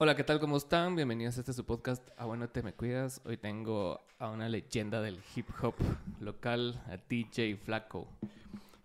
Hola, 0.00 0.14
¿qué 0.14 0.22
tal? 0.22 0.38
¿Cómo 0.38 0.56
están? 0.56 0.94
Bienvenidos 0.94 1.38
a 1.38 1.40
este 1.40 1.52
su 1.52 1.66
podcast 1.66 2.08
A 2.16 2.24
Bueno 2.24 2.48
Te 2.48 2.62
Me 2.62 2.72
Cuidas. 2.72 3.20
Hoy 3.24 3.36
tengo 3.36 4.00
a 4.20 4.30
una 4.30 4.48
leyenda 4.48 5.02
del 5.02 5.18
hip 5.34 5.48
hop 5.60 5.74
local, 6.20 6.80
a 6.86 6.98
DJ 7.08 7.56
Flaco. 7.56 8.06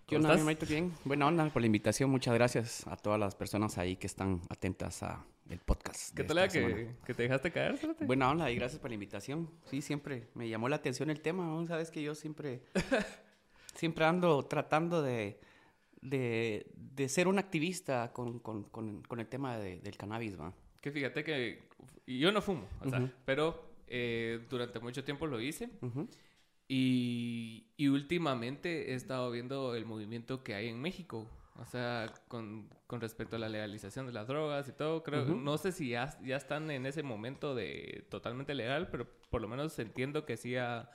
¿Qué 0.07 0.15
onda, 0.15 0.35
mi 0.37 0.55
Bien. 0.67 0.91
Buena 1.05 1.27
onda 1.27 1.47
por 1.51 1.61
la 1.61 1.67
invitación. 1.67 2.09
Muchas 2.09 2.33
gracias 2.33 2.87
a 2.87 2.97
todas 2.97 3.19
las 3.19 3.35
personas 3.35 3.77
ahí 3.77 3.95
que 3.95 4.07
están 4.07 4.41
atentas 4.49 5.03
a 5.03 5.23
el 5.51 5.59
podcast. 5.59 6.15
¿Qué 6.15 6.23
tal 6.23 6.49
que, 6.49 6.95
que, 7.05 7.13
te 7.13 7.21
dejaste 7.21 7.51
caer? 7.51 7.79
Buena 7.99 8.31
onda 8.31 8.49
y 8.49 8.55
gracias 8.55 8.81
por 8.81 8.89
la 8.89 8.95
invitación. 8.95 9.51
Sí, 9.69 9.83
siempre 9.83 10.29
me 10.33 10.49
llamó 10.49 10.67
la 10.67 10.77
atención 10.77 11.11
el 11.11 11.21
tema. 11.21 11.45
¿no? 11.45 11.67
Sabes 11.67 11.91
que 11.91 12.01
yo 12.01 12.15
siempre, 12.15 12.63
siempre 13.75 14.05
ando 14.05 14.41
tratando 14.47 15.03
de, 15.03 15.39
de, 16.01 16.65
de 16.73 17.07
ser 17.07 17.27
un 17.27 17.37
activista 17.37 18.11
con, 18.13 18.39
con, 18.39 18.63
con, 18.63 19.19
el 19.19 19.27
tema 19.27 19.59
del 19.59 19.95
cannabis, 19.95 20.39
¿va? 20.39 20.55
Que 20.83 20.91
fíjate 20.91 21.23
que 21.23 21.63
yo 22.05 22.33
no 22.33 22.41
fumo, 22.41 22.67
o 22.81 22.89
sea, 22.89 23.09
pero 23.23 23.63
eh, 23.87 24.45
durante 24.49 24.81
mucho 24.81 25.05
tiempo 25.05 25.27
lo 25.27 25.39
hice. 25.39 25.69
y, 26.67 27.67
y, 27.77 27.87
últimamente 27.87 28.91
he 28.91 28.95
estado 28.95 29.31
viendo 29.31 29.75
el 29.75 29.85
movimiento 29.85 30.43
que 30.43 30.55
hay 30.55 30.67
en 30.67 30.81
México. 30.81 31.25
O 31.59 31.65
sea, 31.65 32.11
con, 32.27 32.67
con 32.87 32.99
respecto 32.99 33.35
a 33.35 33.39
la 33.39 33.47
legalización 33.47 34.07
de 34.07 34.11
las 34.11 34.27
drogas 34.27 34.67
y 34.67 34.71
todo, 34.71 35.03
creo, 35.03 35.25
no 35.25 35.59
sé 35.59 35.71
si 35.71 35.89
ya, 35.89 36.17
ya 36.23 36.35
están 36.35 36.71
en 36.71 36.87
ese 36.87 37.03
momento 37.03 37.53
de 37.53 38.07
totalmente 38.09 38.55
legal, 38.55 38.89
pero 38.89 39.07
por 39.29 39.39
lo 39.39 39.47
menos 39.47 39.77
entiendo 39.77 40.25
que 40.25 40.35
sí 40.35 40.51
ya, 40.51 40.89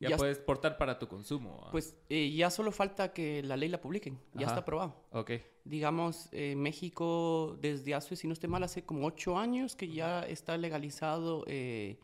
ya, 0.00 0.16
puedes 0.16 0.40
portar 0.40 0.76
para 0.76 0.98
tu 0.98 1.06
consumo. 1.06 1.68
Pues 1.70 1.96
eh, 2.08 2.32
ya 2.32 2.50
solo 2.50 2.72
falta 2.72 3.12
que 3.12 3.44
la 3.44 3.56
ley 3.56 3.68
la 3.68 3.80
publiquen, 3.80 4.18
ya 4.34 4.48
está 4.48 4.60
aprobado. 4.60 4.96
Ok. 5.12 5.32
Digamos, 5.64 6.28
en 6.32 6.60
México 6.60 7.56
desde 7.60 7.94
hace, 7.94 8.16
si 8.16 8.26
no 8.26 8.32
estoy 8.32 8.48
mal, 8.48 8.64
hace 8.64 8.84
como 8.84 9.06
ocho 9.06 9.38
años 9.38 9.76
que 9.76 9.88
ya 9.88 10.22
está 10.22 10.56
legalizado 10.58 11.44
eh, 11.46 12.00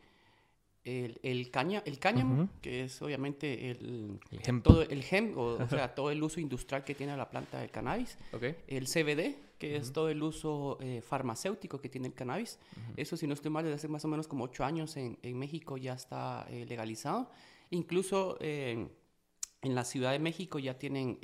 el, 0.85 1.19
el, 1.23 1.51
caña, 1.51 1.83
el 1.85 1.99
cáñamo, 1.99 2.49
que 2.61 2.85
es 2.85 3.01
obviamente 3.01 3.71
el, 3.71 4.19
el 4.31 4.61
todo 4.61 4.83
el 4.83 5.03
gem, 5.03 5.33
o, 5.37 5.67
sea, 5.67 5.93
todo 5.95 6.11
el 6.11 6.23
uso 6.23 6.39
industrial 6.39 6.83
que 6.83 6.95
tiene 6.95 7.15
la 7.15 7.29
planta 7.29 7.59
del 7.59 7.69
cannabis. 7.69 8.17
Okay. 8.31 8.55
El 8.67 8.87
CBD, 8.87 9.35
que 9.57 9.75
es 9.75 9.91
todo 9.91 10.09
el 10.09 10.23
uso 10.23 10.77
eh, 10.81 11.01
farmacéutico 11.01 11.81
que 11.81 11.89
tiene 11.89 12.07
el 12.07 12.13
cannabis. 12.13 12.59
Eso, 12.95 13.17
si 13.17 13.27
no 13.27 13.33
estoy 13.33 13.51
mal, 13.51 13.63
desde 13.63 13.75
hace 13.75 13.87
más 13.87 14.05
o 14.05 14.07
menos 14.07 14.27
como 14.27 14.45
ocho 14.45 14.63
años 14.63 14.95
en, 14.97 15.17
en 15.21 15.37
México 15.37 15.77
ya 15.77 15.93
está 15.93 16.47
eh, 16.49 16.65
legalizado. 16.67 17.29
Incluso 17.69 18.37
eh, 18.39 18.87
en 19.61 19.75
la 19.75 19.83
Ciudad 19.83 20.11
de 20.11 20.19
México 20.19 20.59
ya 20.59 20.79
tienen 20.79 21.19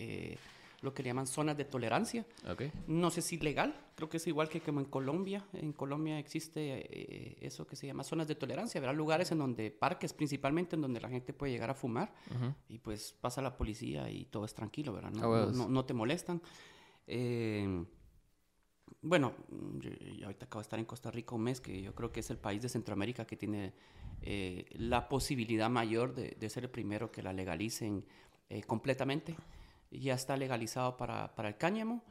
lo 0.81 0.93
que 0.93 1.03
le 1.03 1.09
llaman 1.09 1.27
zonas 1.27 1.57
de 1.57 1.65
tolerancia. 1.65 2.25
Okay. 2.49 2.71
No 2.87 3.09
sé 3.09 3.21
si 3.21 3.37
legal, 3.37 3.75
creo 3.95 4.09
que 4.09 4.17
es 4.17 4.27
igual 4.27 4.49
que 4.49 4.61
como 4.61 4.79
en 4.79 4.85
Colombia. 4.85 5.45
En 5.53 5.73
Colombia 5.73 6.19
existe 6.19 6.59
eh, 6.61 7.37
eso 7.41 7.65
que 7.65 7.75
se 7.75 7.87
llama 7.87 8.03
zonas 8.03 8.27
de 8.27 8.35
tolerancia. 8.35 8.79
Habrá 8.79 8.93
lugares 8.93 9.31
en 9.31 9.39
donde, 9.39 9.71
parques 9.71 10.13
principalmente, 10.13 10.75
en 10.75 10.81
donde 10.81 10.99
la 10.99 11.09
gente 11.09 11.33
puede 11.33 11.53
llegar 11.53 11.69
a 11.69 11.73
fumar 11.73 12.13
y 12.67 12.77
pues 12.79 13.15
pasa 13.19 13.41
la 13.41 13.55
policía 13.55 14.09
y 14.09 14.25
todo 14.25 14.45
es 14.45 14.53
tranquilo, 14.53 14.93
¿verdad? 14.93 15.11
No, 15.11 15.33
ah, 15.33 15.51
no, 15.51 15.85
te 15.85 15.93
molestan. 15.93 16.41
Eh, 17.07 17.85
bueno, 19.01 19.33
yo, 19.79 20.25
ahorita 20.25 20.45
acabo 20.45 20.61
de 20.61 20.63
estar 20.63 20.79
en 20.79 20.85
Costa 20.85 21.11
Rica 21.11 21.35
un 21.35 21.43
mes, 21.43 21.61
que 21.61 21.81
yo 21.81 21.93
creo 21.95 22.11
que 22.11 22.19
es 22.19 22.29
el 22.29 22.37
país 22.37 22.61
de 22.61 22.69
Centroamérica 22.69 23.25
que 23.25 23.37
tiene 23.37 23.73
eh, 24.21 24.65
la 24.73 25.07
posibilidad 25.07 25.69
mayor 25.69 26.13
de, 26.13 26.35
de, 26.39 26.49
ser 26.49 26.63
el 26.63 26.69
primero 26.69 27.11
que 27.11 27.21
la 27.21 27.33
legalicen 27.33 28.05
completamente 28.67 29.35
ya 29.99 30.13
está 30.13 30.37
legalizado 30.37 30.97
para, 30.97 31.35
para 31.35 31.49
el 31.49 31.57
cáñamo. 31.57 32.03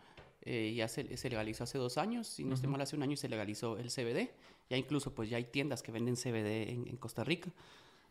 Eh, 0.42 0.74
ya 0.76 0.88
se, 0.88 1.16
se, 1.16 1.30
legalizó 1.30 1.64
hace 1.64 1.78
dos 1.78 1.96
años, 1.96 2.26
si 2.26 2.44
no 2.44 2.54
estoy 2.54 2.68
mal, 2.68 2.80
hace 2.82 2.96
un 2.96 3.02
año 3.02 3.16
se 3.16 3.28
legalizó 3.28 3.78
el 3.78 3.90
CBD. 3.90 4.30
Ya 4.68 4.76
incluso 4.76 5.14
pues 5.14 5.30
ya 5.30 5.36
hay 5.36 5.44
tiendas 5.44 5.82
que 5.82 5.92
venden 5.92 6.16
CBD 6.16 6.70
en, 6.70 6.96
Costa 6.96 7.24
Rica. 7.24 7.50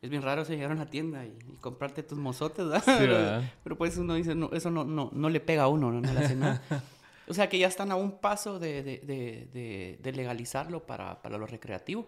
Es 0.02 0.10
bien 0.10 0.22
raro 0.22 0.44
llegar 0.44 0.72
a 0.72 0.74
una 0.74 0.90
tienda 0.90 1.26
y, 1.26 1.38
comprarte 1.62 2.04
tus 2.04 2.18
mozotes, 2.18 2.66
pero, 2.86 3.78
pues 3.78 3.98
uno 3.98 4.16
dice, 4.16 4.36
no, 4.36 4.50
eso 4.52 4.70
no, 4.70 4.84
no, 4.84 5.10
no 5.14 5.30
le 5.30 5.40
pega 5.40 5.64
a 5.64 5.68
uno, 5.68 5.92
no, 5.92 6.02
le 6.02 6.20
hace 6.20 6.36
nada. 6.36 6.62
o 7.28 7.34
sea 7.34 7.48
que 7.50 7.58
ya 7.58 7.68
están 7.68 7.92
a 7.92 7.96
un 7.96 8.20
paso 8.20 8.60
de, 8.60 8.84
de, 8.84 9.00
de, 9.00 10.00
de 10.02 10.12
legalizarlo 10.12 10.86
para, 10.86 11.22
para 11.22 11.38
lo 11.38 11.48
recreativo. 11.48 12.08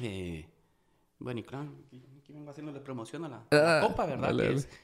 Eh, 0.00 0.46
bueno, 1.22 1.40
y 1.40 1.42
claro, 1.42 1.70
aquí 2.18 2.32
vengo 2.32 2.50
haciéndole 2.50 2.80
promoción 2.80 3.24
a 3.24 3.28
la, 3.28 3.46
ah, 3.50 3.80
copa, 3.80 4.06
¿verdad? 4.06 4.34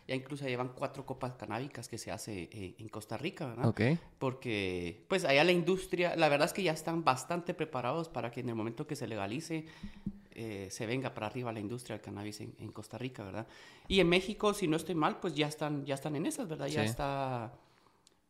ya 0.06 0.14
incluso 0.14 0.46
llevan 0.46 0.72
cuatro 0.74 1.04
copas 1.06 1.34
canábicas 1.34 1.88
que 1.88 1.98
se 1.98 2.10
hace 2.10 2.48
eh, 2.52 2.74
en 2.78 2.88
Costa 2.88 3.16
Rica, 3.16 3.46
¿verdad? 3.46 3.66
Ok. 3.66 3.80
Porque, 4.18 5.04
pues, 5.08 5.24
allá 5.24 5.44
la 5.44 5.52
industria, 5.52 6.16
la 6.16 6.28
verdad 6.28 6.46
es 6.46 6.52
que 6.52 6.62
ya 6.62 6.72
están 6.72 7.04
bastante 7.04 7.54
preparados 7.54 8.08
para 8.08 8.30
que 8.30 8.40
en 8.40 8.48
el 8.48 8.54
momento 8.54 8.86
que 8.86 8.96
se 8.96 9.06
legalice, 9.06 9.66
eh, 10.32 10.68
se 10.70 10.86
venga 10.86 11.14
para 11.14 11.26
arriba 11.26 11.52
la 11.52 11.60
industria 11.60 11.96
del 11.96 12.04
cannabis 12.04 12.40
en, 12.40 12.72
Costa 12.72 12.98
Rica, 12.98 13.24
¿verdad? 13.24 13.46
Y 13.88 14.00
en 14.00 14.08
México, 14.08 14.54
si 14.54 14.68
no 14.68 14.76
estoy 14.76 14.94
mal, 14.94 15.18
pues 15.20 15.34
ya 15.34 15.48
están, 15.48 15.84
ya 15.84 15.94
están 15.94 16.16
en 16.16 16.26
esas, 16.26 16.48
¿verdad? 16.48 16.68
Ya 16.68 16.84
está... 16.84 17.52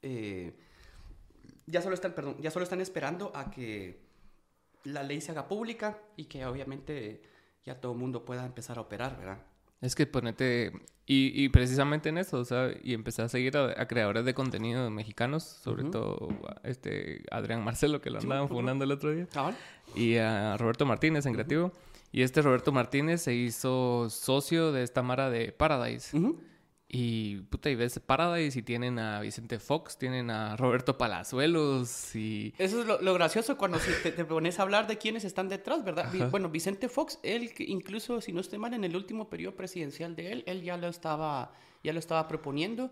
Eh, 0.02 0.54
ya 1.66 1.82
solo 1.82 1.94
están, 1.94 2.14
perdón, 2.14 2.36
ya 2.40 2.50
solo 2.50 2.62
están 2.62 2.80
esperando 2.80 3.30
a 3.34 3.50
que 3.50 4.00
la 4.84 5.02
ley 5.02 5.20
se 5.20 5.32
haga 5.32 5.48
pública 5.48 5.98
y 6.16 6.24
que 6.24 6.46
obviamente 6.46 7.20
ya 7.68 7.80
todo 7.80 7.92
el 7.92 7.98
mundo 7.98 8.24
pueda 8.24 8.44
empezar 8.44 8.78
a 8.78 8.80
operar, 8.80 9.16
¿verdad? 9.18 9.38
Es 9.80 9.94
que 9.94 10.06
ponete, 10.06 10.72
y, 11.06 11.44
y 11.44 11.48
precisamente 11.50 12.08
en 12.08 12.18
eso, 12.18 12.38
o 12.38 12.44
sea, 12.44 12.70
y 12.82 12.94
empecé 12.94 13.22
a 13.22 13.28
seguir 13.28 13.56
a, 13.56 13.86
creadores 13.86 14.24
de 14.24 14.34
contenido 14.34 14.90
mexicanos, 14.90 15.44
sobre 15.44 15.84
todo 15.84 16.28
este 16.64 17.22
Adrián 17.30 17.62
Marcelo, 17.62 18.00
que 18.00 18.10
lo 18.10 18.18
andaban 18.18 18.48
fundando 18.48 18.84
el 18.84 18.90
otro 18.90 19.12
día, 19.12 19.28
y 19.94 20.16
a 20.16 20.56
Roberto 20.56 20.84
Martínez 20.84 21.26
en 21.26 21.34
Creativo. 21.34 21.72
Y 22.10 22.22
este 22.22 22.40
Roberto 22.40 22.72
Martínez 22.72 23.20
se 23.20 23.34
hizo 23.34 24.08
socio 24.08 24.72
de 24.72 24.82
esta 24.82 25.02
Mara 25.02 25.28
de 25.28 25.52
Paradise. 25.52 26.18
Y 26.90 27.40
puta, 27.42 27.68
y 27.68 27.74
ves 27.74 28.00
Paradise 28.00 28.58
y 28.58 28.62
tienen 28.62 28.98
a 28.98 29.20
Vicente 29.20 29.58
Fox, 29.58 29.98
tienen 29.98 30.30
a 30.30 30.56
Roberto 30.56 30.96
Palazuelos 30.96 32.16
y... 32.16 32.54
Eso 32.56 32.80
es 32.80 33.02
lo, 33.02 33.12
gracioso 33.12 33.58
cuando 33.58 33.78
te, 34.02 34.24
pones 34.24 34.58
a 34.58 34.62
hablar 34.62 34.86
de 34.86 34.96
quiénes 34.96 35.24
están 35.24 35.50
detrás, 35.50 35.84
¿verdad? 35.84 36.10
Bueno, 36.30 36.48
Vicente 36.48 36.88
Fox, 36.88 37.18
él 37.22 37.52
incluso, 37.58 38.22
si 38.22 38.32
no 38.32 38.40
estoy 38.40 38.58
mal, 38.58 38.72
en 38.72 38.84
el 38.84 38.96
último 38.96 39.28
periodo 39.28 39.54
presidencial 39.54 40.16
de 40.16 40.32
él, 40.32 40.44
él 40.46 40.62
ya 40.62 40.78
lo 40.78 40.88
estaba, 40.88 41.52
ya 41.84 41.92
lo 41.92 41.98
estaba 41.98 42.26
proponiendo. 42.26 42.90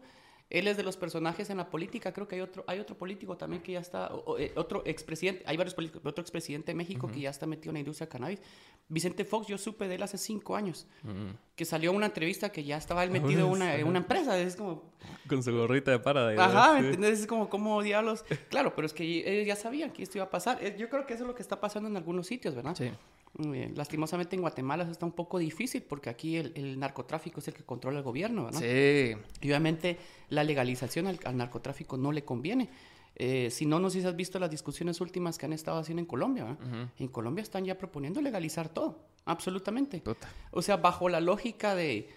Él 0.49 0.69
es 0.69 0.77
de 0.77 0.85
los 0.85 0.97
personajes 0.97 1.51
en 1.51 1.57
la 1.57 1.69
política, 1.69 2.13
creo 2.13 2.29
que 2.29 2.37
hay 2.37 2.41
otro, 2.41 2.65
hay 2.69 2.79
otro 2.79 2.97
político 2.97 3.37
también 3.37 3.63
que 3.63 3.73
ya 3.73 3.81
está, 3.81 4.13
eh, 4.39 4.53
otro 4.55 4.83
expresidente, 4.87 5.43
hay 5.45 5.57
varios 5.57 5.75
políticos, 5.75 6.03
otro 6.05 6.23
expresidente 6.23 6.71
de 6.71 6.77
México 6.77 7.09
que 7.09 7.21
ya 7.21 7.31
está 7.31 7.47
metido 7.47 7.71
en 7.71 7.75
la 7.75 7.81
industria 7.81 8.09
cannabis. 8.09 8.41
Vicente 8.89 9.25
Fox, 9.25 9.49
yo 9.49 9.59
supe 9.59 9.89
de 9.89 9.97
él 9.97 10.03
hace 10.05 10.19
cinco 10.19 10.55
años, 10.55 10.87
que 11.57 11.65
salió 11.65 11.91
una 11.91 12.07
entrevista 12.07 12.51
que 12.51 12.63
ya 12.63 12.77
estaba 12.77 13.03
él 13.03 13.11
metido 13.11 13.47
en 13.47 13.53
una, 13.53 13.75
una, 13.85 13.99
empresa, 13.99 14.39
es 14.39 14.55
como... 14.55 14.93
Con 15.29 15.43
su 15.43 15.53
gorrita 15.53 15.91
de 15.91 15.99
parada. 15.99 16.33
Ajá, 16.45 16.79
¿entendés? 16.79 17.21
Es 17.21 17.27
como, 17.27 17.49
¿cómo 17.49 17.83
diablos? 17.83 18.25
Claro, 18.49 18.73
pero 18.77 18.87
es 18.87 18.93
que 18.93 19.05
ellos 19.05 19.47
ya 19.49 19.57
sabían 19.57 19.91
que 19.91 20.05
esto 20.05 20.19
iba 20.19 20.27
a 20.27 20.31
pasar. 20.31 20.63
Eh, 20.63 20.77
yo 20.79 20.89
creo 20.89 21.07
que 21.07 21.15
eso 21.15 21.25
es 21.25 21.29
lo 21.29 21.35
que 21.35 21.43
está 21.43 21.61
pasando 21.61 21.89
en 21.89 21.97
algunos 21.97 22.29
sitios, 22.29 22.55
¿verdad? 22.55 22.77
Sí. 22.77 22.91
Lastimosamente 23.75 24.35
en 24.35 24.43
Guatemala 24.43 24.85
eso 24.85 24.93
está 24.93 25.05
un 25.05 25.13
poco 25.13 25.39
difícil 25.39 25.83
porque 25.83 26.09
aquí 26.09 26.37
el, 26.37 26.79
narcotráfico 26.79 27.41
es 27.41 27.49
el 27.49 27.55
que 27.55 27.65
controla 27.65 27.99
el 27.99 28.05
gobierno, 28.05 28.51
¿no? 28.51 28.59
Sí. 28.59 29.15
Y 29.41 29.49
obviamente 29.49 29.99
la 30.31 30.43
legalización 30.43 31.07
al, 31.07 31.37
narcotráfico 31.37 31.97
no 31.97 32.13
le 32.13 32.25
conviene. 32.25 32.71
Eh, 33.19 33.49
si 33.51 33.65
no, 33.65 33.81
no 33.81 33.89
sé 33.89 34.01
si 34.01 34.07
has 34.07 34.17
visto 34.17 34.39
las 34.39 34.51
discusiones 34.51 35.01
últimas 35.01 35.39
que 35.39 35.47
han 35.47 35.53
estado 35.53 35.79
haciendo 35.79 36.01
en 36.01 36.07
Colombia. 36.07 36.57
En 36.99 37.09
Colombia 37.09 37.43
están 37.43 37.65
ya 37.65 37.77
proponiendo 37.77 38.21
legalizar 38.21 38.69
todo, 38.69 39.01
absolutamente. 39.25 40.03
O 40.51 40.63
sea, 40.63 40.77
bajo 40.77 41.09
la 41.09 41.21
lógica 41.21 41.75
de 41.75 42.09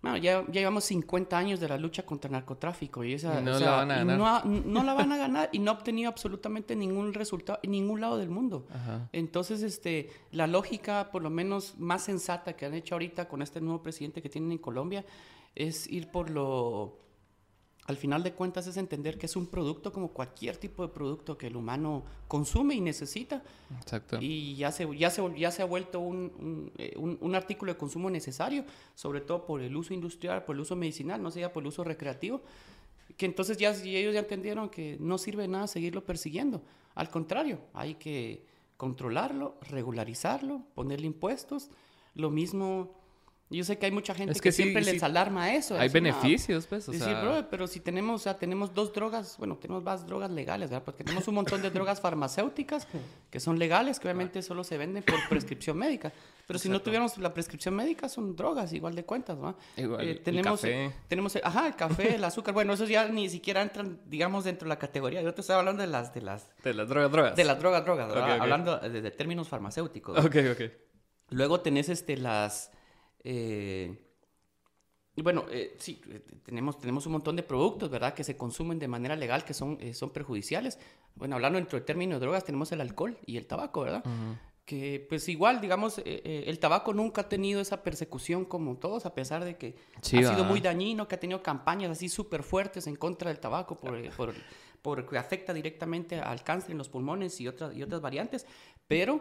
bueno, 0.00 0.16
ya, 0.16 0.44
ya, 0.46 0.60
llevamos 0.60 0.84
50 0.84 1.36
años 1.36 1.58
de 1.58 1.68
la 1.68 1.76
lucha 1.76 2.04
contra 2.04 2.28
el 2.28 2.32
narcotráfico 2.32 3.02
y 3.02 3.14
esa 3.14 3.40
no 3.40 3.58
la 3.58 3.70
van 3.70 3.90
a 3.90 3.96
ganar. 3.96 4.46
No, 4.46 4.82
la 4.84 4.94
van 4.94 5.12
a 5.12 5.16
ganar 5.16 5.48
y 5.50 5.58
no 5.58 5.72
ha 5.72 5.74
obtenido 5.74 6.08
absolutamente 6.08 6.76
ningún 6.76 7.12
resultado 7.14 7.58
en 7.62 7.72
ningún 7.72 8.00
lado 8.00 8.16
del 8.16 8.30
mundo. 8.30 8.66
Entonces, 9.12 9.62
este, 9.62 10.10
la 10.30 10.46
lógica, 10.46 11.10
por 11.10 11.22
lo 11.22 11.30
menos 11.30 11.74
más 11.78 12.04
sensata 12.04 12.54
que 12.54 12.66
han 12.66 12.74
hecho 12.74 12.94
ahorita 12.94 13.28
con 13.28 13.42
este 13.42 13.60
nuevo 13.60 13.82
presidente 13.82 14.22
que 14.22 14.28
tienen 14.28 14.52
en 14.52 14.58
Colombia, 14.58 15.04
es 15.56 15.88
ir 15.88 16.10
por 16.10 16.30
lo 16.30 17.07
al 17.88 17.96
final 17.96 18.22
de 18.22 18.34
cuentas 18.34 18.66
es 18.66 18.76
entender 18.76 19.16
que 19.16 19.24
es 19.24 19.34
un 19.34 19.46
producto 19.46 19.94
como 19.94 20.08
cualquier 20.08 20.58
tipo 20.58 20.86
de 20.86 20.92
producto 20.92 21.38
que 21.38 21.46
el 21.46 21.56
humano 21.56 22.04
consume 22.28 22.74
y 22.74 22.82
necesita. 22.82 23.42
Exacto. 23.80 24.18
Y 24.20 24.56
ya 24.56 24.70
se, 24.70 24.86
ya 24.94 25.08
se, 25.08 25.22
ya 25.38 25.50
se 25.50 25.62
ha 25.62 25.64
vuelto 25.64 25.98
un, 25.98 26.70
eh, 26.76 26.92
un, 26.98 27.16
un, 27.22 27.34
artículo 27.34 27.72
de 27.72 27.78
consumo 27.78 28.10
necesario, 28.10 28.66
sobre 28.94 29.22
todo 29.22 29.46
por 29.46 29.62
el 29.62 29.74
uso 29.74 29.94
industrial, 29.94 30.44
por 30.44 30.54
el 30.54 30.60
uso 30.60 30.76
medicinal, 30.76 31.22
no 31.22 31.30
sea 31.30 31.50
por 31.50 31.62
el 31.62 31.68
uso 31.68 31.82
recreativo, 31.82 32.42
que 33.16 33.24
entonces 33.24 33.56
ya 33.56 33.70
ellos 33.70 34.12
ya 34.12 34.20
entendieron 34.20 34.68
que 34.68 34.98
no 35.00 35.16
sirve 35.16 35.44
de 35.44 35.48
nada 35.48 35.66
seguirlo 35.66 36.04
persiguiendo. 36.04 36.60
Al 36.94 37.08
contrario, 37.08 37.58
hay 37.72 37.94
que 37.94 38.44
controlarlo, 38.76 39.56
regularizarlo, 39.62 40.60
ponerle 40.74 41.06
impuestos. 41.06 41.70
Lo 42.14 42.28
mismo 42.28 42.97
Yo 43.50 43.64
sé 43.64 43.78
que 43.78 43.86
hay 43.86 43.92
mucha 43.92 44.14
gente 44.14 44.38
que, 44.38 44.52
siempre 44.52 44.82
les 44.82 45.02
alarma 45.02 45.54
eso. 45.54 45.78
Hay 45.78 45.88
beneficios, 45.88 46.66
pues. 46.66 46.86
O 46.88 46.92
sea... 46.92 47.22
bro, 47.22 47.48
pero 47.50 47.66
si 47.66 47.80
tenemos, 47.80 48.20
o 48.20 48.24
sea, 48.24 48.38
tenemos 48.38 48.74
dos 48.74 48.92
drogas, 48.92 49.36
bueno, 49.38 49.56
tenemos 49.56 49.82
más 49.82 50.06
drogas 50.06 50.30
legales, 50.30 50.68
¿verdad? 50.68 50.84
Porque 50.84 51.02
tenemos 51.02 51.26
un 51.28 51.36
montón 51.36 51.62
de 51.62 51.70
drogas 51.70 51.98
farmacéuticas 52.00 52.86
que 53.30 53.40
son 53.40 53.58
legales, 53.58 53.98
que 53.98 54.06
obviamente 54.06 54.42
solo 54.42 54.64
se 54.64 54.76
venden 54.76 55.02
por 55.02 55.16
prescripción 55.30 55.78
médica. 55.78 56.12
Pero 56.46 56.58
si 56.58 56.68
no 56.68 56.80
tuviéramos 56.80 57.16
la 57.18 57.32
prescripción 57.32 57.74
médica, 57.74 58.08
son 58.08 58.36
drogas, 58.36 58.72
igual 58.72 58.94
de 58.94 59.04
cuentas, 59.04 59.38
¿no? 59.38 59.56
Igual, 59.76 60.06
eh, 60.06 60.14
tenemos, 60.16 60.64
el 60.64 60.88
café. 60.88 61.00
tenemos, 61.08 61.36
ajá, 61.42 61.66
el 61.68 61.76
café, 61.76 62.14
el 62.16 62.24
azúcar. 62.24 62.52
Bueno, 62.52 62.74
esos 62.74 62.88
ya 62.88 63.08
ni 63.08 63.30
siquiera 63.30 63.62
entran, 63.62 64.00
digamos, 64.06 64.44
dentro 64.44 64.66
de 64.66 64.70
la 64.70 64.78
categoría. 64.78 65.22
Yo 65.22 65.32
te 65.32 65.40
estaba 65.40 65.60
hablando 65.60 65.82
de 65.82 65.88
las, 65.88 66.12
de 66.12 66.22
las... 66.22 66.50
De 66.62 66.74
las 66.74 66.88
drogas, 66.88 67.12
drogas. 67.12 67.36
De 67.36 67.44
las 67.44 67.58
drogas, 67.58 67.84
drogas. 67.84 68.40
Hablando 68.40 68.78
de, 68.78 69.10
términos 69.10 69.48
farmacéuticos. 69.48 70.18
Ok, 70.24 70.36
ok. 70.52 70.62
Luego 71.30 71.60
tenés, 71.60 71.88
este, 71.88 72.16
las... 72.16 72.70
Eh, 73.30 73.94
bueno, 75.22 75.44
eh, 75.50 75.74
sí, 75.78 76.00
eh, 76.08 76.20
tenemos, 76.44 76.78
tenemos 76.78 77.04
un 77.06 77.12
montón 77.12 77.36
de 77.36 77.42
productos, 77.42 77.90
¿verdad?, 77.90 78.14
que 78.14 78.24
se 78.24 78.36
consumen 78.36 78.78
de 78.78 78.88
manera 78.88 79.16
legal 79.16 79.44
que 79.44 79.52
son, 79.52 79.76
eh, 79.80 79.92
son 79.92 80.10
perjudiciales. 80.10 80.78
Bueno, 81.14 81.36
hablando 81.36 81.58
dentro 81.58 81.78
del 81.78 81.84
término 81.84 82.14
de 82.14 82.20
drogas, 82.20 82.44
tenemos 82.44 82.72
el 82.72 82.80
alcohol 82.80 83.18
y 83.26 83.36
el 83.36 83.46
tabaco, 83.46 83.82
¿verdad? 83.82 84.04
Que 84.64 85.04
pues 85.08 85.28
igual, 85.28 85.60
digamos, 85.60 86.00
el 86.04 86.58
tabaco 86.58 86.92
nunca 86.92 87.22
ha 87.22 87.28
tenido 87.28 87.60
esa 87.60 87.82
persecución 87.82 88.44
como 88.44 88.76
todos, 88.76 89.06
a 89.06 89.14
pesar 89.14 89.44
de 89.44 89.56
que 89.56 89.76
ha 89.96 90.04
sido 90.04 90.44
muy 90.44 90.60
dañino, 90.60 91.08
que 91.08 91.14
ha 91.14 91.20
tenido 91.20 91.42
campañas 91.42 91.90
así 91.90 92.08
súper 92.08 92.42
fuertes 92.42 92.86
en 92.86 92.96
contra 92.96 93.30
del 93.30 93.40
tabaco 93.40 93.76
por, 93.76 94.10
por, 94.14 94.34
porque 94.82 95.18
afecta 95.18 95.52
directamente 95.52 96.20
al 96.20 96.44
cáncer 96.44 96.72
en 96.72 96.78
los 96.78 96.88
pulmones 96.88 97.40
y 97.40 97.48
otras, 97.48 97.74
y 97.74 97.82
otras 97.82 98.00
variantes, 98.00 98.46
pero, 98.86 99.20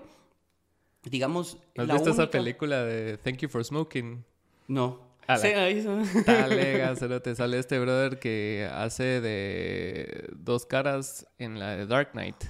digamos... 1.09 1.57
¿Has 1.75 1.88
visto 1.88 2.09
esa 2.12 2.30
película 2.30 2.83
de 2.83 3.18
Thank 3.18 3.39
You 3.39 3.50
for 3.50 3.63
Smoking? 3.63 4.24
No. 4.68 5.07
Sí, 5.36 5.48
ahí 5.48 5.83
te 7.24 7.36
sale 7.36 7.59
este 7.59 7.80
brother 7.80 8.18
que 8.18 8.69
hace 8.71 9.19
de 9.19 10.30
dos 10.38 10.65
caras 10.65 11.27
en 11.38 11.59
la 11.59 11.75
de 11.75 11.86
Dark 11.86 12.12
Knight. 12.12 12.45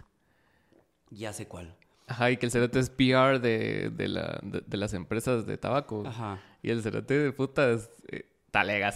Ya 1.09 1.33
sé 1.33 1.47
cuál. 1.47 1.75
Ajá, 2.05 2.29
y 2.29 2.37
que 2.37 2.45
el 2.45 2.51
cerote 2.51 2.79
es 2.79 2.89
PR 2.89 3.39
de, 3.39 3.89
de, 3.89 4.07
la, 4.07 4.39
de, 4.43 4.77
las 4.77 4.93
empresas 4.93 5.47
de 5.47 5.57
tabaco. 5.57 6.03
Ajá. 6.05 6.39
Y 6.61 6.69
el 6.69 6.83
cerote 6.83 7.17
de 7.17 7.31
puta 7.31 7.71
es... 7.71 7.89
Eh, 8.09 8.29
talega, 8.51 8.93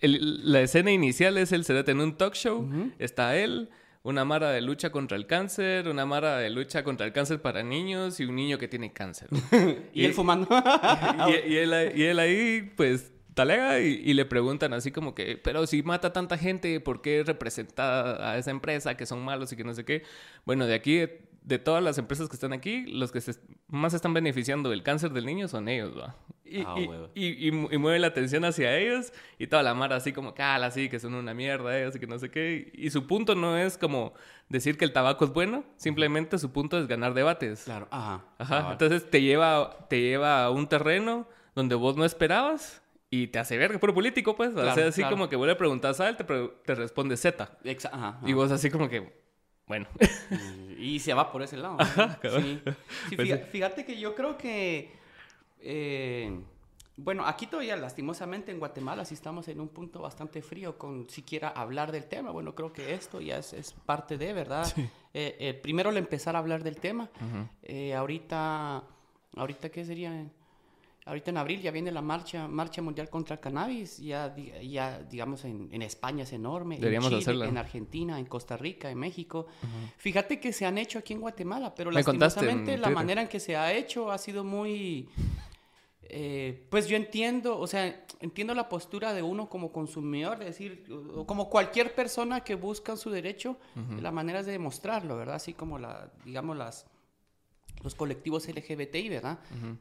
la 0.00 0.60
escena 0.60 0.92
inicial 0.92 1.36
es 1.38 1.52
el 1.52 1.64
cerote 1.64 1.90
en 1.90 2.00
un 2.00 2.16
talk 2.16 2.34
show. 2.34 2.68
Está 2.98 3.36
él 3.36 3.68
una 4.04 4.24
mara 4.24 4.50
de 4.50 4.60
lucha 4.60 4.90
contra 4.90 5.16
el 5.16 5.26
cáncer, 5.26 5.88
una 5.88 6.04
mara 6.04 6.38
de 6.38 6.50
lucha 6.50 6.82
contra 6.82 7.06
el 7.06 7.12
cáncer 7.12 7.40
para 7.40 7.62
niños 7.62 8.18
y 8.20 8.24
un 8.24 8.34
niño 8.34 8.58
que 8.58 8.68
tiene 8.68 8.92
cáncer. 8.92 9.28
y, 9.94 10.04
él 10.04 10.12
fumando. 10.12 10.48
y, 11.48 11.56
él, 11.56 12.18
ahí, 12.18 12.72
pues, 12.76 13.12
talega 13.34 13.80
y, 13.80 14.12
le 14.12 14.24
preguntan 14.24 14.72
así 14.72 14.90
como 14.90 15.14
que, 15.14 15.36
pero 15.36 15.66
si 15.66 15.82
mata 15.82 16.12
tanta 16.12 16.36
gente, 16.36 16.80
¿por 16.80 17.00
qué 17.00 17.22
representa 17.24 18.30
a 18.30 18.38
esa 18.38 18.50
empresa 18.50 18.96
que 18.96 19.06
son 19.06 19.24
malos 19.24 19.52
y 19.52 19.56
que 19.56 19.64
no 19.64 19.74
sé 19.74 19.84
qué? 19.84 20.02
Bueno, 20.44 20.66
de 20.66 20.74
aquí 20.74 21.06
de 21.44 21.58
todas 21.58 21.82
las 21.82 21.98
empresas 21.98 22.28
que 22.28 22.36
están 22.36 22.52
aquí, 22.52 22.86
los 22.86 23.10
que 23.10 23.20
se 23.20 23.34
más 23.68 23.94
están 23.94 24.14
beneficiando 24.14 24.70
del 24.70 24.82
cáncer 24.82 25.12
del 25.12 25.26
niño 25.26 25.48
son 25.48 25.68
ellos, 25.68 25.96
¿va? 25.98 26.14
Y, 26.44 26.60
ah, 26.66 26.74
y, 27.14 27.48
y, 27.48 27.78
mueve 27.78 27.98
la 27.98 28.08
atención 28.08 28.44
hacia 28.44 28.76
ellos 28.76 29.12
y 29.38 29.46
toda 29.46 29.62
la 29.62 29.72
mara 29.72 29.96
así 29.96 30.12
como, 30.12 30.34
cala, 30.34 30.66
así, 30.66 30.90
que 30.90 31.00
son 31.00 31.14
una 31.14 31.32
mierda 31.32 31.78
ellos 31.78 31.96
y 31.96 31.98
que 31.98 32.06
no 32.06 32.18
sé 32.18 32.30
qué. 32.30 32.70
Y 32.74 32.90
su 32.90 33.06
punto 33.06 33.34
no 33.34 33.56
es 33.56 33.78
como 33.78 34.12
decir 34.50 34.76
que 34.76 34.84
el 34.84 34.92
tabaco 34.92 35.24
es 35.24 35.32
bueno, 35.32 35.64
simplemente 35.76 36.38
su 36.38 36.52
punto 36.52 36.78
es 36.78 36.86
ganar 36.86 37.14
debates. 37.14 37.64
Claro, 37.64 37.88
ajá. 37.90 38.24
Ajá, 38.38 38.72
entonces 38.72 39.08
te 39.10 39.22
lleva, 39.22 39.86
te 39.88 40.02
lleva 40.02 40.44
a 40.44 40.50
un 40.50 40.68
terreno 40.68 41.26
donde 41.54 41.74
vos 41.74 41.96
no 41.96 42.04
esperabas 42.04 42.82
y 43.08 43.28
te 43.28 43.38
hace 43.38 43.56
verga, 43.56 43.78
puro 43.78 43.94
político, 43.94 44.36
pues. 44.36 44.54
o 44.54 44.74
sea, 44.74 44.88
así 44.88 45.02
como 45.04 45.28
que 45.28 45.36
vos 45.36 45.46
le 45.46 45.54
preguntas 45.54 46.00
a 46.00 46.08
él, 46.08 46.16
te, 46.16 46.24
te 46.24 46.74
responde 46.74 47.16
Z. 47.16 47.58
ajá, 47.92 48.20
Y 48.26 48.32
vos 48.32 48.50
así 48.50 48.70
como 48.70 48.88
que, 48.88 49.21
bueno. 49.66 49.86
y 50.78 50.98
se 50.98 51.14
va 51.14 51.30
por 51.30 51.42
ese 51.42 51.56
lado. 51.56 51.78
sí. 52.40 52.62
Pues 53.16 53.48
fíjate, 53.50 53.84
que 53.84 53.98
yo 53.98 54.14
creo 54.14 54.36
que... 54.36 54.92
Eh, 55.60 56.40
bueno, 56.96 57.26
aquí 57.26 57.46
todavía 57.46 57.76
lastimosamente 57.76 58.52
en 58.52 58.58
Guatemala 58.58 59.04
sí 59.04 59.14
estamos 59.14 59.48
en 59.48 59.60
un 59.60 59.68
punto 59.68 60.02
bastante 60.02 60.42
frío 60.42 60.76
con 60.76 61.08
siquiera 61.08 61.48
hablar 61.48 61.90
del 61.90 62.04
tema. 62.06 62.30
Bueno, 62.30 62.54
creo 62.54 62.72
que 62.72 62.92
esto 62.94 63.20
ya 63.20 63.38
es, 63.38 63.74
parte 63.86 64.18
de, 64.18 64.32
¿verdad? 64.32 64.70
Eh, 65.14 65.36
eh, 65.40 65.54
primero 65.54 65.90
el 65.90 65.98
empezar 65.98 66.36
a 66.36 66.38
hablar 66.38 66.62
del 66.62 66.76
tema. 66.76 67.10
ahorita, 67.96 68.82
ahorita, 69.36 69.68
¿qué 69.70 69.84
sería? 69.84 70.26
Ahorita 71.04 71.30
en 71.30 71.36
abril 71.36 71.60
ya 71.60 71.72
viene 71.72 71.90
la 71.90 72.00
marcha, 72.00 72.46
marcha 72.46 72.80
mundial 72.80 73.10
contra 73.10 73.34
el 73.34 73.40
cannabis, 73.40 73.98
ya, 73.98 74.34
ya 74.36 75.00
digamos 75.02 75.44
en, 75.44 75.82
España 75.82 76.22
es 76.22 76.32
enorme, 76.32 76.76
en 76.76 77.20
Chile, 77.20 77.48
en 77.48 77.58
Argentina, 77.58 78.20
en 78.20 78.26
Costa 78.26 78.56
Rica, 78.56 78.88
en 78.88 78.98
México. 78.98 79.46
Fíjate 79.96 80.38
que 80.38 80.52
se 80.52 80.64
han 80.64 80.78
hecho 80.78 81.00
aquí 81.00 81.14
en 81.14 81.20
Guatemala, 81.20 81.74
pero 81.74 81.90
lastimosamente 81.90 82.78
la 82.78 82.90
manera 82.90 83.20
en 83.22 83.28
que 83.28 83.40
se 83.40 83.56
ha 83.56 83.72
hecho 83.72 84.12
ha 84.12 84.18
sido 84.18 84.44
muy... 84.44 85.08
Eh, 86.14 86.66
pues 86.68 86.88
yo 86.88 86.96
entiendo, 86.96 87.58
o 87.58 87.66
sea, 87.66 88.04
entiendo 88.20 88.54
la 88.54 88.68
postura 88.68 89.14
de 89.14 89.22
uno 89.22 89.48
como 89.48 89.72
consumidor, 89.72 90.38
es 90.40 90.46
decir, 90.46 90.84
como 91.26 91.48
cualquier 91.48 91.94
persona 91.94 92.42
que 92.44 92.54
busca 92.54 92.96
su 92.96 93.10
derecho, 93.10 93.56
la 94.00 94.12
manera 94.12 94.40
es 94.40 94.46
de 94.46 94.52
demostrarlo, 94.52 95.16
¿verdad? 95.16 95.36
Así 95.36 95.54
como 95.54 95.78
la, 95.78 96.12
digamos, 96.24 96.56
las 96.56 96.86
los 97.82 97.94
colectivos 97.94 98.48
LGBTI, 98.48 99.08
¿verdad? 99.08 99.38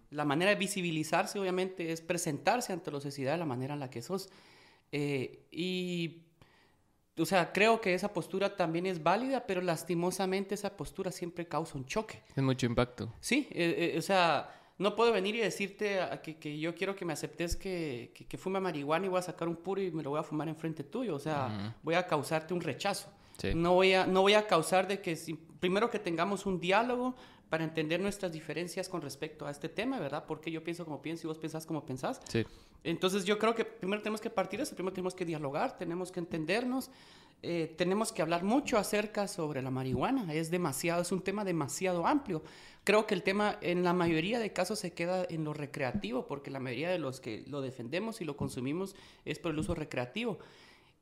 La 0.09 0.25
manera 0.25 0.51
de 0.51 0.57
visibilizarse, 0.57 1.39
obviamente, 1.39 1.91
es 1.91 2.01
presentarse 2.01 2.73
ante 2.73 2.91
la 2.91 2.99
sociedad 2.99 3.33
de 3.33 3.37
la 3.37 3.45
manera 3.45 3.73
en 3.73 3.79
la 3.79 3.89
que 3.89 4.01
sos. 4.01 4.29
Eh, 4.91 5.45
y, 5.51 6.23
o 7.17 7.25
sea, 7.25 7.51
creo 7.53 7.79
que 7.81 7.93
esa 7.93 8.13
postura 8.13 8.55
también 8.55 8.85
es 8.85 9.01
válida, 9.01 9.45
pero 9.45 9.61
lastimosamente 9.61 10.55
esa 10.55 10.75
postura 10.75 11.11
siempre 11.11 11.47
causa 11.47 11.77
un 11.77 11.85
choque. 11.85 12.21
Es 12.35 12.43
mucho 12.43 12.65
impacto. 12.65 13.13
Sí, 13.19 13.47
eh, 13.51 13.93
eh, 13.93 13.97
o 13.97 14.01
sea, 14.01 14.49
no 14.77 14.95
puedo 14.95 15.11
venir 15.11 15.35
y 15.35 15.39
decirte 15.39 15.99
que, 16.23 16.37
que, 16.37 16.59
yo 16.59 16.73
quiero 16.73 16.95
que 16.95 17.05
me 17.05 17.13
aceptes 17.13 17.55
que, 17.55 18.11
que, 18.27 18.37
fume 18.37 18.59
marihuana 18.59 19.05
y 19.05 19.09
voy 19.09 19.19
a 19.19 19.23
sacar 19.23 19.47
un 19.47 19.55
puro 19.55 19.81
y 19.81 19.91
me 19.91 20.03
lo 20.03 20.09
voy 20.09 20.19
a 20.19 20.23
fumar 20.23 20.47
enfrente 20.49 20.83
tuyo. 20.83 21.15
O 21.15 21.19
sea, 21.19 21.75
voy 21.83 21.95
a 21.95 22.07
causarte 22.07 22.53
un 22.53 22.61
rechazo. 22.61 23.09
No, 23.55 23.73
voy 23.73 23.93
a, 23.93 24.05
no 24.05 24.21
voy 24.21 24.33
a 24.33 24.45
causar 24.45 24.87
de 24.87 25.01
que, 25.01 25.15
si, 25.15 25.33
primero 25.33 25.89
que 25.89 25.99
tengamos 25.99 26.45
un 26.45 26.59
diálogo, 26.59 27.15
para 27.51 27.65
entender 27.65 27.99
nuestras 27.99 28.31
diferencias 28.31 28.87
con 28.87 29.01
respecto 29.01 29.45
a 29.45 29.51
este 29.51 29.67
tema, 29.67 29.99
¿verdad? 29.99 30.23
Porque 30.25 30.49
yo 30.49 30.63
pienso 30.63 30.85
como 30.85 31.01
pienso 31.01 31.27
y 31.27 31.27
vos 31.27 31.37
pensás 31.37 31.65
como 31.65 31.85
pensás. 31.85 32.21
Sí. 32.29 32.45
Entonces 32.81 33.25
yo 33.25 33.37
creo 33.37 33.53
que 33.53 33.65
primero 33.65 34.01
tenemos 34.01 34.21
que 34.21 34.29
partir 34.29 34.61
eso, 34.61 34.73
primero 34.73 34.93
tenemos 34.93 35.13
que 35.13 35.25
dialogar, 35.25 35.77
tenemos 35.77 36.13
que 36.13 36.21
entendernos, 36.21 36.89
eh, 37.43 37.75
tenemos 37.77 38.13
que 38.13 38.21
hablar 38.21 38.45
mucho 38.45 38.77
acerca 38.77 39.27
sobre 39.27 39.61
la 39.61 39.69
marihuana. 39.69 40.33
Es 40.33 40.49
demasiado, 40.49 41.01
es 41.01 41.11
un 41.11 41.21
tema 41.21 41.43
demasiado 41.43 42.07
amplio. 42.07 42.41
Creo 42.85 43.05
que 43.05 43.15
el 43.15 43.21
tema 43.21 43.57
en 43.59 43.83
la 43.83 43.91
mayoría 43.91 44.39
de 44.39 44.53
casos 44.53 44.79
se 44.79 44.93
queda 44.93 45.25
en 45.29 45.43
lo 45.43 45.53
recreativo, 45.53 46.27
porque 46.27 46.51
la 46.51 46.61
mayoría 46.61 46.89
de 46.89 46.99
los 46.99 47.19
que 47.19 47.43
lo 47.47 47.59
defendemos 47.59 48.21
y 48.21 48.23
lo 48.23 48.37
consumimos 48.37 48.95
es 49.25 49.39
por 49.39 49.51
el 49.51 49.59
uso 49.59 49.75
recreativo. 49.75 50.39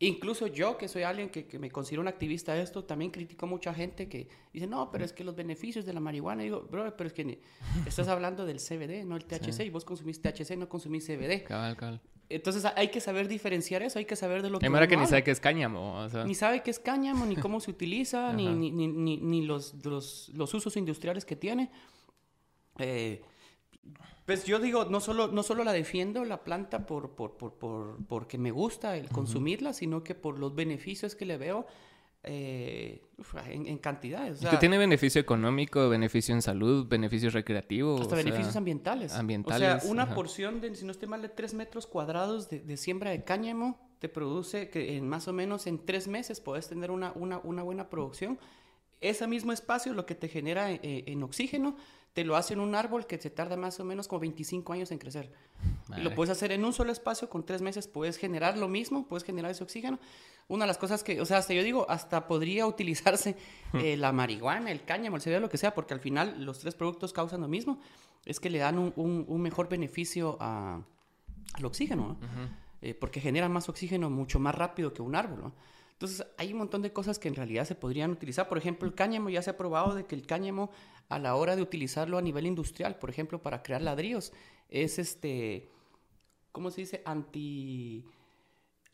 Incluso 0.01 0.47
yo, 0.47 0.77
que 0.77 0.87
soy 0.87 1.03
alguien 1.03 1.29
que, 1.29 1.59
me 1.59 1.69
considero 1.69 2.01
un 2.01 2.07
activista 2.07 2.53
de 2.53 2.61
esto, 2.61 2.85
también 2.85 3.11
critico 3.11 3.45
a 3.45 3.49
mucha 3.49 3.73
gente 3.73 4.07
que 4.07 4.29
dice, 4.53 4.65
no, 4.65 4.89
pero 4.91 5.03
es 5.03 5.11
que 5.11 5.25
los 5.25 5.35
beneficios 5.35 5.85
de 5.85 5.91
la 5.91 5.99
marihuana, 5.99 6.43
digo, 6.43 6.65
bro, 6.71 6.95
pero 6.95 7.07
es 7.07 7.13
que 7.13 7.41
estás 7.85 8.07
hablando 8.07 8.45
del 8.45 8.59
CBD, 8.59 9.03
no 9.05 9.17
el 9.17 9.25
THC, 9.25 9.65
y 9.65 9.69
vos 9.69 9.83
consumís 9.83 10.21
THC, 10.21 10.55
no 10.55 10.69
consumís 10.69 11.05
CBD. 11.05 11.43
Cabal, 11.43 11.75
cabal. 11.75 12.01
Entonces 12.29 12.63
hay 12.75 12.89
que 12.89 13.01
saber 13.01 13.27
diferenciar 13.27 13.81
eso, 13.81 13.99
hay 13.99 14.05
que 14.05 14.15
saber 14.15 14.41
de 14.41 14.49
lo 14.49 14.59
que... 14.59 14.67
Hay 14.67 14.87
que 14.87 14.95
ni 14.95 15.05
sabe 15.05 15.23
qué 15.23 15.31
es 15.31 15.41
cáñamo. 15.41 16.07
Ni 16.25 16.35
sabe 16.35 16.63
qué 16.63 16.71
es 16.71 16.79
cáñamo, 16.79 17.25
ni 17.25 17.35
cómo 17.35 17.59
se 17.59 17.71
utiliza, 17.71 18.31
ni, 18.33 18.47
ni, 18.47 18.71
ni, 18.71 19.17
ni, 19.17 19.41
los, 19.41 19.83
los, 19.83 20.29
los 20.29 20.53
usos 20.53 20.77
industriales 20.77 21.25
que 21.25 21.35
tiene. 21.35 21.71
Eh, 22.77 23.21
pues 24.29 24.45
yo 24.45 24.59
digo, 24.59 24.85
no 24.85 24.99
solo, 24.99 25.29
no 25.29 25.41
solo 25.41 25.63
la 25.63 25.73
defiendo 25.73 26.23
la 26.23 26.43
planta 26.43 26.85
por, 26.85 27.15
por, 27.15 27.35
por, 27.35 27.55
por 27.55 27.97
porque 28.05 28.37
me 28.37 28.51
gusta 28.51 28.95
el 28.95 29.09
consumirla, 29.09 29.73
sino 29.73 30.03
que 30.03 30.13
por 30.13 30.37
los 30.37 30.53
beneficios 30.53 31.15
que 31.15 31.25
le 31.25 31.37
veo 31.37 31.65
eh, 32.21 33.01
en, 33.47 33.65
en, 33.65 33.79
cantidades. 33.79 34.41
que 34.41 34.57
tiene 34.57 34.77
beneficio 34.77 35.19
económico, 35.19 35.89
beneficio 35.89 36.35
en 36.35 36.43
salud, 36.43 36.85
beneficios 36.87 37.33
recreativos. 37.33 38.01
Hasta 38.01 38.17
beneficios 38.17 38.55
ambientales. 38.55 39.13
Ambientales. 39.15 39.77
O 39.77 39.79
sea, 39.79 39.91
una 39.91 40.13
porción 40.13 40.61
de, 40.61 40.75
si 40.75 40.85
no 40.85 40.91
estoy 40.91 41.07
mal, 41.07 41.23
de 41.23 41.29
3 41.29 41.55
metros 41.55 41.87
cuadrados 41.87 42.51
de, 42.51 42.59
de, 42.59 42.77
siembra 42.77 43.09
de 43.09 43.23
cáñamo 43.23 43.79
te 43.97 44.09
produce 44.09 44.69
que 44.69 44.95
en 44.95 45.09
más 45.09 45.27
o 45.27 45.33
menos 45.33 45.65
en 45.65 45.83
3 45.83 46.07
meses 46.07 46.39
puedes 46.39 46.67
tener 46.67 46.91
una, 46.91 47.13
una, 47.15 47.39
una 47.39 47.63
buena 47.63 47.89
producción. 47.89 48.37
Ese 49.01 49.25
mismo 49.25 49.53
espacio 49.53 49.93
lo 49.93 50.05
que 50.05 50.13
te 50.13 50.27
genera 50.27 50.71
eh, 50.71 50.79
en 51.07 51.23
oxígeno 51.23 51.77
te 52.19 52.25
lo 52.25 52.35
hace 52.35 52.53
en 52.53 52.59
un 52.59 52.75
árbol 52.75 53.07
que 53.07 53.17
se 53.17 53.29
tarda 53.29 53.55
más 53.55 53.79
o 53.79 53.85
menos 53.85 54.09
como 54.09 54.19
25 54.19 54.73
años 54.73 54.91
en 54.91 54.97
crecer. 54.97 55.31
Y 55.95 56.01
lo 56.01 56.13
puedes 56.13 56.29
hacer 56.29 56.51
en 56.51 56.65
un 56.65 56.73
solo 56.73 56.91
espacio, 56.91 57.29
con 57.29 57.45
tres 57.45 57.61
meses 57.61 57.87
puedes 57.87 58.17
generar 58.17 58.57
lo 58.57 58.67
mismo, 58.67 59.07
puedes 59.07 59.23
generar 59.23 59.51
ese 59.51 59.63
oxígeno. 59.63 59.99
Una 60.49 60.65
de 60.65 60.67
las 60.67 60.77
cosas 60.77 61.01
que, 61.01 61.21
o 61.21 61.25
sea, 61.25 61.37
hasta 61.37 61.53
yo 61.53 61.63
digo, 61.63 61.89
hasta 61.89 62.27
podría 62.27 62.67
utilizarse 62.73 63.37
eh, 63.71 63.95
la 63.95 64.11
marihuana, 64.11 64.69
el 64.69 64.83
cáñamo, 64.83 65.15
el 65.15 65.21
cereal, 65.21 65.41
lo 65.41 65.47
que 65.47 65.57
sea, 65.57 65.73
porque 65.73 65.93
al 65.93 66.01
final 66.01 66.43
los 66.43 66.59
tres 66.59 66.75
productos 66.75 67.13
causan 67.13 67.39
lo 67.39 67.47
mismo, 67.47 67.79
es 68.25 68.41
que 68.41 68.49
le 68.49 68.57
dan 68.57 68.77
un, 68.77 68.91
un, 68.97 69.41
mejor 69.41 69.69
beneficio 69.69 70.35
a, 70.41 70.81
al 71.53 71.65
oxígeno, 71.65 72.17
eh, 72.81 72.95
porque 72.95 73.21
genera 73.21 73.47
más 73.47 73.69
oxígeno 73.69 74.09
mucho 74.09 74.41
más 74.41 74.55
rápido 74.55 74.91
que 74.91 75.01
un 75.01 75.15
árbol. 75.15 75.53
Entonces, 75.99 76.25
hay 76.37 76.53
un 76.53 76.59
montón 76.59 76.81
de 76.81 76.93
cosas 76.93 77.19
que 77.19 77.27
en 77.27 77.35
realidad 77.35 77.65
se 77.65 77.75
podrían 77.75 78.11
utilizar. 78.11 78.47
Por 78.47 78.57
ejemplo, 78.57 78.87
el 78.87 78.95
cáñamo 78.95 79.29
ya 79.29 79.41
se 79.41 79.49
ha 79.49 79.57
probado 79.57 79.95
de 79.95 80.05
que 80.05 80.15
el 80.15 80.25
cáñamo, 80.25 80.71
a 81.09 81.19
la 81.19 81.35
hora 81.35 81.57
de 81.57 81.61
utilizarlo 81.61 82.17
a 82.17 82.21
nivel 82.21 82.47
industrial, 82.47 82.97
por 82.97 83.09
ejemplo, 83.09 83.41
para 83.41 83.61
crear 83.61 83.81
ladrillos, 83.81 84.31
es 84.69 84.97
este, 84.97 85.69
¿cómo 86.53 86.71
se 86.71 86.81
dice? 86.81 87.01
Anti, 87.03 88.05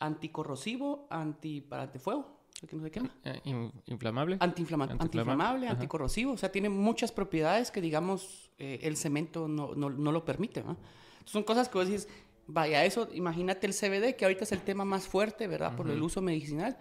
anticorrosivo, 0.00 1.06
anti, 1.08 1.60
para 1.60 1.86
de 1.86 2.00
fuego. 2.00 2.40
No 2.72 2.82
sé 2.82 2.90
qué 2.90 3.02
eh, 3.22 3.70
inflamable. 3.86 4.38
antiinflamable, 4.40 5.68
anticorrosivo. 5.68 6.32
O 6.32 6.36
sea, 6.36 6.50
tiene 6.50 6.70
muchas 6.70 7.12
propiedades 7.12 7.70
que, 7.70 7.80
digamos, 7.80 8.50
eh, 8.58 8.80
el 8.82 8.96
cemento 8.96 9.46
no, 9.46 9.76
no, 9.76 9.90
no 9.90 10.10
lo 10.10 10.24
permite. 10.24 10.64
Son 11.24 11.44
cosas 11.44 11.68
que 11.68 11.78
vos 11.78 11.86
decís, 11.86 12.08
vaya, 12.46 12.84
eso, 12.84 13.08
imagínate 13.12 13.66
el 13.66 13.74
CBD, 13.74 14.16
que 14.16 14.24
ahorita 14.24 14.44
es 14.44 14.52
el 14.52 14.60
tema 14.60 14.84
más 14.84 15.06
fuerte, 15.06 15.46
¿verdad? 15.46 15.74
Por 15.76 15.90
el 15.90 16.02
uso 16.02 16.20
medicinal. 16.22 16.76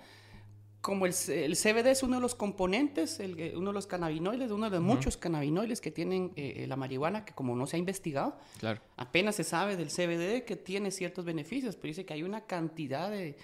Como 0.81 1.07
el, 1.07 1.13
el, 1.29 1.55
CBD 1.55 1.87
es 1.87 2.03
uno 2.03 2.17
de 2.17 2.21
los 2.21 2.35
componentes, 2.35 3.19
el, 3.19 3.53
uno 3.55 3.71
de 3.71 3.73
los 3.73 3.87
cannabinoides, 3.87 4.51
uno 4.51 4.69
de 4.69 4.77
los 4.77 4.85
muchos 4.85 5.17
cannabinoides 5.17 5.81
que 5.81 5.89
tienen 5.89 6.31
eh, 6.35 6.53
eh, 6.57 6.67
la 6.67 6.75
marihuana, 6.75 7.25
que 7.25 7.33
como 7.33 7.55
no 7.55 7.65
se 7.65 7.77
ha 7.77 7.79
investigado, 7.79 8.37
claro. 8.59 8.79
apenas 8.95 9.35
se 9.35 9.43
sabe 9.43 9.77
del 9.77 9.87
CBD 9.87 10.45
que 10.45 10.55
tiene 10.55 10.91
ciertos 10.91 11.25
beneficios, 11.25 11.75
pero 11.75 11.87
dice 11.87 12.05
que 12.05 12.13
hay 12.13 12.21
una 12.21 12.45
cantidad 12.45 13.09
de, 13.09 13.35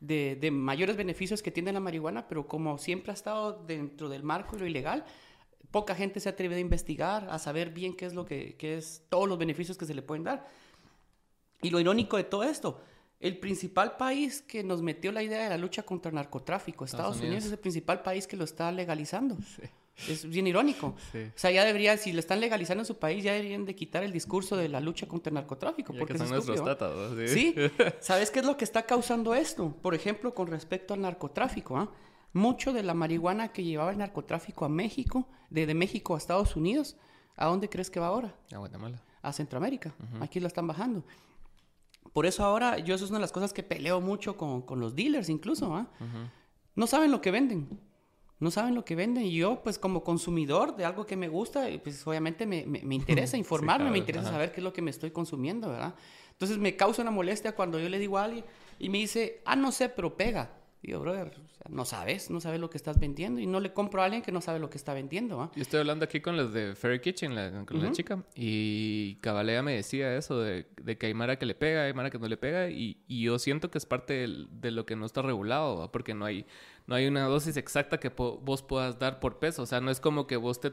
de, 0.00 0.36
de 0.38 0.50
mayores 0.50 0.96
beneficios 0.96 1.42
que 1.42 1.50
tiene 1.50 1.72
la 1.72 1.80
marihuana, 1.80 2.28
pero 2.28 2.46
como 2.46 2.76
siempre 2.76 3.12
ha 3.12 3.14
estado 3.14 3.64
dentro 3.66 4.10
del 4.10 4.22
marco 4.22 4.56
de 4.56 4.60
lo 4.60 4.66
ilegal, 4.66 5.06
poca 5.72 5.94
gente 5.94 6.20
se 6.20 6.28
atreve 6.28 6.56
a 6.56 6.60
investigar, 6.60 7.26
a 7.30 7.38
saber 7.38 7.70
bien 7.70 7.96
qué 7.96 8.06
es 8.06 8.14
lo 8.14 8.24
que, 8.24 8.54
qué 8.56 8.76
es 8.76 9.02
todos 9.08 9.28
los 9.28 9.38
beneficios 9.38 9.78
que 9.78 9.86
se 9.86 9.94
le 9.94 10.02
pueden 10.02 10.22
dar. 10.22 10.46
Y 11.62 11.70
lo 11.70 11.80
irónico 11.80 12.16
de 12.16 12.24
todo 12.24 12.42
esto, 12.42 12.80
el 13.20 13.38
principal 13.38 13.96
país 13.96 14.42
que 14.42 14.64
nos 14.64 14.82
metió 14.82 15.12
la 15.12 15.22
idea 15.22 15.44
de 15.44 15.48
la 15.48 15.56
lucha 15.56 15.84
contra 15.84 16.10
el 16.10 16.16
narcotráfico, 16.16 16.84
Estados, 16.84 17.20
Unidos. 17.20 17.44
es 17.44 17.52
el 17.52 17.58
principal 17.58 18.02
país 18.02 18.26
que 18.26 18.36
lo 18.36 18.44
está 18.44 18.70
legalizando. 18.72 19.36
Es 20.08 20.28
bien 20.28 20.46
irónico. 20.46 20.94
O 21.14 21.38
sea, 21.38 21.50
ya 21.50 21.64
debería, 21.64 21.96
si 21.96 22.12
lo 22.12 22.18
están 22.18 22.40
legalizando 22.40 22.82
en 22.82 22.86
su 22.86 22.98
país, 22.98 23.22
ya 23.22 23.32
deberían 23.32 23.64
de 23.64 23.74
quitar 23.74 24.02
el 24.02 24.12
discurso 24.12 24.56
de 24.56 24.68
la 24.68 24.80
lucha 24.80 25.06
contra 25.06 25.30
el 25.30 25.34
narcotráfico. 25.34 25.92
porque 25.96 26.18
son 26.18 26.30
nuestros 26.30 26.60
¿Sí? 27.30 27.54
¿Sabes 28.00 28.30
qué 28.30 28.40
es 28.40 28.46
lo 28.46 28.56
que 28.56 28.64
está 28.64 28.82
causando 28.82 29.34
esto? 29.34 29.76
Por 29.82 29.94
ejemplo, 29.94 30.34
con 30.34 30.48
respecto 30.48 30.94
al 30.94 31.00
narcotráfico. 31.02 31.76
¿ah? 31.76 31.90
Mucho 32.32 32.72
de 32.72 32.82
la 32.82 32.94
marihuana 32.94 33.52
que 33.52 33.62
llevaba 33.62 33.92
el 33.92 33.98
narcotráfico 33.98 34.64
a 34.64 34.68
México, 34.68 35.28
de, 35.50 35.72
México 35.74 36.14
a 36.14 36.18
Estados 36.18 36.56
Unidos, 36.56 36.96
¿a 37.36 37.46
dónde 37.46 37.68
crees 37.68 37.90
que 37.90 38.00
va 38.00 38.08
ahora? 38.08 38.34
A 38.52 38.58
Guatemala. 38.58 39.02
A 39.20 39.32
Centroamérica. 39.32 39.94
Aquí 40.20 40.40
lo 40.40 40.48
están 40.48 40.66
bajando. 40.66 41.04
Por 42.12 42.26
eso 42.26 42.44
ahora, 42.44 42.78
yo 42.78 42.94
eso 42.94 43.04
es 43.04 43.10
una 43.10 43.18
de 43.18 43.22
las 43.22 43.32
cosas 43.32 43.52
que 43.52 43.62
peleo 43.62 44.00
mucho 44.00 44.36
con, 44.36 44.62
con 44.62 44.80
los 44.80 44.94
dealers 44.94 45.28
incluso, 45.28 45.74
¿ah? 45.74 45.88
No 46.74 46.86
saben 46.86 47.10
lo 47.10 47.20
que 47.20 47.30
venden. 47.30 47.80
No 48.38 48.50
saben 48.50 48.74
lo 48.74 48.84
que 48.84 48.96
venden. 48.96 49.24
Y 49.24 49.34
yo, 49.34 49.62
pues 49.62 49.78
como 49.78 50.02
consumidor 50.02 50.76
de 50.76 50.84
algo 50.84 51.06
que 51.06 51.16
me 51.16 51.28
gusta, 51.28 51.66
pues 51.82 52.06
obviamente 52.06 52.44
me, 52.44 52.66
me, 52.66 52.94
interesa 52.94 53.36
informarme, 53.38 53.90
me 53.90 53.98
interesa 53.98 54.30
saber 54.30 54.52
qué 54.52 54.60
es 54.60 54.64
lo 54.64 54.72
que 54.72 54.82
me 54.82 54.90
estoy 54.90 55.10
consumiendo, 55.10 55.68
¿verdad? 55.68 55.94
Entonces 56.32 56.58
me 56.58 56.76
causa 56.76 57.02
una 57.02 57.10
molestia 57.10 57.54
cuando 57.54 57.78
yo 57.78 57.88
le 57.88 57.98
digo 57.98 58.18
a 58.18 58.24
alguien 58.24 58.44
y 58.78 58.88
me 58.88 58.98
dice, 58.98 59.42
ah, 59.44 59.56
no 59.56 59.70
sé, 59.70 59.88
pero 59.88 60.16
pega. 60.16 60.50
Digo, 60.82 60.98
brother, 60.98 61.30
no 61.68 61.84
sabes, 61.84 62.28
no 62.28 62.40
sabes 62.40 62.58
lo 62.58 62.68
que 62.68 62.76
estás 62.76 62.98
vendiendo 62.98 63.40
y 63.40 63.46
no 63.46 63.60
le 63.60 63.72
compro 63.72 64.02
a 64.02 64.06
alguien 64.06 64.20
que 64.20 64.32
no 64.32 64.40
sabe 64.40 64.58
lo 64.58 64.68
que 64.68 64.76
está 64.76 64.92
vendiendo. 64.92 65.40
¿ah? 65.40 65.52
Yo 65.54 65.62
estoy 65.62 65.78
hablando 65.78 66.04
aquí 66.04 66.20
con 66.20 66.36
los 66.36 66.52
de 66.52 66.74
Fairy 66.74 66.98
Kitchen, 66.98 67.36
la, 67.36 67.64
con 67.64 67.80
la 67.80 67.92
chica, 67.92 68.24
y 68.34 69.14
Cabalea 69.20 69.62
me 69.62 69.76
decía 69.76 70.16
eso 70.16 70.40
de, 70.40 70.66
que 70.98 71.06
hay 71.06 71.14
Mara 71.14 71.38
que 71.38 71.46
le 71.46 71.54
pega, 71.54 71.84
hay 71.84 71.92
Mara 71.92 72.10
que 72.10 72.18
no 72.18 72.26
le 72.26 72.36
pega, 72.36 72.68
y, 72.68 72.98
yo 73.06 73.38
siento 73.38 73.70
que 73.70 73.78
es 73.78 73.86
parte 73.86 74.26
de, 74.50 74.70
lo 74.72 74.84
que 74.84 74.96
no 74.96 75.06
está 75.06 75.22
regulado, 75.22 75.92
porque 75.92 76.14
no 76.14 76.24
hay, 76.24 76.46
no 76.88 76.96
hay 76.96 77.06
una 77.06 77.26
dosis 77.26 77.56
exacta 77.56 78.00
que 78.00 78.08
vos 78.08 78.62
puedas 78.62 78.98
dar 78.98 79.20
por 79.20 79.38
peso. 79.38 79.62
O 79.62 79.66
sea, 79.66 79.80
no 79.80 79.92
es 79.92 80.00
como 80.00 80.26
que 80.26 80.36
vos 80.36 80.60
te, 80.60 80.72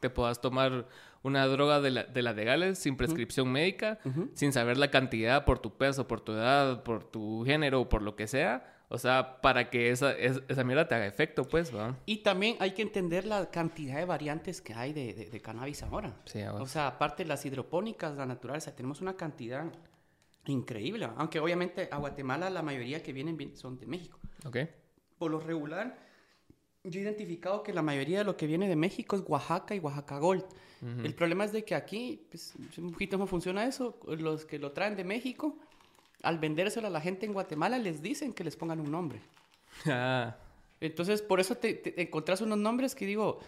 te 0.00 0.08
puedas 0.08 0.40
tomar 0.40 0.88
una 1.22 1.46
droga 1.46 1.82
de, 1.82 1.90
la, 1.90 2.04
de 2.04 2.22
las 2.22 2.34
legales 2.34 2.78
sin 2.78 2.96
prescripción 2.96 3.52
médica, 3.52 3.98
sin 4.32 4.54
saber 4.54 4.78
la 4.78 4.90
cantidad 4.90 5.44
por 5.44 5.58
tu 5.58 5.76
peso, 5.76 6.08
por 6.08 6.22
tu 6.22 6.32
edad, 6.32 6.82
por 6.82 7.04
tu 7.04 7.44
género, 7.44 7.90
por 7.90 8.00
lo 8.00 8.16
que 8.16 8.26
sea 8.26 8.79
o 8.92 8.98
sea, 8.98 9.40
para 9.40 9.70
que 9.70 9.90
esa, 9.90 10.12
esa 10.12 10.64
mierda 10.64 10.88
te 10.88 10.96
haga 10.96 11.06
efecto, 11.06 11.44
pues, 11.44 11.74
¿va? 11.74 11.96
Y 12.06 12.18
también 12.18 12.56
hay 12.58 12.72
que 12.72 12.82
entender 12.82 13.24
la 13.24 13.48
cantidad 13.48 13.96
de 13.96 14.04
variantes 14.04 14.60
que 14.60 14.74
hay 14.74 14.92
de, 14.92 15.28
de, 15.30 15.40
cannabis 15.40 15.84
ahora. 15.84 16.16
Sí, 16.24 16.42
o 16.42 16.66
sea, 16.66 16.88
aparte 16.88 17.22
de 17.22 17.28
las 17.28 17.46
hidropónicas, 17.46 18.16
las 18.16 18.26
naturales, 18.26 18.64
tenemos 18.74 19.00
una 19.00 19.16
cantidad 19.16 19.64
increíble. 20.46 21.08
Aunque 21.16 21.38
obviamente 21.38 21.88
a 21.88 21.98
Guatemala 21.98 22.50
la 22.50 22.62
mayoría 22.62 23.00
que 23.00 23.12
vienen 23.12 23.56
son 23.56 23.78
de 23.78 23.86
México. 23.86 24.18
Ok. 24.44 24.56
Por 25.18 25.30
lo 25.30 25.38
regular, 25.38 25.96
yo 26.82 26.98
he 26.98 27.02
identificado 27.04 27.62
que 27.62 27.72
la 27.72 27.82
mayoría 27.82 28.18
de 28.18 28.24
lo 28.24 28.36
que 28.36 28.48
viene 28.48 28.68
de 28.68 28.74
México 28.74 29.14
es 29.14 29.22
Oaxaca 29.24 29.72
y 29.72 29.78
Oaxaca 29.78 30.18
Gold. 30.18 30.44
El 31.04 31.14
problema 31.14 31.44
es 31.44 31.52
de 31.52 31.62
que 31.62 31.74
aquí, 31.74 32.26
pues, 32.30 32.54
un 32.78 32.92
poquito 32.92 33.18
cómo 33.18 33.26
funciona 33.26 33.66
eso. 33.66 34.00
Los 34.06 34.46
que 34.46 34.58
lo 34.58 34.72
traen 34.72 34.96
de 34.96 35.04
México 35.04 35.58
al 36.22 36.38
vendérselo 36.38 36.86
a 36.86 36.90
la 36.90 37.00
gente 37.00 37.26
en 37.26 37.32
Guatemala 37.32 37.78
les 37.78 38.02
dicen 38.02 38.32
que 38.32 38.44
les 38.44 38.56
pongan 38.56 38.80
un 38.80 38.90
nombre. 38.90 39.20
Ah. 39.86 40.36
Entonces, 40.80 41.22
por 41.22 41.40
eso 41.40 41.56
te, 41.56 42.00
encontrás 42.00 42.40
unos 42.40 42.58
nombres 42.58 42.94
que 42.94 43.06
digo, 43.06 43.38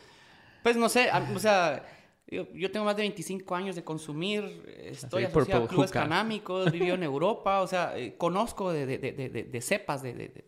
pues 0.62 0.76
no 0.76 0.88
sé, 0.88 1.08
o 1.34 1.38
sea, 1.38 1.84
yo, 2.28 2.70
tengo 2.70 2.84
más 2.84 2.96
de 2.96 3.02
25 3.02 3.54
años 3.54 3.76
de 3.76 3.84
consumir, 3.84 4.64
estoy 4.84 5.24
asociado 5.24 5.64
a 5.64 5.68
clubes 5.68 5.90
canámicos, 5.90 6.70
viví 6.70 6.90
en 6.90 7.02
Europa, 7.02 7.60
o 7.60 7.66
sea, 7.66 7.96
eh, 7.96 8.14
conozco 8.16 8.72
de, 8.72 8.86
de, 8.86 8.98
de, 8.98 9.28
de, 9.28 9.60
cepas 9.60 10.02
de, 10.02 10.44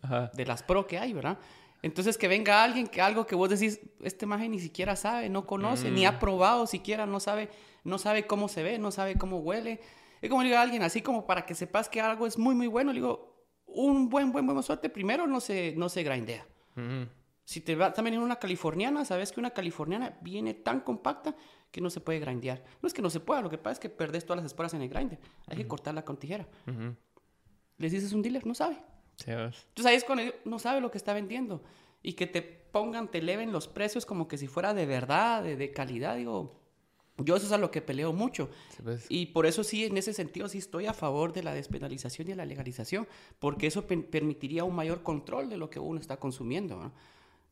las 0.47 0.63
pro 0.63 0.87
que 0.87 0.99
hay, 0.99 1.13
¿verdad? 1.13 1.39
Entonces, 1.83 2.17
que 2.17 2.29
venga 2.29 2.65
alguien, 2.65 2.87
que 2.87 3.03
algo 3.03 3.27
que 3.27 3.35
vos 3.35 3.51
decís, 3.51 3.81
este 4.03 4.25
maje 4.25 4.49
ni 4.49 4.59
siquiera 4.59 4.97
sabe, 4.97 5.29
no 5.29 5.47
conoce, 5.47 5.91
ni 5.91 6.07
ha 6.07 6.13
mm. 6.13 6.19
probado 6.19 6.67
siquiera, 6.67 7.05
no 7.05 7.21
sabe, 7.21 7.51
no 7.83 7.99
sabe 7.99 8.27
cómo 8.27 8.49
se 8.49 8.63
ve, 8.63 8.79
no 8.79 8.91
sabe 8.91 9.17
cómo 9.17 9.39
huele. 9.39 9.81
Es 10.21 10.31
como 10.31 10.43
le 10.43 10.49
digo 10.49 10.59
a 10.59 10.63
alguien, 10.63 10.83
así 10.83 11.03
como 11.03 11.27
para 11.27 11.45
que 11.45 11.55
sepas 11.55 11.89
que 11.89 12.01
algo 12.01 12.27
es 12.27 12.39
muy, 12.39 12.55
muy 12.55 12.67
bueno, 12.67 12.93
le 12.93 13.01
digo, 13.01 13.35
un 13.67 14.09
buen, 14.09 14.33
buen, 14.33 14.47
buen 14.47 14.63
suerte, 14.63 14.89
primero 14.89 15.27
no 15.27 15.41
se, 15.41 15.75
no 15.77 15.89
se 15.89 16.03
grindea. 16.03 16.47
Si 17.45 17.61
te 17.61 17.77
va 17.77 17.93
también 17.93 18.15
en 18.15 18.21
una 18.21 18.37
californiana, 18.37 19.05
sabes 19.05 19.31
que 19.31 19.41
una 19.41 19.51
californiana 19.51 20.19
viene 20.23 20.55
tan 20.55 20.81
compacta 20.81 21.37
que 21.71 21.81
no 21.81 21.91
se 21.91 22.01
puede 22.01 22.21
grindear. 22.21 22.65
No 22.81 22.87
es 22.87 22.95
que 22.95 23.03
no 23.03 23.11
se 23.11 23.21
pueda, 23.21 23.43
lo 23.43 23.51
que 23.51 23.59
pasa 23.59 23.73
es 23.73 23.79
que 23.81 23.91
perdes 23.91 24.25
todas 24.25 24.43
las 24.43 24.47
esporas 24.47 24.73
en 24.75 24.83
el 24.83 24.89
grinder. 24.89 25.19
Hay 25.47 25.57
que 25.57 25.69
cortarla 25.69 26.05
con 26.05 26.17
tijera. 26.17 26.49
Les 27.77 27.93
dices 27.93 28.13
un 28.13 28.23
dealer, 28.23 28.47
no 28.47 28.55
sabe. 28.55 28.83
Entonces 29.69 29.87
ahí 29.87 29.97
es 29.97 30.05
cuando 30.05 30.25
no 30.45 30.59
sabe 30.59 30.81
lo 30.81 30.91
que 30.91 30.99
está 30.99 31.13
vendiendo. 31.13 31.63
Y 32.03 32.15
que 32.15 32.27
te 32.27 32.43
pongan, 32.43 33.11
te 33.11 33.19
eleven 33.19 33.53
los 33.53 33.69
precios 33.69 34.07
como 34.07 34.29
que 34.29 34.39
si 34.39 34.47
fuera 34.47 34.73
de 34.73 34.87
verdad, 34.87 35.43
de, 35.43 35.57
de 35.57 35.73
calidad. 35.73 36.17
Digo, 36.17 36.64
yo 37.19 37.37
eso 37.37 37.47
es 37.47 37.53
a 37.53 37.59
lo 37.59 37.71
que 37.71 37.81
peleo 37.81 38.13
mucho. 38.13 38.51
Pues. 38.83 39.07
Y 39.09 39.27
por 39.27 39.47
eso 39.47 39.63
sí, 39.63 39.85
en 39.85 39.97
ese 39.97 40.13
sentido, 40.13 40.49
sí 40.49 40.59
estoy 40.59 40.87
a 40.87 40.93
favor 40.93 41.33
de 41.33 41.43
la 41.43 41.55
despenalización 41.55 42.27
y 42.27 42.31
de 42.31 42.37
la 42.37 42.45
legalización, 42.45 43.07
porque 43.39 43.67
eso 43.69 43.87
permitiría 43.87 44.65
un 44.65 44.75
mayor 44.75 45.03
control 45.03 45.49
de 45.49 45.57
lo 45.57 45.71
que 45.71 45.79
uno 45.79 46.01
está 46.01 46.17
consumiendo. 46.17 46.77
¿no? 46.77 46.93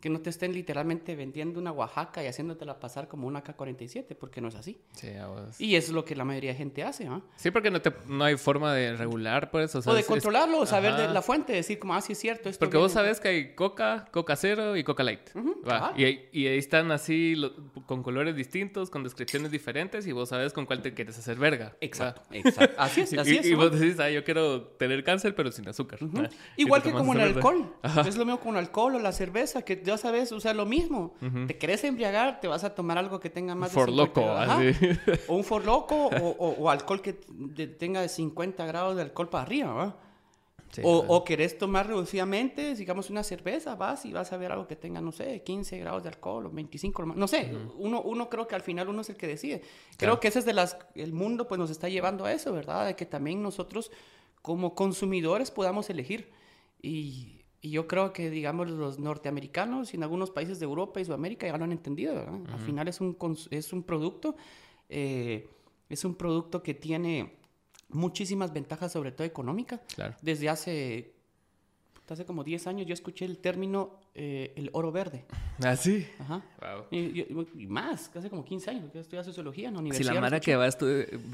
Que 0.02 0.10
no 0.10 0.20
te 0.20 0.30
estén 0.30 0.52
literalmente 0.52 1.14
vendiendo 1.14 1.60
una 1.60 1.70
Oaxaca 1.70 2.24
y 2.24 2.26
haciéndotela 2.26 2.80
pasar 2.80 3.06
como 3.06 3.28
una 3.28 3.42
K-47, 3.42 4.16
porque 4.16 4.40
no 4.40 4.48
es 4.48 4.56
así. 4.56 4.80
Sí, 4.90 5.12
Y 5.60 5.76
eso 5.76 5.86
es 5.86 5.92
lo 5.92 6.04
que 6.04 6.16
la 6.16 6.24
mayoría 6.24 6.50
de 6.50 6.56
gente 6.56 6.82
hace, 6.82 7.06
¿ah? 7.06 7.22
Sí, 7.36 7.52
porque 7.52 7.70
no, 7.70 7.80
te, 7.80 7.92
no 8.08 8.24
hay 8.24 8.36
forma 8.36 8.74
de 8.74 8.96
regular 8.96 9.52
por 9.52 9.62
eso. 9.62 9.78
O, 9.86 9.94
de 9.94 10.02
controlarlo, 10.02 10.58
o 10.58 10.66
saber 10.66 10.96
de 10.96 11.06
la 11.06 11.22
fuente, 11.22 11.52
decir 11.52 11.78
como, 11.78 11.94
ah, 11.94 12.00
sí 12.00 12.14
es 12.14 12.18
cierto. 12.18 12.48
Esto 12.48 12.58
porque 12.58 12.78
vos 12.78 12.90
sabes 12.90 13.20
que 13.20 13.28
hay 13.28 13.54
Coca, 13.54 14.08
Coca 14.10 14.34
Cero 14.34 14.76
y 14.76 14.82
Coca 14.82 15.04
Light. 15.04 15.20
y, 15.96 16.04
ahí, 16.04 16.28
y, 16.32 16.48
ahí, 16.48 16.58
están 16.58 16.90
así, 16.90 17.36
con 17.86 18.02
colores 18.02 18.34
distintos, 18.34 18.90
con 18.90 19.04
descripciones 19.04 19.52
diferentes, 19.52 20.04
y 20.08 20.10
vos 20.10 20.30
sabes 20.30 20.52
con 20.52 20.66
cuál 20.66 20.82
te 20.82 20.94
quieres 20.94 21.16
hacer 21.16 21.38
verga. 21.38 21.76
Exacto, 21.80 22.22
exacto. 22.32 22.74
Así 22.76 23.02
es, 23.02 23.12
así 23.18 23.34
y, 23.34 23.38
es. 23.38 23.46
Y 23.46 23.54
vos 23.54 23.78
decís, 23.78 24.00
ah, 24.00 24.10
yo 24.10 24.24
quiero 24.24 24.62
tener 24.62 25.04
cáncer, 25.04 25.36
pero 25.36 25.52
sin 25.52 25.68
azúcar. 25.68 26.00
Igual 26.56 26.82
que 26.82 26.90
como 26.90 27.12
el 27.12 27.20
alcohol. 27.20 27.72
Es 28.04 28.16
lo 28.16 28.24
mismo 28.24 28.40
con 28.40 28.54
el 28.54 28.64
alcohol 28.64 28.96
o 28.96 28.98
la 28.98 29.12
cerveza, 29.12 29.62
que 29.62 29.91
ya 29.92 29.98
sabes, 29.98 30.32
o 30.32 30.40
sea, 30.40 30.54
lo 30.54 30.66
mismo. 30.66 31.14
Te 31.46 31.58
querés 31.58 31.84
embriagar, 31.84 32.40
te 32.40 32.48
vas 32.48 32.64
a 32.64 32.74
tomar 32.74 32.98
algo 32.98 33.20
que 33.20 33.30
tenga 33.30 33.54
más 33.54 33.70
de 33.70 33.74
for 33.74 33.90
loco, 33.90 34.24
O 35.28 35.36
un 35.36 35.44
for 35.44 35.64
loco 35.64 36.06
o, 36.06 36.70
alcohol 36.70 37.00
que 37.00 37.12
tenga 37.12 38.00
de 38.00 38.08
50 38.08 38.66
grados 38.66 38.96
de 38.96 39.02
alcohol 39.02 39.28
para 39.28 39.44
arriba, 39.44 39.72
¿va? 39.72 39.96
o, 40.82 41.04
o, 41.06 41.24
querés 41.24 41.58
tomar 41.58 41.86
reducidamente, 41.86 42.74
digamos, 42.74 43.10
una 43.10 43.22
cerveza, 43.22 43.74
vas 43.74 44.06
y 44.06 44.12
vas 44.12 44.32
a 44.32 44.36
ver 44.38 44.52
algo 44.52 44.66
que 44.66 44.76
tenga, 44.76 45.00
no 45.00 45.12
sé, 45.12 45.42
15 45.42 45.78
grados 45.78 46.02
de 46.02 46.08
alcohol 46.08 46.46
o 46.46 46.50
25, 46.50 47.04
no 47.06 47.28
sé. 47.28 47.54
uno, 47.76 48.00
uno 48.00 48.30
creo 48.30 48.46
que 48.46 48.54
al 48.54 48.62
final 48.62 48.88
uno 48.88 49.02
es 49.02 49.10
el 49.10 49.16
que 49.16 49.26
decide. 49.26 49.62
Creo 49.98 50.18
que 50.18 50.28
ese 50.28 50.38
es 50.38 50.44
de 50.44 50.54
las... 50.54 50.78
El 50.94 51.12
mundo 51.12 51.46
pues 51.46 51.58
nos 51.58 51.70
está 51.70 51.88
llevando 51.88 52.24
a 52.24 52.32
eso, 52.32 52.52
¿verdad? 52.52 52.86
De 52.86 52.96
que 52.96 53.04
también 53.04 53.42
nosotros 53.42 53.90
como 54.40 54.74
consumidores 54.74 55.50
podamos 55.50 55.90
elegir. 55.90 56.30
Y 56.80 57.41
y 57.64 57.70
yo 57.70 57.86
creo 57.86 58.12
que, 58.12 58.28
digamos, 58.28 58.68
los 58.68 58.98
norteamericanos 58.98 59.94
y 59.94 59.96
en 59.96 60.02
algunos 60.02 60.32
países 60.32 60.58
de 60.58 60.64
Europa 60.64 61.00
y 61.00 61.04
Sudamérica 61.04 61.46
ya 61.46 61.56
lo 61.56 61.62
han 61.62 61.70
entendido, 61.70 62.12
¿verdad? 62.16 62.40
Al 62.52 62.58
final 62.58 62.88
es 62.88 63.00
un, 63.00 63.16
es 63.50 63.72
un 63.72 63.84
producto, 63.84 64.34
eh, 64.88 65.48
es 65.88 66.04
un 66.04 66.16
producto 66.16 66.60
que 66.60 66.74
tiene 66.74 67.38
muchísimas 67.88 68.52
ventajas, 68.52 68.90
sobre 68.90 69.12
todo 69.12 69.24
económicas. 69.24 69.80
Claro. 69.94 70.16
Desde 70.22 70.48
hace, 70.48 71.14
hace 72.12 72.24
como 72.24 72.44
10 72.44 72.66
años 72.66 72.86
yo 72.86 72.94
escuché 72.94 73.24
el 73.24 73.38
término 73.38 73.98
eh, 74.14 74.52
el 74.56 74.70
oro 74.72 74.92
verde. 74.92 75.24
¿Ah, 75.64 75.76
sí? 75.76 76.06
Ajá. 76.18 76.42
Wow. 76.60 76.86
Y, 76.90 77.66
más, 77.66 78.10
hace 78.14 78.28
como 78.28 78.44
15 78.44 78.70
años, 78.70 78.92
yo 78.92 79.00
estudié 79.00 79.22
sociología 79.24 79.68
en 79.68 79.74
la 79.74 79.80
universidad. 79.80 80.10
Si 80.10 80.14
la 80.14 80.20
Mara 80.20 80.40
que 80.40 80.56
va 80.56 80.66
a, 80.66 80.70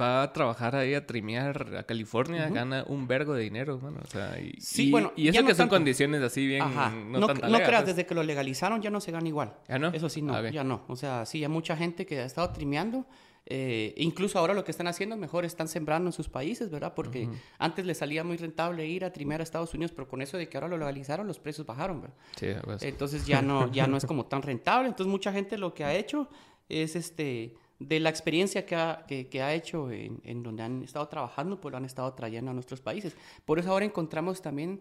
va 0.01 0.23
a 0.23 0.33
trabajar 0.33 0.77
ahí 0.77 0.95
a 0.95 1.07
trimear 1.07 1.77
a 1.77 1.83
California 1.85 2.49
gana 2.49 2.85
un 2.89 3.07
vergo 3.07 3.35
de 3.35 3.43
dinero, 3.43 3.79
bueno, 3.79 3.99
o 4.03 4.07
sea, 4.07 4.39
y, 4.41 4.61
sí, 4.61 4.91
bueno, 4.91 5.13
y 5.17 5.29
eso 5.29 5.45
que 5.45 5.55
son 5.55 5.69
condiciones 5.69 6.23
así 6.23 6.47
bien 6.47 6.63
Ajá. 6.63 6.91
no, 6.91 7.19
no, 7.19 7.27
no 7.29 7.35
creas, 7.35 7.83
pues. 7.83 7.87
desde 7.87 8.07
que 8.07 8.15
lo 8.15 8.23
legalizaron 8.23 8.81
ya 8.81 8.91
no 8.91 9.01
se 9.01 9.13
gana 9.13 9.29
igual. 9.29 9.55
¿Ya 9.69 9.79
no? 9.79 9.89
Eso 9.89 10.09
sí, 10.09 10.23
no, 10.23 10.49
ya 10.49 10.65
no. 10.65 10.83
O 10.89 10.97
sea, 10.97 11.27
sí, 11.27 11.43
hay 11.43 11.49
mucha 11.49 11.77
gente 11.77 12.07
que 12.07 12.21
ha 12.21 12.25
estado 12.25 12.51
trimeando 12.53 13.07
eh, 13.47 13.95
incluso 13.97 14.39
ahora 14.39 14.53
lo 14.53 14.65
que 14.65 14.71
están 14.71 14.89
haciendo 14.89 15.17
mejor 15.17 15.45
están 15.45 15.69
sembrando 15.69 16.09
en 16.09 16.13
sus 16.13 16.29
países, 16.29 16.71
¿verdad? 16.71 16.95
Porque 16.95 17.29
antes 17.59 17.87
les 17.87 17.99
salía 17.99 18.25
muy 18.25 18.37
rentable 18.37 18.87
ir 18.87 19.05
a 19.05 19.13
trimear 19.13 19.41
a 19.41 19.45
Estados 19.45 19.73
Unidos, 19.73 19.93
pero 19.95 20.09
con 20.09 20.21
eso 20.21 20.37
de 20.37 20.49
que 20.49 20.57
ahora 20.57 20.69
lo 20.69 20.77
legalizaron, 20.77 21.27
los 21.27 21.39
precios 21.39 21.67
bajaron, 21.67 22.03
¿verdad? 22.03 22.17
Sí, 22.37 22.49
pues. 22.63 22.83
Entonces 22.83 23.27
ya 23.27 23.41
no, 23.41 23.73
ya 23.73 23.87
no 23.87 23.97
es 23.97 24.05
como 24.05 24.27
tan 24.27 24.43
rentable. 24.43 24.89
Entonces 24.89 25.11
mucha 25.11 25.33
gente 25.33 25.57
lo 25.57 25.73
que 25.73 25.85
ha 25.85 25.95
hecho 25.95 26.29
es 26.69 26.97
este 26.97 27.55
de 27.79 28.01
la 28.01 28.11
experiencia 28.11 28.67
que 28.67 28.75
ha, 28.75 29.07
que, 29.07 29.43
ha 29.43 29.55
hecho 29.55 29.91
en, 29.93 30.21
en, 30.25 30.43
donde 30.43 30.65
han 30.65 30.83
estado 30.83 31.07
trabajando, 31.09 31.61
pues 31.61 31.71
lo 31.71 31.79
han 31.79 31.85
estado 31.85 32.13
trayendo 32.13 32.51
a 32.51 32.55
nuestros 32.55 32.81
países. 32.81 33.17
Por 33.45 33.59
eso 33.59 33.71
ahora 33.71 33.85
encontramos 33.85 34.43
también 34.43 34.81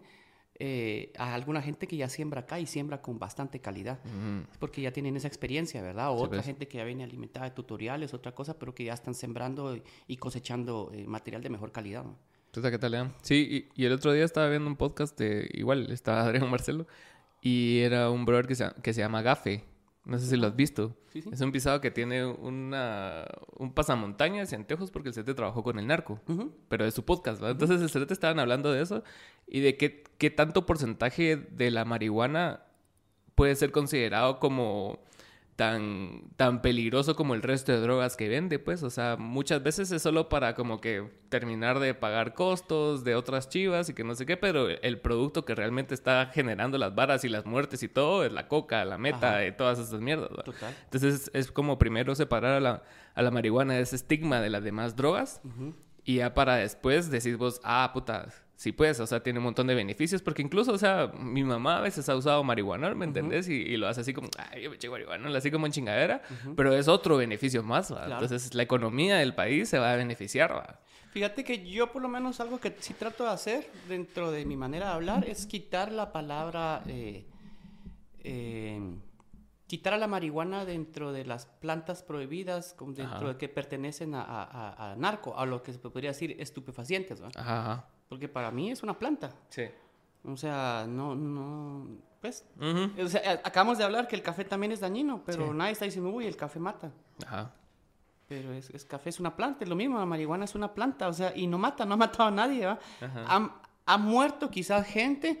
eh, 0.60 1.12
a 1.16 1.34
alguna 1.34 1.62
gente 1.62 1.86
que 1.86 1.96
ya 1.96 2.08
siembra 2.08 2.40
acá 2.40 2.58
y 2.58 2.66
siembra 2.66 3.00
con 3.00 3.18
bastante 3.18 3.60
calidad. 3.60 4.00
Porque 4.58 4.82
ya 4.82 4.92
tienen 4.92 5.16
esa 5.16 5.28
experiencia, 5.28 5.82
¿verdad? 5.82 6.10
O 6.10 6.14
otra 6.14 6.38
pues. 6.38 6.46
gente 6.46 6.66
que 6.66 6.78
ya 6.78 6.84
viene 6.84 7.04
alimentada 7.04 7.46
de 7.46 7.52
tutoriales, 7.52 8.12
otra 8.12 8.32
cosa, 8.34 8.58
pero 8.58 8.74
que 8.74 8.84
ya 8.84 8.94
están 8.94 9.14
sembrando 9.14 9.78
y 10.06 10.16
cosechando 10.16 10.90
eh, 10.92 11.06
material 11.06 11.42
de 11.42 11.50
mejor 11.50 11.70
calidad. 11.70 12.04
¿no? 12.04 12.16
¿Qué 12.50 12.78
tal, 12.78 12.90
León? 12.90 13.14
Sí, 13.22 13.68
y, 13.76 13.84
el 13.84 13.92
otro 13.92 14.12
día 14.12 14.24
estaba 14.24 14.48
viendo 14.48 14.68
un 14.68 14.76
podcast 14.76 15.16
de, 15.18 15.48
igual, 15.52 15.90
estaba 15.92 16.22
Adrián 16.26 16.50
Marcelo, 16.50 16.86
y 17.40 17.78
era 17.80 18.10
un 18.10 18.24
brother 18.24 18.46
que 18.46 18.56
se, 18.56 18.68
que 18.82 18.92
se 18.92 19.00
llama 19.00 19.22
Gafe. 19.22 19.64
No 20.08 20.18
sé 20.18 20.26
si 20.26 20.36
lo 20.38 20.46
has 20.46 20.56
visto. 20.56 20.96
Es 21.12 21.42
un 21.42 21.52
pisado 21.52 21.82
que 21.82 21.90
tiene 21.90 22.24
una, 22.24 23.26
un 23.58 23.74
pasamontañas 23.74 24.50
y 24.50 24.54
anteojos 24.54 24.90
porque 24.90 25.10
el 25.10 25.14
CT 25.14 25.34
trabajó 25.36 25.62
con 25.62 25.78
el 25.78 25.86
narco. 25.86 26.18
Pero 26.70 26.86
de 26.86 26.90
su 26.92 27.04
podcast, 27.04 27.42
¿verdad? 27.42 27.60
Entonces 27.60 27.94
el 27.94 28.06
CT 28.06 28.10
estaban 28.10 28.38
hablando 28.38 28.72
de 28.72 28.80
eso 28.80 29.04
y 29.46 29.60
de 29.60 29.76
qué, 29.76 30.04
qué 30.16 30.30
tanto 30.30 30.64
porcentaje 30.64 31.36
de 31.36 31.70
la 31.70 31.84
marihuana 31.84 32.62
puede 33.34 33.54
ser 33.54 33.70
considerado 33.70 34.38
como 34.38 34.98
tan, 35.58 36.22
tan 36.36 36.62
peligroso 36.62 37.16
como 37.16 37.34
el 37.34 37.42
resto 37.42 37.72
de 37.72 37.80
drogas 37.80 38.16
que 38.16 38.28
vende, 38.28 38.60
pues, 38.60 38.84
o 38.84 38.90
sea, 38.90 39.16
muchas 39.18 39.60
veces 39.60 39.90
es 39.90 40.00
solo 40.00 40.28
para 40.28 40.54
como 40.54 40.80
que 40.80 41.10
terminar 41.30 41.80
de 41.80 41.94
pagar 41.94 42.34
costos 42.34 43.02
de 43.02 43.16
otras 43.16 43.48
chivas 43.48 43.88
y 43.88 43.94
que 43.94 44.04
no 44.04 44.14
sé 44.14 44.24
qué, 44.24 44.36
pero 44.36 44.68
el 44.68 45.00
producto 45.00 45.44
que 45.44 45.56
realmente 45.56 45.94
está 45.94 46.30
generando 46.32 46.78
las 46.78 46.94
varas 46.94 47.24
y 47.24 47.28
las 47.28 47.44
muertes 47.44 47.82
y 47.82 47.88
todo 47.88 48.24
es 48.24 48.30
la 48.30 48.46
coca, 48.46 48.84
la 48.84 48.98
meta 48.98 49.44
y 49.44 49.50
todas 49.50 49.80
esas 49.80 50.00
mierdas. 50.00 50.30
Total. 50.44 50.72
Entonces 50.84 51.28
es 51.34 51.50
como 51.50 51.76
primero 51.76 52.14
separar 52.14 52.52
a 52.52 52.60
la, 52.60 52.84
a 53.16 53.22
la 53.22 53.32
marihuana 53.32 53.74
de 53.74 53.80
ese 53.80 53.96
estigma 53.96 54.40
de 54.40 54.50
las 54.50 54.62
demás 54.62 54.94
drogas 54.94 55.40
y 56.04 56.18
ya 56.18 56.34
para 56.34 56.54
después 56.54 57.10
decir 57.10 57.36
vos, 57.36 57.60
ah, 57.64 57.90
puta, 57.92 58.28
sí 58.58 58.72
pues, 58.72 58.98
o 58.98 59.06
sea, 59.06 59.22
tiene 59.22 59.38
un 59.38 59.44
montón 59.44 59.68
de 59.68 59.74
beneficios, 59.76 60.20
porque 60.20 60.42
incluso, 60.42 60.72
o 60.72 60.78
sea, 60.78 61.12
mi 61.16 61.44
mamá 61.44 61.78
a 61.78 61.80
veces 61.80 62.08
ha 62.08 62.16
usado 62.16 62.42
marihuana, 62.42 62.92
¿me 62.92 63.04
entendés? 63.04 63.48
y, 63.48 63.76
lo 63.76 63.86
hace 63.86 64.00
así 64.00 64.12
como, 64.12 64.28
ay, 64.36 64.62
yo 64.62 64.70
me 64.70 64.74
eché 64.74 64.90
marihuana, 64.90 65.38
así 65.38 65.52
como 65.52 65.66
en 65.66 65.72
chingadera, 65.72 66.22
pero 66.56 66.74
es 66.74 66.88
otro 66.88 67.16
beneficio 67.16 67.62
más, 67.62 67.92
Entonces, 67.92 68.54
la 68.54 68.64
economía 68.64 69.18
del 69.18 69.32
país 69.32 69.68
se 69.68 69.78
va 69.78 69.92
a 69.92 69.96
beneficiar, 69.96 70.52
¿va? 70.56 70.80
Fíjate 71.12 71.44
que 71.44 71.70
yo 71.70 71.92
por 71.92 72.02
lo 72.02 72.08
menos 72.08 72.40
algo 72.40 72.58
que 72.58 72.74
sí 72.80 72.94
trato 72.94 73.22
de 73.24 73.30
hacer 73.30 73.70
dentro 73.88 74.32
de 74.32 74.44
mi 74.44 74.56
manera 74.56 74.86
de 74.86 74.92
hablar 74.92 75.24
es 75.28 75.46
quitar 75.46 75.92
la 75.92 76.12
palabra... 76.12 76.82
Eh, 76.88 77.26
eh, 78.24 78.80
quitar 79.68 79.92
a 79.92 79.98
la 79.98 80.08
marihuana 80.08 80.64
dentro 80.64 81.12
de 81.12 81.24
las 81.24 81.46
plantas 81.46 82.02
prohibidas, 82.02 82.74
dentro 82.94 83.28
de 83.28 83.36
que 83.36 83.48
pertenecen 83.48 84.14
a, 84.14 84.94
narco, 84.98 85.38
a 85.38 85.46
lo 85.46 85.62
que 85.62 85.74
se 85.74 85.78
podría 85.78 86.10
decir 86.10 86.36
estupefacientes, 86.40 87.20
¿verdad? 87.20 87.40
Ajá, 87.40 87.86
Porque 88.08 88.28
para 88.28 88.50
mí 88.50 88.70
es 88.70 88.82
una 88.82 88.98
planta. 88.98 89.30
Sí. 89.48 89.64
O 90.24 90.36
sea, 90.36 90.86
no, 90.88 91.14
no, 91.14 91.86
pues, 92.20 92.44
o 93.02 93.08
sea, 93.08 93.40
acabamos 93.44 93.78
de 93.78 93.84
hablar 93.84 94.08
que 94.08 94.16
el 94.16 94.22
café 94.22 94.44
también 94.44 94.72
es 94.72 94.80
dañino, 94.80 95.22
pero 95.24 95.54
nadie 95.54 95.72
está 95.72 95.84
diciendo, 95.84 96.10
uy, 96.10 96.26
el 96.26 96.36
café 96.36 96.58
mata. 96.58 96.90
Ajá. 97.24 97.52
Pero 98.26 98.52
es, 98.52 98.68
es, 98.70 98.84
café 98.84 99.08
es 99.08 99.20
una 99.20 99.36
planta, 99.36 99.64
es 99.64 99.70
lo 99.70 99.76
mismo, 99.76 99.98
la 99.98 100.04
marihuana 100.04 100.44
es 100.44 100.54
una 100.54 100.74
planta, 100.74 101.08
o 101.08 101.12
sea, 101.12 101.32
y 101.34 101.46
no 101.46 101.56
mata, 101.56 101.86
no 101.86 101.94
ha 101.94 101.96
matado 101.96 102.28
a 102.28 102.32
nadie, 102.32 102.66
¿va? 102.66 102.78
Ha, 103.00 103.60
ha 103.86 103.98
muerto 103.98 104.50
quizás 104.50 104.86
gente, 104.86 105.40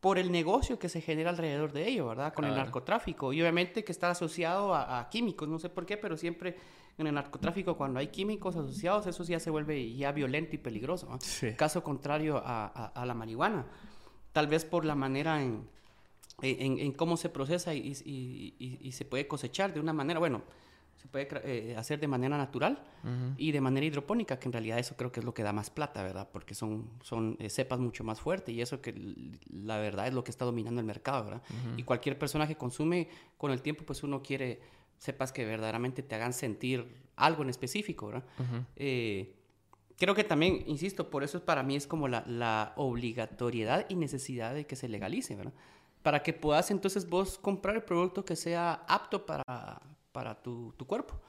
por 0.00 0.18
el 0.18 0.30
negocio 0.30 0.78
que 0.78 0.88
se 0.88 1.00
genera 1.00 1.30
alrededor 1.30 1.72
de 1.72 1.88
ello, 1.88 2.06
¿verdad? 2.08 2.32
Con 2.32 2.44
el 2.44 2.54
narcotráfico. 2.54 3.32
Y 3.32 3.40
obviamente 3.40 3.84
que 3.84 3.92
está 3.92 4.10
asociado 4.10 4.74
a, 4.74 5.08
químicos, 5.10 5.48
no 5.48 5.58
sé 5.58 5.68
por 5.68 5.86
qué, 5.86 5.96
pero 5.96 6.16
siempre 6.16 6.56
en 6.98 7.06
el 7.06 7.14
narcotráfico 7.14 7.76
cuando 7.76 8.00
hay 8.00 8.08
químicos 8.08 8.56
asociados, 8.56 9.06
eso 9.06 9.22
ya 9.24 9.38
se 9.38 9.50
vuelve 9.50 9.94
ya 9.94 10.12
violento 10.12 10.56
y 10.56 10.58
peligroso. 10.58 11.08
Caso 11.56 11.82
contrario 11.82 12.42
a, 12.44 13.04
la 13.06 13.14
marihuana. 13.14 13.66
Tal 14.32 14.48
vez 14.48 14.64
por 14.64 14.84
la 14.84 14.94
manera 14.94 15.42
en, 15.42 15.68
en, 16.42 16.92
cómo 16.92 17.16
se 17.16 17.28
procesa 17.28 17.74
y, 17.74 17.92
y, 18.04 18.92
se 18.92 19.04
puede 19.04 19.28
cosechar 19.28 19.72
de 19.72 19.80
una 19.80 19.92
manera, 19.92 20.18
bueno, 20.18 20.42
se 20.96 21.06
puede 21.06 21.28
eh, 21.44 21.76
hacer 21.76 22.00
de 22.00 22.08
manera 22.08 22.36
natural 22.36 22.82
y 23.36 23.52
de 23.52 23.60
manera 23.60 23.86
hidropónica, 23.86 24.40
que 24.40 24.48
en 24.48 24.52
realidad 24.52 24.80
eso 24.80 24.96
creo 24.96 25.12
que 25.12 25.20
es 25.20 25.24
lo 25.24 25.32
que 25.32 25.44
da 25.44 25.52
más 25.52 25.70
plata, 25.70 26.02
¿verdad? 26.02 26.28
Porque 26.32 26.54
son, 26.54 26.90
son 27.02 27.36
eh, 27.38 27.48
cepas 27.48 27.78
mucho 27.78 28.02
más 28.02 28.20
fuertes 28.20 28.52
y 28.52 28.60
eso 28.60 28.80
que 28.80 28.92
la 29.48 29.78
verdad 29.78 30.08
es 30.08 30.14
lo 30.14 30.24
que 30.24 30.32
está 30.32 30.44
dominando 30.44 30.80
el 30.80 30.86
mercado, 30.86 31.24
¿verdad? 31.24 31.42
Y 31.76 31.84
cualquier 31.84 32.18
persona 32.18 32.48
que 32.48 32.56
consume 32.56 33.08
con 33.36 33.52
el 33.52 33.62
tiempo, 33.62 33.84
pues 33.84 34.02
uno 34.02 34.20
quiere 34.20 34.60
cepas 34.98 35.32
que 35.32 35.44
verdaderamente 35.44 36.02
te 36.02 36.14
hagan 36.14 36.32
sentir 36.32 36.86
algo 37.16 37.42
en 37.42 37.50
específico, 37.50 38.08
¿verdad? 38.08 38.24
Eh, 38.76 39.34
creo 39.96 40.14
que 40.14 40.24
también, 40.24 40.62
insisto, 40.66 41.10
por 41.10 41.24
eso 41.24 41.44
para 41.44 41.62
mí 41.62 41.76
es 41.76 41.86
como 41.86 42.08
la, 42.08 42.24
la 42.26 42.72
obligatoriedad 42.76 43.86
y 43.88 43.96
necesidad 43.96 44.54
de 44.54 44.66
que 44.66 44.76
se 44.76 44.88
legalice, 44.88 45.34
¿verdad? 45.34 45.54
Para 46.02 46.22
que 46.22 46.32
puedas 46.32 46.70
entonces 46.70 47.08
vos 47.08 47.38
comprar 47.38 47.76
el 47.76 47.82
producto 47.82 48.24
que 48.24 48.36
sea 48.36 48.84
apto 48.86 49.26
para 49.26 49.44
para 50.18 50.34
tu, 50.34 50.72
tu 50.76 50.84
cuerpo, 50.84 51.20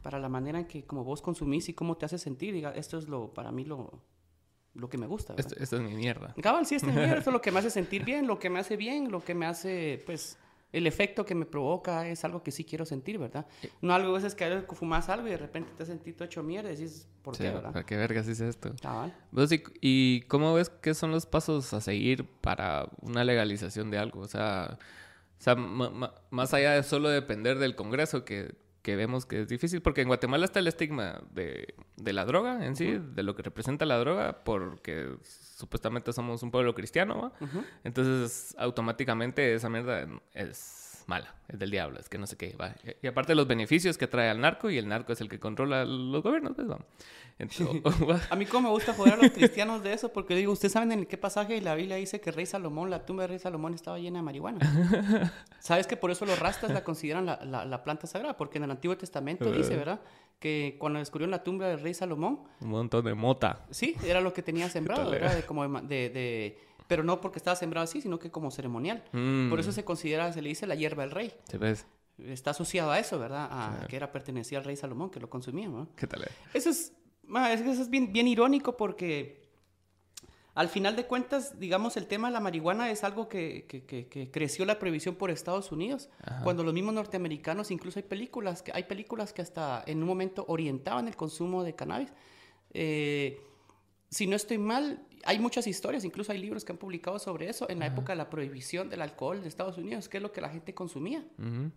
para 0.00 0.18
la 0.18 0.30
manera 0.30 0.58
en 0.58 0.64
que 0.64 0.84
como 0.86 1.04
vos 1.04 1.20
consumís 1.20 1.68
y 1.68 1.74
cómo 1.74 1.98
te 1.98 2.06
hace 2.06 2.16
sentir. 2.16 2.54
Diga, 2.54 2.70
esto 2.70 2.96
es 2.96 3.06
lo, 3.06 3.34
para 3.34 3.52
mí 3.52 3.66
lo, 3.66 4.00
lo 4.72 4.88
que 4.88 4.96
me 4.96 5.06
gusta. 5.06 5.34
Esto, 5.36 5.56
esto, 5.58 5.76
es 5.76 5.82
mi 5.82 5.94
mierda. 5.94 6.34
Cabal, 6.40 6.64
sí, 6.64 6.76
esto 6.76 6.88
es 6.88 6.94
mi 6.94 7.00
mierda. 7.00 7.18
Esto 7.18 7.30
es 7.30 7.34
lo 7.34 7.42
que 7.42 7.52
me 7.52 7.58
hace 7.58 7.70
sentir 7.80 8.02
bien, 8.02 8.26
lo 8.26 8.38
que 8.38 8.48
me 8.48 8.58
hace 8.58 8.78
bien, 8.78 9.10
lo 9.10 9.22
que 9.22 9.34
me 9.34 9.44
hace, 9.44 10.02
pues, 10.06 10.38
el 10.72 10.86
efecto 10.86 11.24
que 11.24 11.34
me 11.34 11.46
provoca 11.46 12.06
es 12.08 12.24
algo 12.24 12.42
que 12.42 12.50
sí 12.50 12.64
quiero 12.64 12.84
sentir, 12.84 13.18
¿verdad? 13.18 13.46
No 13.80 13.92
algo 13.92 14.10
a 14.10 14.20
veces 14.20 14.34
que 14.34 14.62
fumas 14.74 15.08
algo 15.08 15.26
y 15.26 15.30
de 15.30 15.36
repente 15.36 15.72
te 15.76 15.84
sentís 15.84 16.14
todo 16.14 16.26
hecho 16.26 16.42
mierda 16.42 16.72
y 16.72 16.76
dices, 16.76 17.08
¿por 17.22 17.36
qué, 17.36 17.50
verdad? 17.50 17.72
¿Para 17.72 17.84
qué 17.84 17.96
vergas 17.96 18.28
es 18.28 18.40
esto? 18.40 18.74
Cabal. 18.80 19.14
y, 19.32 19.62
¿Y 19.80 20.20
cómo 20.22 20.54
ves 20.54 20.70
que 20.70 20.94
son 20.94 21.10
los 21.10 21.26
pasos 21.26 21.72
a 21.72 21.80
seguir 21.80 22.24
para 22.40 22.88
una 23.00 23.24
legalización 23.24 23.90
de 23.90 23.98
algo? 23.98 24.20
O 24.20 24.28
sea... 24.28 24.78
O 25.40 25.42
sea, 25.42 25.54
más 25.54 26.52
allá 26.52 26.72
de 26.72 26.82
solo 26.82 27.08
depender 27.08 27.58
del 27.58 27.74
Congreso, 27.74 28.26
que, 28.26 28.54
que, 28.82 28.96
vemos 28.96 29.26
que 29.26 29.42
es 29.42 29.48
difícil, 29.48 29.82
porque 29.82 30.00
en 30.02 30.08
Guatemala 30.08 30.44
está 30.44 30.58
el 30.58 30.66
estigma 30.66 31.22
de, 31.30 31.74
de 31.96 32.12
la 32.12 32.24
droga 32.24 32.64
en 32.64 32.76
sí, 32.76 32.98
de 32.98 33.22
lo 33.22 33.34
que 33.34 33.42
representa 33.42 33.84
la 33.84 33.98
droga, 33.98 34.42
porque 34.44 35.16
supuestamente 35.22 36.12
somos 36.12 36.42
un 36.42 36.50
pueblo 36.50 36.74
cristiano, 36.74 37.32
Entonces, 37.84 38.54
automáticamente 38.58 39.54
esa 39.54 39.68
mierda 39.68 40.06
es 40.32 40.79
mala, 41.10 41.34
es 41.48 41.58
del 41.58 41.70
diablo, 41.70 41.98
es 41.98 42.08
que 42.08 42.16
no 42.16 42.26
sé 42.26 42.36
qué, 42.36 42.56
va. 42.56 42.74
Y 43.02 43.06
aparte 43.08 43.34
los 43.34 43.48
beneficios 43.48 43.98
que 43.98 44.06
trae 44.06 44.30
al 44.30 44.40
narco, 44.40 44.70
y 44.70 44.78
el 44.78 44.88
narco 44.88 45.12
es 45.12 45.20
el 45.20 45.28
que 45.28 45.40
controla 45.40 45.84
los 45.84 46.22
gobiernos, 46.22 46.54
pues 46.54 46.68
vamos. 46.68 46.86
a 48.30 48.36
mí 48.36 48.44
como 48.46 48.68
me 48.68 48.74
gusta 48.74 48.92
joder 48.92 49.14
a 49.14 49.16
los 49.16 49.30
cristianos 49.30 49.82
de 49.82 49.92
eso, 49.92 50.12
porque 50.12 50.36
digo, 50.36 50.52
¿ustedes 50.52 50.72
saben 50.72 50.92
en 50.92 51.06
qué 51.06 51.16
pasaje 51.16 51.54
de 51.54 51.62
la 51.62 51.74
Biblia 51.74 51.96
dice 51.96 52.20
que 52.20 52.30
Rey 52.30 52.46
Salomón, 52.46 52.90
la 52.90 53.06
tumba 53.06 53.22
de 53.22 53.28
Rey 53.28 53.38
Salomón 53.38 53.74
estaba 53.74 53.98
llena 53.98 54.18
de 54.18 54.22
marihuana? 54.22 54.60
¿Sabes 55.58 55.86
que 55.86 55.96
por 55.96 56.10
eso 56.10 56.26
los 56.26 56.38
rastas 56.38 56.70
la 56.70 56.84
consideran 56.84 57.26
la, 57.26 57.38
la, 57.44 57.82
planta 57.82 58.06
sagrada? 58.06 58.36
Porque 58.36 58.58
en 58.58 58.64
el 58.64 58.70
Antiguo 58.70 58.96
Testamento 58.96 59.50
dice, 59.50 59.76
¿verdad? 59.76 60.00
Que 60.38 60.76
cuando 60.78 60.98
descubrieron 60.98 61.30
la 61.30 61.42
tumba 61.42 61.66
del 61.66 61.80
Rey 61.80 61.94
Salomón... 61.94 62.40
Un 62.60 62.68
montón 62.68 63.04
de 63.04 63.14
mota. 63.14 63.64
Sí, 63.70 63.96
era 64.04 64.20
lo 64.20 64.32
que 64.32 64.42
tenía 64.42 64.68
sembrado, 64.70 65.10
¿verdad? 65.10 65.34
De, 65.34 65.42
como 65.42 65.66
de, 65.66 66.10
de, 66.10 66.58
pero 66.90 67.04
no 67.04 67.20
porque 67.20 67.38
estaba 67.38 67.54
sembrado 67.54 67.84
así, 67.84 68.00
sino 68.00 68.18
que 68.18 68.32
como 68.32 68.50
ceremonial. 68.50 69.04
Mm. 69.12 69.48
Por 69.48 69.60
eso 69.60 69.70
se 69.70 69.84
considera, 69.84 70.32
se 70.32 70.42
le 70.42 70.48
dice 70.48 70.66
la 70.66 70.74
hierba 70.74 71.04
del 71.04 71.12
rey. 71.12 71.32
¿Sí 71.48 71.56
ves? 71.56 71.86
Está 72.18 72.50
asociado 72.50 72.90
a 72.90 72.98
eso, 72.98 73.16
¿verdad? 73.16 73.48
A 73.48 73.86
que 73.86 73.94
era 73.94 74.10
pertenecía 74.10 74.58
al 74.58 74.64
rey 74.64 74.74
Salomón, 74.74 75.08
que 75.08 75.20
lo 75.20 75.30
consumía, 75.30 75.68
¿no? 75.68 75.86
¿Qué 75.94 76.08
tal? 76.08 76.26
Eso 76.52 76.68
es 76.70 76.92
es 77.52 77.62
que 77.62 77.70
eso 77.70 77.82
es 77.82 77.90
bien, 77.90 78.12
bien 78.12 78.26
irónico 78.26 78.76
porque 78.76 79.48
al 80.56 80.68
final 80.68 80.96
de 80.96 81.06
cuentas, 81.06 81.60
digamos, 81.60 81.96
el 81.96 82.08
tema 82.08 82.26
de 82.26 82.32
la 82.32 82.40
marihuana 82.40 82.90
es 82.90 83.04
algo 83.04 83.28
que, 83.28 83.66
que, 83.68 84.30
creció 84.32 84.64
la 84.64 84.80
prohibición 84.80 85.14
por 85.14 85.30
Estados 85.30 85.70
Unidos, 85.70 86.08
cuando 86.42 86.64
los 86.64 86.74
mismos 86.74 86.94
norteamericanos, 86.94 87.70
incluso 87.70 88.00
hay 88.00 88.02
películas, 88.02 88.62
que, 88.62 88.72
hay 88.74 88.82
películas 88.82 89.32
que 89.32 89.42
hasta 89.42 89.84
en 89.86 89.98
un 89.98 90.08
momento 90.08 90.44
orientaban 90.48 91.06
el 91.06 91.14
consumo 91.14 91.62
de 91.62 91.76
cannabis. 91.76 92.12
Eh, 92.74 93.40
si 94.10 94.26
no 94.26 94.34
estoy 94.36 94.58
mal, 94.58 95.06
hay 95.24 95.38
muchas 95.38 95.66
historias, 95.66 96.04
incluso 96.04 96.32
hay 96.32 96.38
libros 96.38 96.64
que 96.64 96.72
han 96.72 96.78
publicado 96.78 97.18
sobre 97.18 97.48
eso, 97.48 97.68
en 97.70 97.78
la 97.78 97.86
época 97.86 98.12
de 98.12 98.16
la 98.16 98.28
prohibición 98.28 98.90
del 98.90 99.02
alcohol 99.02 99.40
de 99.40 99.48
Estados 99.48 99.78
Unidos, 99.78 100.08
¿qué 100.08 100.16
es 100.16 100.22
lo 100.22 100.32
que 100.32 100.40
la 100.40 100.48
gente 100.48 100.74
consumía? 100.74 101.24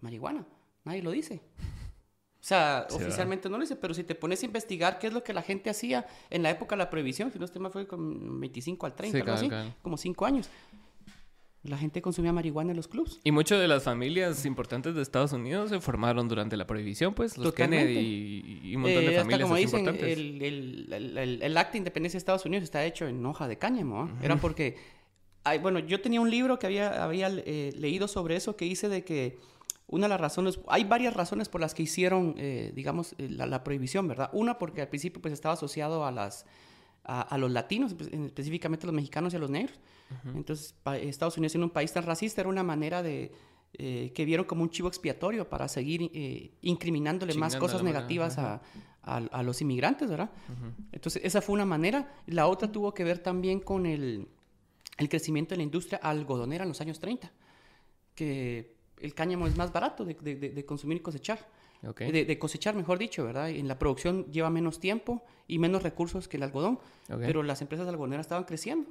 Marihuana, 0.01 0.45
nadie 0.83 1.03
lo 1.03 1.11
dice. 1.11 1.41
O 1.59 2.45
sea, 2.45 2.87
oficialmente 2.91 3.49
no 3.49 3.57
lo 3.57 3.61
dice, 3.61 3.75
pero 3.75 3.93
si 3.93 4.03
te 4.03 4.15
pones 4.15 4.41
a 4.41 4.47
investigar 4.47 4.97
qué 4.97 5.07
es 5.07 5.13
lo 5.13 5.23
que 5.23 5.33
la 5.33 5.43
gente 5.43 5.69
hacía 5.69 6.07
en 6.31 6.41
la 6.41 6.49
época 6.49 6.75
de 6.75 6.79
la 6.79 6.89
prohibición, 6.89 7.31
si 7.31 7.37
no 7.37 7.45
estoy 7.45 7.61
mal 7.61 7.71
fue 7.71 7.87
con 7.87 8.39
25 8.39 8.85
al 8.85 8.95
30, 8.95 9.19
algo 9.19 9.33
así, 9.33 9.49
como 9.81 9.97
5 9.97 10.25
años 10.25 10.49
la 11.63 11.77
gente 11.77 12.01
consumía 12.01 12.33
marihuana 12.33 12.71
en 12.71 12.77
los 12.77 12.89
clubs. 12.89 13.21
Y 13.23 13.31
muchas 13.31 13.59
de 13.59 13.67
las 13.69 13.83
familias 13.83 14.45
importantes 14.45 14.95
de 14.95 15.01
Estados 15.01 15.31
Unidos 15.31 15.69
se 15.69 15.79
formaron 15.79 16.27
durante 16.27 16.57
la 16.57 16.67
prohibición, 16.67 17.13
pues, 17.13 17.37
los 17.37 17.53
Kennedy 17.53 18.59
y, 18.63 18.75
un 18.75 18.81
montón 18.81 19.05
de 19.05 19.15
eh, 19.15 19.19
familias 19.19 19.41
como 19.43 19.55
dicen, 19.55 19.87
El, 19.87 20.41
el, 20.41 21.41
el, 21.41 21.57
acta 21.57 21.73
de 21.73 21.77
independencia 21.77 22.17
de 22.17 22.19
Estados 22.19 22.45
Unidos 22.45 22.63
está 22.63 22.83
hecho 22.83 23.07
en 23.07 23.25
hoja 23.25 23.47
de 23.47 23.57
cáñamo. 23.57 24.11
Era 24.21 24.35
porque, 24.35 24.77
bueno, 25.61 25.79
yo 25.79 26.01
tenía 26.01 26.19
un 26.19 26.29
libro 26.29 26.59
que 26.59 26.67
había, 26.67 27.01
había 27.01 27.29
eh, 27.29 27.71
leído 27.77 28.09
sobre 28.09 28.35
eso 28.35 28.57
que 28.57 28.65
dice 28.65 28.89
de 28.89 29.05
que 29.05 29.37
una 29.87 30.05
de 30.05 30.09
las 30.09 30.19
razones, 30.19 30.59
hay 30.67 30.83
varias 30.83 31.13
razones 31.13 31.47
por 31.47 31.61
las 31.61 31.73
que 31.73 31.83
hicieron, 31.83 32.35
eh, 32.37 32.73
digamos, 32.75 33.15
la, 33.17 33.63
prohibición, 33.63 34.07
¿verdad? 34.07 34.29
Una 34.33 34.57
porque 34.57 34.81
al 34.81 34.89
principio 34.89 35.21
pues 35.21 35.33
estaba 35.33 35.53
asociado 35.53 36.05
a 36.05 36.11
las, 36.11 36.45
a, 37.03 37.21
a 37.21 37.37
los 37.37 37.51
latinos, 37.51 37.95
específicamente 37.99 38.85
a 38.85 38.87
los 38.87 38.95
mexicanos 38.95 39.33
y 39.33 39.35
a 39.35 39.39
los 39.39 39.49
negros. 39.49 39.79
Entonces, 40.35 40.75
Estados 41.01 41.37
Unidos 41.37 41.53
siendo 41.53 41.65
un 41.65 41.71
país 41.73 41.91
tan 41.91 42.03
racista 42.03 42.41
era 42.41 42.49
una 42.49 42.63
manera 42.63 43.01
de 43.01 43.31
eh, 43.73 44.11
que 44.13 44.25
vieron 44.25 44.45
como 44.45 44.61
un 44.61 44.69
chivo 44.69 44.87
expiatorio 44.87 45.49
para 45.49 45.67
seguir 45.67 46.11
eh, 46.13 46.51
incriminándole 46.61 47.33
más 47.33 47.55
cosas 47.55 47.81
negativas 47.81 48.37
a, 48.37 48.61
a, 49.01 49.43
los 49.43 49.61
inmigrantes, 49.61 50.09
¿verdad? 50.09 50.29
Entonces, 50.91 51.23
esa 51.25 51.41
fue 51.41 51.53
una 51.53 51.65
manera. 51.65 52.13
La 52.27 52.47
otra 52.47 52.71
tuvo 52.71 52.93
que 52.93 53.03
ver 53.03 53.19
también 53.19 53.59
con 53.59 53.85
el, 53.85 54.27
el 54.97 55.09
crecimiento 55.09 55.51
de 55.51 55.57
la 55.57 55.63
industria 55.63 55.99
algodonera 56.03 56.63
en 56.63 56.69
los 56.69 56.81
años 56.81 56.99
30, 56.99 57.31
que 58.13 58.75
el 58.99 59.15
cáñamo 59.15 59.47
es 59.47 59.57
más 59.57 59.73
barato 59.73 60.05
de, 60.05 60.13
de, 60.13 60.35
de 60.35 60.65
consumir 60.65 60.97
y 60.97 61.01
cosechar. 61.01 61.49
De, 61.83 62.25
de, 62.25 62.39
cosechar, 62.39 62.75
mejor 62.75 62.97
dicho, 62.97 63.25
¿verdad? 63.25 63.49
En 63.49 63.67
la 63.67 63.77
producción 63.77 64.25
lleva 64.31 64.49
menos 64.49 64.79
tiempo 64.79 65.23
y 65.47 65.59
menos 65.59 65.83
recursos 65.83 66.27
que 66.27 66.37
el 66.37 66.43
algodón, 66.43 66.79
pero 67.07 67.43
las 67.43 67.61
empresas 67.61 67.87
algodoneras 67.87 68.25
estaban 68.25 68.45
creciendo 68.45 68.89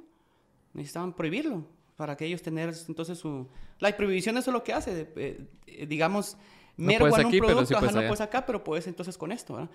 necesitaban 0.73 1.13
prohibirlo 1.13 1.63
para 1.95 2.17
que 2.17 2.25
ellos 2.25 2.41
tener 2.41 2.73
entonces 2.87 3.17
su... 3.17 3.47
La 3.79 3.95
prohibición 3.95 4.37
eso 4.37 4.49
es 4.49 4.53
lo 4.53 4.63
que 4.63 4.73
hace, 4.73 5.07
eh, 5.15 5.45
eh, 5.67 5.85
digamos, 5.85 6.37
merguan 6.75 7.25
un 7.25 7.37
producto, 7.37 7.77
ajá, 7.77 7.91
no 7.91 8.01
puedes 8.01 8.21
acá, 8.21 8.45
pero 8.45 8.63
puedes 8.63 8.87
entonces 8.87 9.17
con 9.17 9.31
esto, 9.31 9.55
¿verdad? 9.55 9.69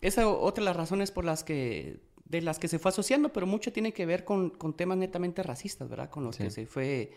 Esa 0.00 0.22
es 0.22 0.26
otra 0.26 0.62
de 0.62 0.66
las 0.66 0.76
razones 0.76 1.10
por 1.10 1.24
las 1.24 1.42
que, 1.42 2.00
de 2.26 2.42
las 2.42 2.58
que 2.58 2.68
se 2.68 2.78
fue 2.78 2.90
asociando, 2.90 3.32
pero 3.32 3.46
mucho 3.46 3.72
tiene 3.72 3.92
que 3.92 4.04
ver 4.04 4.24
con, 4.24 4.50
con 4.50 4.74
temas 4.74 4.98
netamente 4.98 5.42
racistas, 5.42 5.88
¿verdad? 5.88 6.10
Con 6.10 6.24
los 6.24 6.36
que 6.36 6.50
se 6.50 6.66
fue, 6.66 7.12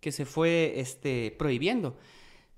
que 0.00 0.10
se 0.10 0.24
fue 0.24 0.74
este, 0.76 1.34
prohibiendo. 1.38 1.96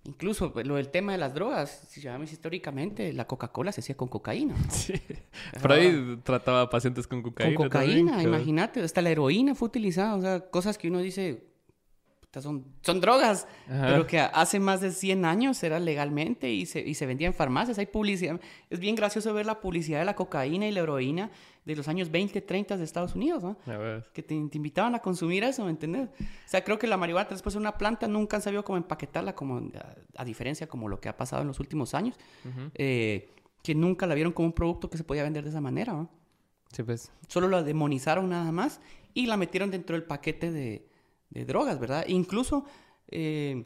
Incluso 0.06 0.52
pues, 0.52 0.66
lo 0.66 0.76
del 0.76 0.88
tema 0.88 1.12
de 1.12 1.18
las 1.18 1.34
drogas, 1.34 1.84
si 1.88 2.00
llamamos 2.00 2.32
históricamente, 2.32 3.12
la 3.12 3.26
Coca-Cola 3.26 3.72
se 3.72 3.80
hacía 3.80 3.96
con 3.96 4.08
cocaína. 4.08 4.54
Sí. 4.70 4.94
Ahí 5.68 6.18
trataba 6.22 6.68
pacientes 6.70 7.06
con 7.06 7.22
cocaína. 7.22 7.56
Con 7.56 7.66
cocaína, 7.66 8.22
imagínate. 8.22 8.82
Hasta 8.82 9.02
la 9.02 9.10
heroína 9.10 9.54
fue 9.54 9.66
utilizada. 9.66 10.14
O 10.14 10.20
sea, 10.20 10.40
cosas 10.40 10.78
que 10.78 10.88
uno 10.88 11.00
dice, 11.00 11.44
son, 12.40 12.64
son 12.82 13.00
drogas, 13.00 13.46
pero 13.66 14.06
que 14.06 14.20
hace 14.20 14.60
más 14.60 14.80
de 14.80 14.92
100 14.92 15.24
años 15.24 15.62
era 15.62 15.80
legalmente 15.80 16.50
y 16.50 16.66
se, 16.66 16.80
y 16.80 16.94
se 16.94 17.06
vendía 17.06 17.26
en 17.26 17.34
farmacias. 17.34 17.78
Hay 17.78 17.86
publicidad. 17.86 18.40
Es 18.70 18.78
bien 18.78 18.94
gracioso 18.94 19.32
ver 19.34 19.46
la 19.46 19.60
publicidad 19.60 20.00
de 20.00 20.04
la 20.04 20.14
cocaína 20.14 20.66
y 20.66 20.72
la 20.72 20.80
heroína 20.80 21.30
de 21.66 21.76
los 21.76 21.86
años 21.88 22.10
20, 22.10 22.40
30 22.40 22.78
de 22.78 22.84
Estados 22.84 23.14
Unidos, 23.14 23.42
¿no? 23.42 23.58
Que 24.14 24.22
te, 24.22 24.34
invitaban 24.34 24.94
a 24.94 25.00
consumir 25.00 25.44
eso, 25.44 25.64
¿me 25.64 25.70
entiendes? 25.70 26.08
O 26.08 26.48
sea, 26.48 26.64
creo 26.64 26.78
que 26.78 26.86
la 26.86 26.96
marihuana, 26.96 27.28
después 27.28 27.52
de 27.52 27.60
una 27.60 27.76
planta, 27.76 28.08
nunca 28.08 28.36
han 28.36 28.42
sabido 28.42 28.64
cómo 28.64 28.78
empaquetarla, 28.78 29.34
como, 29.34 29.70
a, 30.16 30.24
diferencia 30.24 30.66
como 30.66 30.88
lo 30.88 31.00
que 31.00 31.10
ha 31.10 31.16
pasado 31.16 31.42
en 31.42 31.48
los 31.48 31.60
últimos 31.60 31.92
años, 31.92 32.16
eh, 32.74 33.34
que 33.62 33.74
nunca 33.74 34.06
la 34.06 34.14
vieron 34.14 34.32
como 34.32 34.46
un 34.46 34.54
producto 34.54 34.88
que 34.88 34.96
se 34.96 35.04
podía 35.04 35.24
vender 35.24 35.44
de 35.44 35.50
esa 35.50 35.60
manera, 35.60 35.92
¿no? 35.92 36.08
Sí, 36.72 36.82
pues. 36.82 37.12
Solo 37.28 37.48
la 37.48 37.62
demonizaron 37.62 38.30
nada 38.30 38.50
más 38.52 38.80
y 39.12 39.26
la 39.26 39.36
metieron 39.36 39.70
dentro 39.70 39.94
del 39.96 40.04
paquete 40.04 40.50
de 40.50 40.88
de 41.30 41.44
drogas, 41.44 41.78
¿verdad? 41.78 42.04
Incluso 42.08 42.64
eh, 43.08 43.64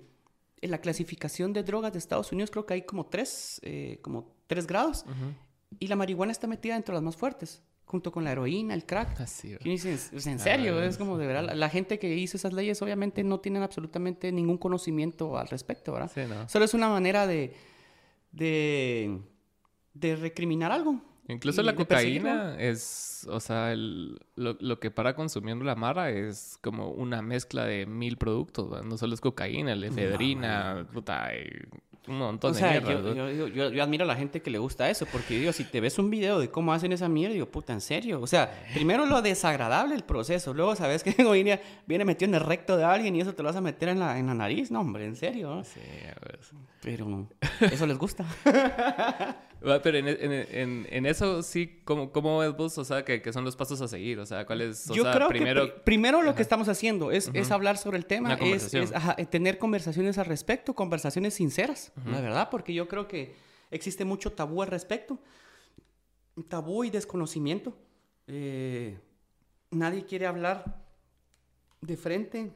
en 0.61 0.71
la 0.71 0.81
clasificación 0.81 1.53
de 1.53 1.63
drogas 1.63 1.93
de 1.93 1.99
Estados 1.99 2.33
Unidos 2.33 2.51
creo 2.51 2.67
que 2.67 2.75
hay 2.75 2.83
como 2.83 3.07
tres, 3.07 3.61
eh, 3.63 3.99
como 4.03 4.35
tres 4.47 4.67
grados. 4.67 5.05
Y 5.79 5.87
la 5.87 5.97
marihuana 5.97 6.33
está 6.33 6.47
metida 6.47 6.77
entre 6.77 6.95
las 6.95 7.03
más 7.03 7.17
fuertes, 7.17 7.63
junto 7.91 8.13
con 8.13 8.23
la 8.23 8.31
heroína, 8.31 8.73
el 8.73 8.87
crack. 8.87 9.21
Así, 9.21 9.57
y 9.65 9.71
en 9.71 10.39
serio, 10.39 10.81
es 10.81 10.97
como 10.97 11.19
de 11.19 11.27
verdad. 11.27 11.53
La, 11.55 11.69
gente 11.69 11.99
que 11.99 12.15
hizo 12.15 12.37
esas 12.37 12.53
leyes 12.53 12.81
obviamente 12.83 13.25
no 13.25 13.41
tienen 13.41 13.65
absolutamente 13.65 14.31
ningún 14.31 14.59
conocimiento 14.59 15.37
al 15.37 15.49
respecto, 15.49 15.93
¿verdad? 15.93 16.11
Sí, 16.15 16.21
no. 16.29 16.49
Solo 16.49 16.65
es 16.65 16.75
una 16.75 16.89
manera 16.89 17.27
de, 17.27 17.53
de, 18.31 19.19
de 19.95 20.17
recriminar 20.17 20.71
algo. 20.71 21.03
Incluso 21.27 21.63
la 21.63 21.75
cocaína 21.75 22.57
es, 22.61 23.27
o 23.29 23.41
sea, 23.41 23.75
lo, 23.75 24.81
que 24.81 24.91
para 24.93 25.15
consumiendo 25.15 25.65
la 25.65 25.75
mara 25.75 26.11
es 26.11 26.59
como 26.63 26.91
una 26.91 27.23
mezcla 27.23 27.65
de 27.65 27.87
mil 27.87 28.17
productos, 28.17 28.85
no 28.85 28.99
solo 28.99 29.15
es 29.15 29.21
cocaína, 29.21 29.75
la 29.75 29.87
efedrina, 29.87 30.87
puta, 30.93 31.31
un 32.09 32.19
montón 32.19 32.55
de 32.55 32.61
mierda. 32.61 33.15
Yo, 33.15 33.69
yo, 33.69 33.83
admiro 33.83 34.05
a 34.05 34.07
la 34.07 34.17
gente 34.17 34.41
que 34.41 34.51
le 34.51 34.59
gusta 34.59 34.89
eso, 34.89 35.07
porque 35.07 35.39
digo, 35.39 35.53
si 35.53 35.65
te 35.65 35.81
ves 35.81 35.99
un 35.99 36.11
video 36.11 36.41
de 36.41 36.51
cómo 36.51 36.73
hacen 36.73 36.93
esa 36.93 37.09
mierda, 37.09 37.35
digo, 37.35 37.47
puta, 37.47 37.73
en 37.73 37.81
serio. 37.81 38.21
O 38.21 38.27
sea, 38.27 38.65
primero 38.75 39.07
lo 39.07 39.23
desagradable 39.23 39.95
el 39.95 40.05
proceso, 40.05 40.55
luego 40.55 40.75
sabes 40.77 41.03
que 41.03 41.13
viene, 41.33 41.61
viene 41.87 42.05
metido 42.05 42.29
en 42.31 42.35
el 42.37 42.41
recto 42.41 42.77
de 42.77 42.85
alguien 42.85 43.15
y 43.17 43.21
eso 43.21 43.35
te 43.35 43.43
lo 43.43 43.49
vas 43.49 43.57
a 43.57 43.61
meter 43.61 43.91
en 43.91 43.99
la, 43.99 44.19
en 44.19 44.27
la 44.27 44.35
nariz. 44.35 44.71
No, 44.71 44.81
hombre, 44.81 45.05
en 45.05 45.17
serio. 45.17 45.63
Sí. 45.65 45.81
Pero 46.83 47.29
eso 47.61 47.87
les 47.87 47.99
gusta. 47.99 48.25
Pero 49.61 49.99
en, 49.99 50.09
en, 50.09 50.87
en, 50.89 51.07
eso 51.07 51.43
sí, 51.43 51.83
¿cómo, 51.85 52.11
¿cómo, 52.13 52.39
ves 52.39 52.57
vos? 52.57 52.79
O 52.79 52.85
sea, 52.85 53.05
que, 53.05 53.21
que, 53.21 53.31
son 53.31 53.45
los 53.45 53.57
pasos 53.57 53.79
a 53.83 53.89
seguir. 53.89 54.19
O 54.19 54.25
sea, 54.25 54.47
¿cuál 54.47 54.63
es? 54.63 54.87
Yo 54.87 55.03
creo 55.13 55.29
primero... 55.29 55.67
que 55.67 55.73
primero 55.83 56.23
lo 56.23 56.35
que 56.35 56.41
estamos 56.41 56.69
haciendo 56.69 57.11
es, 57.11 57.31
es 57.35 57.51
hablar 57.51 57.77
sobre 57.77 57.99
el 57.99 58.07
tema, 58.07 58.35
es, 58.35 58.73
es 58.73 59.31
tener 59.31 59.59
conversaciones 59.59 60.17
al 60.17 60.25
respecto, 60.25 60.75
conversaciones 60.75 61.35
sinceras, 61.35 61.90
la 62.07 62.21
verdad, 62.21 62.49
porque 62.51 62.75
yo 62.75 62.89
creo 62.89 63.07
que 63.09 63.35
existe 63.71 64.05
mucho 64.05 64.33
tabú 64.33 64.63
al 64.63 64.69
respecto, 64.69 65.19
tabú 66.49 66.85
y 66.85 66.91
desconocimiento. 66.91 67.77
Eh, 68.27 68.99
nadie 69.71 70.05
quiere 70.05 70.27
hablar 70.27 70.83
de 71.81 71.97
frente 71.97 72.53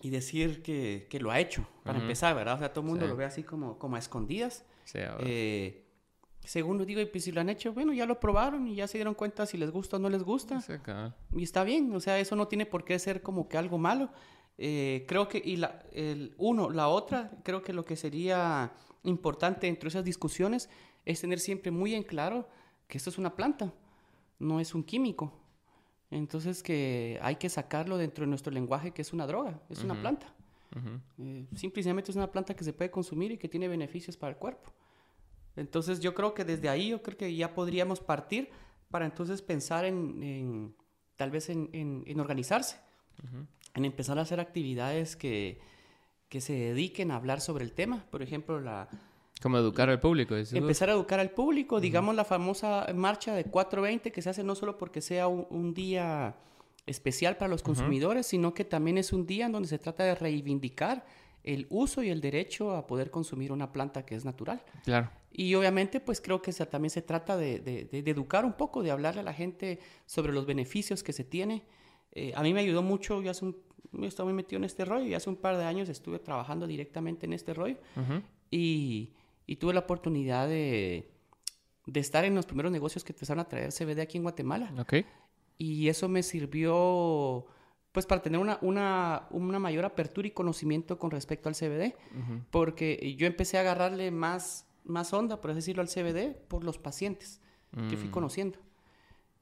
y 0.00 0.10
decir 0.10 0.62
que, 0.62 1.06
que 1.10 1.20
lo 1.20 1.30
ha 1.30 1.40
hecho, 1.40 1.68
para 1.84 1.98
empezar, 1.98 2.34
¿verdad? 2.34 2.54
O 2.54 2.58
sea, 2.58 2.72
todo 2.72 2.84
el 2.84 2.90
mundo 2.90 3.06
lo 3.06 3.16
ve 3.16 3.24
así 3.24 3.42
como, 3.42 3.78
como 3.78 3.96
a 3.96 3.98
escondidas. 3.98 4.64
Sí, 4.84 4.98
eh, 5.20 5.84
Segundo, 6.44 6.86
digo, 6.86 7.00
y 7.02 7.06
pues 7.06 7.24
si 7.24 7.32
lo 7.32 7.42
han 7.42 7.50
hecho, 7.50 7.74
bueno, 7.74 7.92
ya 7.92 8.06
lo 8.06 8.18
probaron 8.18 8.66
y 8.68 8.76
ya 8.76 8.86
se 8.86 8.96
dieron 8.96 9.12
cuenta 9.12 9.44
si 9.44 9.58
les 9.58 9.70
gusta 9.70 9.96
o 9.96 9.98
no 9.98 10.08
les 10.08 10.22
gusta. 10.22 10.62
y 11.36 11.42
está 11.42 11.62
bien, 11.62 11.94
o 11.94 12.00
sea, 12.00 12.18
eso 12.18 12.36
no 12.36 12.48
tiene 12.48 12.64
por 12.64 12.84
qué 12.84 12.98
ser 12.98 13.20
como 13.20 13.48
que 13.48 13.58
algo 13.58 13.76
malo. 13.76 14.10
Eh, 14.58 15.04
creo 15.06 15.28
que, 15.28 15.40
y 15.42 15.56
la, 15.56 15.84
el, 15.92 16.34
uno, 16.36 16.68
la 16.68 16.88
otra, 16.88 17.30
creo 17.44 17.62
que 17.62 17.72
lo 17.72 17.84
que 17.84 17.96
sería 17.96 18.72
importante 19.04 19.68
entre 19.68 19.88
esas 19.88 20.04
discusiones 20.04 20.68
es 21.04 21.20
tener 21.20 21.38
siempre 21.38 21.70
muy 21.70 21.94
en 21.94 22.02
claro 22.02 22.48
que 22.88 22.98
esto 22.98 23.08
es 23.10 23.18
una 23.18 23.36
planta, 23.36 23.72
no 24.38 24.60
es 24.60 24.74
un 24.74 24.82
químico. 24.82 25.32
Entonces 26.10 26.62
que 26.62 27.18
hay 27.22 27.36
que 27.36 27.48
sacarlo 27.48 27.98
dentro 27.98 28.24
de 28.24 28.28
nuestro 28.28 28.52
lenguaje 28.52 28.92
que 28.92 29.02
es 29.02 29.12
una 29.12 29.26
droga, 29.26 29.60
es 29.68 29.84
una 29.84 30.00
planta. 30.00 30.34
Eh, 31.18 31.46
simplemente 31.54 32.10
es 32.10 32.16
una 32.16 32.30
planta 32.30 32.54
que 32.54 32.64
se 32.64 32.72
puede 32.72 32.90
consumir 32.90 33.32
y 33.32 33.38
que 33.38 33.48
tiene 33.48 33.68
beneficios 33.68 34.16
para 34.16 34.32
el 34.32 34.38
cuerpo. 34.38 34.72
Entonces 35.56 36.00
yo 36.00 36.14
creo 36.14 36.34
que 36.34 36.44
desde 36.44 36.68
ahí 36.68 36.88
yo 36.88 37.02
creo 37.02 37.16
que 37.16 37.34
ya 37.34 37.54
podríamos 37.54 38.00
partir 38.00 38.50
para 38.90 39.04
entonces 39.04 39.42
pensar 39.42 39.84
en, 39.84 40.74
tal 41.16 41.30
vez 41.30 41.48
en, 41.50 42.20
organizarse, 42.20 42.80
en 43.78 43.84
empezar 43.84 44.18
a 44.18 44.22
hacer 44.22 44.40
actividades 44.40 45.16
que, 45.16 45.60
que 46.28 46.40
se 46.40 46.52
dediquen 46.52 47.10
a 47.10 47.16
hablar 47.16 47.40
sobre 47.40 47.64
el 47.64 47.72
tema. 47.72 48.04
Por 48.10 48.22
ejemplo, 48.22 48.60
la... 48.60 48.88
Como 49.40 49.56
educar 49.56 49.88
al 49.88 50.00
público. 50.00 50.34
Empezar 50.36 50.90
a 50.90 50.92
educar 50.92 51.20
al 51.20 51.30
público, 51.30 51.80
digamos 51.80 52.14
la 52.16 52.24
famosa 52.24 52.86
marcha 52.94 53.34
de 53.34 53.44
420 53.44 54.10
que 54.10 54.20
se 54.20 54.30
hace 54.30 54.42
no 54.42 54.56
solo 54.56 54.76
porque 54.76 55.00
sea 55.00 55.28
un, 55.28 55.74
día 55.74 56.36
especial 56.86 57.36
para 57.36 57.48
los 57.48 57.62
consumidores, 57.62 58.26
sino 58.26 58.52
que 58.52 58.64
también 58.64 58.98
es 58.98 59.12
un 59.12 59.26
día 59.26 59.46
en 59.46 59.52
donde 59.52 59.68
se 59.68 59.78
trata 59.78 60.02
de 60.02 60.16
reivindicar 60.16 61.06
el 61.44 61.68
uso 61.70 62.02
y 62.02 62.10
el 62.10 62.20
derecho 62.20 62.74
a 62.74 62.88
poder 62.88 63.12
consumir 63.12 63.52
una 63.52 63.70
planta 63.70 64.04
que 64.04 64.16
es 64.16 64.24
natural. 64.24 64.62
Claro. 64.84 65.10
Y 65.30 65.54
obviamente, 65.54 66.00
pues 66.00 66.20
creo 66.20 66.42
que 66.42 66.52
también 66.52 66.90
se 66.90 67.02
trata 67.02 67.36
de, 67.36 67.88
educar 67.92 68.44
un 68.44 68.54
poco, 68.54 68.82
de 68.82 68.90
hablarle 68.90 69.20
a 69.20 69.24
la 69.24 69.32
gente 69.32 69.78
sobre 70.04 70.32
los 70.32 70.46
beneficios 70.46 71.04
que 71.04 71.12
se 71.12 71.22
tiene. 71.22 71.62
Eh, 72.12 72.32
a 72.34 72.42
mí 72.42 72.52
me 72.54 72.60
ayudó 72.60 72.82
mucho, 72.82 73.22
yo 73.22 73.30
hace 73.30 73.44
un, 73.44 73.56
estaba 74.02 74.26
muy 74.26 74.34
metido 74.34 74.58
en 74.58 74.64
este 74.64 74.84
rollo 74.84 75.06
y 75.06 75.14
hace 75.14 75.28
un 75.30 75.36
par 75.36 75.56
de 75.56 75.64
años 75.64 75.88
estuve 75.88 76.18
trabajando 76.18 76.66
directamente 76.66 77.26
en 77.26 77.32
este 77.32 77.54
rollo 77.54 77.76
y, 78.50 79.14
tuve 79.58 79.72
la 79.72 79.80
oportunidad 79.80 80.48
de, 80.48 81.10
estar 81.94 82.24
en 82.24 82.34
los 82.34 82.46
primeros 82.46 82.70
negocios 82.70 83.02
que 83.04 83.12
empezaron 83.12 83.40
a 83.40 83.48
traer 83.48 83.72
CBD 83.72 84.00
aquí 84.00 84.18
en 84.18 84.24
Guatemala. 84.24 84.72
y 85.56 85.88
eso 85.88 86.08
me 86.08 86.22
sirvió 86.22 87.46
pues 87.92 88.06
para 88.06 88.22
tener 88.22 88.38
una, 88.38 88.58
una, 88.60 89.26
una, 89.30 89.58
mayor 89.58 89.84
apertura 89.84 90.28
y 90.28 90.30
conocimiento 90.30 90.98
con 90.98 91.10
respecto 91.10 91.48
al 91.48 91.54
CBD, 91.54 91.94
porque 92.50 93.14
yo 93.16 93.26
empecé 93.26 93.56
a 93.56 93.62
agarrarle 93.62 94.10
más, 94.10 94.66
más 94.84 95.12
onda, 95.12 95.40
por 95.40 95.50
así 95.50 95.56
decirlo, 95.56 95.82
al 95.82 95.88
CBD 95.88 96.36
por 96.48 96.64
los 96.64 96.78
pacientes 96.78 97.40
que 97.88 97.96
fui 97.96 98.08
mm. 98.08 98.12
conociendo. 98.12 98.58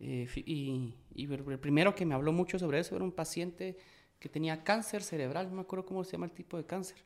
Eh, 0.01 0.29
y, 0.37 0.95
y, 1.17 1.33
el 1.33 1.59
primero 1.59 1.95
que 1.95 2.05
me 2.05 2.15
habló 2.15 2.33
mucho 2.33 2.59
sobre 2.59 2.79
eso 2.81 2.95
era 2.95 3.05
un 3.05 3.13
paciente 3.13 3.77
que 4.19 4.29
tenía 4.29 4.65
cáncer 4.65 5.03
cerebral, 5.03 5.49
no 5.49 5.57
me 5.57 5.63
acuerdo 5.63 5.85
cómo 5.87 6.05
se 6.05 6.13
llama 6.13 6.27
el 6.27 6.33
tipo 6.33 6.57
de 6.57 6.65
cáncer. 6.65 6.97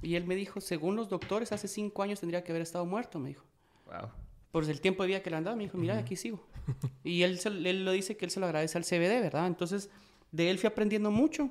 Y 0.00 0.14
él 0.14 0.24
me 0.26 0.34
dijo, 0.34 0.60
según 0.60 0.96
los 0.96 1.08
doctores, 1.08 1.52
hace 1.52 1.68
cinco 1.68 2.02
años 2.02 2.20
tendría 2.20 2.42
que 2.42 2.52
haber 2.52 2.62
estado 2.62 2.84
muerto, 2.84 3.18
me 3.18 3.30
dijo. 3.30 3.44
Wow. 3.86 4.10
Por 4.50 4.64
el 4.64 4.80
tiempo 4.80 5.02
de 5.02 5.08
vida 5.08 5.22
que 5.22 5.30
le 5.30 5.36
han 5.36 5.44
dado, 5.44 5.56
me 5.56 5.64
dijo, 5.64 5.78
mira, 5.78 5.98
aquí 5.98 6.16
sigo. 6.16 6.46
y 7.04 7.22
él, 7.22 7.38
él 7.44 7.84
lo 7.84 7.92
dice 7.92 8.16
que 8.16 8.24
él 8.24 8.30
se 8.30 8.40
lo 8.40 8.46
agradece 8.46 8.78
al 8.78 8.84
CBD, 8.84 9.20
¿verdad? 9.20 9.46
Entonces, 9.46 9.90
de 10.30 10.50
él 10.50 10.58
fui 10.58 10.66
aprendiendo 10.66 11.10
mucho. 11.10 11.50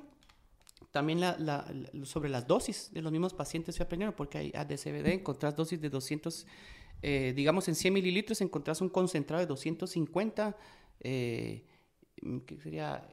También 0.90 1.20
la, 1.20 1.64
sobre 2.04 2.28
las 2.28 2.46
dosis 2.46 2.90
de 2.92 3.00
los 3.00 3.10
mismos 3.10 3.32
pacientes 3.32 3.76
fui 3.76 3.84
aprendiendo, 3.84 4.14
porque 4.14 4.38
hay 4.38 4.50
de 4.50 4.76
CBD 4.76 5.14
encontrás 5.14 5.56
dosis 5.56 5.80
de 5.80 5.88
200, 5.88 6.46
eh, 7.00 7.32
digamos 7.34 7.66
en 7.68 7.74
100 7.74 7.94
mililitros 7.94 8.42
encontrás 8.42 8.82
un 8.82 8.90
concentrado 8.90 9.40
de 9.40 9.46
250, 9.46 10.54
eh, 11.00 11.64
que 12.46 12.58
sería, 12.60 13.08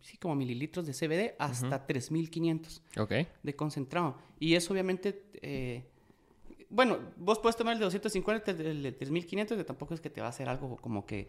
sí, 0.00 0.16
como 0.18 0.34
mililitros 0.34 0.86
de 0.86 0.92
CBD, 0.92 1.34
hasta 1.38 1.86
3500 1.86 2.82
okay. 2.98 3.28
de 3.42 3.56
concentrado. 3.56 4.16
Y 4.38 4.54
eso 4.54 4.72
obviamente... 4.72 5.24
Eh, 5.42 5.84
bueno, 6.72 6.98
vos 7.16 7.40
puedes 7.40 7.56
tomar 7.56 7.72
el 7.72 7.80
de 7.80 7.84
250, 7.86 8.52
el 8.52 8.82
de 8.84 8.92
3500, 8.92 9.58
que 9.58 9.64
tampoco 9.64 9.92
es 9.92 10.00
que 10.00 10.08
te 10.08 10.20
va 10.20 10.28
a 10.28 10.30
hacer 10.30 10.48
algo 10.48 10.76
como 10.76 11.04
que 11.04 11.26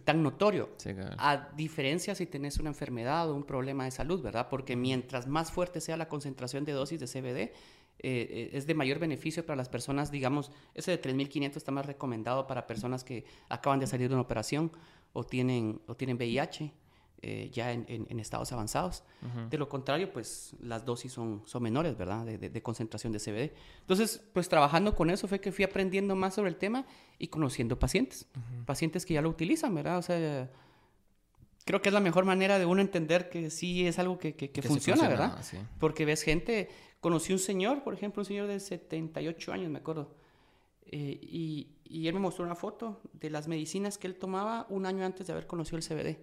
tan 0.00 0.22
notorio. 0.22 0.70
A 1.18 1.50
diferencia 1.54 2.14
si 2.14 2.26
tenés 2.26 2.58
una 2.58 2.70
enfermedad 2.70 3.30
o 3.30 3.34
un 3.34 3.44
problema 3.44 3.84
de 3.84 3.90
salud, 3.90 4.22
¿verdad? 4.22 4.48
Porque 4.48 4.76
mientras 4.76 5.26
más 5.26 5.52
fuerte 5.52 5.80
sea 5.80 5.96
la 5.96 6.08
concentración 6.08 6.64
de 6.64 6.72
dosis 6.72 6.98
de 7.00 7.06
CBD, 7.06 7.38
eh, 7.38 7.52
eh, 8.04 8.50
es 8.54 8.66
de 8.66 8.74
mayor 8.74 8.98
beneficio 8.98 9.44
para 9.44 9.56
las 9.56 9.68
personas, 9.68 10.10
digamos, 10.10 10.50
ese 10.74 10.90
de 10.90 10.98
3500 10.98 11.58
está 11.58 11.70
más 11.70 11.86
recomendado 11.86 12.46
para 12.46 12.66
personas 12.66 13.04
que 13.04 13.24
acaban 13.48 13.78
de 13.78 13.86
salir 13.86 14.08
de 14.08 14.14
una 14.14 14.22
operación 14.22 14.72
o 15.12 15.24
tienen, 15.24 15.80
o 15.86 15.94
tienen 15.94 16.16
VIH. 16.16 16.72
Eh, 17.24 17.50
ya 17.52 17.70
en, 17.70 17.86
en, 17.88 18.18
estados 18.18 18.50
avanzados. 18.50 19.04
De 19.48 19.56
lo 19.56 19.68
contrario, 19.68 20.12
pues 20.12 20.56
las 20.60 20.84
dosis 20.84 21.12
son, 21.12 21.40
son 21.46 21.62
menores, 21.62 21.96
¿verdad? 21.96 22.26
De, 22.26 22.36
de, 22.36 22.62
concentración 22.62 23.12
de 23.12 23.20
CBD. 23.20 23.54
Entonces, 23.78 24.20
pues 24.32 24.48
trabajando 24.48 24.96
con 24.96 25.08
eso 25.08 25.28
fue 25.28 25.40
que 25.40 25.52
fui 25.52 25.64
aprendiendo 25.64 26.16
más 26.16 26.34
sobre 26.34 26.50
el 26.50 26.56
tema 26.56 26.84
y 27.20 27.28
conociendo 27.28 27.78
pacientes, 27.78 28.26
pacientes 28.66 29.06
que 29.06 29.14
ya 29.14 29.22
lo 29.22 29.28
utilizan, 29.28 29.72
¿verdad? 29.72 29.98
O 29.98 30.02
sea, 30.02 30.50
creo 31.64 31.80
que 31.80 31.90
es 31.90 31.92
la 31.92 32.00
mejor 32.00 32.24
manera 32.24 32.58
de 32.58 32.66
uno 32.66 32.80
entender 32.80 33.28
que 33.28 33.50
sí 33.50 33.86
es 33.86 34.00
algo 34.00 34.18
que, 34.18 34.34
que, 34.34 34.62
funciona, 34.62 35.08
¿verdad? 35.08 35.44
Porque 35.78 36.04
ves 36.04 36.22
gente, 36.22 36.70
conocí 37.00 37.32
un 37.32 37.38
señor, 37.38 37.84
por 37.84 37.94
ejemplo, 37.94 38.22
un 38.22 38.26
señor 38.26 38.48
de 38.48 38.58
78 38.58 39.52
años, 39.52 39.70
me 39.70 39.78
acuerdo, 39.78 40.14
eh, 40.86 41.18
y, 41.22 41.68
y, 41.92 42.08
él 42.08 42.14
me 42.14 42.20
mostró 42.20 42.44
una 42.44 42.54
foto 42.54 43.00
de 43.12 43.30
las 43.30 43.48
medicinas 43.48 43.98
que 43.98 44.06
él 44.06 44.16
tomaba 44.16 44.66
un 44.70 44.86
año 44.86 45.04
antes 45.04 45.26
de 45.26 45.32
haber 45.32 45.46
conocido 45.46 45.78
el 45.78 45.84
CBD 45.84 46.18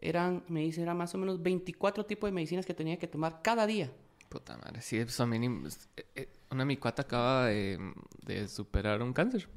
eran, 0.00 0.44
me 0.48 0.60
dice, 0.60 0.82
eran 0.82 0.96
más 0.96 1.14
o 1.14 1.18
menos 1.18 1.42
24 1.42 2.06
tipos 2.06 2.28
de 2.28 2.32
medicinas 2.32 2.66
que 2.66 2.74
tenía 2.74 2.98
que 2.98 3.06
tomar 3.06 3.40
cada 3.42 3.66
día. 3.66 3.92
Puta 4.28 4.56
madre, 4.58 4.82
sí, 4.82 4.98
eso 4.98 5.22
a 5.22 5.26
mí, 5.26 5.38
una 6.50 6.64
mi 6.64 6.76
cuata 6.76 7.02
acaba 7.02 7.46
de, 7.46 8.48
superar 8.48 9.02
un 9.02 9.12
cáncer. 9.12 9.48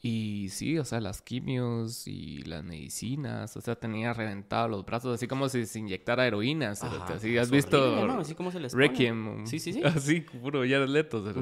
Y 0.00 0.48
sí, 0.50 0.78
o 0.78 0.84
sea, 0.84 1.00
las 1.00 1.22
quimios 1.22 2.06
y 2.06 2.42
las 2.42 2.62
medicinas, 2.62 3.56
o 3.56 3.60
sea, 3.60 3.74
tenía 3.76 4.12
reventado 4.12 4.68
los 4.68 4.84
brazos, 4.84 5.14
así 5.14 5.26
como 5.26 5.48
si 5.48 5.64
se 5.64 5.78
inyectara 5.78 6.26
heroína. 6.26 6.70
así, 6.70 7.38
¿has 7.38 7.50
visto? 7.50 8.10
Así 8.18 8.34
como 8.34 8.50
se 8.50 8.60
les 8.60 8.72
Requiem. 8.72 9.46
Sí, 9.46 9.58
sí, 9.58 9.72
sí. 9.72 9.82
Así, 9.84 10.20
puro 10.20 10.64
ya 10.64 10.78
letos 10.80 11.34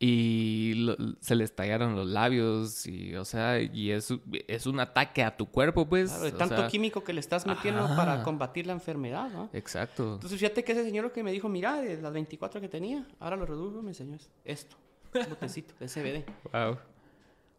y 0.00 0.94
se 1.20 1.34
le 1.34 1.42
estallaron 1.42 1.96
los 1.96 2.06
labios 2.06 2.86
y 2.86 3.16
o 3.16 3.24
sea 3.24 3.60
y 3.60 3.90
es, 3.90 4.14
es 4.46 4.66
un 4.66 4.78
ataque 4.78 5.24
a 5.24 5.36
tu 5.36 5.46
cuerpo 5.46 5.88
pues 5.88 6.10
claro, 6.10 6.24
de 6.24 6.32
tanto 6.32 6.68
químico 6.68 7.02
que 7.02 7.12
le 7.12 7.18
estás 7.18 7.46
metiendo 7.46 7.84
para 7.96 8.22
combatir 8.22 8.66
la 8.66 8.74
enfermedad 8.74 9.28
¿no? 9.30 9.50
exacto. 9.52 10.14
Entonces 10.14 10.38
fíjate 10.38 10.62
que 10.62 10.70
ese 10.70 10.84
señor 10.84 11.04
lo 11.04 11.12
que 11.12 11.24
me 11.24 11.32
dijo 11.32 11.48
mira 11.48 11.80
de 11.80 12.00
las 12.00 12.12
24 12.12 12.60
que 12.60 12.68
tenía 12.68 13.08
ahora 13.18 13.34
lo 13.34 13.44
redujo 13.44 13.82
me 13.82 13.90
enseñó 13.90 14.16
esto 14.44 14.76
un 15.14 15.28
botecito 15.30 15.74
de 15.80 15.86
CBD 15.86 16.24
wow 16.52 16.78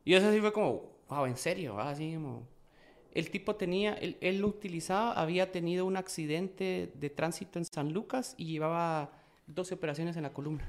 y 0.06 0.14
eso 0.14 0.32
sí 0.32 0.40
fue 0.40 0.54
como 0.54 0.84
wow 1.10 1.26
en 1.26 1.36
serio 1.36 1.78
así 1.78 2.14
como 2.14 2.48
el 3.12 3.32
tipo 3.32 3.58
tenía 3.58 3.96
él, 3.96 4.16
él 4.22 4.40
lo 4.40 4.48
utilizaba 4.48 5.12
había 5.12 5.52
tenido 5.52 5.86
un 5.86 5.98
accidente 5.98 6.90
de 6.96 7.10
tránsito 7.10 7.60
en 7.60 7.66
San 7.66 7.92
Lucas 7.92 8.36
y 8.38 8.46
llevaba 8.46 9.12
12 9.48 9.74
operaciones 9.74 10.16
en 10.16 10.24
la 10.24 10.32
columna 10.32 10.66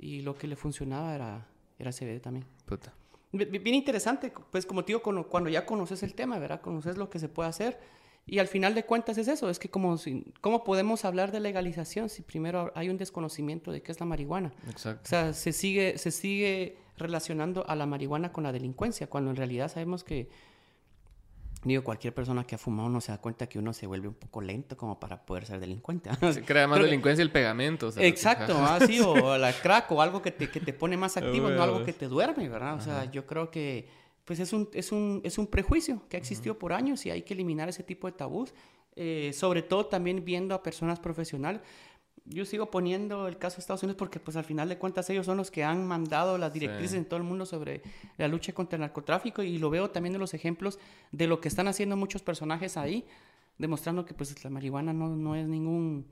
y 0.00 0.22
lo 0.22 0.34
que 0.34 0.46
le 0.46 0.56
funcionaba 0.56 1.14
era, 1.14 1.46
era 1.78 1.92
CBD 1.92 2.20
también. 2.20 2.46
Puta. 2.64 2.92
Bien 3.32 3.74
interesante, 3.74 4.32
pues 4.50 4.66
como 4.66 4.84
te 4.84 4.88
digo, 4.92 5.02
cuando 5.02 5.50
ya 5.50 5.64
conoces 5.64 6.02
el 6.02 6.14
tema, 6.14 6.38
¿verdad? 6.38 6.60
Conoces 6.60 6.96
lo 6.96 7.10
que 7.10 7.20
se 7.20 7.28
puede 7.28 7.48
hacer. 7.48 7.78
Y 8.26 8.38
al 8.38 8.48
final 8.48 8.74
de 8.74 8.84
cuentas 8.84 9.18
es 9.18 9.28
eso, 9.28 9.50
es 9.50 9.58
que 9.58 9.68
como 9.68 9.96
¿cómo 10.40 10.64
podemos 10.64 11.04
hablar 11.04 11.32
de 11.32 11.40
legalización 11.40 12.08
si 12.08 12.22
primero 12.22 12.72
hay 12.74 12.88
un 12.88 12.96
desconocimiento 12.96 13.72
de 13.72 13.82
qué 13.82 13.92
es 13.92 14.00
la 14.00 14.06
marihuana? 14.06 14.52
Exacto. 14.68 15.02
O 15.04 15.08
sea, 15.08 15.32
se 15.32 15.52
sigue, 15.52 15.96
se 15.98 16.10
sigue 16.10 16.76
relacionando 16.96 17.68
a 17.68 17.76
la 17.76 17.86
marihuana 17.86 18.32
con 18.32 18.44
la 18.44 18.52
delincuencia, 18.52 19.08
cuando 19.08 19.30
en 19.30 19.36
realidad 19.36 19.70
sabemos 19.70 20.04
que 20.04 20.28
Digo, 21.62 21.84
cualquier 21.84 22.14
persona 22.14 22.44
que 22.44 22.54
ha 22.54 22.58
fumado 22.58 22.88
no 22.88 23.02
se 23.02 23.12
da 23.12 23.18
cuenta 23.18 23.46
que 23.46 23.58
uno 23.58 23.74
se 23.74 23.86
vuelve 23.86 24.08
un 24.08 24.14
poco 24.14 24.40
lento 24.40 24.78
como 24.78 24.98
para 24.98 25.26
poder 25.26 25.44
ser 25.44 25.60
delincuente. 25.60 26.08
Se 26.32 26.42
crea 26.42 26.66
más 26.66 26.80
delincuencia 26.80 27.22
el 27.22 27.30
pegamento. 27.30 27.90
exacto, 27.98 28.56
así, 28.64 28.98
o 29.00 29.36
la 29.38 29.52
crack, 29.52 29.92
o 29.92 30.00
algo 30.00 30.22
que 30.22 30.30
te, 30.30 30.50
que 30.50 30.60
te 30.60 30.72
pone 30.72 30.96
más 30.96 31.16
activo, 31.18 31.50
no 31.50 31.62
algo 31.62 31.84
que 31.84 31.92
te 31.92 32.08
duerme, 32.08 32.48
¿verdad? 32.48 32.76
O 32.76 32.80
sea, 32.80 33.10
yo 33.10 33.26
creo 33.26 33.50
que 33.50 33.88
pues 34.24 34.38
es 34.38 34.52
un, 34.52 34.70
es 34.72 34.92
un, 34.92 35.20
es 35.24 35.38
un 35.38 35.48
prejuicio 35.48 36.02
que 36.08 36.16
ha 36.16 36.20
existido 36.20 36.58
por 36.58 36.72
años 36.72 37.04
y 37.04 37.10
hay 37.10 37.22
que 37.22 37.34
eliminar 37.34 37.68
ese 37.68 37.82
tipo 37.82 38.06
de 38.06 38.12
tabús. 38.12 38.54
Eh, 38.96 39.32
sobre 39.32 39.62
todo 39.62 39.86
también 39.86 40.24
viendo 40.24 40.52
a 40.52 40.64
personas 40.64 40.98
profesionales 40.98 41.62
yo 42.26 42.44
sigo 42.44 42.70
poniendo 42.70 43.26
el 43.26 43.38
caso 43.38 43.56
de 43.56 43.60
Estados 43.60 43.82
Unidos 43.82 43.98
porque 43.98 44.20
pues 44.20 44.36
al 44.36 44.44
final 44.44 44.68
de 44.68 44.78
cuentas 44.78 45.08
ellos 45.10 45.26
son 45.26 45.36
los 45.36 45.50
que 45.50 45.64
han 45.64 45.86
mandado 45.86 46.38
las 46.38 46.52
directrices 46.52 46.94
en 46.94 47.04
todo 47.04 47.16
el 47.16 47.24
mundo 47.24 47.46
sobre 47.46 47.82
la 48.18 48.28
lucha 48.28 48.52
contra 48.52 48.76
el 48.76 48.80
narcotráfico 48.82 49.42
y 49.42 49.58
lo 49.58 49.70
veo 49.70 49.90
también 49.90 50.14
en 50.14 50.20
los 50.20 50.34
ejemplos 50.34 50.78
de 51.12 51.26
lo 51.26 51.40
que 51.40 51.48
están 51.48 51.68
haciendo 51.68 51.96
muchos 51.96 52.22
personajes 52.22 52.76
ahí, 52.76 53.04
demostrando 53.58 54.04
que 54.04 54.14
pues 54.14 54.42
la 54.44 54.50
marihuana 54.50 54.92
no, 54.92 55.08
no 55.16 55.34
es 55.34 55.46
ningún... 55.46 56.06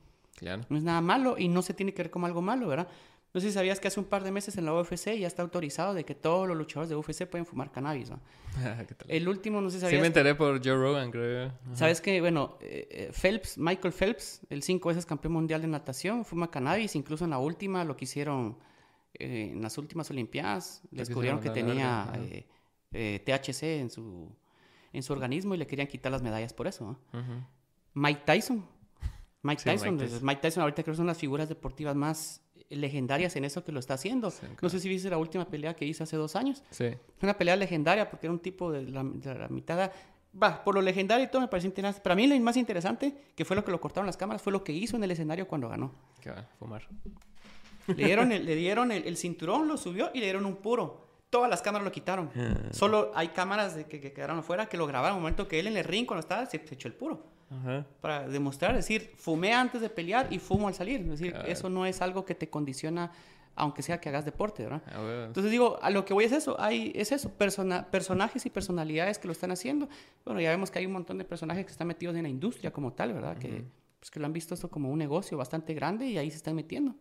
No 0.68 0.76
es 0.76 0.84
nada 0.84 1.00
malo 1.00 1.36
y 1.36 1.48
no 1.48 1.62
se 1.62 1.74
tiene 1.74 1.92
que 1.92 2.02
ver 2.02 2.10
como 2.12 2.26
algo 2.26 2.40
malo, 2.40 2.68
¿verdad? 2.68 2.88
No 3.34 3.40
sé 3.40 3.48
si 3.48 3.52
sabías 3.52 3.78
que 3.78 3.88
hace 3.88 4.00
un 4.00 4.06
par 4.06 4.24
de 4.24 4.30
meses 4.30 4.56
en 4.56 4.64
la 4.64 4.72
UFC 4.72 5.18
ya 5.18 5.26
está 5.26 5.42
autorizado 5.42 5.92
de 5.92 6.04
que 6.04 6.14
todos 6.14 6.48
los 6.48 6.56
luchadores 6.56 6.88
de 6.88 6.96
UFC 6.96 7.26
pueden 7.26 7.44
fumar 7.44 7.70
cannabis, 7.70 8.10
¿no? 8.10 8.20
El 9.08 9.28
último, 9.28 9.60
no 9.60 9.68
sé 9.68 9.76
si 9.76 9.80
sabías. 9.82 9.98
Sí, 9.98 10.00
me 10.00 10.06
enteré 10.06 10.34
por 10.34 10.64
Joe 10.64 10.74
Rogan, 10.74 11.10
creo. 11.10 11.52
Sabes 11.74 12.00
que, 12.00 12.20
bueno, 12.20 12.56
eh, 12.62 12.88
eh, 12.90 13.12
Phelps, 13.12 13.58
Michael 13.58 13.92
Phelps, 13.92 14.40
el 14.48 14.62
cinco 14.62 14.88
veces 14.88 15.04
campeón 15.04 15.34
mundial 15.34 15.60
de 15.60 15.68
natación, 15.68 16.24
fuma 16.24 16.50
cannabis. 16.50 16.96
Incluso 16.96 17.24
en 17.24 17.30
la 17.30 17.38
última 17.38 17.84
lo 17.84 17.96
que 17.96 18.06
hicieron 18.06 18.58
eh, 19.14 19.50
en 19.52 19.60
las 19.60 19.76
últimas 19.76 20.10
Olimpiadas. 20.10 20.80
Descubrieron 20.90 21.40
que 21.40 21.50
tenía 21.50 22.10
THC 22.90 23.62
en 23.62 23.90
su, 23.90 24.34
en 24.94 25.02
su 25.02 25.12
organismo 25.12 25.54
y 25.54 25.58
le 25.58 25.66
querían 25.66 25.86
quitar 25.86 26.10
las 26.10 26.22
medallas 26.22 26.54
por 26.54 26.66
eso. 26.66 26.98
Mike 27.92 28.22
Tyson. 28.24 28.64
Mike 29.42 29.62
Tyson, 29.62 29.94
Mike 29.94 30.04
Tyson. 30.04 30.26
Mike 30.26 30.40
Tyson 30.40 30.62
ahorita 30.62 30.82
creo 30.82 30.94
que 30.94 30.96
son 30.96 31.06
las 31.06 31.18
figuras 31.18 31.48
deportivas 31.48 31.94
más 31.94 32.42
legendarias 32.70 33.36
en 33.36 33.44
eso 33.44 33.64
que 33.64 33.72
lo 33.72 33.80
está 33.80 33.94
haciendo. 33.94 34.32
No 34.60 34.68
sé 34.68 34.80
si 34.80 34.88
viste 34.88 35.10
la 35.10 35.18
última 35.18 35.46
pelea 35.46 35.74
que 35.74 35.84
hizo 35.84 36.04
hace 36.04 36.16
dos 36.16 36.36
años. 36.36 36.62
Sí. 36.70 36.90
Una 37.22 37.36
pelea 37.36 37.56
legendaria 37.56 38.08
porque 38.10 38.26
era 38.26 38.32
un 38.32 38.40
tipo 38.40 38.70
de 38.72 38.82
la, 38.82 39.02
mitad. 39.02 39.90
Va, 40.40 40.62
por 40.62 40.74
lo 40.74 40.82
legendario 40.82 41.24
y 41.24 41.28
todo 41.28 41.40
me 41.40 41.48
parece 41.48 41.66
interesante. 41.66 42.02
Para 42.02 42.14
mí 42.14 42.26
lo 42.26 42.38
más 42.40 42.56
interesante, 42.56 43.14
que 43.34 43.44
fue 43.44 43.56
lo 43.56 43.64
que 43.64 43.70
lo 43.70 43.80
cortaron 43.80 44.06
las 44.06 44.16
cámaras, 44.16 44.42
fue 44.42 44.52
lo 44.52 44.62
que 44.62 44.72
hizo 44.72 44.96
en 44.96 45.04
el 45.04 45.10
escenario 45.10 45.48
cuando 45.48 45.68
ganó. 45.68 45.92
¿Qué 46.20 46.30
va? 46.30 46.46
Fumar. 46.58 46.86
Le 47.86 48.04
dieron, 48.04 48.32
el, 48.32 48.44
le 48.46 48.54
dieron 48.54 48.92
el, 48.92 49.16
cinturón, 49.16 49.66
lo 49.68 49.76
subió 49.76 50.10
y 50.14 50.18
le 50.18 50.26
dieron 50.26 50.46
un 50.46 50.56
puro. 50.56 51.06
Todas 51.30 51.50
las 51.50 51.60
cámaras 51.60 51.84
lo 51.84 51.92
quitaron. 51.92 52.30
Ah. 52.36 52.56
Solo 52.70 53.12
hay 53.14 53.28
cámaras 53.28 53.74
de 53.74 53.86
que, 53.86 54.00
quedaron 54.00 54.38
afuera 54.38 54.66
que 54.66 54.76
lo 54.76 54.86
grabaron. 54.86 55.16
En 55.16 55.18
el 55.18 55.22
momento 55.22 55.48
que 55.48 55.60
él 55.60 55.66
en 55.66 55.76
el 55.76 55.84
ring, 55.84 56.06
cuando 56.06 56.20
estaba, 56.20 56.46
se, 56.46 56.66
se 56.66 56.74
echó 56.74 56.88
el 56.88 56.94
puro. 56.94 57.37
Para 58.00 58.28
demostrar, 58.28 58.72
es 58.72 58.86
decir, 58.86 59.12
fumé 59.16 59.54
antes 59.54 59.80
de 59.80 59.88
pelear 59.88 60.26
y 60.30 60.38
fumo 60.38 60.68
al 60.68 60.74
salir. 60.74 61.00
Es 61.00 61.20
decir, 61.20 61.34
eso 61.46 61.70
no 61.70 61.86
es 61.86 62.02
algo 62.02 62.24
que 62.24 62.34
te 62.34 62.50
condiciona, 62.50 63.10
aunque 63.54 63.82
sea 63.82 64.00
que 64.00 64.08
hagas 64.08 64.24
deporte, 64.24 64.64
¿verdad? 64.64 64.82
Entonces 65.26 65.50
digo, 65.50 65.78
a 65.80 65.90
lo 65.90 66.04
que 66.04 66.14
voy 66.14 66.24
es 66.24 66.32
eso, 66.32 66.60
hay, 66.60 66.92
es 66.94 67.10
eso, 67.12 67.30
personajes 67.30 68.44
y 68.44 68.50
personalidades 68.50 69.18
que 69.18 69.26
lo 69.26 69.32
están 69.32 69.50
haciendo. 69.50 69.88
Bueno, 70.24 70.40
ya 70.40 70.50
vemos 70.50 70.70
que 70.70 70.78
hay 70.78 70.86
un 70.86 70.92
montón 70.92 71.18
de 71.18 71.24
personajes 71.24 71.64
que 71.64 71.72
están 71.72 71.86
metidos 71.86 72.14
en 72.16 72.22
la 72.22 72.28
industria 72.28 72.70
como 72.70 72.92
tal, 72.92 73.14
¿verdad? 73.14 73.38
Que, 73.38 73.64
pues, 73.98 74.10
que 74.10 74.20
lo 74.20 74.26
han 74.26 74.32
visto 74.32 74.54
esto 74.54 74.70
como 74.70 74.90
un 74.90 74.98
negocio 74.98 75.38
bastante 75.38 75.74
grande 75.74 76.06
y 76.06 76.18
ahí 76.18 76.30
se 76.30 76.36
están 76.36 76.54
metiendo. 76.54 76.94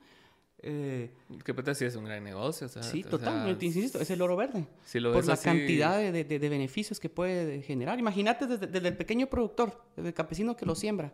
Eh, 0.60 1.12
¿Qué 1.46 1.54
puta 1.54 1.76
si 1.76 1.86
es 1.86 1.96
un 1.96 2.06
gran 2.06 2.24
negocio? 2.24 2.68
sí, 2.68 3.04
totalmente, 3.04 3.66
insisto, 3.66 4.00
es 4.00 4.10
el 4.10 4.22
oro 4.22 4.36
verde. 4.36 4.66
por 4.92 5.26
la 5.26 5.38
cantidad 5.38 6.00
de, 6.00 6.24
de, 6.24 6.50
beneficios 6.50 7.00
que 7.00 7.10
puede 7.10 7.62
generar. 7.62 8.00
Imagínate 8.00 8.48
desde, 8.48 8.68
desde, 8.68 8.88
el 8.88 8.98
pequeño 8.98 9.28
productor, 9.28 9.84
desde 9.96 10.10
el 10.10 10.16
campesino 10.16 10.56
que 10.56 10.66
lo 10.66 10.74
siembra, 10.74 11.14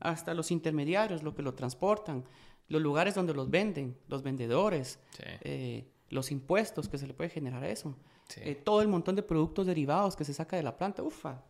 hasta 0.00 0.34
los 0.34 0.50
intermediarios, 0.50 1.22
los 1.22 1.34
que 1.34 1.42
lo 1.42 1.54
transportan, 1.54 2.24
los 2.68 2.82
lugares 2.82 3.14
donde 3.14 3.34
los 3.34 3.50
venden, 3.50 3.96
los 4.08 4.22
vendedores, 4.22 4.98
eh, 5.20 5.86
los 6.08 6.30
impuestos 6.32 6.88
que 6.88 6.98
se 6.98 7.06
le 7.06 7.14
puede 7.14 7.30
generar 7.30 7.62
a 7.62 7.68
eso, 7.68 7.96
eh, 8.36 8.54
todo 8.54 8.82
el 8.82 8.88
montón 8.88 9.14
de 9.14 9.22
productos 9.22 9.66
derivados 9.66 10.16
que 10.16 10.24
se 10.24 10.34
saca 10.34 10.56
de 10.56 10.62
la 10.62 10.76
planta, 10.76 11.02
ufa, 11.02 11.42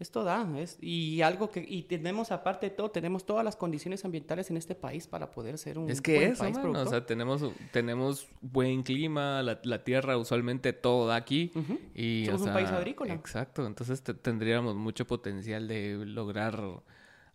esto 0.00 0.24
da, 0.24 0.48
es, 0.58 0.78
y 0.80 1.20
algo 1.20 1.50
que, 1.50 1.64
y 1.66 1.82
tenemos 1.82 2.32
aparte 2.32 2.70
de 2.70 2.74
todo, 2.74 2.90
tenemos 2.90 3.26
todas 3.26 3.44
las 3.44 3.54
condiciones 3.54 4.04
ambientales 4.06 4.50
en 4.50 4.56
este 4.56 4.74
país 4.74 5.06
para 5.06 5.30
poder 5.30 5.58
ser 5.58 5.78
un 5.78 5.90
es 5.90 6.00
que 6.00 6.16
buen 6.16 6.36
país 6.36 6.56
o 6.56 6.86
sea, 6.86 7.04
tenemos, 7.04 7.44
tenemos 7.70 8.26
buen 8.40 8.82
clima, 8.82 9.42
la, 9.42 9.60
la 9.62 9.84
tierra 9.84 10.16
usualmente 10.16 10.72
todo 10.72 11.06
da 11.06 11.16
aquí. 11.16 11.52
y, 11.94 12.24
Somos 12.26 12.42
un 12.42 12.52
país 12.54 12.70
agrícola. 12.70 13.12
Exacto, 13.12 13.66
entonces 13.66 14.02
tendríamos 14.02 14.74
mucho 14.74 15.06
potencial 15.06 15.68
de 15.68 16.02
lograr 16.06 16.82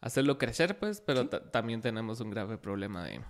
hacerlo 0.01 0.39
crecer, 0.39 0.80
pues, 0.80 1.01
pero 1.01 1.30
también 1.30 1.82
tenemos 1.82 2.19
un 2.19 2.32
grave 2.32 2.58
problema 2.58 3.06
de, 3.06 3.21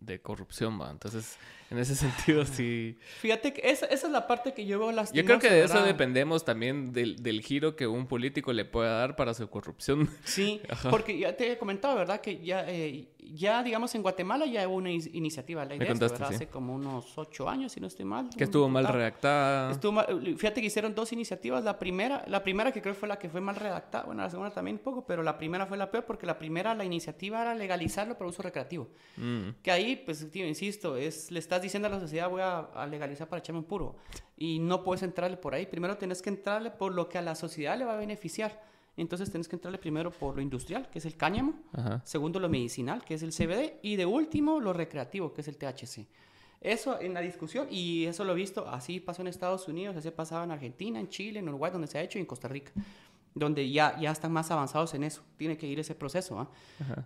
de 0.00 0.20
corrupción, 0.20 0.80
¿va? 0.80 0.90
Entonces, 0.90 1.36
en 1.70 1.78
ese 1.78 1.94
sentido, 1.94 2.44
sí. 2.44 2.96
Fíjate 3.20 3.52
que 3.52 3.70
esa, 3.70 3.86
esa 3.86 4.06
es 4.06 4.12
la 4.12 4.26
parte 4.26 4.54
que 4.54 4.66
yo 4.66 4.78
veo 4.78 4.92
las 4.92 5.12
Yo 5.12 5.24
creo 5.24 5.38
que 5.38 5.50
de 5.50 5.64
eso 5.64 5.82
dependemos 5.82 6.44
también 6.44 6.92
del, 6.92 7.22
del, 7.22 7.42
giro 7.42 7.76
que 7.76 7.86
un 7.86 8.06
político 8.06 8.52
le 8.52 8.64
pueda 8.64 8.98
dar 8.98 9.14
para 9.14 9.34
su 9.34 9.48
corrupción. 9.48 10.10
Sí, 10.24 10.60
porque 10.90 11.18
ya 11.18 11.36
te 11.36 11.52
he 11.52 11.58
comentado, 11.58 11.96
¿verdad? 11.96 12.20
Que 12.20 12.38
ya, 12.42 12.64
eh, 12.68 13.08
ya 13.34 13.62
digamos, 13.62 13.94
en 13.94 14.02
Guatemala 14.02 14.46
ya 14.46 14.66
hubo 14.68 14.76
una 14.76 14.90
iniciativa 14.90 15.64
ley 15.64 15.78
de 15.78 15.86
esto, 15.86 16.24
Hace 16.24 16.48
como 16.48 16.74
unos 16.74 17.16
ocho 17.16 17.48
años, 17.48 17.72
si 17.72 17.80
no 17.80 17.86
estoy 17.86 18.04
mal. 18.04 18.30
Que 18.36 18.44
estuvo 18.44 18.68
mal 18.68 18.86
redactada. 18.86 19.70
Estuvo 19.70 20.02
fíjate 20.36 20.60
que 20.60 20.66
hicieron 20.66 20.94
dos 20.94 21.12
iniciativas. 21.12 21.64
La 21.64 21.78
primera, 21.78 22.24
la 22.26 22.42
primera 22.42 22.72
que 22.72 22.82
creo 22.82 22.94
fue 22.94 23.08
la 23.08 23.18
que 23.18 23.28
fue 23.28 23.40
mal 23.40 23.56
redactada. 23.56 24.04
Bueno, 24.04 24.22
la 24.22 24.30
segunda 24.30 24.50
también 24.50 24.76
un 24.76 24.82
poco, 24.82 25.06
pero 25.06 25.22
la 25.22 25.38
primera 25.38 25.66
fue 25.66 25.76
la 25.76 25.90
peor 25.90 26.04
porque 26.04 26.26
la 26.26 26.38
primera, 26.38 26.74
la 26.74 26.84
iniciativa 26.84 27.40
era 27.42 27.54
legalizarlo 27.54 28.16
para 28.16 28.28
uso 28.30 28.42
recreativo. 28.42 28.88
Mm. 29.16 29.50
Que 29.62 29.70
ahí, 29.70 29.96
pues, 29.96 30.30
tío, 30.30 30.46
insisto, 30.46 30.96
es, 30.96 31.30
le 31.30 31.38
estás 31.38 31.62
diciendo 31.62 31.88
a 31.88 31.90
la 31.90 32.00
sociedad 32.00 32.28
voy 32.28 32.42
a, 32.42 32.86
legalizar 32.86 33.28
para 33.28 33.40
echarme 33.40 33.60
un 33.60 33.66
puro. 33.66 33.96
Y 34.36 34.58
no 34.58 34.82
puedes 34.82 35.02
entrarle 35.02 35.36
por 35.36 35.54
ahí. 35.54 35.66
Primero 35.66 35.96
tienes 35.96 36.22
que 36.22 36.30
entrarle 36.30 36.70
por 36.70 36.92
lo 36.92 37.08
que 37.08 37.18
a 37.18 37.22
la 37.22 37.34
sociedad 37.34 37.78
le 37.78 37.84
va 37.84 37.94
a 37.94 37.96
beneficiar. 37.96 38.69
Entonces 39.00 39.30
tienes 39.30 39.48
que 39.48 39.56
entrarle 39.56 39.78
primero 39.78 40.10
por 40.10 40.36
lo 40.36 40.42
industrial, 40.42 40.88
que 40.90 40.98
es 40.98 41.06
el 41.06 41.16
cáñamo. 41.16 41.54
Segundo, 42.04 42.38
lo 42.38 42.48
medicinal, 42.48 43.04
que 43.04 43.14
es 43.14 43.22
el 43.22 43.32
CBD. 43.32 43.78
Y 43.82 43.96
de 43.96 44.06
último, 44.06 44.60
lo 44.60 44.72
recreativo, 44.72 45.32
que 45.32 45.40
es 45.40 45.48
el 45.48 45.56
THC. 45.56 46.06
Eso 46.60 47.00
en 47.00 47.14
la 47.14 47.20
discusión, 47.20 47.68
y 47.70 48.04
eso 48.04 48.22
lo 48.22 48.32
he 48.32 48.36
visto, 48.36 48.68
así 48.68 49.00
pasó 49.00 49.22
en 49.22 49.28
Estados 49.28 49.66
Unidos, 49.66 49.96
así 49.96 50.10
pasaba 50.10 50.44
en 50.44 50.50
Argentina, 50.50 51.00
en 51.00 51.08
Chile, 51.08 51.38
en 51.38 51.48
Uruguay, 51.48 51.72
donde 51.72 51.86
se 51.86 51.96
ha 51.96 52.02
hecho, 52.02 52.18
y 52.18 52.20
en 52.20 52.26
Costa 52.26 52.48
Rica 52.48 52.72
donde 53.34 53.70
ya, 53.70 53.98
ya 53.98 54.10
están 54.10 54.32
más 54.32 54.50
avanzados 54.50 54.94
en 54.94 55.04
eso. 55.04 55.22
Tiene 55.36 55.56
que 55.56 55.66
ir 55.66 55.78
ese 55.78 55.94
proceso. 55.94 56.38
¿ah? 56.38 56.50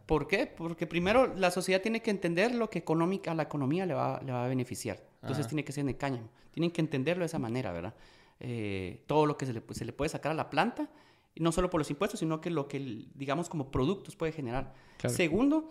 ¿Por 0.06 0.26
qué? 0.26 0.46
Porque 0.46 0.86
primero 0.86 1.34
la 1.34 1.50
sociedad 1.50 1.82
tiene 1.82 2.00
que 2.00 2.10
entender 2.10 2.54
lo 2.54 2.70
que 2.70 2.78
económica, 2.78 3.32
a 3.32 3.34
la 3.34 3.42
economía 3.44 3.86
le 3.86 3.94
va, 3.94 4.20
le 4.24 4.32
va 4.32 4.44
a 4.44 4.48
beneficiar. 4.48 5.02
Entonces 5.22 5.46
tiene 5.46 5.64
que 5.64 5.72
ser 5.72 5.82
en 5.82 5.90
el 5.90 5.96
cáñamo. 5.96 6.28
Tienen 6.50 6.70
que 6.70 6.80
entenderlo 6.80 7.22
de 7.22 7.26
esa 7.26 7.38
manera, 7.38 7.72
¿verdad? 7.72 7.94
Eh, 8.40 9.02
todo 9.06 9.26
lo 9.26 9.36
que 9.36 9.46
se 9.46 9.52
le, 9.52 9.62
se 9.70 9.84
le, 9.84 9.92
puede 9.92 10.08
sacar 10.08 10.32
a 10.32 10.34
la 10.34 10.50
planta, 10.50 10.88
no 11.36 11.52
solo 11.52 11.70
por 11.70 11.80
los 11.80 11.90
impuestos, 11.90 12.20
sino 12.20 12.40
que 12.40 12.50
lo 12.50 12.68
que, 12.68 13.06
digamos, 13.14 13.48
como 13.48 13.70
productos 13.70 14.16
puede 14.16 14.32
generar. 14.32 14.74
Segundo, 15.06 15.70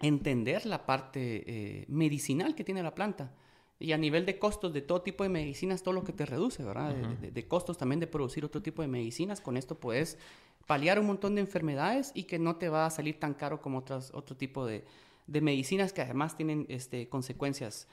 entender 0.00 0.66
la 0.66 0.86
parte 0.86 1.44
eh, 1.46 1.84
medicinal 1.88 2.54
que 2.54 2.64
tiene 2.64 2.82
la 2.82 2.94
planta. 2.94 3.32
Y 3.78 3.92
a 3.92 3.98
nivel 3.98 4.24
de 4.24 4.38
costos 4.38 4.72
de 4.72 4.80
todo 4.80 5.02
tipo 5.02 5.22
de 5.22 5.28
medicinas, 5.28 5.82
todo 5.82 5.92
lo 5.92 6.04
que 6.04 6.12
te 6.12 6.24
reduce, 6.24 6.62
¿verdad? 6.62 6.94
de, 6.94 7.48
costos 7.48 7.76
también 7.76 8.00
de 8.00 8.06
producir 8.06 8.44
otro 8.44 8.62
tipo 8.62 8.80
de 8.80 8.88
medicinas. 8.88 9.40
Con 9.40 9.56
esto 9.56 9.78
puedes 9.78 10.18
paliar 10.66 10.98
un 10.98 11.06
montón 11.06 11.34
de 11.34 11.42
enfermedades 11.42 12.10
y 12.14 12.24
que 12.24 12.38
no 12.38 12.56
te 12.56 12.68
va 12.70 12.86
a 12.86 12.90
salir 12.90 13.20
tan 13.20 13.34
caro 13.34 13.60
como 13.60 13.78
otras, 13.78 14.12
otro 14.14 14.34
tipo 14.34 14.64
de, 14.64 14.84
de 15.26 15.40
medicinas 15.40 15.92
que 15.92 16.00
además 16.00 16.36
tienen 16.36 16.66
este, 16.68 17.08
consecuencias 17.08 17.86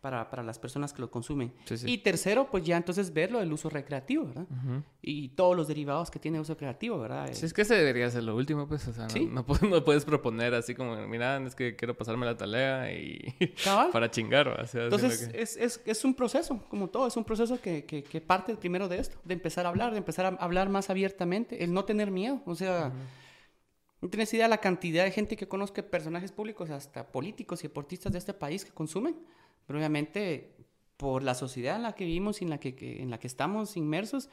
para, 0.00 0.30
para 0.30 0.42
las 0.42 0.58
personas 0.58 0.92
que 0.92 1.02
lo 1.02 1.10
consumen. 1.10 1.52
Y 1.84 1.98
tercero, 1.98 2.50
pues 2.50 2.64
ya 2.64 2.76
entonces 2.76 3.12
verlo 3.12 3.40
el 3.40 3.52
uso 3.52 3.68
recreativo, 3.68 4.26
¿verdad? 4.26 4.46
Y 5.02 5.30
todos 5.30 5.56
los 5.56 5.68
derivados 5.68 6.10
que 6.10 6.18
tiene 6.18 6.40
uso 6.40 6.54
recreativo, 6.54 6.98
¿verdad? 6.98 7.28
Sí, 7.32 7.44
es 7.44 7.52
que 7.52 7.62
ese 7.62 7.74
debería 7.74 8.10
ser 8.10 8.24
lo 8.24 8.34
último, 8.34 8.66
pues, 8.66 8.86
o 8.88 8.92
sea, 8.92 9.06
no, 9.08 9.44
no, 9.68 9.84
puedes, 9.84 10.04
proponer 10.04 10.54
así 10.54 10.74
como, 10.74 10.96
mira, 11.06 11.36
es 11.46 11.54
que 11.54 11.76
quiero 11.76 11.96
pasarme 11.96 12.24
la 12.24 12.36
tarea 12.36 12.90
y 12.92 13.34
para 13.92 14.10
chingar, 14.10 14.48
o 14.48 14.66
sea, 14.66 14.84
Entonces, 14.84 15.30
es, 15.34 15.56
es, 15.56 15.80
es, 15.84 16.04
un 16.04 16.14
proceso, 16.14 16.62
como 16.68 16.88
todo, 16.88 17.06
es 17.06 17.16
un 17.16 17.24
proceso 17.24 17.60
que, 17.60 17.84
que, 17.84 18.02
que, 18.02 18.20
parte 18.20 18.56
primero 18.56 18.88
de 18.88 18.98
esto, 18.98 19.18
de 19.24 19.34
empezar 19.34 19.66
a 19.66 19.68
hablar, 19.68 19.92
de 19.92 19.98
empezar 19.98 20.26
a 20.26 20.28
hablar 20.42 20.70
más 20.70 20.88
abiertamente, 20.88 21.62
el 21.62 21.72
no 21.72 21.84
tener 21.84 22.10
miedo, 22.10 22.42
o 22.46 22.54
sea... 22.54 22.92
No 24.02 24.08
tienes 24.08 24.32
idea 24.32 24.46
de 24.46 24.50
la 24.50 24.58
cantidad 24.58 25.04
de 25.04 25.10
gente 25.10 25.36
que 25.36 25.46
conozca 25.46 25.82
personajes 25.82 26.32
públicos, 26.32 26.70
hasta 26.70 27.12
políticos 27.12 27.62
y 27.62 27.68
deportistas 27.68 28.12
de 28.12 28.18
este 28.18 28.32
país 28.32 28.64
que 28.64 28.70
consumen. 28.70 29.14
Pero 29.66 29.78
obviamente, 29.78 30.54
por 30.96 31.22
la 31.22 31.34
sociedad 31.34 31.76
en 31.76 31.82
la 31.82 31.94
que 31.94 32.04
vivimos 32.04 32.40
y 32.40 32.44
en 32.44 32.50
la 32.50 32.58
que, 32.58 32.74
en 33.00 33.10
la 33.10 33.18
que 33.18 33.26
estamos 33.26 33.76
inmersos, 33.76 34.28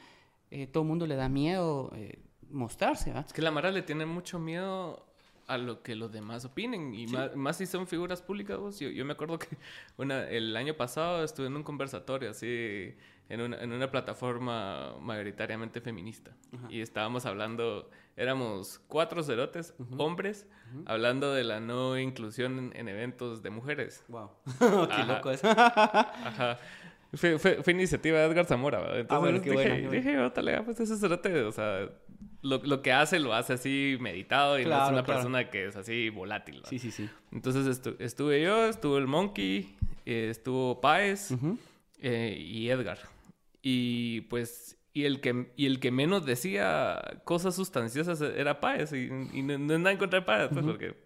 eh, 0.50 0.66
todo 0.66 0.82
el 0.82 0.88
mundo 0.88 1.06
le 1.06 1.16
da 1.16 1.28
miedo 1.28 1.92
eh, 1.94 2.18
mostrarse. 2.50 3.12
Es 3.18 3.32
que 3.32 3.42
la 3.42 3.50
Mara 3.50 3.70
le 3.70 3.82
tiene 3.82 4.06
mucho 4.06 4.38
miedo 4.38 5.06
a 5.46 5.56
lo 5.56 5.82
que 5.82 5.96
los 5.96 6.12
demás 6.12 6.44
opinen. 6.44 6.94
Y 6.94 7.06
más, 7.06 7.56
si 7.56 7.66
son 7.66 7.86
figuras 7.86 8.20
públicas. 8.20 8.78
Yo, 8.78 8.90
yo 8.90 9.04
me 9.04 9.14
acuerdo 9.14 9.38
que 9.38 9.48
una, 9.96 10.28
el 10.28 10.56
año 10.56 10.74
pasado 10.74 11.24
estuve 11.24 11.46
en 11.46 11.56
un 11.56 11.62
conversatorio 11.62 12.30
así 12.30 12.94
en 13.28 13.40
una, 13.40 13.60
en 13.62 13.72
una 13.72 13.90
plataforma 13.90 14.94
mayoritariamente 15.00 15.80
feminista. 15.80 16.32
Y 16.70 16.80
estábamos 16.80 17.26
hablando, 17.26 17.90
éramos 18.18 18.80
cuatro 18.88 19.22
cerotes, 19.22 19.74
hombres, 19.96 20.46
hablando 20.86 21.32
de 21.32 21.44
la 21.44 21.60
no 21.60 21.98
inclusión 21.98 22.72
en, 22.74 22.88
eventos 22.88 23.42
de 23.42 23.50
mujeres. 23.50 24.04
¡Wow! 24.08 24.30
¡Qué 24.96 25.04
loco 25.04 25.30
eso! 25.30 25.48
Ajá. 25.48 26.58
Fue, 27.14 27.38
fue, 27.38 27.62
fue, 27.62 27.72
iniciativa 27.72 28.18
de 28.18 28.26
Edgar 28.26 28.44
Zamora, 28.44 28.80
¿verdad? 28.80 29.00
Entonces 29.00 29.16
ah, 29.16 29.18
bueno, 29.18 29.40
qué 29.40 29.50
dije, 29.50 29.68
bueno, 29.68 29.90
dije, 29.90 30.10
dije 30.10 30.62
pues 30.62 30.78
ese 30.78 30.98
cerote, 30.98 31.42
o 31.42 31.52
sea, 31.52 31.88
lo, 32.42 32.58
lo, 32.58 32.82
que 32.82 32.92
hace 32.92 33.18
lo 33.18 33.32
hace 33.32 33.54
así 33.54 33.96
meditado 33.98 34.58
y 34.58 34.66
no 34.66 34.84
es 34.84 34.90
una 34.90 35.04
persona 35.04 35.48
que 35.48 35.66
es 35.66 35.76
así 35.76 36.10
volátil. 36.10 36.60
Sí, 36.68 36.78
sí, 36.78 36.90
sí. 36.90 37.08
Entonces 37.32 37.80
estuve 37.98 38.42
yo, 38.42 38.66
estuvo 38.66 38.98
el 38.98 39.06
Monkey, 39.06 39.74
eh, 40.04 40.28
estuvo 40.30 40.82
Paez 40.82 41.34
eh, 42.00 42.36
y 42.38 42.68
Edgar. 42.68 42.98
Y 43.62 44.22
pues, 44.22 44.77
y 44.92 45.04
el 45.04 45.20
que, 45.20 45.52
y 45.56 45.66
el 45.66 45.80
que 45.80 45.90
menos 45.90 46.26
decía 46.26 47.20
cosas 47.24 47.54
sustanciosas 47.54 48.20
era 48.20 48.60
Páez. 48.60 48.92
Y, 48.92 49.08
no, 49.42 49.52
es 49.52 49.60
nada 49.60 49.92
en 49.92 49.98
contra 49.98 50.20
de 50.20 50.26
Páez, 50.26 50.50
pues, 50.52 50.64
porque 50.64 50.96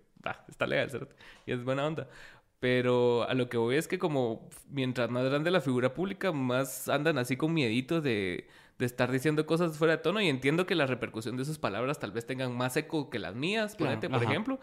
está 0.48 0.66
legal, 0.66 0.90
¿cierto? 0.90 1.14
Y 1.46 1.52
es 1.52 1.62
buena 1.64 1.86
onda. 1.86 2.08
Pero 2.60 3.28
a 3.28 3.34
lo 3.34 3.48
que 3.48 3.56
voy 3.56 3.74
es 3.74 3.88
que 3.88 3.98
como 3.98 4.48
mientras 4.70 5.10
más 5.10 5.24
grande 5.24 5.50
la 5.50 5.60
figura 5.60 5.94
pública, 5.94 6.30
más 6.30 6.88
andan 6.88 7.18
así 7.18 7.36
con 7.36 7.52
mieditos 7.52 8.04
de, 8.04 8.46
de 8.78 8.86
estar 8.86 9.10
diciendo 9.10 9.46
cosas 9.46 9.76
fuera 9.76 9.96
de 9.96 10.02
tono. 10.02 10.20
Y 10.20 10.28
entiendo 10.28 10.64
que 10.64 10.76
la 10.76 10.86
repercusión 10.86 11.36
de 11.36 11.44
sus 11.44 11.58
palabras 11.58 11.98
tal 11.98 12.12
vez 12.12 12.24
tengan 12.24 12.56
más 12.56 12.76
eco 12.76 13.10
que 13.10 13.18
las 13.18 13.34
mías, 13.34 13.74
por 13.74 13.88
ejemplo. 14.22 14.60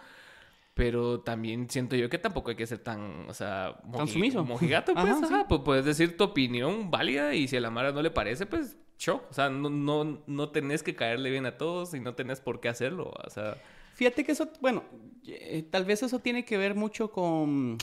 Pero 0.76 1.20
también 1.20 1.70
siento 1.70 1.98
yo 1.98 2.10
que 2.10 2.18
tampoco 2.18 2.52
hay 2.52 2.56
que 2.56 2.66
ser 2.66 2.80
tan, 2.80 3.28
o 3.28 3.34
sea, 3.34 3.82
tan 3.92 4.08
sumiso. 4.08 4.46
Mojigato, 4.46 4.94
pues, 4.96 5.24
ajá, 5.24 5.46
pues 5.50 5.62
puedes 5.66 5.84
decir 5.84 6.16
tu 6.16 6.24
opinión 6.24 6.90
válida 6.90 7.34
y 7.34 7.50
si 7.50 7.58
a 7.58 7.60
la 7.60 7.70
Mara 7.70 7.92
no 7.92 8.02
le 8.02 8.12
parece, 8.12 8.46
pues, 8.46 8.78
show. 9.00 9.22
O 9.30 9.34
sea, 9.34 9.50
no, 9.50 9.70
no, 9.70 10.22
no 10.28 10.50
tenés 10.50 10.84
que 10.84 10.96
caerle 10.96 11.32
bien 11.32 11.48
a 11.48 11.58
todos 11.58 11.96
y 11.96 12.00
no 12.00 12.14
tenés 12.14 12.40
por 12.40 12.60
qué 12.60 12.70
hacerlo, 12.70 13.12
o 13.26 13.30
sea... 13.30 13.58
Fíjate 13.96 14.24
que 14.24 14.32
eso, 14.32 14.48
bueno, 14.62 14.84
eh, 15.28 15.68
tal 15.70 15.84
vez 15.84 16.04
eso 16.04 16.20
tiene 16.20 16.46
que 16.46 16.56
ver 16.56 16.74
mucho 16.74 17.12
con, 17.12 17.78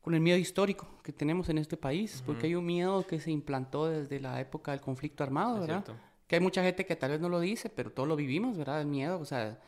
con 0.00 0.14
el 0.14 0.20
miedo 0.20 0.38
histórico 0.38 0.86
que 1.02 1.12
tenemos 1.12 1.48
en 1.48 1.58
este 1.58 1.76
país, 1.76 2.22
porque 2.24 2.46
hay 2.46 2.54
un 2.54 2.64
miedo 2.64 3.04
que 3.04 3.18
se 3.18 3.32
implantó 3.32 3.88
desde 3.88 4.20
la 4.20 4.40
época 4.40 4.70
del 4.70 4.80
conflicto 4.80 5.24
armado, 5.24 5.60
¿verdad? 5.60 5.84
Que 6.28 6.36
hay 6.36 6.40
mucha 6.40 6.62
gente 6.62 6.86
que 6.86 6.94
tal 6.94 7.10
vez 7.10 7.20
no 7.20 7.28
lo 7.28 7.40
dice, 7.40 7.70
pero 7.70 7.90
todos 7.90 8.08
lo 8.08 8.14
vivimos, 8.14 8.56
¿verdad? 8.56 8.80
El 8.82 8.86
miedo, 8.86 9.18
o 9.18 9.24
sea 9.24 9.58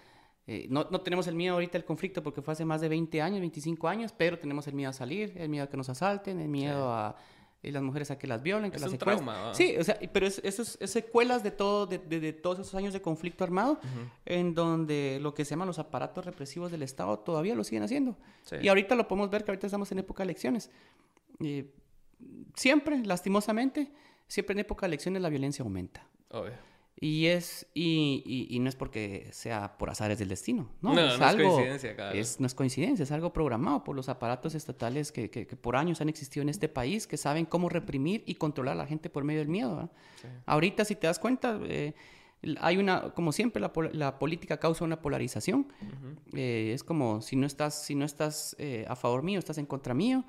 eh, 0.51 0.67
no, 0.71 0.87
no, 0.91 1.03
tenemos 1.03 1.27
el 1.27 1.35
miedo 1.35 1.53
ahorita 1.53 1.77
al 1.77 1.85
conflicto 1.85 2.23
porque 2.23 2.41
fue 2.41 2.53
hace 2.53 2.65
más 2.65 2.81
de 2.81 2.89
20 2.89 3.21
años, 3.21 3.39
25 3.41 3.87
años, 3.87 4.15
pero 4.17 4.39
tenemos 4.39 4.67
el 4.67 4.73
miedo 4.73 4.89
a 4.89 4.95
salir, 4.95 5.35
el 5.37 5.51
miedo 5.51 5.65
a 5.65 5.69
que 5.69 5.77
nos 5.77 5.91
asalten, 5.91 6.41
el 6.41 6.49
miedo 6.49 6.91
a 6.91 7.17
eh, 7.63 7.73
las 7.73 7.83
mujeres 7.83 8.11
a 8.11 8.19
que 8.19 8.27
las 8.27 8.43
violen, 8.43 8.71
que 8.71 8.79
las 8.79 8.93
un 8.93 8.99
trauma, 8.99 9.53
Sí, 9.53 9.77
o 9.77 9.83
sea, 9.83 9.99
pero 10.13 10.27
es, 10.27 10.41
eso 10.45 10.63
es, 10.63 10.91
secuelas 10.91 11.43
de, 11.43 11.51
todo, 11.51 11.87
de, 11.87 11.99
de, 11.99 12.33
todos 12.33 12.61
esos 12.61 12.75
años 12.75 12.93
de 12.93 13.03
conflicto 13.03 13.43
armado, 13.43 13.81
en 14.25 14.55
donde 14.55 15.19
lo 15.21 15.35
que 15.35 15.45
se 15.45 15.51
llaman 15.51 15.67
los 15.67 15.79
aparatos 15.79 16.25
represivos 16.25 16.71
del 16.71 16.83
Estado 16.83 17.19
todavía 17.19 17.55
lo 17.55 17.65
siguen 17.65 17.83
haciendo. 17.83 18.17
Y 18.61 18.69
ahorita 18.69 18.95
lo 18.95 19.09
podemos 19.09 19.31
ver 19.31 19.45
que 19.45 19.51
ahorita 19.51 19.67
estamos 19.67 19.91
en 19.91 19.99
época 19.99 20.23
de 20.23 20.31
elecciones. 20.31 20.71
Siempre, 22.55 23.05
lastimosamente, 23.05 23.93
siempre 24.29 24.53
en 24.53 24.61
época 24.61 24.87
de 24.87 24.89
elecciones 24.89 25.21
la 25.21 25.29
violencia 25.29 25.63
aumenta. 25.65 26.07
Y 27.01 27.27
es 27.27 27.67
y, 27.75 28.47
y, 28.51 28.59
no 28.59 28.69
es 28.69 28.75
porque 28.75 29.29
sea 29.31 29.79
por 29.79 29.89
azares 29.89 30.19
del 30.19 30.29
destino, 30.29 30.69
no, 30.81 30.95
no 30.95 31.13
es 31.13 31.19
no 31.19 31.27
algo, 31.27 31.43
es 31.43 31.55
coincidencia, 31.55 32.13
es, 32.13 32.41
no 32.41 32.47
es 32.47 32.55
coincidencia, 32.55 33.03
es 33.05 33.13
algo 33.13 33.33
programado 33.33 33.85
por 33.85 33.95
los 33.95 34.09
aparatos 34.09 34.57
estatales 34.57 35.13
que, 35.13 35.31
que, 35.31 35.45
por 35.45 35.77
años 35.77 36.01
han 36.01 36.09
existido 36.09 36.43
en 36.43 36.49
este 36.49 36.69
país, 36.69 37.07
que 37.07 37.17
saben 37.17 37.45
cómo 37.47 37.69
reprimir 37.69 38.25
y 38.27 38.35
controlar 38.35 38.73
a 38.73 38.79
la 38.79 38.87
gente 38.87 39.11
por 39.11 39.23
medio 39.23 39.41
del 39.41 39.49
miedo. 39.49 39.91
Ahorita, 40.47 40.85
si 40.85 40.97
te 40.97 41.07
das 41.07 41.21
cuenta, 41.21 41.61
eh, 41.67 41.95
hay 42.61 42.79
una, 42.79 43.15
como 43.15 43.31
siempre, 43.31 43.61
la, 43.61 43.73
la, 43.93 44.19
política 44.19 44.59
causa 44.59 44.85
una 44.85 45.01
polarización. 45.01 45.73
Eh, 46.33 46.73
es 46.75 46.83
como 46.83 47.23
si 47.23 47.37
no 47.37 47.47
estás, 47.47 47.81
si 47.81 47.95
no 47.95 48.05
estás 48.05 48.57
eh, 48.59 48.87
a 48.89 48.97
favor 48.97 49.23
mío, 49.23 49.39
estás 49.39 49.59
en 49.59 49.67
contra 49.67 49.95
mío, 49.95 50.25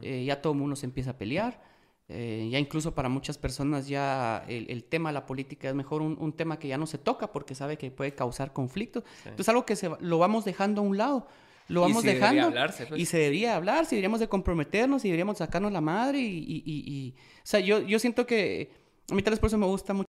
ya 0.00 0.40
todo 0.40 0.52
el 0.52 0.58
mundo 0.60 0.76
se 0.76 0.86
empieza 0.86 1.10
a 1.10 1.18
pelear. 1.18 1.71
Eh, 2.14 2.48
ya 2.50 2.58
incluso 2.58 2.94
para 2.94 3.08
muchas 3.08 3.38
personas 3.38 3.88
ya 3.88 4.44
el, 4.46 4.84
tema 4.84 5.08
de 5.08 5.14
la 5.14 5.24
política 5.24 5.68
es 5.68 5.74
mejor 5.74 6.02
un, 6.02 6.32
tema 6.32 6.58
que 6.58 6.68
ya 6.68 6.76
no 6.76 6.86
se 6.86 6.98
toca 6.98 7.32
porque 7.32 7.54
sabe 7.54 7.78
que 7.78 7.90
puede 7.90 8.14
causar 8.14 8.52
conflictos. 8.52 9.02
Entonces 9.24 9.48
algo 9.48 9.64
que 9.64 9.76
se, 9.76 9.90
lo 10.00 10.18
vamos 10.18 10.44
dejando 10.44 10.82
a 10.82 10.84
un 10.84 10.98
lado. 10.98 11.26
Lo 11.68 11.80
vamos 11.80 12.02
dejando. 12.02 12.42
Hablarse, 12.42 12.86
pues. 12.86 13.00
Y 13.00 13.06
se 13.06 13.18
debería 13.18 13.56
hablar, 13.56 13.86
si 13.86 13.96
deberíamos 13.96 14.20
de 14.20 14.28
comprometernos, 14.28 15.04
y 15.04 15.08
deberíamos 15.08 15.38
sacarnos 15.38 15.72
la 15.72 15.80
madre. 15.80 16.20
Y, 16.20 16.62
y, 16.66 17.14
o 17.16 17.40
sea, 17.44 17.60
yo, 17.60 17.80
yo 17.80 17.98
siento 17.98 18.26
que 18.26 18.70
a 19.10 19.14
mí 19.14 19.22
tal 19.22 19.32
vez 19.32 19.40
por 19.40 19.46
eso 19.46 19.58
me 19.58 19.66
gusta 19.66 19.94
mucho. 19.94 20.11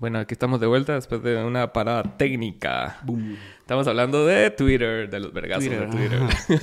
Bueno, 0.00 0.18
aquí 0.18 0.34
estamos 0.34 0.60
de 0.60 0.66
vuelta 0.66 0.94
después 0.94 1.22
de 1.22 1.42
una 1.42 1.72
parada 1.72 2.02
técnica. 2.16 3.00
Estamos 3.60 3.86
hablando 3.86 4.26
de 4.26 4.50
Twitter, 4.50 5.10
de 5.10 5.20
los 5.20 5.32
vergazos 5.32 5.70
de 5.70 5.86
Twitter. 5.86 6.20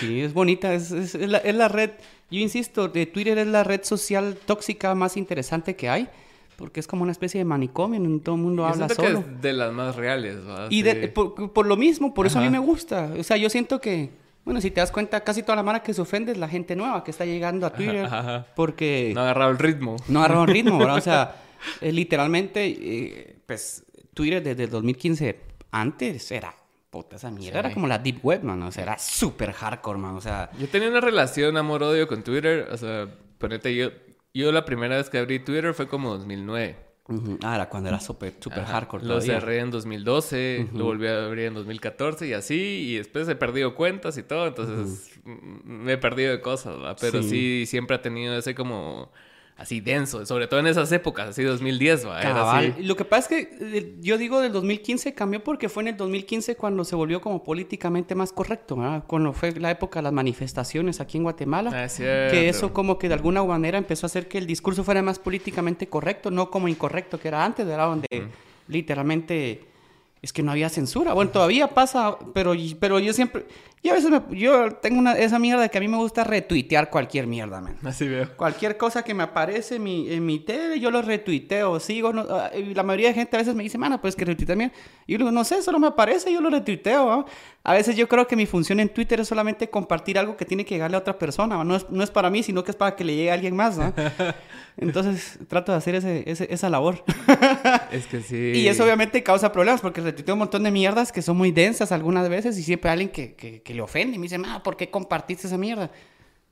sí, 0.00 0.20
es 0.20 0.32
bonita, 0.32 0.74
es, 0.74 0.90
es, 0.90 1.14
la, 1.14 1.38
es 1.38 1.54
la 1.54 1.68
red 1.68 1.90
yo 2.32 2.40
insisto, 2.40 2.88
de 2.88 3.04
Twitter 3.04 3.36
es 3.36 3.46
la 3.46 3.62
red 3.62 3.84
social 3.84 4.38
tóxica 4.46 4.94
más 4.94 5.18
interesante 5.18 5.76
que 5.76 5.90
hay. 5.90 6.08
Porque 6.56 6.80
es 6.80 6.86
como 6.86 7.02
una 7.02 7.12
especie 7.12 7.38
de 7.38 7.44
manicomio, 7.44 8.02
en 8.02 8.20
todo 8.20 8.36
el 8.36 8.40
mundo 8.40 8.64
habla 8.64 8.88
solo. 8.88 9.24
Que 9.24 9.30
es 9.32 9.42
de 9.42 9.52
las 9.52 9.72
más 9.72 9.96
reales, 9.96 10.36
Y 10.70 10.82
por, 11.08 11.66
lo 11.66 11.76
mismo, 11.76 12.14
por 12.14 12.26
eso 12.26 12.38
a 12.38 12.42
mí 12.42 12.48
me 12.48 12.58
gusta. 12.58 13.10
O 13.18 13.22
sea, 13.22 13.36
yo 13.36 13.50
siento 13.50 13.80
que, 13.80 14.10
bueno, 14.44 14.60
si 14.60 14.70
te 14.70 14.80
das 14.80 14.92
cuenta, 14.92 15.20
casi 15.20 15.42
toda 15.42 15.56
la 15.56 15.62
mara 15.62 15.82
que 15.82 15.92
se 15.92 16.00
ofende 16.00 16.32
es 16.32 16.38
la 16.38 16.48
gente 16.48 16.76
nueva 16.76 17.04
que 17.04 17.10
está 17.10 17.24
llegando 17.24 17.66
a 17.66 17.70
Twitter. 17.70 18.08
Porque... 18.54 19.12
No 19.14 19.20
ha 19.20 19.24
agarrado 19.24 19.50
el 19.50 19.58
ritmo. 19.58 19.96
No 20.08 20.20
ha 20.20 20.24
agarrado 20.24 20.44
el 20.44 20.50
ritmo, 20.50 20.78
¿verdad? 20.78 20.96
O 20.96 21.00
sea, 21.00 21.36
eh, 21.80 21.92
literalmente, 21.92 22.66
eh, 22.66 23.36
pues 23.46 23.84
Twitter 24.14 24.42
desde 24.42 24.64
el 24.64 24.70
2015 24.70 25.38
antes 25.70 26.30
era 26.30 26.54
puta, 26.90 27.16
esa 27.16 27.30
mierda 27.30 27.60
era 27.60 27.72
como 27.72 27.86
la 27.86 27.98
deep 27.98 28.18
web, 28.22 28.42
man. 28.44 28.62
O 28.62 28.70
sea, 28.70 28.82
era 28.82 28.98
súper 28.98 29.52
hardcore, 29.52 29.98
man. 29.98 30.14
O 30.14 30.20
sea... 30.20 30.50
Yo 30.58 30.68
tenía 30.68 30.90
una 30.90 31.00
relación 31.00 31.56
amor-odio 31.56 32.06
con 32.06 32.22
Twitter. 32.22 32.68
O 32.70 32.76
sea, 32.76 33.08
ponete, 33.38 33.74
yo, 33.74 33.90
yo 34.34 34.52
la 34.52 34.66
primera 34.66 34.98
vez 34.98 35.08
que 35.08 35.16
abrí 35.18 35.38
Twitter 35.38 35.72
fue 35.72 35.88
como 35.88 36.10
2009. 36.18 36.76
Ah, 37.42 37.56
era 37.56 37.68
cuando 37.68 37.88
era 37.88 37.98
súper 37.98 38.34
super 38.40 38.64
hardcore. 38.64 39.04
Lo 39.04 39.20
cerré 39.20 39.58
en 39.58 39.70
2012, 39.70 40.68
lo 40.74 40.84
volví 40.84 41.08
a 41.08 41.24
abrir 41.24 41.46
en 41.46 41.54
2014 41.54 42.28
y 42.28 42.32
así, 42.32 42.54
y 42.54 42.96
después 42.96 43.28
he 43.28 43.34
perdido 43.34 43.74
cuentas 43.74 44.16
y 44.18 44.22
todo, 44.22 44.46
entonces 44.46 45.10
me 45.24 45.94
he 45.94 45.98
perdido 45.98 46.30
de 46.30 46.40
cosas, 46.40 46.76
¿verdad? 46.76 46.96
Pero 47.00 47.22
sí, 47.22 47.64
siempre 47.66 47.96
ha 47.96 48.02
tenido 48.02 48.36
ese 48.36 48.54
como 48.54 49.10
así 49.62 49.80
denso, 49.80 50.26
sobre 50.26 50.48
todo 50.48 50.58
en 50.60 50.66
esas 50.66 50.90
épocas, 50.90 51.28
así 51.28 51.44
2010, 51.44 52.06
¿va? 52.06 52.62
Lo 52.80 52.96
que 52.96 53.04
pasa 53.04 53.34
es 53.36 53.46
que 53.46 53.78
eh, 53.78 53.94
yo 54.00 54.18
digo 54.18 54.40
del 54.40 54.52
2015 54.52 55.14
cambió 55.14 55.42
porque 55.44 55.68
fue 55.68 55.84
en 55.84 55.88
el 55.90 55.96
2015 55.96 56.56
cuando 56.56 56.84
se 56.84 56.96
volvió 56.96 57.20
como 57.20 57.44
políticamente 57.44 58.16
más 58.16 58.32
correcto, 58.32 58.76
¿verdad? 58.76 59.04
Cuando 59.06 59.32
fue 59.32 59.52
la 59.52 59.70
época 59.70 60.00
de 60.00 60.04
las 60.04 60.12
manifestaciones 60.12 61.00
aquí 61.00 61.16
en 61.18 61.22
Guatemala, 61.22 61.70
ah, 61.72 61.86
que 61.96 62.48
eso 62.48 62.72
como 62.72 62.98
que 62.98 63.06
de 63.08 63.14
alguna 63.14 63.44
manera 63.44 63.78
empezó 63.78 64.06
a 64.06 64.08
hacer 64.08 64.26
que 64.26 64.38
el 64.38 64.46
discurso 64.46 64.82
fuera 64.82 65.00
más 65.00 65.20
políticamente 65.20 65.86
correcto, 65.86 66.32
no 66.32 66.50
como 66.50 66.66
incorrecto 66.66 67.20
que 67.20 67.28
era 67.28 67.44
antes, 67.44 67.64
¿verdad? 67.64 67.86
Donde 67.86 68.08
literalmente 68.66 69.71
es 70.22 70.32
que 70.32 70.44
no 70.44 70.52
había 70.52 70.68
censura. 70.68 71.12
Bueno, 71.14 71.32
todavía 71.32 71.66
pasa, 71.66 72.16
pero, 72.32 72.54
pero 72.78 73.00
yo 73.00 73.12
siempre, 73.12 73.44
yo 73.82 73.90
a 73.90 73.94
veces 73.96 74.08
me, 74.08 74.22
yo 74.38 74.76
tengo 74.76 75.00
una, 75.00 75.14
esa 75.14 75.40
mierda 75.40 75.68
que 75.68 75.78
a 75.78 75.80
mí 75.80 75.88
me 75.88 75.96
gusta 75.96 76.22
retuitear 76.22 76.90
cualquier 76.90 77.26
mierda, 77.26 77.60
man. 77.60 77.76
Así 77.82 78.06
veo. 78.06 78.28
Cualquier 78.36 78.76
cosa 78.76 79.02
que 79.02 79.14
me 79.14 79.24
aparece 79.24 79.76
en 79.76 79.82
mi, 79.82 80.12
en 80.12 80.24
mi 80.24 80.38
tele, 80.38 80.78
yo 80.78 80.92
lo 80.92 81.02
retuiteo, 81.02 81.80
sigo. 81.80 82.12
No, 82.12 82.24
ah, 82.30 82.52
la 82.54 82.84
mayoría 82.84 83.08
de 83.08 83.14
gente 83.14 83.36
a 83.36 83.40
veces 83.40 83.56
me 83.56 83.64
dice, 83.64 83.78
mana, 83.78 84.00
pues 84.00 84.14
que 84.14 84.24
retuitea 84.24 84.54
bien. 84.54 84.72
Y 85.08 85.12
yo 85.12 85.18
digo, 85.18 85.32
no 85.32 85.42
sé, 85.42 85.60
solo 85.60 85.80
me 85.80 85.88
aparece, 85.88 86.32
yo 86.32 86.40
lo 86.40 86.50
retuiteo. 86.50 87.26
A 87.64 87.74
veces 87.74 87.96
yo 87.96 88.08
creo 88.08 88.26
que 88.26 88.34
mi 88.34 88.46
función 88.46 88.80
en 88.80 88.88
Twitter 88.88 89.20
es 89.20 89.28
solamente 89.28 89.70
compartir 89.70 90.18
algo 90.18 90.36
que 90.36 90.44
tiene 90.44 90.64
que 90.64 90.74
llegarle 90.74 90.96
a 90.96 91.00
otra 91.00 91.18
persona. 91.18 91.62
No 91.62 91.76
es, 91.76 91.88
no 91.90 92.02
es 92.02 92.10
para 92.10 92.28
mí, 92.28 92.42
sino 92.42 92.64
que 92.64 92.72
es 92.72 92.76
para 92.76 92.96
que 92.96 93.04
le 93.04 93.14
llegue 93.14 93.30
a 93.30 93.34
alguien 93.34 93.54
más, 93.54 93.78
¿no? 93.78 93.92
Entonces 94.76 95.38
trato 95.48 95.70
de 95.70 95.78
hacer 95.78 95.94
ese, 95.94 96.24
esa 96.26 96.68
labor. 96.68 97.04
es 97.92 98.06
que 98.06 98.20
sí. 98.20 98.52
Y 98.54 98.68
eso 98.68 98.82
obviamente 98.82 99.22
causa 99.22 99.52
problemas 99.52 99.80
porque 99.80 100.00
retuiteo 100.00 100.34
un 100.34 100.40
montón 100.40 100.64
de 100.64 100.70
mierdas 100.70 101.12
que 101.12 101.22
son 101.22 101.36
muy 101.36 101.52
densas 101.52 101.92
algunas 101.92 102.28
veces 102.28 102.58
y 102.58 102.62
siempre 102.62 102.90
hay 102.90 102.94
alguien 102.94 103.10
que, 103.10 103.62
que 103.62 103.74
le 103.74 103.80
ofende. 103.80 104.16
Y 104.16 104.18
me 104.18 104.24
dice, 104.24 104.40
ah, 104.44 104.62
¿por 104.62 104.76
qué 104.76 104.90
compartiste 104.90 105.46
esa 105.46 105.58
mierda? 105.58 105.90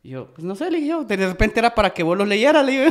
Y 0.02 0.10
yo, 0.10 0.32
pues 0.32 0.44
no 0.44 0.54
sé, 0.54 0.70
le 0.70 0.86
yo, 0.86 1.04
de 1.04 1.16
repente 1.16 1.60
era 1.60 1.74
para 1.74 1.90
que 1.90 2.02
vos 2.02 2.16
lo 2.16 2.24
leyeras, 2.24 2.64
le 2.64 2.88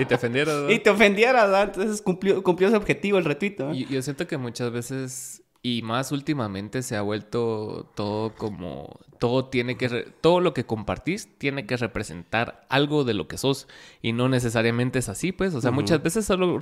y 0.00 0.04
te 0.04 0.14
ofendieras. 0.14 0.54
Y 0.70 0.78
te 0.78 0.90
ofendieras, 0.90 1.68
entonces 1.68 2.00
cumplió, 2.00 2.42
cumplió 2.44 2.68
ese 2.68 2.76
objetivo 2.76 3.18
el 3.18 3.24
retuito. 3.24 3.72
Yo, 3.72 4.00
siento 4.02 4.28
que 4.28 4.36
muchas 4.36 4.70
veces, 4.70 5.42
y 5.66 5.82
más 5.82 6.12
últimamente, 6.12 6.80
se 6.80 6.96
ha 6.96 7.02
vuelto 7.02 7.90
todo 7.96 8.32
como, 8.36 9.00
todo 9.18 9.46
tiene 9.46 9.76
que, 9.76 9.88
todo 10.20 10.38
lo 10.38 10.54
que 10.54 10.64
compartís 10.64 11.36
tiene 11.38 11.66
que 11.66 11.76
representar 11.76 12.64
algo 12.68 13.02
de 13.02 13.14
lo 13.14 13.26
que 13.26 13.36
sos. 13.36 13.66
Y 14.00 14.12
no 14.12 14.28
necesariamente 14.28 15.00
es 15.00 15.08
así, 15.08 15.32
pues. 15.32 15.56
O 15.56 15.60
sea, 15.60 15.72
muchas 15.72 16.00
veces 16.04 16.24
solo 16.24 16.60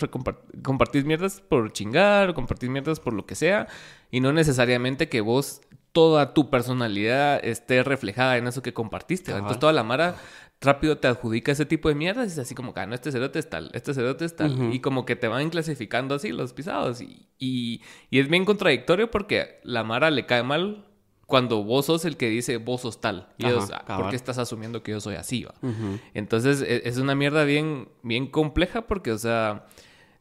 compartís 0.63 1.05
mierdas 1.05 1.43
por 1.43 1.71
chingar, 1.71 2.31
o 2.31 2.35
compartís 2.35 2.71
mierdas 2.71 2.99
por 2.99 3.13
lo 3.13 3.27
que 3.27 3.35
sea. 3.35 3.69
Y 4.11 4.21
no 4.21 4.33
necesariamente 4.33 5.11
que 5.11 5.21
vos 5.21 5.61
toda 5.93 6.33
tu 6.33 6.49
personalidad 6.49 7.45
esté 7.45 7.83
reflejada 7.83 8.39
en 8.39 8.47
eso 8.47 8.63
que 8.63 8.73
compartiste. 8.73 9.33
Entonces 9.33 9.59
toda 9.59 9.75
la 9.75 9.85
mara 9.85 10.17
rápido 10.61 10.99
te 10.99 11.09
adjudica 11.09 11.53
ese 11.53 11.67
tipo 11.67 11.89
de 11.89 11.95
mierdas 11.95 12.29
y 12.29 12.33
es 12.33 12.39
así 12.39 12.55
como 12.55 12.75
que, 12.75 12.81
ah, 12.81 12.87
no, 12.87 12.95
este 12.95 13.13
cerote 13.13 13.39
es 13.39 13.49
tal, 13.49 13.71
este 13.75 13.95
cerote 13.95 14.25
es 14.25 14.37
tal. 14.37 14.73
Y 14.73 14.81
como 14.81 15.05
que 15.05 15.17
te 15.17 15.29
van 15.29 15.51
clasificando 15.51 16.15
así 16.15 16.33
los 16.33 16.53
pisados. 16.53 17.01
Y, 17.01 17.29
y, 17.39 17.81
es 18.11 18.29
bien 18.29 18.45
contradictorio 18.45 19.11
porque 19.11 19.61
la 19.63 19.85
mara 19.85 20.11
le 20.11 20.27
cae 20.27 20.43
mal 20.43 20.87
cuando 21.27 21.65
vos 21.65 21.87
sos 21.87 22.05
el 22.05 22.17
que 22.17 22.29
dice 22.29 22.57
vos 22.57 22.83
sos 22.83 23.01
tal. 23.01 23.29
Y 23.39 23.47
ellos, 23.47 23.71
ah, 23.73 23.99
¿por 23.99 24.11
qué 24.11 24.17
estás 24.17 24.39
asumiendo 24.39 24.83
que 24.83 24.93
yo 24.93 25.01
soy 25.01 25.17
así? 25.17 25.45
Va? 25.45 25.55
Entonces 26.15 26.63
e, 26.63 26.89
es 26.89 26.99
una 26.99 27.15
mierda 27.15 27.45
bien, 27.45 27.89
bien 28.03 28.27
compleja 28.27 28.87
porque, 28.87 29.13
o 29.13 29.19
sea 29.19 29.67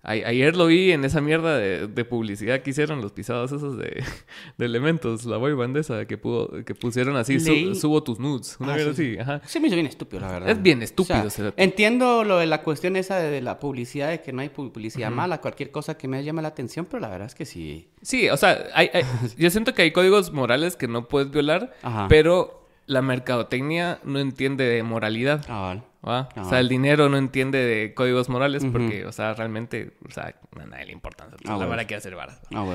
ayer 0.04 0.56
lo 0.58 0.68
vi 0.68 0.92
en 0.92 1.06
esa 1.06 1.22
mierda 1.22 1.58
de, 1.58 2.06
publicidad 2.06 2.62
que 2.62 2.72
hicieron 2.72 3.02
los 3.02 3.14
pisados 3.14 3.52
esos 3.52 3.78
de, 3.78 4.04
elementos, 4.60 5.26
la 5.26 5.38
boy 5.38 5.54
bandesa 5.54 6.06
que 6.06 6.18
pudo, 6.18 6.64
que 6.66 6.76
pusieron 6.76 7.16
así, 7.16 7.40
subo 7.40 8.04
tus 8.04 8.20
nudes, 8.20 8.58
una 8.60 8.74
ah, 8.74 8.76
mierda 8.76 8.92
así, 8.92 9.18
ajá. 9.18 9.42
Sí, 9.46 9.60
me 9.60 9.68
hizo 9.68 9.76
bien 9.76 9.88
estúpido, 9.88 10.22
la 10.22 10.32
verdad. 10.32 10.50
Es 10.50 10.62
bien 10.62 10.82
estúpido. 10.82 11.28
entiendo 11.56 12.24
lo 12.24 12.38
de 12.38 12.46
la 12.46 12.62
cuestión 12.62 12.96
esa 12.96 13.18
de 13.18 13.42
la 13.42 13.60
publicidad, 13.60 14.10
de 14.10 14.22
que 14.22 14.34
no 14.34 14.42
hay 14.42 14.50
publicidad 14.50 15.10
mala, 15.10 15.40
cualquier 15.40 15.72
cosa 15.72 15.98
que 15.98 16.08
me 16.08 16.24
llame 16.24 16.42
la 16.42 16.50
atención, 16.50 16.86
pero 16.86 17.00
la 17.00 17.10
verdad 17.10 17.28
es 17.28 17.36
que 17.36 17.46
sí. 17.46 17.88
Sí, 18.02 18.30
o 18.30 18.38
sea, 18.38 18.68
hay, 18.74 18.90
yo 19.38 19.50
siento 19.50 19.74
que 19.74 19.84
hay 19.84 19.92
códigos 19.92 20.34
morales 20.34 20.76
que 20.76 20.88
no 20.88 21.08
puedes 21.08 21.32
violar, 21.32 21.74
pero 22.10 22.63
la 22.86 23.02
mercadotecnia 23.02 24.00
no 24.04 24.20
entiende 24.20 24.66
de 24.66 24.84
moralidad. 24.84 25.46
Ah, 25.48 25.62
vale. 25.62 25.84
O 26.04 26.50
sea, 26.50 26.60
el 26.60 26.68
dinero 26.68 27.08
no 27.08 27.18
entiende 27.18 27.60
de 27.60 27.94
códigos 27.94 28.28
morales 28.28 28.66
porque, 28.72 29.06
o 29.06 29.12
sea, 29.14 29.34
realmente, 29.34 29.94
o 30.06 30.12
sea, 30.12 30.36
a 30.60 30.66
nadie 30.66 30.88
le 30.88 30.92
importa. 30.92 31.28
Ah, 31.46 31.58
la 31.58 31.66
verdad 31.66 31.86
que 31.86 31.96
hacer 31.96 32.14
varas. 32.14 32.42
Ah, 32.54 32.66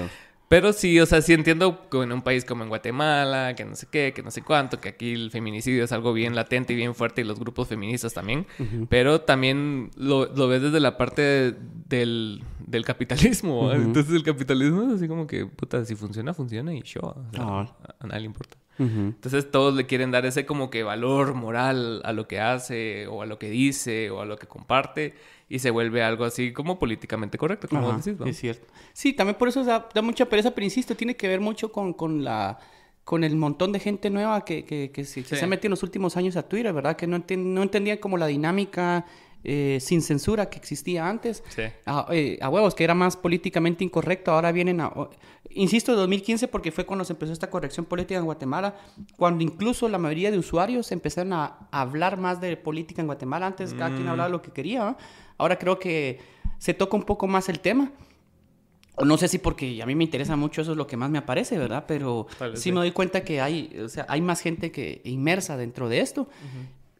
Pero 0.48 0.72
sí, 0.72 0.98
o 0.98 1.04
sea, 1.04 1.20
sí 1.20 1.34
entiendo 1.34 1.90
que 1.90 2.02
en 2.02 2.10
un 2.12 2.22
país 2.22 2.46
como 2.46 2.62
en 2.62 2.70
Guatemala, 2.70 3.54
que 3.54 3.66
no 3.66 3.74
sé 3.74 3.86
qué, 3.90 4.14
que 4.14 4.22
no 4.22 4.30
sé 4.30 4.40
cuánto, 4.40 4.80
que 4.80 4.88
aquí 4.88 5.12
el 5.12 5.30
feminicidio 5.30 5.84
es 5.84 5.92
algo 5.92 6.14
bien 6.14 6.34
latente 6.34 6.72
y 6.72 6.76
bien 6.76 6.94
fuerte 6.94 7.20
y 7.20 7.24
los 7.24 7.38
grupos 7.38 7.68
feministas 7.68 8.14
también. 8.14 8.46
Pero 8.88 9.20
también 9.20 9.90
lo, 9.96 10.34
lo, 10.34 10.48
ves 10.48 10.62
desde 10.62 10.80
la 10.80 10.96
parte 10.96 11.54
del, 11.86 12.42
del 12.66 12.84
capitalismo. 12.86 13.70
Entonces 13.74 14.14
el 14.14 14.22
capitalismo 14.22 14.84
es 14.84 14.94
así 14.94 15.06
como 15.06 15.26
que, 15.26 15.44
puta, 15.44 15.84
si 15.84 15.94
funciona, 15.96 16.32
funciona 16.32 16.72
y 16.72 16.80
show. 16.80 17.14
a 17.36 18.06
nadie 18.06 18.20
le 18.20 18.26
importa. 18.26 18.56
Entonces 18.78 19.50
todos 19.50 19.74
le 19.74 19.86
quieren 19.86 20.10
dar 20.10 20.24
ese 20.24 20.46
como 20.46 20.70
que 20.70 20.82
valor 20.82 21.34
moral 21.34 22.00
a 22.04 22.12
lo 22.12 22.28
que 22.28 22.40
hace 22.40 23.06
o 23.08 23.22
a 23.22 23.26
lo 23.26 23.38
que 23.38 23.50
dice 23.50 24.10
o 24.10 24.20
a 24.20 24.24
lo 24.24 24.36
que 24.36 24.46
comparte 24.46 25.14
y 25.48 25.58
se 25.58 25.70
vuelve 25.70 26.02
algo 26.02 26.24
así 26.24 26.52
como 26.52 26.78
políticamente 26.78 27.38
correcto, 27.38 27.68
como 27.68 27.92
decís, 27.92 28.18
¿no? 28.18 28.26
Es 28.26 28.38
cierto. 28.38 28.66
Sí, 28.92 29.12
también 29.14 29.36
por 29.36 29.48
eso 29.48 29.64
da, 29.64 29.88
mucha 30.02 30.26
pereza, 30.26 30.52
pero 30.52 30.64
insisto, 30.64 30.94
tiene 30.94 31.16
que 31.16 31.26
ver 31.26 31.40
mucho 31.40 31.72
con, 31.72 31.92
con 31.92 32.22
la 32.22 32.58
con 33.04 33.24
el 33.24 33.36
montón 33.36 33.72
de 33.72 33.80
gente 33.80 34.10
nueva 34.10 34.44
que, 34.44 34.66
que, 34.66 34.90
que, 34.90 35.04
se, 35.04 35.22
ha 35.42 35.46
metido 35.46 35.68
en 35.68 35.70
los 35.70 35.82
últimos 35.82 36.18
años 36.18 36.36
a 36.36 36.42
Twitter, 36.46 36.74
¿verdad? 36.74 36.94
Que 36.94 37.06
no, 37.06 37.24
no 37.38 37.62
entendían 37.62 37.96
como 37.96 38.18
la 38.18 38.26
dinámica 38.26 39.06
eh, 39.44 39.78
sin 39.80 40.02
censura 40.02 40.50
que 40.50 40.58
existía 40.58 41.08
antes. 41.08 41.44
Eh, 41.56 42.38
a, 42.42 42.48
huevos, 42.50 42.74
que 42.74 42.84
era 42.84 42.94
más 42.94 43.16
políticamente 43.16 43.84
incorrecto. 43.84 44.32
Ahora 44.32 44.52
vienen 44.52 44.80
a... 44.80 44.92
Insisto, 45.50 45.96
2015 45.96 46.48
porque 46.48 46.70
fue 46.70 46.84
cuando 46.84 47.04
se 47.04 47.14
empezó 47.14 47.32
esta 47.32 47.50
corrección 47.50 47.86
política 47.86 48.18
en 48.18 48.24
Guatemala, 48.24 48.76
cuando 49.16 49.42
incluso 49.42 49.88
la 49.88 49.98
mayoría 49.98 50.30
de 50.30 50.38
usuarios 50.38 50.92
empezaron 50.92 51.32
a, 51.32 51.68
hablar 51.70 52.18
más 52.18 52.40
de 52.40 52.56
política 52.56 53.00
en 53.00 53.06
Guatemala. 53.06 53.46
Antes 53.46 53.74
cada 53.74 53.90
quien 53.90 54.06
mm. 54.06 54.10
hablaba 54.10 54.28
lo 54.28 54.42
que 54.42 54.50
quería. 54.50 54.96
Ahora 55.38 55.58
creo 55.58 55.78
que 55.78 56.20
se 56.58 56.74
toca 56.74 56.96
un 56.96 57.04
poco 57.04 57.26
más 57.26 57.48
el 57.48 57.60
tema. 57.60 57.92
no 59.02 59.16
sé 59.16 59.28
si 59.28 59.38
porque 59.38 59.82
a 59.82 59.86
mí 59.86 59.94
me 59.94 60.04
interesa 60.04 60.36
mucho 60.36 60.60
eso 60.60 60.72
es 60.72 60.76
lo 60.76 60.86
que 60.86 60.96
más 60.96 61.10
me 61.10 61.18
aparece, 61.18 61.56
¿verdad? 61.56 61.84
Pero 61.86 62.26
sí, 62.54 62.72
me 62.72 62.80
doy 62.80 62.90
cuenta 62.90 63.24
que 63.24 63.40
hay, 63.40 63.74
o 63.82 63.88
sea, 63.88 64.06
hay 64.08 64.20
más 64.20 64.40
gente 64.40 64.70
que 64.70 65.00
inmersa 65.04 65.56
dentro 65.56 65.88
de 65.88 66.00
esto. 66.00 66.28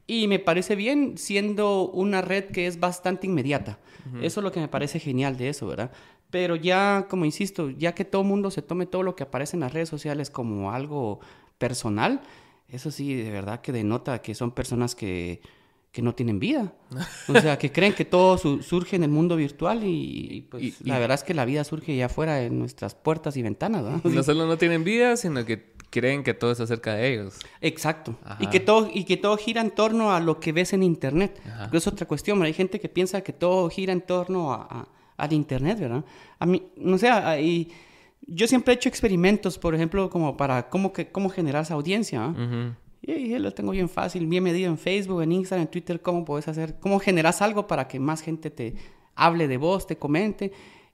Y 0.06 0.26
me 0.26 0.38
parece 0.38 0.74
bien 0.74 1.18
siendo 1.18 1.82
una 1.90 2.22
red 2.22 2.46
que 2.46 2.66
es 2.66 2.80
bastante 2.80 3.26
inmediata. 3.26 3.78
Eso 4.22 4.40
es 4.40 4.44
lo 4.44 4.52
que 4.52 4.60
me 4.60 4.68
parece 4.68 5.00
genial 5.00 5.36
de 5.36 5.50
eso, 5.50 5.66
¿verdad? 5.66 5.92
Pero 6.30 6.56
ya, 6.56 7.06
como 7.08 7.24
insisto, 7.24 7.70
ya 7.70 7.94
que 7.94 8.04
todo 8.04 8.22
mundo 8.22 8.50
se 8.50 8.62
tome 8.62 8.86
todo 8.86 9.02
lo 9.02 9.16
que 9.16 9.22
aparece 9.22 9.56
en 9.56 9.60
las 9.60 9.72
redes 9.72 9.88
sociales 9.88 10.30
como 10.30 10.72
algo 10.72 11.20
personal, 11.56 12.20
eso 12.68 12.90
sí, 12.90 13.14
de 13.14 13.30
verdad 13.30 13.60
que 13.60 13.72
denota 13.72 14.20
que 14.20 14.34
son 14.34 14.50
personas 14.50 14.94
que, 14.94 15.40
que 15.90 16.02
no 16.02 16.14
tienen 16.14 16.38
vida. 16.38 16.74
O 17.28 17.40
sea, 17.40 17.58
que 17.58 17.72
creen 17.72 17.94
que 17.94 18.04
todo 18.04 18.36
surge 18.38 18.96
en 18.96 19.04
el 19.04 19.10
mundo 19.10 19.36
virtual 19.36 19.82
y, 19.84 20.46
pues 20.50 20.80
la 20.84 20.98
verdad 20.98 21.14
es 21.14 21.24
que 21.24 21.34
la 21.34 21.44
vida 21.44 21.64
surge 21.64 21.96
ya 21.96 22.06
afuera 22.06 22.42
en 22.42 22.58
nuestras 22.58 22.94
puertas 22.94 23.36
y 23.36 23.42
ventanas. 23.42 23.82
¿no? 23.82 24.02
no 24.04 24.22
solo 24.22 24.46
no 24.46 24.58
tienen 24.58 24.84
vida, 24.84 25.16
sino 25.16 25.44
que 25.46 25.72
creen 25.90 26.22
que 26.22 26.34
todo 26.34 26.52
es 26.52 26.60
acerca 26.60 26.94
de 26.94 27.12
ellos. 27.12 27.36
Exacto. 27.62 28.18
Y 28.38 28.48
que, 28.48 28.60
todo, 28.60 28.90
y 28.92 29.04
que 29.04 29.16
todo 29.16 29.36
gira 29.38 29.62
en 29.62 29.70
torno 29.70 30.12
a 30.12 30.20
lo 30.20 30.40
que 30.40 30.52
ves 30.52 30.74
en 30.74 30.82
Internet. 30.82 31.40
es 31.72 31.86
otra 31.86 32.06
cuestión. 32.06 32.42
Hay 32.42 32.52
gente 32.52 32.80
que 32.80 32.90
piensa 32.90 33.22
que 33.22 33.32
todo 33.32 33.70
gira 33.70 33.92
en 33.94 34.02
torno 34.02 34.52
a 34.52 34.88
al 35.18 35.32
Internet, 35.34 35.78
¿verdad? 35.78 36.04
A 36.38 36.46
mí, 36.46 36.62
no 36.76 36.96
sé, 36.96 37.10
y 37.42 37.68
yo 38.26 38.46
siempre 38.46 38.72
he 38.72 38.76
hecho 38.76 38.88
experimentos, 38.88 39.58
por 39.58 39.74
ejemplo, 39.74 40.08
como 40.08 40.36
para 40.36 40.70
cómo, 40.70 40.92
que, 40.92 41.10
cómo 41.10 41.28
generar 41.28 41.62
esa 41.62 41.74
audiencia. 41.74 42.34
y, 43.02 43.38
lo 43.38 43.52
tengo 43.52 43.72
bien 43.72 43.88
fácil, 43.88 44.26
bien 44.26 44.44
medido 44.44 44.70
en 44.70 44.78
Facebook, 44.78 45.22
en 45.22 45.32
Instagram, 45.32 45.66
en 45.66 45.70
Twitter, 45.70 46.00
cómo 46.00 46.24
puedes 46.24 46.48
hacer, 46.48 46.78
cómo 46.80 46.98
generas 47.00 47.42
algo 47.42 47.66
para 47.66 47.88
que 47.88 47.98
más 47.98 48.22
gente 48.22 48.50
te 48.50 48.76
hable 49.14 49.48
de 49.48 49.56
vos, 49.56 49.86
te 49.86 49.96
comente. 49.96 50.52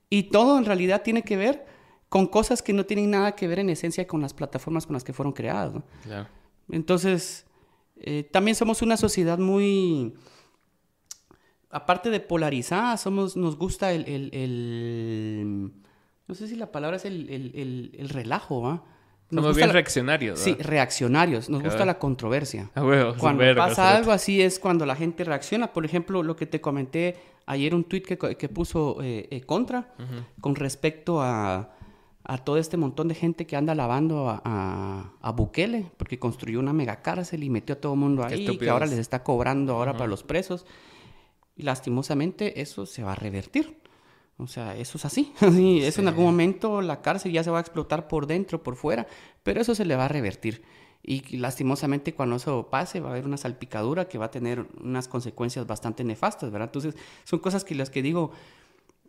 Y 0.08 0.24
todo 0.24 0.58
en 0.58 0.64
realidad 0.64 1.02
tiene 1.02 1.22
que 1.22 1.36
ver 1.36 1.66
con 2.08 2.26
cosas 2.26 2.62
que 2.62 2.72
no 2.72 2.86
tienen 2.86 3.10
nada 3.10 3.32
que 3.32 3.46
ver 3.46 3.58
en 3.58 3.68
esencia 3.70 4.06
con 4.06 4.22
las 4.22 4.32
plataformas 4.32 4.86
con 4.86 4.94
las 4.94 5.04
que 5.04 5.12
fueron 5.12 5.32
creadas. 5.32 5.74
Entonces, 6.70 7.46
eh, 7.96 8.22
también 8.30 8.54
somos 8.54 8.80
una 8.80 8.96
sociedad 8.96 9.38
muy 9.38 10.14
aparte 11.74 12.08
de 12.08 12.20
polarizada, 12.20 12.96
somos, 12.96 13.36
nos 13.36 13.56
gusta 13.56 13.92
el, 13.92 15.72
no 16.26 16.34
sé 16.34 16.46
si 16.46 16.54
la 16.54 16.70
palabra 16.70 16.96
es 16.96 17.04
el, 17.04 18.08
relajo, 18.10 18.62
¿va? 18.62 18.84
somos 19.30 19.56
bien 19.56 19.70
reaccionarios. 19.70 20.38
Sí, 20.38 20.54
reaccionarios. 20.54 21.50
Nos 21.50 21.62
gusta 21.62 21.84
la 21.84 21.98
controversia. 21.98 22.70
cuando 23.18 23.44
pasa 23.56 23.96
algo 23.96 24.12
así 24.12 24.40
es 24.40 24.60
cuando 24.60 24.86
la 24.86 24.94
gente 24.94 25.24
reacciona. 25.24 25.72
Por 25.72 25.84
ejemplo, 25.84 26.22
lo 26.22 26.36
que 26.36 26.46
te 26.46 26.60
comenté 26.60 27.16
ayer, 27.46 27.74
un 27.74 27.84
tweet 27.84 28.02
que, 28.02 28.48
puso 28.48 29.02
eh, 29.02 29.26
eh, 29.30 29.40
Contra 29.42 29.92
con 30.40 30.54
respecto 30.54 31.20
a, 31.20 31.70
todo 32.44 32.56
este 32.56 32.76
montón 32.76 33.08
de 33.08 33.16
gente 33.16 33.46
que 33.46 33.56
anda 33.56 33.72
alabando 33.72 34.28
a, 34.30 35.12
a, 35.20 35.32
Bukele 35.32 35.90
porque 35.96 36.20
construyó 36.20 36.60
una 36.60 36.72
mega 36.72 37.02
cárcel 37.02 37.42
y 37.42 37.50
metió 37.50 37.74
a 37.74 37.80
todo 37.80 37.94
el 37.94 37.98
mundo 37.98 38.24
ahí, 38.24 38.48
y 38.48 38.58
que 38.58 38.70
ahora 38.70 38.86
les 38.86 39.00
está 39.00 39.24
cobrando 39.24 39.74
ahora 39.74 39.94
para 39.94 40.06
los 40.06 40.22
presos. 40.22 40.64
Y 41.57 41.62
lastimosamente 41.62 42.61
eso 42.61 42.86
se 42.86 43.02
va 43.02 43.12
a 43.12 43.16
revertir. 43.16 43.78
O 44.36 44.46
sea, 44.48 44.76
eso 44.76 44.98
es 44.98 45.05
así. 45.05 45.32
Eso 45.40 46.00
en 46.00 46.09
algún 46.09 46.24
momento 46.24 46.82
la 46.82 47.02
cárcel 47.02 47.32
ya 47.32 47.44
se 47.44 47.50
va 47.50 47.59
a 47.59 47.61
explotar 47.61 48.09
por 48.09 48.26
dentro, 48.26 48.62
por 48.62 48.74
fuera, 48.74 49.07
pero 49.44 49.61
eso 49.61 49.76
se 49.76 49.84
le 49.84 49.94
va 49.94 50.07
a 50.07 50.09
revertir. 50.09 50.64
Y 51.07 51.36
lastimosamente 51.36 52.14
cuando 52.14 52.36
eso 52.36 52.68
pase 52.70 52.98
va 52.98 53.11
a 53.11 53.12
haber 53.12 53.26
una 53.26 53.36
salpicadura 53.36 54.09
que 54.09 54.16
va 54.18 54.26
a 54.26 54.30
tener 54.30 54.66
unas 54.82 55.07
consecuencias 55.07 55.66
bastante 55.66 56.02
nefastas, 56.02 56.50
¿verdad? 56.50 56.68
Entonces 56.68 56.96
son 57.24 57.40
cosas 57.40 57.62
que 57.62 57.74
las 57.74 57.90
que 57.90 58.02
digo, 58.02 58.32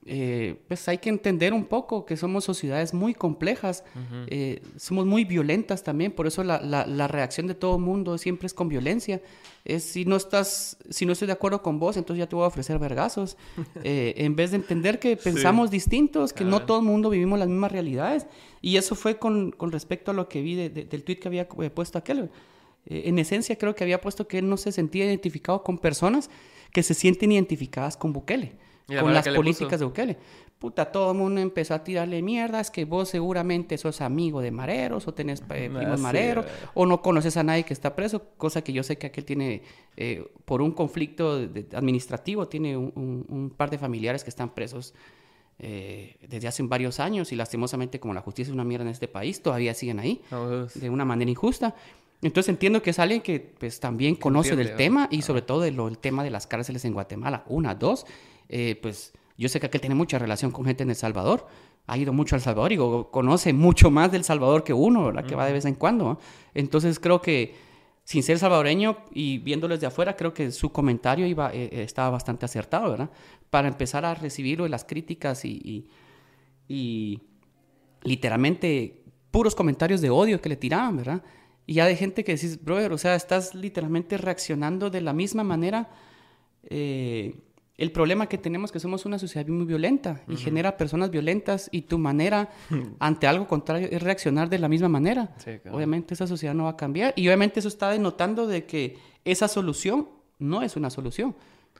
eh, 0.07 0.61
pues 0.67 0.87
hay 0.87 0.99
que 0.99 1.09
entender 1.09 1.51
un 1.51 1.65
poco 1.65 2.05
que 2.05 2.15
somos 2.15 2.43
sociedades 2.43 2.93
muy 2.93 3.15
complejas, 3.15 3.83
eh, 4.27 4.61
somos 4.77 5.07
muy 5.07 5.25
violentas 5.25 5.83
también, 5.83 6.11
por 6.11 6.27
eso 6.27 6.43
la, 6.43 6.61
la, 6.61 7.07
reacción 7.07 7.47
de 7.47 7.55
todo 7.55 7.79
mundo 7.79 8.19
siempre 8.19 8.45
es 8.45 8.53
con 8.53 8.69
violencia. 8.69 9.19
Es, 9.63 9.83
si 9.83 10.05
no 10.05 10.15
estás, 10.15 10.77
si 10.91 11.07
no 11.07 11.13
estoy 11.13 11.25
de 11.25 11.33
acuerdo 11.33 11.63
con 11.63 11.79
vos, 11.79 11.97
entonces 11.97 12.19
ya 12.19 12.29
te 12.29 12.35
voy 12.35 12.45
a 12.45 12.47
ofrecer 12.47 12.77
vergazos. 12.77 13.35
Eh, 13.83 14.15
en 14.17 14.35
vez 14.35 14.51
de 14.51 14.57
entender 14.57 14.99
que 14.99 15.15
pensamos 15.15 15.69
distintos, 15.69 16.33
que 16.33 16.43
no 16.43 16.65
todo 16.65 16.79
el 16.79 16.85
mundo 16.85 17.09
vivimos 17.09 17.37
las 17.37 17.47
mismas 17.47 17.71
realidades. 17.71 18.25
Y 18.61 18.77
eso 18.77 18.95
fue 18.95 19.19
con, 19.19 19.51
con 19.51 19.71
respecto 19.71 20.11
a 20.11 20.13
lo 20.13 20.27
que 20.27 20.41
vi 20.41 20.55
del 20.55 21.03
tweet 21.03 21.17
que 21.17 21.27
había 21.27 21.47
puesto 21.47 21.99
aquel. 21.99 22.31
en 22.85 23.19
esencia 23.19 23.57
creo 23.57 23.75
que 23.75 23.83
había 23.83 24.01
puesto 24.01 24.27
que 24.27 24.39
él 24.39 24.49
no 24.49 24.57
se 24.57 24.71
sentía 24.71 25.05
identificado 25.05 25.61
con 25.61 25.77
personas 25.77 26.31
que 26.71 26.81
se 26.81 26.93
sienten 26.93 27.31
identificadas 27.31 27.95
con 27.95 28.11
Bukele 28.11 28.55
con 28.87 29.13
las 29.13 29.27
políticas 29.29 29.79
de 29.79 29.85
Bukele. 29.85 30.17
Puta, 30.59 30.85
todo 30.85 31.11
el 31.11 31.17
mundo 31.17 31.41
empezó 31.41 31.73
a 31.73 31.83
tirarle 31.83 32.21
mierdas 32.21 32.71
que 32.71 32.85
vos 32.85 33.09
seguramente 33.09 33.77
sos 33.77 33.99
amigo 33.99 34.41
de 34.41 34.51
mareros 34.51 35.05
o 35.07 35.13
tenés 35.13 35.41
eh, 35.41 35.69
ah, 35.69 35.77
primos 35.77 35.99
mareros 35.99 36.45
o 36.73 36.85
no 36.85 37.01
conoces 37.01 37.35
a 37.35 37.43
nadie 37.43 37.63
que 37.63 37.73
está 37.73 37.95
preso, 37.95 38.23
cosa 38.37 38.63
que 38.63 38.71
yo 38.71 38.81
sé 38.81 38.97
que 38.97 39.07
aquel 39.07 39.25
tiene, 39.25 39.63
eh, 39.97 40.25
por 40.45 40.61
un 40.61 40.71
conflicto 40.71 41.33
administrativo, 41.73 42.47
tiene 42.47 42.77
un, 42.77 43.53
par 43.55 43.69
de 43.69 43.77
familiares 43.77 44.23
que 44.23 44.29
están 44.29 44.55
presos 44.55 44.93
eh, 45.59 46.15
desde 46.27 46.47
hace 46.47 46.63
varios 46.63 46.99
años 46.99 47.31
y 47.33 47.35
lastimosamente 47.35 47.99
como 47.99 48.13
la 48.13 48.21
justicia 48.21 48.49
es 48.49 48.53
una 48.53 48.63
mierda 48.63 48.85
en 48.85 48.91
este 48.91 49.09
país, 49.09 49.41
todavía 49.41 49.73
siguen 49.73 49.99
ahí 49.99 50.21
oh, 50.31 50.67
de 50.73 50.89
una 50.89 51.03
manera 51.03 51.29
injusta. 51.29 51.75
Entonces 52.21 52.49
entiendo 52.49 52.81
que 52.81 52.91
es 52.91 52.99
alguien 52.99 53.21
que 53.21 53.39
pues 53.39 53.79
también 53.79 54.15
conoce 54.15 54.55
del 54.55 54.75
tema 54.75 55.09
y 55.11 55.21
sobre 55.21 55.41
todo 55.41 55.61
del 55.61 55.97
tema 55.99 56.23
de 56.23 56.29
las 56.29 56.47
cárceles 56.47 56.85
en 56.85 56.93
Guatemala. 56.93 57.43
Una, 57.47 57.75
dos, 57.75 58.05
eh, 58.49 58.77
pues 58.81 59.13
yo 59.37 59.49
sé 59.49 59.59
que 59.59 59.67
aquel 59.67 59.81
tiene 59.81 59.95
mucha 59.95 60.19
relación 60.19 60.51
con 60.51 60.65
gente 60.65 60.83
en 60.83 60.89
El 60.89 60.95
Salvador, 60.95 61.47
ha 61.87 61.97
ido 61.97 62.13
mucho 62.13 62.35
al 62.35 62.41
Salvador 62.41 62.71
y 62.73 62.77
conoce 62.77 63.53
mucho 63.53 63.91
más 63.91 64.11
del 64.11 64.23
Salvador 64.23 64.63
que 64.63 64.73
uno, 64.73 65.05
¿verdad? 65.05 65.25
Que 65.25 65.35
va 65.35 65.45
de 65.45 65.53
vez 65.53 65.65
en 65.65 65.75
cuando. 65.75 66.19
Entonces 66.53 66.99
creo 66.99 67.21
que, 67.21 67.55
sin 68.03 68.23
ser 68.23 68.39
salvadoreño 68.39 68.97
y 69.11 69.37
viéndoles 69.39 69.81
de 69.81 69.87
afuera, 69.87 70.15
creo 70.15 70.33
que 70.33 70.51
su 70.51 70.71
comentario 70.71 71.27
iba, 71.27 71.53
eh, 71.53 71.69
eh, 71.71 71.83
estaba 71.83 72.09
bastante 72.09 72.45
acertado, 72.45 72.89
¿verdad? 72.89 73.11
Para 73.49 73.67
empezar 73.67 74.03
a 74.03 74.15
recibir 74.15 74.59
las 74.61 74.83
críticas 74.83 75.45
y, 75.45 75.87
y, 76.67 77.21
literalmente 78.03 79.03
puros 79.31 79.55
comentarios 79.55 79.99
de 79.99 80.11
odio 80.11 80.39
que 80.39 80.49
le 80.49 80.55
tiraban, 80.55 80.97
¿verdad? 80.97 81.23
Y 81.65 81.75
ya 81.75 81.85
de 81.85 81.95
gente 81.95 82.23
que 82.23 82.33
decís, 82.33 82.63
brother, 82.63 82.93
o 82.93 82.97
sea, 82.97 83.15
estás 83.15 83.55
literalmente 83.55 84.17
reaccionando 84.17 84.91
de 84.91 85.01
la 85.01 85.13
misma 85.13 85.43
manera 85.43 85.89
eh, 86.69 87.35
el 87.77 87.91
problema 87.91 88.27
que 88.27 88.37
tenemos 88.37 88.69
es 88.69 88.71
que 88.71 88.79
somos 88.79 89.05
una 89.05 89.19
sociedad 89.19 89.47
muy 89.47 89.65
violenta 89.65 90.23
y 90.29 90.37
genera 90.37 90.77
personas 90.77 91.11
violentas 91.11 91.67
y 91.71 91.81
tu 91.81 91.97
manera 91.97 92.49
ante 92.99 93.27
algo 93.27 93.47
contrario 93.47 93.89
es 93.91 94.01
reaccionar 94.01 94.49
de 94.49 94.59
la 94.59 94.69
misma 94.69 94.87
manera. 94.87 95.35
Obviamente 95.71 96.13
esa 96.13 96.27
sociedad 96.27 96.53
no 96.53 96.65
va 96.65 96.71
a 96.71 96.77
cambiar 96.77 97.13
y 97.17 97.27
obviamente 97.27 97.59
eso 97.59 97.67
está 97.67 97.89
denotando 97.89 98.47
de 98.47 98.65
que 98.65 98.97
esa 99.25 99.47
solución 99.47 100.07
no 100.39 100.61
es 100.61 100.75
una 100.75 100.89
solución 100.89 101.35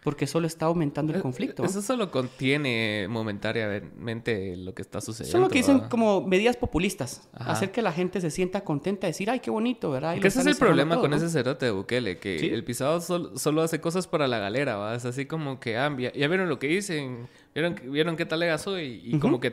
porque 0.06 0.28
solo 0.28 0.46
está 0.46 0.68
aumentando 0.68 1.12
el 1.12 1.18
eh, 1.18 1.22
conflicto. 1.24 1.66
Eso 1.66 1.82
solo 1.82 2.12
contiene 2.12 3.08
momentáneamente 3.10 4.56
lo 4.56 4.76
que 4.76 4.84
está 4.84 5.02
sucediendo. 5.02 5.40
Solo 5.40 5.50
que 5.50 5.58
dicen 5.58 5.80
como 5.90 6.22
medidas 6.22 6.58
populistas, 6.58 7.28
hacer 7.34 7.72
que 7.72 7.82
la 7.82 7.92
gente 7.92 8.22
se 8.22 8.30
sienta 8.30 8.64
contenta, 8.64 9.08
decir, 9.08 9.32
ay, 9.32 9.40
qué 9.40 9.50
bonito, 9.50 9.90
¿verdad? 9.90 10.16
Y 10.16 10.20
ese 10.20 10.42
es 10.42 10.46
el 10.46 10.58
problema 10.58 11.00
con 11.00 11.12
ese 11.16 11.28
cerote 11.28 11.66
de 11.66 11.72
Bukele, 11.72 12.20
que 12.20 12.36
el 12.54 12.64
pisado 12.64 13.02
solo, 13.02 13.62
hace 13.64 13.82
cosas 13.82 14.06
para 14.06 14.28
la 14.28 14.38
galera, 14.38 14.76
¿va? 14.76 14.94
Es 14.94 15.06
así 15.06 15.26
como 15.26 15.60
que, 15.60 15.76
ah, 15.76 15.90
ya, 15.98 16.12
vieron 16.28 16.50
lo 16.50 16.60
que 16.60 16.68
dicen, 16.68 17.28
vieron, 17.56 17.76
vieron 17.86 18.16
qué 18.16 18.28
tal 18.28 18.42
le 18.42 18.56
soy, 18.60 19.02
y 19.04 19.18
como 19.18 19.40
que 19.40 19.50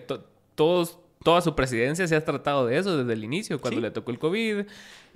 todos 0.55 0.99
toda 1.25 1.41
su 1.41 1.55
presidencia 1.55 2.07
se 2.07 2.17
ha 2.17 2.25
tratado 2.25 2.67
de 2.67 2.77
eso 2.77 2.99
desde 2.99 3.15
el 3.15 3.25
inicio, 3.25 3.59
cuando 3.59 3.81
le 3.81 3.91
tocó 3.91 4.11
el 4.11 4.19
COVID, 4.19 4.67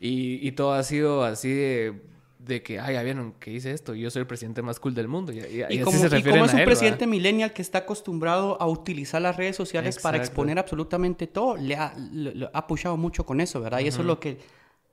y, 0.01 0.49
y, 0.49 0.53
todo 0.53 0.72
ha 0.72 0.82
sido 0.82 1.24
así 1.24 1.53
de 1.53 2.01
de 2.47 2.62
que, 2.62 2.78
ay, 2.78 2.94
ya 2.94 3.03
vieron 3.03 3.32
que 3.32 3.51
hice 3.51 3.72
esto, 3.72 3.94
yo 3.94 4.11
soy 4.11 4.20
el 4.20 4.26
presidente 4.26 4.62
más 4.62 4.78
cool 4.78 4.94
del 4.94 5.09
mundo. 5.09 5.32
Y, 5.32 5.80
como, 5.80 5.99
se 5.99 6.22
como 6.22 6.44
es 6.44 6.55
un 6.55 6.64
presidente 6.64 7.07
millennial 7.07 7.53
que 7.53 7.62
está 7.62 7.78
acostumbrado 7.78 8.61
a 8.61 8.66
utilizar 8.66 9.20
las 9.20 9.36
redes 9.36 9.57
sociales 9.57 9.99
para 9.99 10.16
exponer 10.16 10.59
absolutamente 10.59 11.26
todo, 11.26 11.57
le 11.57 11.74
ha, 11.74 11.94
le, 12.12 12.49
ha 12.53 12.66
pushado 12.66 12.97
mucho 12.97 13.26
con 13.26 13.40
eso, 13.40 13.61
¿verdad? 13.61 13.80
Y 13.80 13.88
eso 13.88 14.01
es 14.01 14.07
lo 14.07 14.20
que 14.20 14.38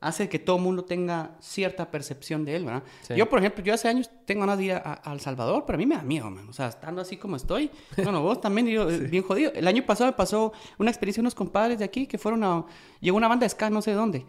hace 0.03 0.27
que 0.27 0.37
todo 0.37 0.57
el 0.57 0.61
mundo 0.61 0.83
tenga 0.83 1.31
cierta 1.39 1.89
percepción 1.89 2.43
de 2.43 2.57
él, 2.57 2.65
¿verdad? 2.65 2.83
Yo, 3.15 3.29
por 3.29 3.39
ejemplo, 3.39 3.63
yo 3.63 3.73
hace 3.73 3.87
años 3.87 4.09
tengo 4.25 4.41
ganas 4.41 4.57
de 4.57 4.65
ir 4.65 4.73
a, 4.73 5.01
El 5.11 5.21
Salvador, 5.21 5.63
pero 5.65 5.77
a 5.77 5.79
mí 5.79 5.85
me 5.85 5.95
da 5.95 6.03
miedo, 6.03 6.29
man. 6.29 6.47
O 6.49 6.53
sea, 6.53 6.67
estando 6.67 7.01
así 7.01 7.15
como 7.15 7.37
estoy, 7.37 7.71
bueno, 8.03 8.21
vos 8.21 8.41
también, 8.41 8.67
yo, 8.67 8.89
eh, 8.89 8.99
bien 8.99 9.23
jodido. 9.23 9.53
El 9.53 9.67
año 9.67 9.83
pasado 9.85 10.11
me 10.11 10.15
pasó 10.15 10.51
una 10.77 10.91
experiencia 10.91 11.21
unos 11.21 11.33
compadres 11.33 11.79
de 11.79 11.85
aquí 11.85 12.05
que 12.05 12.17
fueron 12.17 12.43
a... 12.43 12.65
Llegó 12.99 13.17
una 13.17 13.27
banda 13.27 13.45
de 13.45 13.49
ska, 13.49 13.69
no 13.69 13.81
sé 13.81 13.93
dónde, 13.93 14.25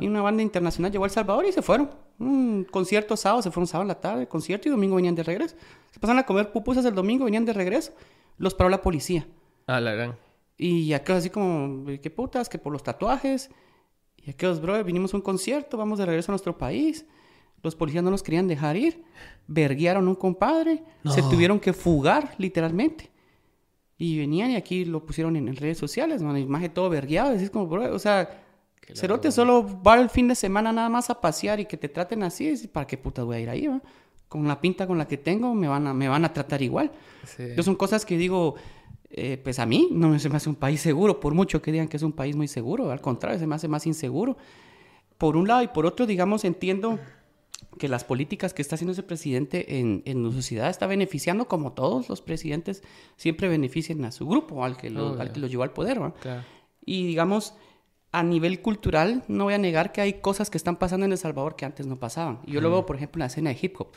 y 0.00 0.06
una 0.06 0.22
banda 0.22 0.42
internacional 0.42 0.90
llegó 0.92 1.04
a 1.04 1.08
El 1.08 1.12
Salvador 1.12 1.44
y 1.46 1.52
se 1.52 1.62
fueron. 1.62 1.90
Un 2.18 2.64
concierto 2.70 3.16
sábado, 3.16 3.42
se 3.42 3.50
fueron 3.50 3.66
sábado 3.66 3.82
en 3.82 3.88
la 3.88 4.00
tarde, 4.00 4.26
concierto, 4.26 4.68
y 4.68 4.70
domingo 4.70 4.96
venían 4.96 5.14
de 5.14 5.22
regreso. 5.22 5.56
Se 5.90 6.00
pasaron 6.00 6.20
a 6.20 6.26
comer 6.26 6.52
pupusas 6.52 6.84
el 6.84 6.94
domingo, 6.94 7.24
venían 7.24 7.44
de 7.44 7.52
regreso. 7.52 7.92
Los 8.38 8.54
paró 8.54 8.70
la 8.70 8.80
policía. 8.80 9.26
Ah, 9.66 9.80
la 9.80 9.92
gran. 9.92 10.16
Y 10.56 10.92
acá 10.92 11.16
así 11.16 11.30
como, 11.30 11.86
qué 12.00 12.10
putas, 12.10 12.48
que 12.48 12.58
por 12.58 12.72
los 12.72 12.82
tatuajes 12.82 13.50
y 14.26 14.30
aquellos, 14.30 14.60
bro, 14.60 14.82
vinimos 14.82 15.14
a 15.14 15.16
un 15.16 15.22
concierto, 15.22 15.76
vamos 15.76 16.00
de 16.00 16.06
regreso 16.06 16.32
a 16.32 16.34
nuestro 16.34 16.58
país. 16.58 17.06
Los 17.62 17.76
policías 17.76 18.02
no 18.02 18.10
nos 18.10 18.24
querían 18.24 18.48
dejar 18.48 18.76
ir. 18.76 19.04
Verguiaron 19.46 20.04
a 20.04 20.10
un 20.10 20.16
compadre. 20.16 20.82
Se 21.04 21.22
tuvieron 21.22 21.60
que 21.60 21.72
fugar, 21.72 22.34
literalmente. 22.36 23.08
Y 23.96 24.18
venían 24.18 24.50
y 24.50 24.56
aquí 24.56 24.84
lo 24.84 25.06
pusieron 25.06 25.36
en, 25.36 25.54
redes 25.54 25.78
sociales, 25.78 26.22
man, 26.22 26.36
imagen 26.36 26.74
todo 26.74 26.90
vergueado. 26.90 27.32
Es 27.32 27.50
como, 27.50 27.68
bro, 27.68 27.94
o 27.94 27.98
sea, 28.00 28.42
Cerote 28.94 29.30
solo 29.30 29.80
va 29.80 29.94
el 29.94 30.10
fin 30.10 30.26
de 30.26 30.34
semana 30.34 30.72
nada 30.72 30.88
más 30.88 31.08
a 31.08 31.20
pasear 31.20 31.60
y 31.60 31.66
que 31.66 31.76
te 31.76 31.88
traten 31.88 32.24
así. 32.24 32.52
¿Para 32.66 32.86
qué 32.86 32.98
puta 32.98 33.22
voy 33.22 33.36
a 33.36 33.40
ir 33.40 33.48
ahí, 33.48 33.68
va? 33.68 33.80
Con 34.28 34.46
la 34.48 34.60
pinta 34.60 34.88
con 34.88 34.98
la 34.98 35.06
que 35.06 35.18
tengo 35.18 35.54
me 35.54 35.68
van 35.68 35.86
a, 35.86 35.94
me 35.94 36.08
van 36.08 36.24
a 36.24 36.32
tratar 36.32 36.62
igual. 36.62 36.90
Entonces 37.38 37.64
son 37.64 37.76
cosas 37.76 38.04
que 38.04 38.18
digo, 38.18 38.56
eh, 39.10 39.38
pues 39.42 39.58
a 39.58 39.66
mí 39.66 39.88
no 39.92 40.18
se 40.18 40.28
me 40.28 40.36
hace 40.36 40.48
un 40.48 40.56
país 40.56 40.80
seguro, 40.80 41.20
por 41.20 41.34
mucho 41.34 41.62
que 41.62 41.72
digan 41.72 41.88
que 41.88 41.96
es 41.96 42.02
un 42.02 42.12
país 42.12 42.36
muy 42.36 42.48
seguro. 42.48 42.90
Al 42.90 43.00
contrario, 43.00 43.38
se 43.38 43.46
me 43.46 43.54
hace 43.54 43.68
más 43.68 43.86
inseguro. 43.86 44.36
Por 45.18 45.36
un 45.36 45.48
lado 45.48 45.62
y 45.62 45.68
por 45.68 45.86
otro, 45.86 46.06
digamos, 46.06 46.44
entiendo 46.44 46.98
que 47.78 47.88
las 47.88 48.04
políticas 48.04 48.54
que 48.54 48.62
está 48.62 48.74
haciendo 48.74 48.92
ese 48.92 49.02
presidente 49.02 49.78
en, 49.78 50.02
en 50.06 50.24
la 50.24 50.32
sociedad 50.32 50.68
está 50.68 50.86
beneficiando, 50.86 51.46
como 51.46 51.72
todos 51.72 52.08
los 52.08 52.20
presidentes, 52.20 52.82
siempre 53.16 53.48
benefician 53.48 54.04
a 54.04 54.12
su 54.12 54.26
grupo, 54.26 54.64
al 54.64 54.76
que 54.76 54.90
lo, 54.90 55.20
al 55.20 55.32
que 55.32 55.40
lo 55.40 55.46
llevó 55.46 55.62
al 55.62 55.72
poder. 55.72 56.00
Y 56.84 57.06
digamos, 57.06 57.54
a 58.12 58.22
nivel 58.22 58.60
cultural, 58.62 59.24
no 59.28 59.44
voy 59.44 59.54
a 59.54 59.58
negar 59.58 59.92
que 59.92 60.00
hay 60.00 60.14
cosas 60.14 60.50
que 60.50 60.56
están 60.56 60.76
pasando 60.76 61.06
en 61.06 61.12
El 61.12 61.18
Salvador 61.18 61.56
que 61.56 61.64
antes 61.64 61.86
no 61.86 61.96
pasaban. 61.98 62.40
Y 62.46 62.52
yo 62.52 62.60
lo 62.60 62.70
veo, 62.70 62.86
por 62.86 62.96
ejemplo, 62.96 63.18
en 63.18 63.20
la 63.20 63.26
escena 63.26 63.50
de 63.50 63.58
hip 63.60 63.80
hop. 63.80 63.88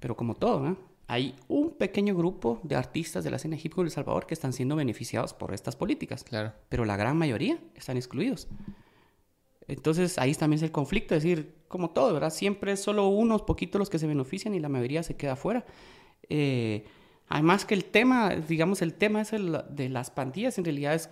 Pero 0.00 0.16
como 0.16 0.34
todo, 0.34 0.76
hay 1.12 1.34
un 1.46 1.72
pequeño 1.72 2.14
grupo 2.14 2.58
de 2.62 2.74
artistas 2.74 3.22
de 3.22 3.28
la 3.28 3.36
escena 3.36 3.58
hip 3.62 3.74
hop 3.76 3.82
de 3.82 3.88
El 3.88 3.90
Salvador 3.90 4.24
que 4.26 4.32
están 4.32 4.54
siendo 4.54 4.76
beneficiados 4.76 5.34
por 5.34 5.52
estas 5.52 5.76
políticas. 5.76 6.24
Claro. 6.24 6.54
Pero 6.70 6.86
la 6.86 6.96
gran 6.96 7.18
mayoría 7.18 7.58
están 7.74 7.98
excluidos. 7.98 8.48
Entonces 9.68 10.16
ahí 10.16 10.34
también 10.34 10.56
es 10.56 10.62
el 10.62 10.72
conflicto, 10.72 11.14
es 11.14 11.22
decir, 11.22 11.54
como 11.68 11.90
todo, 11.90 12.14
¿verdad? 12.14 12.30
Siempre 12.30 12.72
es 12.72 12.80
solo 12.80 13.08
unos 13.08 13.42
poquitos 13.42 13.78
los 13.78 13.90
que 13.90 13.98
se 13.98 14.06
benefician 14.06 14.54
y 14.54 14.60
la 14.60 14.70
mayoría 14.70 15.02
se 15.02 15.14
queda 15.14 15.32
afuera. 15.32 15.66
Eh, 16.30 16.86
además 17.32 17.64
que 17.64 17.72
el 17.72 17.86
tema, 17.86 18.28
digamos, 18.28 18.82
el 18.82 18.92
tema 18.92 19.22
es 19.22 19.32
el 19.32 19.58
de 19.70 19.88
las 19.88 20.10
pandillas, 20.10 20.58
en 20.58 20.66
realidad 20.66 20.94
es, 20.94 21.08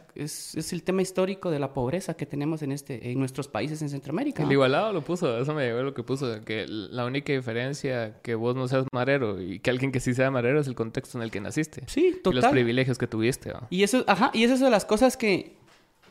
es, 0.54 0.72
el 0.74 0.82
tema 0.82 1.00
histórico 1.00 1.50
de 1.50 1.58
la 1.58 1.72
pobreza 1.72 2.12
que 2.12 2.26
tenemos 2.26 2.60
en, 2.60 2.72
este, 2.72 3.10
en 3.10 3.18
nuestros 3.18 3.48
países 3.48 3.80
en 3.80 3.88
Centroamérica. 3.88 4.42
El 4.42 4.52
igualado 4.52 4.92
lo 4.92 5.00
puso, 5.00 5.38
eso 5.38 5.54
me 5.54 5.64
llegó 5.64 5.80
lo 5.80 5.94
que 5.94 6.02
puso, 6.02 6.44
que 6.44 6.66
la 6.68 7.06
única 7.06 7.32
diferencia 7.32 8.20
que 8.20 8.34
vos 8.34 8.54
no 8.54 8.68
seas 8.68 8.84
marero 8.92 9.40
y 9.40 9.60
que 9.60 9.70
alguien 9.70 9.92
que 9.92 10.00
sí 10.00 10.12
sea 10.12 10.30
marero 10.30 10.60
es 10.60 10.66
el 10.66 10.74
contexto 10.74 11.16
en 11.16 11.24
el 11.24 11.30
que 11.30 11.40
naciste. 11.40 11.84
Sí, 11.86 12.20
total. 12.22 12.38
Y 12.38 12.42
los 12.42 12.50
privilegios 12.50 12.98
que 12.98 13.06
tuviste. 13.06 13.54
Y 13.70 13.82
eso, 13.82 14.04
ajá, 14.06 14.30
y 14.34 14.44
eso 14.44 14.52
es 14.52 14.60
de 14.60 14.68
las 14.68 14.84
cosas 14.84 15.16
que 15.16 15.56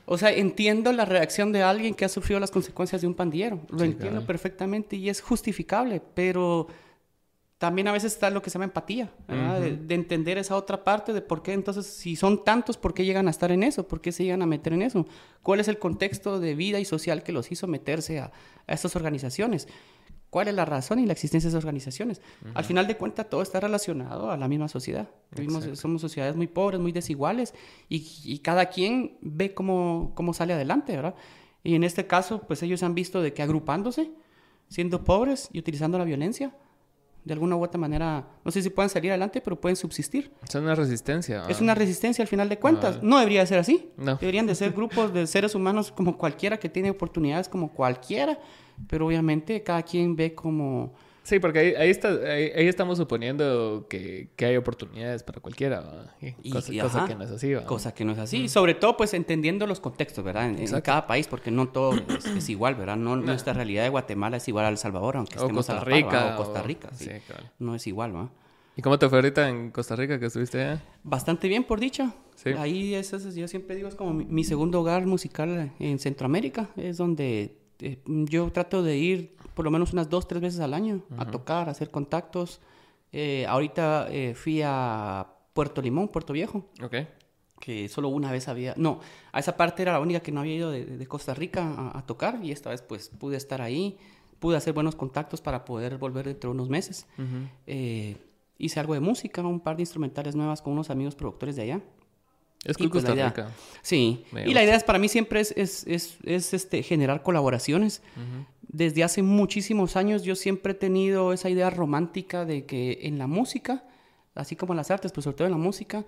o 0.07 0.17
sea, 0.17 0.31
entiendo 0.31 0.91
la 0.91 1.05
reacción 1.05 1.51
de 1.51 1.61
alguien 1.61 1.93
que 1.93 2.03
ha 2.03 2.09
sufrido 2.09 2.39
las 2.39 2.49
consecuencias 2.49 3.01
de 3.01 3.07
un 3.07 3.13
pandillero. 3.13 3.61
Lo 3.69 3.83
entiendo 3.83 4.25
perfectamente 4.25 4.95
y 4.95 5.07
es 5.07 5.21
justificable, 5.21 6.01
pero 6.15 6.65
también 7.59 7.89
a 7.89 7.91
veces 7.91 8.13
está 8.13 8.29
lo 8.29 8.41
que 8.41 8.49
se 8.49 8.55
llama 8.55 8.65
empatía, 8.65 9.11
de, 9.27 9.93
entender 9.93 10.37
esa 10.37 10.55
otra 10.55 10.83
parte 10.85 11.11
de 11.11 11.21
por 11.21 11.43
qué 11.43 11.51
entonces, 11.51 11.85
si 11.85 12.15
son 12.15 12.45
tantos, 12.45 12.77
¿por 12.77 12.93
qué 12.93 13.03
llegan 13.03 13.27
a 13.27 13.31
estar 13.31 13.51
en 13.51 13.63
eso? 13.63 13.85
¿Por 13.85 13.99
qué 13.99 14.13
se 14.13 14.23
llegan 14.23 14.41
a 14.41 14.45
meter 14.45 14.71
en 14.71 14.81
eso? 14.81 15.05
¿Cuál 15.43 15.59
es 15.59 15.67
el 15.67 15.77
contexto 15.77 16.39
de 16.39 16.55
vida 16.55 16.79
y 16.79 16.85
social 16.85 17.21
que 17.21 17.33
los 17.33 17.51
hizo 17.51 17.67
meterse 17.67 18.19
a, 18.19 18.31
a 18.65 18.73
estas 18.73 18.95
organizaciones? 18.95 19.67
cuál 20.29 20.47
es 20.47 20.53
la 20.53 20.65
razón 20.65 20.99
y 20.99 21.05
la 21.05 21.13
existencia 21.13 21.47
de 21.47 21.49
esas 21.49 21.63
organizaciones. 21.63 22.21
Al 22.53 22.63
final 22.63 22.87
de 22.87 22.97
cuentas, 22.97 23.29
todo 23.29 23.41
está 23.41 23.59
relacionado 23.59 24.29
a 24.29 24.37
la 24.37 24.47
misma 24.47 24.67
sociedad. 24.67 25.09
Vivimos, 25.35 25.67
somos 25.73 26.01
sociedades 26.01 26.35
muy 26.35 26.47
pobres, 26.47 26.79
muy 26.79 26.91
desiguales, 26.91 27.53
y, 27.87 28.39
cada 28.39 28.67
quien 28.67 29.17
ve 29.21 29.53
cómo, 29.53 30.11
cómo, 30.15 30.33
sale 30.33 30.53
adelante, 30.53 30.95
¿verdad? 30.95 31.15
Y 31.63 31.75
en 31.75 31.83
este 31.83 32.05
caso, 32.05 32.43
pues 32.47 32.61
ellos 32.63 32.83
han 32.83 32.93
visto 32.93 33.21
de 33.21 33.33
que 33.33 33.41
agrupándose, 33.41 34.11
siendo 34.67 35.03
pobres 35.03 35.49
y 35.51 35.59
utilizando 35.59 35.97
la 35.97 36.03
violencia, 36.03 36.53
de 37.23 37.33
alguna 37.33 37.55
u 37.55 37.63
otra 37.63 37.79
manera, 37.79 38.27
no 38.43 38.51
sé 38.51 38.61
si 38.61 38.69
pueden 38.69 38.89
salir 38.89 39.11
adelante, 39.11 39.41
pero 39.41 39.59
pueden 39.59 39.75
subsistir. 39.75 40.31
Es 40.47 40.55
una 40.55 40.75
resistencia. 40.75 41.43
Es 41.47 41.61
una 41.61 41.75
resistencia 41.75 42.21
al 42.21 42.27
final 42.27 42.49
de 42.49 42.57
cuentas. 42.57 43.03
No, 43.03 43.19
debería 43.19 43.45
ser 43.45 43.59
así. 43.59 43.89
Deberían 43.97 44.47
de 44.47 44.55
ser 44.55 44.71
grupos 44.71 45.13
de 45.13 45.27
seres 45.27 45.55
humanos 45.55 45.91
como 45.91 46.17
cualquiera 46.17 46.57
que 46.57 46.69
tiene 46.69 46.89
oportunidades 46.89 47.49
como 47.49 47.71
cualquiera 47.71 48.39
pero 48.87 49.07
obviamente 49.07 49.61
cada 49.63 49.83
quien 49.83 50.15
ve 50.15 50.33
como... 50.33 50.93
Sí, 51.29 51.39
porque 51.39 51.59
ahí, 51.59 51.75
ahí, 51.75 51.89
está, 51.91 52.09
ahí, 52.09 52.67
estamos 52.67 52.97
suponiendo 52.97 53.85
que, 53.87 54.29
que, 54.35 54.45
hay 54.47 54.57
oportunidades 54.57 55.21
para 55.21 55.39
cualquiera, 55.39 56.15
y, 56.19 56.49
cosa, 56.49 57.05
que 57.05 57.13
no 57.13 57.23
es 57.23 57.29
así. 57.29 57.53
Cosa 57.67 57.93
que 57.93 58.03
no 58.03 58.13
es 58.13 58.17
así. 58.17 58.49
Sobre 58.49 58.73
todo, 58.73 58.97
pues, 58.97 59.13
entendiendo 59.13 59.67
los 59.67 59.79
contextos, 59.79 60.25
¿verdad? 60.25 60.49
En, 60.49 60.81
cada 60.81 61.05
país, 61.05 61.27
porque 61.27 61.51
no 61.51 61.69
todo 61.69 61.93
es, 62.35 62.49
igual, 62.49 62.73
¿verdad? 62.73 62.97
No, 62.97 63.15
Nuestra 63.15 63.53
realidad 63.53 63.83
de 63.83 63.89
Guatemala 63.89 64.37
es 64.37 64.47
igual 64.47 64.65
a 64.65 64.69
El 64.69 64.79
Salvador, 64.79 65.17
aunque 65.17 65.35
estemos 65.35 65.69
a 65.69 65.75
Costa 65.75 65.85
Rica. 65.85 66.33
o 66.33 66.37
Costa 66.37 66.63
Rica, 66.63 66.89
sí. 66.95 67.11
No 67.59 67.75
es 67.75 67.85
igual, 67.85 68.11
¿verdad? 68.11 68.29
¿Y 68.75 68.81
cómo 68.81 68.97
te 68.97 69.07
fue 69.07 69.19
ahorita 69.19 69.49
en 69.49 69.69
Costa 69.69 69.95
Rica 69.95 70.19
que 70.19 70.25
estuviste 70.25 70.59
allá? 70.63 70.81
Bastante 71.03 71.47
bien, 71.47 71.63
por 71.63 71.79
dicha. 71.79 72.15
Sí. 72.33 72.49
Ahí, 72.57 72.95
es, 72.95 73.11
yo 73.35 73.47
siempre 73.47 73.75
digo, 73.75 73.87
es 73.87 73.93
como 73.93 74.15
mi 74.15 74.43
segundo 74.43 74.81
hogar 74.81 75.05
musical 75.05 75.73
en 75.77 75.99
Centroamérica. 75.99 76.69
Es 76.75 76.97
donde 76.97 77.59
este, 77.79 78.01
yo 78.05 78.51
trato 78.51 78.83
de 78.83 78.97
ir 78.97 79.37
por 79.53 79.65
lo 79.65 79.71
menos 79.71 79.93
unas 79.93 80.09
dos, 80.09 80.27
tres 80.27 80.41
veces 80.41 80.59
al 80.59 80.73
año 80.73 81.03
a 81.17 81.25
tocar, 81.25 81.67
a 81.67 81.71
hacer 81.71 81.91
contactos. 81.91 82.61
Eh, 83.11 83.45
ahorita 83.47 84.07
eh, 84.09 84.33
fui 84.35 84.61
a 84.63 85.27
Puerto 85.53 85.81
Limón, 85.81 86.09
Puerto 86.09 86.33
Viejo. 86.33 86.69
Ok. 86.83 86.95
Que 87.59 87.89
solo 87.89 88.09
una 88.09 88.31
vez 88.31 88.47
había... 88.47 88.73
No, 88.77 88.99
a 89.31 89.39
esa 89.39 89.57
parte 89.57 89.81
era 89.81 89.93
la 89.93 89.99
única 89.99 90.21
que 90.21 90.31
no 90.31 90.41
había 90.41 90.55
ido 90.55 90.71
de, 90.71 91.07
Costa 91.07 91.33
Rica 91.33 91.91
a, 91.93 92.05
tocar 92.05 92.39
y 92.43 92.51
esta 92.51 92.69
vez 92.69 92.81
pues 92.81 93.09
pude 93.09 93.35
estar 93.35 93.61
ahí, 93.61 93.97
pude 94.39 94.55
hacer 94.55 94.73
buenos 94.73 94.95
contactos 94.95 95.41
para 95.41 95.65
poder 95.65 95.97
volver 95.97 96.25
dentro 96.25 96.49
de 96.49 96.53
unos 96.53 96.69
meses. 96.69 97.05
Eh, 97.67 98.15
hice 98.57 98.79
algo 98.79 98.93
de 98.93 99.01
música, 99.01 99.41
un 99.41 99.59
par 99.59 99.75
de 99.75 99.81
instrumentales 99.81 100.35
nuevas 100.35 100.61
con 100.61 100.71
unos 100.73 100.89
amigos 100.89 101.15
productores 101.15 101.57
de 101.57 101.63
allá. 101.63 101.81
Es 102.65 102.75
que 102.75 102.89
pues, 102.89 103.05
Costa 103.05 103.27
Rica. 103.27 103.51
sí. 103.81 104.25
y 104.33 104.53
la 104.53 104.63
idea 104.63 104.75
es, 104.75 104.83
para 104.83 104.99
mí 104.99 105.07
siempre 105.07 105.39
es, 105.39 105.53
es, 105.55 105.85
es, 105.87 106.53
este, 106.53 106.83
generar 106.83 107.23
colaboraciones. 107.23 108.01
Desde 108.61 109.03
hace 109.03 109.23
muchísimos 109.23 109.95
años 109.95 110.23
yo 110.23 110.35
siempre 110.35 110.73
he 110.73 110.75
tenido 110.75 111.33
esa 111.33 111.49
idea 111.49 111.69
romántica 111.69 112.45
de 112.45 112.65
que 112.65 112.99
en 113.03 113.17
la 113.17 113.27
música, 113.27 113.83
así 114.35 114.55
como 114.55 114.73
en 114.73 114.77
las 114.77 114.91
artes, 114.91 115.11
pero 115.11 115.23
sobre 115.23 115.37
todo 115.37 115.47
en 115.47 115.53
la 115.53 115.57
música, 115.57 116.05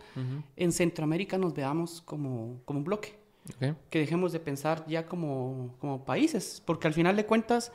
en 0.55 0.71
Centroamérica 0.71 1.37
nos 1.37 1.53
veamos 1.53 2.01
como, 2.01 2.61
como 2.65 2.79
un 2.79 2.85
bloque. 2.85 3.21
Que 3.89 3.99
dejemos 3.99 4.31
de 4.31 4.39
pensar 4.39 4.85
ya 4.87 5.05
como, 5.05 5.75
como 5.79 6.05
países, 6.05 6.61
porque 6.65 6.87
al 6.87 6.93
final 6.93 7.15
de 7.15 7.25
cuentas, 7.25 7.71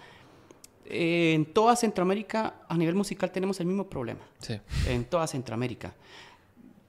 eh, 0.84 1.32
en 1.34 1.44
toda 1.46 1.74
Centroamérica, 1.74 2.62
a 2.68 2.76
nivel 2.76 2.94
musical, 2.94 3.32
tenemos 3.32 3.58
el 3.60 3.66
mismo 3.66 3.88
problema. 3.88 4.20
Sí. 4.38 4.60
En 4.88 5.04
toda 5.04 5.26
Centroamérica. 5.26 5.94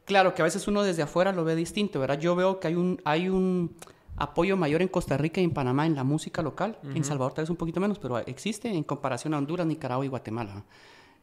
Claro 0.07 0.33
que 0.33 0.41
a 0.41 0.45
veces 0.45 0.69
uno 0.69 0.83
desde 0.83 1.01
afuera 1.01 1.33
lo 1.33 1.43
ve 1.43 1.53
distinto, 1.53 1.99
¿verdad? 1.99 2.17
Yo 2.17 2.33
veo 2.33 2.61
que 2.61 2.69
hay 2.69 2.75
un, 2.75 3.01
hay 3.03 3.27
un 3.27 3.75
apoyo 4.15 4.55
mayor 4.55 4.81
en 4.81 4.87
Costa 4.87 5.17
Rica 5.17 5.41
y 5.41 5.43
en 5.43 5.51
Panamá 5.51 5.85
en 5.85 5.95
la 5.95 6.05
música 6.05 6.41
local. 6.41 6.79
En 6.95 7.03
Salvador 7.03 7.33
tal 7.33 7.43
vez 7.43 7.49
un 7.49 7.57
poquito 7.57 7.81
menos, 7.81 7.99
pero 7.99 8.17
existe 8.19 8.69
en 8.69 8.83
comparación 8.83 9.33
a 9.33 9.37
Honduras, 9.37 9.67
Nicaragua 9.67 10.05
y 10.05 10.07
Guatemala. 10.07 10.63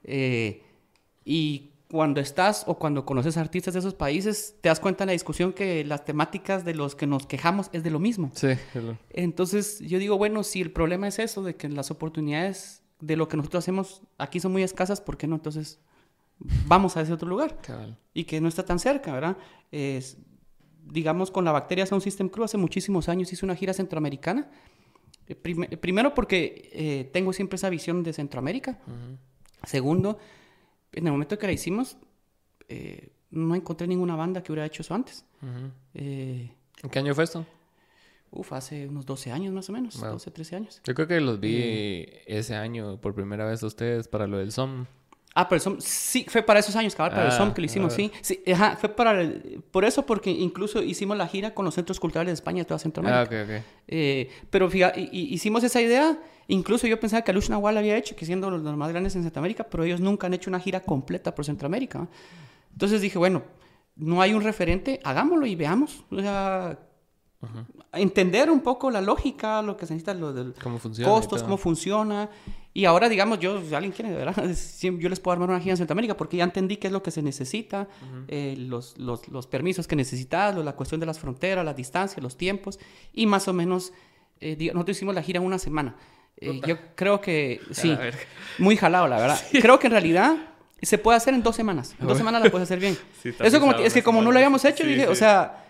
Eh, 0.02 0.62
y 1.24 1.70
cuando 1.90 2.20
estás 2.20 2.64
o 2.66 2.74
cuando 2.74 3.06
conoces 3.06 3.38
artistas 3.38 3.72
de 3.72 3.80
esos 3.80 3.94
países, 3.94 4.56
te 4.60 4.68
das 4.68 4.80
cuenta 4.80 5.04
en 5.04 5.06
la 5.06 5.12
discusión 5.14 5.54
que 5.54 5.82
las 5.86 6.04
temáticas 6.04 6.66
de 6.66 6.74
los 6.74 6.94
que 6.94 7.06
nos 7.06 7.26
quejamos 7.26 7.70
es 7.72 7.84
de 7.84 7.90
lo 7.90 8.00
mismo. 8.00 8.32
Sí. 8.34 8.48
Entonces 9.08 9.80
yo 9.80 9.98
digo, 9.98 10.18
bueno, 10.18 10.44
si 10.44 10.60
el 10.60 10.70
problema 10.70 11.08
es 11.08 11.18
eso, 11.18 11.42
de 11.42 11.56
que 11.56 11.70
las 11.70 11.90
oportunidades 11.90 12.82
de 13.00 13.16
lo 13.16 13.28
que 13.28 13.38
nosotros 13.38 13.64
hacemos 13.64 14.02
aquí 14.18 14.40
son 14.40 14.52
muy 14.52 14.62
escasas, 14.62 15.00
¿por 15.00 15.16
qué 15.16 15.26
no 15.26 15.36
entonces 15.36 15.78
vamos 16.38 16.96
a 16.96 17.00
ese 17.00 17.12
otro 17.12 17.28
lugar. 17.28 17.58
Y 18.12 18.24
que 18.24 18.40
no 18.40 18.48
está 18.48 18.64
tan 18.64 18.78
cerca, 18.78 19.12
¿verdad? 19.12 19.36
Es, 19.70 20.18
digamos, 20.84 21.30
con 21.30 21.44
la 21.44 21.52
bacteria 21.52 21.86
Sound 21.86 22.02
System 22.02 22.28
Crew 22.28 22.44
hace 22.44 22.56
muchísimos 22.56 23.08
años 23.08 23.32
hice 23.32 23.44
una 23.44 23.56
gira 23.56 23.72
centroamericana. 23.72 24.50
Eh, 25.26 25.34
primero 25.34 26.14
porque 26.14 26.70
eh, 26.72 27.10
tengo 27.12 27.32
siempre 27.32 27.56
esa 27.56 27.70
visión 27.70 28.02
de 28.02 28.12
Centroamérica. 28.12 28.78
Segundo, 29.64 30.18
en 30.92 31.06
el 31.06 31.12
momento 31.12 31.38
que 31.38 31.46
la 31.46 31.52
hicimos, 31.52 31.96
eh, 32.68 33.12
no 33.30 33.54
encontré 33.54 33.86
ninguna 33.86 34.16
banda 34.16 34.42
que 34.42 34.52
hubiera 34.52 34.66
hecho 34.66 34.82
eso 34.82 34.94
antes. 34.94 35.24
¿En 35.94 36.90
qué 36.90 36.98
año 36.98 37.14
fue 37.14 37.24
esto? 37.24 37.46
Uf, 38.30 38.52
hace 38.52 38.88
unos 38.88 39.06
12 39.06 39.30
años 39.30 39.54
más 39.54 39.68
o 39.68 39.72
menos, 39.72 40.00
12, 40.00 40.30
13 40.30 40.56
años. 40.56 40.80
Yo 40.84 40.94
creo 40.94 41.06
que 41.06 41.20
los 41.20 41.38
vi 41.38 42.04
ese 42.26 42.56
año 42.56 43.00
por 43.00 43.14
primera 43.14 43.46
vez 43.46 43.62
a 43.62 43.66
ustedes 43.66 44.08
para 44.08 44.26
lo 44.26 44.38
del 44.38 44.50
SOM. 44.50 44.86
Ah, 45.36 45.48
pero 45.48 45.56
el 45.56 45.60
SOM, 45.62 45.76
sí, 45.80 46.24
fue 46.28 46.42
para 46.42 46.60
esos 46.60 46.76
años, 46.76 46.94
cabal, 46.94 47.10
para 47.10 47.26
el 47.26 47.32
SOM 47.32 47.52
que 47.52 47.60
lo 47.60 47.64
hicimos, 47.64 47.92
sí. 47.92 48.12
sí 48.20 48.40
ajá, 48.52 48.76
fue 48.76 48.88
para 48.88 49.20
el, 49.20 49.64
por 49.72 49.84
eso, 49.84 50.06
porque 50.06 50.30
incluso 50.30 50.80
hicimos 50.80 51.16
la 51.16 51.26
gira 51.26 51.52
con 51.52 51.64
los 51.64 51.74
centros 51.74 51.98
culturales 51.98 52.30
de 52.30 52.34
España, 52.34 52.58
de 52.60 52.66
toda 52.66 52.78
Centroamérica. 52.78 53.20
Ah, 53.20 53.24
ok, 53.24 53.48
ok. 53.48 53.64
Eh, 53.88 54.30
pero 54.48 54.70
fíjate, 54.70 55.08
hicimos 55.10 55.64
esa 55.64 55.80
idea, 55.80 56.16
incluso 56.46 56.86
yo 56.86 57.00
pensaba 57.00 57.22
que 57.22 57.32
Alush 57.32 57.48
Nahual 57.48 57.76
había 57.76 57.96
hecho, 57.96 58.14
que 58.14 58.24
siendo 58.24 58.48
los, 58.48 58.62
más 58.76 58.90
grandes 58.90 59.16
en 59.16 59.24
Centroamérica, 59.24 59.64
pero 59.64 59.82
ellos 59.82 59.98
nunca 59.98 60.28
han 60.28 60.34
hecho 60.34 60.50
una 60.50 60.60
gira 60.60 60.80
completa 60.80 61.34
por 61.34 61.44
Centroamérica. 61.44 62.06
Entonces 62.70 63.00
dije, 63.00 63.18
bueno, 63.18 63.42
no 63.96 64.22
hay 64.22 64.34
un 64.34 64.42
referente, 64.42 65.00
hagámoslo 65.02 65.46
y 65.46 65.56
veamos. 65.56 66.04
O 66.10 66.20
sea, 66.20 66.78
entender 67.92 68.50
un 68.50 68.60
poco 68.60 68.90
la 68.90 69.00
lógica, 69.00 69.62
lo 69.62 69.76
que 69.76 69.86
se 69.86 69.94
necesita, 69.94 70.14
lo 70.14 70.32
del 70.32 70.54
¿Cómo 70.62 70.78
funciona 70.78 71.10
costos, 71.10 71.42
cómo 71.42 71.56
funciona. 71.56 72.30
Y 72.76 72.86
ahora, 72.86 73.08
digamos, 73.08 73.38
yo, 73.38 73.62
si 73.62 73.72
alguien 73.72 73.92
quiere, 73.92 74.12
¿verdad? 74.12 74.50
Yo 74.82 75.08
les 75.08 75.20
puedo 75.20 75.32
armar 75.34 75.48
una 75.48 75.60
gira 75.60 75.74
en 75.74 75.76
Centroamérica 75.76 76.16
porque 76.16 76.36
ya 76.36 76.44
entendí 76.44 76.76
qué 76.76 76.88
es 76.88 76.92
lo 76.92 77.04
que 77.04 77.12
se 77.12 77.22
necesita, 77.22 77.86
eh, 78.26 78.56
los, 78.58 78.98
los, 78.98 79.28
los, 79.28 79.46
permisos 79.46 79.86
que 79.86 79.94
necesitas, 79.94 80.56
la 80.56 80.72
cuestión 80.72 80.98
de 80.98 81.06
las 81.06 81.20
fronteras, 81.20 81.64
las 81.64 81.76
distancias, 81.76 82.20
los 82.20 82.36
tiempos, 82.36 82.80
y 83.12 83.26
más 83.26 83.46
o 83.46 83.52
menos, 83.52 83.92
eh, 84.40 84.56
nosotros 84.74 84.96
hicimos 84.96 85.14
la 85.14 85.22
gira 85.22 85.38
en 85.38 85.46
una 85.46 85.60
semana. 85.60 85.94
Eh, 86.36 86.60
yo 86.66 86.76
creo 86.96 87.20
que, 87.20 87.60
sí, 87.70 87.96
muy 88.58 88.76
jalado, 88.76 89.06
la 89.06 89.20
verdad. 89.20 89.40
Creo 89.52 89.78
que 89.78 89.86
en 89.86 89.92
realidad 89.92 90.36
se 90.82 90.98
puede 90.98 91.16
hacer 91.16 91.32
en 91.32 91.44
dos 91.44 91.54
semanas. 91.54 91.94
En 92.00 92.08
dos 92.08 92.18
semanas 92.18 92.42
la 92.42 92.50
puedes 92.50 92.66
hacer 92.66 92.80
bien. 92.80 92.98
Eso 93.38 93.60
como, 93.60 93.72
es 93.74 93.94
que 93.94 94.02
como 94.02 94.20
no 94.20 94.32
lo 94.32 94.38
habíamos 94.38 94.64
hecho, 94.64 94.84
dije, 94.84 95.06
o 95.06 95.14
sea, 95.14 95.64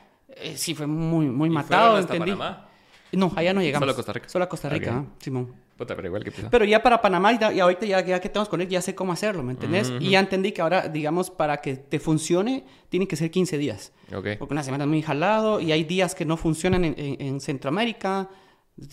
sí 0.55 0.75
fue 0.75 0.87
muy, 0.87 1.27
muy 1.27 1.51
matado, 1.51 1.99
entendí. 1.99 2.31
Panamá? 2.31 2.69
No, 3.13 3.31
allá 3.37 3.53
no 3.53 3.61
llegamos. 3.61 3.83
Solo 3.83 3.93
a 3.93 3.97
Costa 3.97 4.13
Rica. 4.15 4.29
Solo 4.31 4.45
a 4.45 4.49
Costa 4.49 4.69
Rica, 4.71 5.05
Simón. 5.19 5.64
Puta, 5.77 5.97
pero 5.97 6.07
igual 6.07 6.23
que 6.23 6.31
Pero 6.31 6.65
ya 6.65 6.83
para 6.83 7.01
Panamá, 7.01 7.33
y, 7.33 7.61
ahorita 7.61 7.85
ya, 7.85 8.05
ya, 8.05 8.21
que 8.21 8.29
estamos 8.29 8.49
con 8.49 8.61
él, 8.61 8.69
ya 8.69 8.81
sé 8.81 8.95
cómo 8.95 9.13
hacerlo, 9.13 9.43
¿me 9.43 9.53
entendés? 9.53 9.93
Y 9.99 10.11
ya 10.11 10.21
entendí 10.21 10.53
que 10.53 10.63
ahora, 10.63 10.89
digamos, 10.89 11.31
para 11.31 11.57
que 11.57 11.77
te 11.77 11.99
funcione, 11.99 12.65
tiene 12.89 13.09
que 13.09 13.17
ser 13.17 13.31
15 13.31 13.59
días. 13.59 13.93
Okay. 14.15 14.37
Porque 14.37 14.55
una 14.55 14.63
semana 14.63 14.85
es 14.85 14.91
muy 14.91 15.03
jalado 15.03 15.61
y 15.61 15.73
hay 15.73 15.83
días 15.83 16.15
que 16.15 16.25
no 16.25 16.37
funcionan 16.37 16.85
en, 16.85 16.95
en, 16.97 17.41
Centroamérica. 17.41 18.31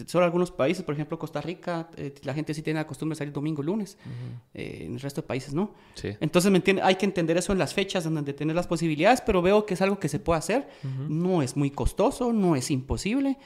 Solo 0.07 0.25
algunos 0.25 0.49
países, 0.49 0.84
por 0.84 0.95
ejemplo, 0.95 1.19
Costa 1.19 1.39
Rica, 1.41 1.89
eh, 1.97 2.15
la 2.23 2.34
gente 2.34 2.53
sí 2.53 2.63
tiene 2.63 2.79
la 2.79 2.88
costumbre 2.88 3.13
de 3.15 3.19
salir 3.19 3.34
domingo, 3.34 3.61
lunes. 3.61 3.97
Eh, 4.53 4.84
en 4.86 4.93
el 4.93 4.99
resto 4.99 5.21
de 5.21 5.27
países 5.27 5.53
no. 5.53 5.75
Sí. 5.93 6.09
Entonces, 6.19 6.51
¿me 6.51 6.57
entiendes? 6.57 6.86
Hay 6.86 6.95
que 6.95 7.05
entender 7.05 7.38
eso 7.38 7.51
en 7.51 7.59
las 7.59 7.75
fechas, 7.75 8.05
en 8.07 8.15
donde 8.15 8.34
tener 8.34 8.55
las 8.55 8.67
posibilidades, 8.67 9.21
pero 9.21 9.41
veo 9.43 9.65
que 9.67 9.75
es 9.75 9.82
algo 9.82 9.99
que 9.99 10.09
se 10.09 10.17
puede 10.17 10.39
hacer. 10.39 10.67
No 11.07 11.43
es 11.43 11.55
muy 11.55 11.69
costoso, 11.69 12.34
no 12.34 12.55
es 12.55 12.71
imposible. 12.71 13.38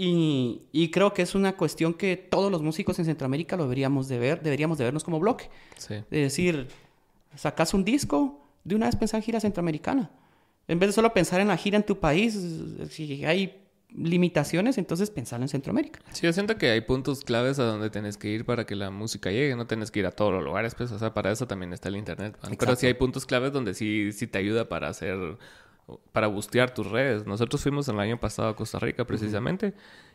Y, 0.00 0.90
creo 0.92 1.12
que 1.12 1.22
es 1.22 1.34
una 1.34 1.56
cuestión 1.56 1.92
que 1.92 2.16
todos 2.16 2.52
los 2.52 2.62
músicos 2.62 3.00
en 3.00 3.04
Centroamérica 3.04 3.56
lo 3.56 3.64
deberíamos 3.64 4.06
de 4.06 4.20
ver, 4.20 4.40
deberíamos 4.40 4.78
de 4.78 4.84
vernos 4.84 5.02
como 5.02 5.18
bloque. 5.18 5.50
Sí. 5.76 5.96
De 6.08 6.20
decir, 6.20 6.68
sacas 7.34 7.74
un 7.74 7.84
disco, 7.84 8.40
de 8.62 8.76
una 8.76 8.86
vez 8.86 8.94
pensar 8.94 9.18
en 9.18 9.24
gira 9.24 9.40
centroamericana. 9.40 10.08
En 10.68 10.78
vez 10.78 10.90
de 10.90 10.92
solo 10.92 11.12
pensar 11.12 11.40
en 11.40 11.48
la 11.48 11.56
gira 11.56 11.76
en 11.76 11.82
tu 11.82 11.98
país, 11.98 12.38
si 12.90 13.24
hay 13.24 13.60
limitaciones, 13.90 14.78
entonces 14.78 15.10
pensar 15.10 15.42
en 15.42 15.48
Centroamérica. 15.48 15.98
Sí, 16.12 16.26
yo 16.26 16.32
siento 16.32 16.58
que 16.58 16.70
hay 16.70 16.82
puntos 16.82 17.24
claves 17.24 17.58
a 17.58 17.64
donde 17.64 17.90
tienes 17.90 18.16
que 18.16 18.28
ir 18.28 18.44
para 18.44 18.66
que 18.66 18.76
la 18.76 18.92
música 18.92 19.32
llegue, 19.32 19.56
no 19.56 19.66
tienes 19.66 19.90
que 19.90 19.98
ir 19.98 20.06
a 20.06 20.12
todos 20.12 20.32
los 20.32 20.44
lugares, 20.44 20.76
pues, 20.76 20.92
o 20.92 20.98
sea, 21.00 21.12
para 21.12 21.32
eso 21.32 21.48
también 21.48 21.72
está 21.72 21.88
el 21.88 21.96
internet. 21.96 22.38
Pero 22.56 22.76
sí 22.76 22.86
hay 22.86 22.94
puntos 22.94 23.26
claves 23.26 23.52
donde 23.52 23.74
sí, 23.74 24.12
sí 24.12 24.28
te 24.28 24.38
ayuda 24.38 24.68
para 24.68 24.88
hacer 24.88 25.38
para 26.12 26.26
bustear 26.26 26.72
tus 26.72 26.90
redes. 26.90 27.26
Nosotros 27.26 27.62
fuimos 27.62 27.88
el 27.88 27.98
año 28.00 28.18
pasado 28.18 28.48
a 28.48 28.56
Costa 28.56 28.78
Rica 28.78 29.04
precisamente. 29.04 29.74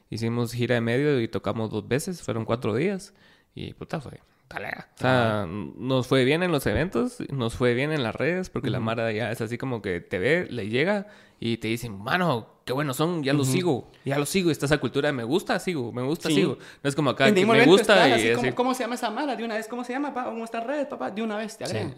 Hicimos 0.10 0.54
gira 0.54 0.76
de 0.76 0.82
medio 0.82 1.20
y 1.22 1.28
tocamos 1.28 1.70
dos 1.70 1.88
veces, 1.88 2.22
fueron 2.22 2.46
cuatro 2.46 2.76
días. 2.76 3.14
Y 3.56 3.74
puta, 3.74 4.00
fue 4.00 4.20
o 4.56 5.00
sea, 5.00 5.48
nos 5.48 6.08
fue 6.08 6.26
bien 6.26 6.44
en 6.44 6.52
los 6.52 6.66
eventos, 6.68 7.18
nos 7.32 7.56
fue 7.56 7.74
bien 7.74 7.92
en 7.92 8.04
las 8.04 8.16
redes, 8.16 8.50
porque 8.50 8.70
la 8.70 8.80
Mara 8.80 9.12
ya 9.12 9.32
es 9.32 9.42
así 9.42 9.58
como 9.58 9.82
que 9.82 10.00
te 10.00 10.20
ve, 10.20 10.48
le 10.50 10.70
llega 10.70 11.08
y 11.40 11.58
te 11.58 11.68
dicen, 11.68 11.98
mano, 11.98 12.53
qué 12.66 12.74
buenos 12.74 12.98
son, 12.98 13.24
ya 13.24 13.34
los 13.34 13.48
sigo, 13.48 13.90
ya 14.06 14.18
los 14.18 14.30
sigo. 14.30 14.52
Está 14.52 14.66
esa 14.66 14.78
cultura 14.78 15.08
de 15.08 15.14
me 15.14 15.24
gusta, 15.24 15.60
sigo, 15.60 15.92
me 15.92 16.02
gusta, 16.02 16.30
sigo. 16.30 16.58
No 16.82 16.90
es 16.90 16.96
como 16.96 17.10
acá 17.10 17.34
que 17.34 17.46
me 17.46 17.66
gusta 17.66 18.08
y 18.10 18.34
así, 18.34 18.52
¿cómo, 18.54 18.74
se 18.74 18.84
llama 18.84 18.96
esa 18.96 19.10
Mara? 19.10 19.36
De 19.36 19.44
una 19.44 19.56
vez, 19.56 19.68
¿cómo 19.68 19.84
se 19.84 19.94
llama? 19.94 20.14
Papá? 20.14 20.30
¿Cómo 20.30 20.44
está 20.44 20.60
redes, 20.62 20.88
papá? 20.88 21.12
De 21.12 21.22
una 21.22 21.38
vez 21.38 21.58
te 21.58 21.66
agregan. 21.66 21.96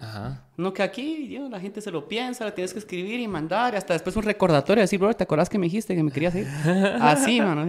No 0.58 0.74
que 0.74 0.84
aquí 0.84 1.38
la 1.50 1.60
gente 1.60 1.82
se 1.82 1.92
lo 1.92 2.08
piensa, 2.08 2.46
la 2.46 2.56
tienes 2.56 2.74
que 2.74 2.80
escribir 2.80 3.20
y 3.20 3.28
mandar, 3.28 3.74
y 3.74 3.78
hasta 3.78 3.94
después 3.94 4.16
un 4.16 4.24
recordatorio, 4.24 4.82
decir, 4.82 5.00
bro, 5.00 5.14
¿te 5.14 5.24
acordás 5.24 5.50
que 5.50 5.58
me 5.58 5.66
dijiste 5.66 5.96
que 5.96 6.04
me 6.04 6.12
querías 6.12 6.36
ir? 6.36 6.48
así, 7.02 7.42
mano. 7.42 7.66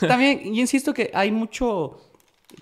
También, 0.00 0.54
yo 0.54 0.60
insisto 0.60 0.92
que 0.94 1.10
hay 1.14 1.30
mucho 1.30 1.98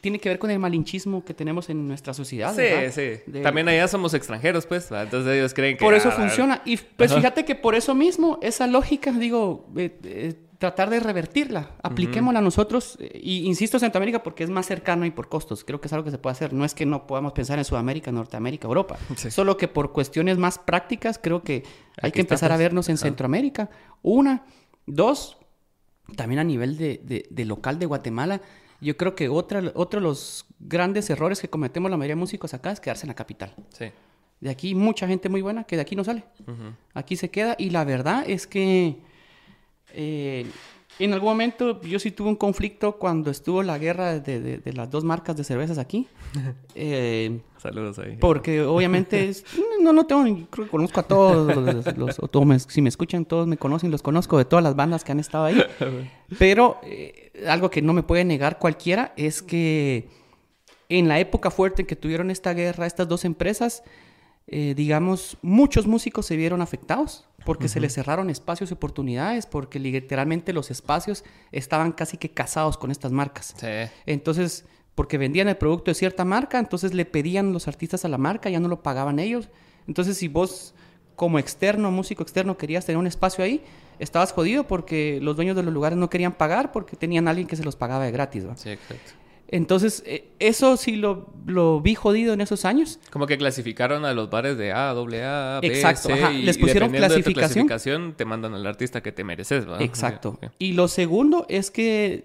tiene 0.00 0.18
que 0.18 0.28
ver 0.28 0.38
con 0.38 0.50
el 0.50 0.58
malinchismo 0.58 1.24
que 1.24 1.34
tenemos 1.34 1.68
en 1.70 1.86
nuestra 1.86 2.14
sociedad. 2.14 2.54
Sí, 2.54 2.92
sí. 2.92 3.40
También 3.42 3.68
allá 3.68 3.88
somos 3.88 4.14
extranjeros, 4.14 4.66
pues. 4.66 4.90
Entonces 4.90 5.34
ellos 5.34 5.54
creen 5.54 5.76
que. 5.76 5.84
Por 5.84 5.94
eso 5.94 6.10
funciona. 6.10 6.62
Y 6.64 6.76
pues 6.76 7.14
fíjate 7.14 7.44
que 7.44 7.54
por 7.54 7.74
eso 7.74 7.94
mismo, 7.94 8.38
esa 8.42 8.66
lógica, 8.66 9.12
digo, 9.12 9.68
eh, 9.76 9.98
eh, 10.04 10.34
tratar 10.58 10.90
de 10.90 11.00
revertirla. 11.00 11.70
Apliquémosla 11.82 12.40
nosotros. 12.40 12.96
Eh, 13.00 13.20
y 13.22 13.46
insisto, 13.46 13.78
Centroamérica, 13.78 14.22
porque 14.22 14.44
es 14.44 14.50
más 14.50 14.66
cercano 14.66 15.04
y 15.06 15.10
por 15.10 15.28
costos. 15.28 15.64
Creo 15.64 15.80
que 15.80 15.88
es 15.88 15.92
algo 15.92 16.04
que 16.04 16.10
se 16.10 16.18
puede 16.18 16.32
hacer. 16.32 16.52
No 16.52 16.64
es 16.64 16.74
que 16.74 16.86
no 16.86 17.06
podamos 17.06 17.32
pensar 17.32 17.58
en 17.58 17.64
Sudamérica, 17.64 18.12
Norteamérica, 18.12 18.66
Europa. 18.68 18.96
Solo 19.16 19.56
que 19.56 19.68
por 19.68 19.92
cuestiones 19.92 20.38
más 20.38 20.58
prácticas, 20.58 21.18
creo 21.22 21.42
que 21.42 21.64
hay 22.00 22.12
que 22.12 22.20
empezar 22.20 22.52
a 22.52 22.56
vernos 22.56 22.88
en 22.88 22.98
Centroamérica. 22.98 23.70
Una. 24.02 24.44
Dos. 24.86 25.38
También 26.16 26.40
a 26.40 26.44
nivel 26.44 26.76
de, 26.76 27.26
de 27.30 27.44
local 27.44 27.78
de 27.78 27.86
Guatemala 27.86 28.40
yo 28.82 28.96
creo 28.96 29.14
que 29.14 29.28
otra, 29.28 29.62
otro 29.74 30.00
de 30.00 30.04
los 30.04 30.44
grandes 30.58 31.08
errores 31.08 31.40
que 31.40 31.48
cometemos 31.48 31.90
la 31.90 31.96
mayoría 31.96 32.16
de 32.16 32.20
músicos 32.20 32.52
acá 32.52 32.72
es 32.72 32.80
quedarse 32.80 33.04
en 33.04 33.08
la 33.08 33.14
capital. 33.14 33.54
Sí. 33.70 33.86
De 34.40 34.50
aquí 34.50 34.74
mucha 34.74 35.06
gente 35.06 35.28
muy 35.28 35.40
buena 35.40 35.64
que 35.64 35.76
de 35.76 35.82
aquí 35.82 35.94
no 35.94 36.02
sale. 36.02 36.24
Aquí 36.94 37.16
se 37.16 37.30
queda 37.30 37.54
y 37.58 37.70
la 37.70 37.84
verdad 37.84 38.24
es 38.26 38.48
que 38.48 38.96
eh, 39.92 40.46
en 40.98 41.12
algún 41.12 41.30
momento 41.30 41.80
yo 41.82 41.98
sí 41.98 42.10
tuve 42.10 42.28
un 42.28 42.36
conflicto 42.36 42.98
cuando 42.98 43.30
estuvo 43.30 43.62
la 43.62 43.78
guerra 43.78 44.18
de, 44.18 44.60
las 44.72 44.90
dos 44.90 45.04
marcas 45.04 45.36
de 45.36 45.44
cervezas 45.44 45.78
aquí. 45.78 46.06
Eh, 46.74 47.40
Saludos 47.58 47.98
ahí. 47.98 48.16
Porque 48.18 48.62
obviamente 48.62 49.30
no, 49.80 49.92
no 49.92 50.06
tengo, 50.06 50.24
creo 50.48 50.64
que 50.64 50.70
conozco 50.70 51.00
a 51.00 51.02
todos 51.02 51.54
los, 51.96 52.16
todos 52.16 52.62
si 52.68 52.80
me 52.80 52.88
escuchan 52.88 53.26
todos 53.26 53.46
me 53.46 53.58
conocen, 53.58 53.90
los 53.90 54.02
conozco 54.02 54.38
de 54.38 54.46
todas 54.46 54.62
las 54.62 54.74
bandas 54.74 55.04
que 55.04 55.12
han 55.12 55.20
estado 55.20 55.44
ahí. 55.44 55.62
Pero 56.38 56.80
eh, 56.82 57.30
algo 57.46 57.70
que 57.70 57.82
no 57.82 57.92
me 57.92 58.02
puede 58.02 58.24
negar 58.24 58.58
cualquiera 58.58 59.12
es 59.16 59.42
que 59.42 60.08
en 60.88 61.08
la 61.08 61.20
época 61.20 61.50
fuerte 61.50 61.82
en 61.82 61.86
que 61.86 61.96
tuvieron 61.96 62.30
esta 62.30 62.54
guerra 62.54 62.86
estas 62.86 63.06
dos 63.06 63.24
empresas, 63.24 63.82
eh, 64.46 64.74
digamos, 64.76 65.38
muchos 65.42 65.86
músicos 65.86 66.26
se 66.26 66.36
vieron 66.36 66.62
afectados 66.62 67.28
porque 67.44 67.68
se 67.68 67.80
les 67.80 67.94
cerraron 67.94 68.30
espacios 68.30 68.70
y 68.70 68.74
oportunidades, 68.74 69.46
porque 69.46 69.78
literalmente 69.78 70.52
los 70.52 70.70
espacios 70.70 71.24
estaban 71.50 71.92
casi 71.92 72.16
que 72.16 72.30
casados 72.30 72.76
con 72.76 72.90
estas 72.90 73.12
marcas. 73.12 73.56
Entonces, 74.06 74.64
porque 74.94 75.18
vendían 75.18 75.48
el 75.48 75.56
producto 75.56 75.90
de 75.90 75.94
cierta 75.94 76.24
marca, 76.24 76.58
entonces 76.58 76.94
le 76.94 77.04
pedían 77.04 77.52
los 77.52 77.66
artistas 77.68 78.04
a 78.04 78.08
la 78.08 78.18
marca, 78.18 78.50
ya 78.50 78.60
no 78.60 78.68
lo 78.68 78.82
pagaban 78.82 79.18
ellos. 79.18 79.48
Entonces, 79.88 80.16
si 80.18 80.28
vos 80.28 80.74
como 81.16 81.38
externo, 81.38 81.90
músico 81.90 82.22
externo, 82.22 82.56
querías 82.56 82.86
tener 82.86 82.98
un 82.98 83.06
espacio 83.06 83.44
ahí, 83.44 83.62
estabas 83.98 84.32
jodido 84.32 84.66
porque 84.66 85.18
los 85.20 85.36
dueños 85.36 85.56
de 85.56 85.62
los 85.62 85.72
lugares 85.72 85.98
no 85.98 86.10
querían 86.10 86.32
pagar 86.32 86.72
porque 86.72 86.96
tenían 86.96 87.28
a 87.28 87.30
alguien 87.30 87.46
que 87.46 87.56
se 87.56 87.64
los 87.64 87.76
pagaba 87.76 88.04
de 88.04 88.10
gratis. 88.10 88.44
Sí, 88.56 88.70
exacto. 88.70 89.12
Entonces, 89.52 90.02
eh, 90.06 90.30
eso 90.38 90.78
sí 90.78 90.96
lo, 90.96 91.30
lo, 91.44 91.82
vi 91.82 91.94
jodido 91.94 92.32
en 92.32 92.40
esos 92.40 92.64
años. 92.64 92.98
Como 93.10 93.26
que 93.26 93.36
clasificaron 93.36 94.06
a 94.06 94.14
los 94.14 94.30
bares 94.30 94.56
de 94.56 94.72
A, 94.72 94.94
doble 94.94 95.22
A, 95.24 95.60
B, 95.60 95.68
Exacto, 95.68 96.08
C, 96.08 96.32
les 96.38 96.56
pusieron 96.56 96.90
clasificación. 96.90 97.66
clasificación. 97.66 98.14
te 98.14 98.24
mandan 98.24 98.54
al 98.54 98.66
artista 98.66 99.02
que 99.02 99.12
te 99.12 99.24
mereces, 99.24 99.66
¿verdad? 99.66 99.82
Exacto. 99.82 100.38
Y 100.58 100.72
lo 100.72 100.88
segundo 100.88 101.44
es 101.50 101.70
que 101.70 102.24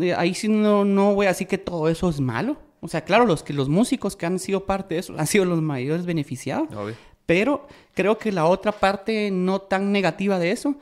eh, 0.00 0.14
ahí 0.14 0.32
sí 0.32 0.48
no, 0.48 0.86
no 0.86 1.14
voy 1.14 1.26
a 1.26 1.28
decir 1.28 1.46
que 1.46 1.58
todo 1.58 1.90
eso 1.90 2.08
es 2.08 2.20
malo. 2.20 2.56
O 2.80 2.88
sea, 2.88 3.02
claro, 3.02 3.26
los, 3.26 3.42
que, 3.42 3.52
los 3.52 3.68
músicos 3.68 4.16
que 4.16 4.24
han 4.24 4.38
sido 4.38 4.64
parte 4.64 4.94
de 4.94 5.00
eso 5.00 5.14
han 5.18 5.26
sido 5.26 5.44
los 5.44 5.60
mayores 5.60 6.06
beneficiados. 6.06 6.68
Pero 7.26 7.68
creo 7.92 8.16
que 8.16 8.32
la 8.32 8.46
otra 8.46 8.72
parte 8.72 9.30
no 9.30 9.60
tan 9.60 9.92
negativa 9.92 10.38
de 10.38 10.52
eso 10.52 10.76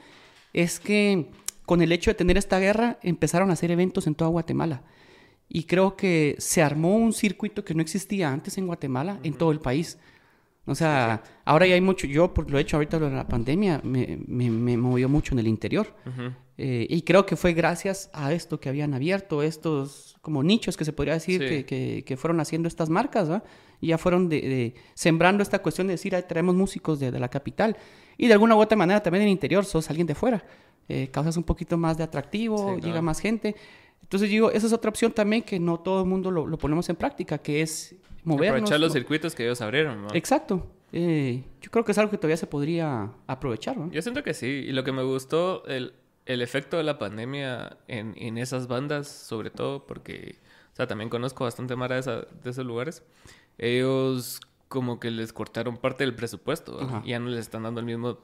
es 0.53 0.79
que 0.79 1.31
con 1.67 1.83
el 1.83 1.91
hecho 1.91 2.13
de 2.13 2.15
tener 2.15 2.37
esta 2.37 2.61
guerra 2.61 3.01
empezaron 3.03 3.51
a 3.51 3.55
hacer 3.55 3.73
eventos 3.73 4.07
en 4.07 4.15
toda 4.15 4.31
Guatemala. 4.31 4.83
Y 5.55 5.63
creo 5.63 5.97
que 5.97 6.35
se 6.41 6.63
armó 6.63 6.97
un 6.97 7.13
circuito 7.13 7.65
que 7.65 7.77
no 7.77 7.81
existía 7.81 8.29
antes 8.33 8.59
en 8.59 8.67
Guatemala, 8.67 9.21
en 9.23 9.35
todo 9.35 9.53
el 9.53 9.61
país. 9.61 9.99
O 10.67 10.75
sea, 10.75 11.23
ahora 11.45 11.65
ya 11.65 11.75
hay 11.75 11.81
mucho, 11.81 12.09
yo 12.09 12.35
por 12.35 12.51
lo 12.51 12.59
he 12.59 12.63
hecho 12.63 12.77
ahorita 12.77 12.97
en 12.97 13.15
la 13.15 13.29
pandemia, 13.29 13.81
me, 13.85 14.19
me, 14.27 14.77
movió 14.77 15.09
mucho 15.09 15.33
en 15.33 15.39
el 15.39 15.47
interior. 15.47 15.95
Eh, 16.59 16.89
y 16.91 17.03
creo 17.03 17.25
que 17.25 17.37
fue 17.37 17.53
gracias 17.53 18.11
a 18.13 18.33
esto 18.33 18.59
que 18.59 18.69
habían 18.69 18.95
abierto, 18.95 19.45
estos 19.45 20.17
como 20.23 20.43
nichos 20.43 20.77
que 20.77 20.85
se 20.85 20.93
podría 20.93 21.15
decir 21.15 21.65
que, 21.65 22.03
que, 22.05 22.17
fueron 22.17 22.41
haciendo 22.41 22.67
estas 22.67 22.91
marcas, 22.91 23.31
¿va? 23.31 23.45
Y 23.81 23.89
ya 23.89 23.99
fueron 23.99 24.29
de, 24.29 24.75
sembrando 24.95 25.41
esta 25.41 25.61
cuestión 25.61 25.87
de 25.87 25.93
decir, 25.93 26.17
ahí 26.17 26.25
traemos 26.29 26.57
músicos 26.57 26.99
de, 26.99 27.13
de, 27.13 27.21
la 27.21 27.29
capital. 27.29 27.77
Y 28.17 28.27
de 28.27 28.33
alguna 28.33 28.57
u 28.57 28.59
otra 28.59 28.77
manera 28.77 29.01
también 29.01 29.23
en 29.23 29.29
el 29.29 29.33
interior 29.33 29.65
sos 29.65 29.89
alguien 29.89 30.09
de 30.09 30.17
fuera. 30.17 30.45
Eh, 30.87 31.09
causas 31.11 31.37
un 31.39 31.45
poquito 31.45 31.79
más 31.79 31.97
de 31.97 32.05
atractivo, 32.05 32.77
llega 32.77 33.01
más 33.01 33.19
gente. 33.21 33.57
Entonces 34.05 34.29
digo, 34.29 34.51
esa 34.51 34.67
es 34.67 34.73
otra 34.73 34.91
opción 34.91 35.13
también 35.13 35.43
que 35.43 35.59
no 35.59 35.81
todo 35.81 36.03
el 36.03 36.09
mundo 36.09 36.31
lo, 36.31 36.59
ponemos 36.59 36.89
en 36.89 36.97
práctica, 36.97 37.39
que 37.39 37.63
es 37.63 37.97
movernos. 38.23 38.59
Aprovechar 38.61 38.81
los 38.81 38.93
circuitos 38.93 39.35
que 39.35 39.45
ellos 39.45 39.61
abrieron, 39.61 40.03
¿no? 40.03 40.09
Exacto. 40.15 40.67
Eh, 40.93 41.43
yo 41.61 41.71
creo 41.71 41.85
que 41.85 41.93
es 41.93 41.99
algo 41.99 42.11
que 42.11 42.19
todavía 42.19 42.37
se 42.37 42.47
podría 42.47 43.11
aprovechar, 43.27 43.77
¿no? 43.77 43.91
Yo 43.91 44.03
siento 44.03 44.23
que 44.23 44.35
sí. 44.35 44.47
Y 44.47 44.73
lo 44.73 44.85
que 44.85 44.93
me 44.93 45.03
gustó, 45.03 45.65
el, 45.67 45.95
el 46.27 46.43
efecto 46.43 46.77
de 46.77 46.85
la 46.85 46.99
pandemia 46.99 47.79
en, 47.89 48.15
en, 48.17 48.39
esas 48.39 48.69
bandas, 48.69 49.09
sobre 49.09 49.51
todo, 49.51 49.87
porque, 49.87 50.39
o 50.73 50.77
sea, 50.77 50.87
también 50.87 51.11
conozco 51.11 51.45
bastante 51.45 51.75
más 51.75 51.89
de, 51.89 51.99
esa, 51.99 52.17
de 52.21 52.51
esos 52.51 52.65
lugares. 52.65 53.03
Ellos 53.59 54.41
como 54.69 55.01
que 55.01 55.11
les 55.11 55.33
cortaron 55.33 55.77
parte 55.77 56.05
del 56.05 56.15
presupuesto. 56.15 57.03
Ya 57.05 57.19
no 57.19 57.29
les 57.29 57.41
están 57.41 57.63
dando 57.63 57.81
el 57.81 57.87
mismo 57.87 58.19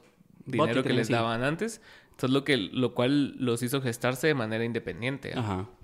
dinero 0.45 0.83
que 0.83 0.93
les 0.93 1.09
daban 1.09 1.43
antes. 1.43 1.81
Entonces, 2.11 2.33
lo, 2.33 2.43
que, 2.43 2.57
lo 2.57 2.93
cual 2.93 3.35
los 3.37 3.63
hizo 3.63 3.81
gestarse 3.81 4.27
de 4.27 4.33
manera 4.33 4.63
independiente. 4.63 5.33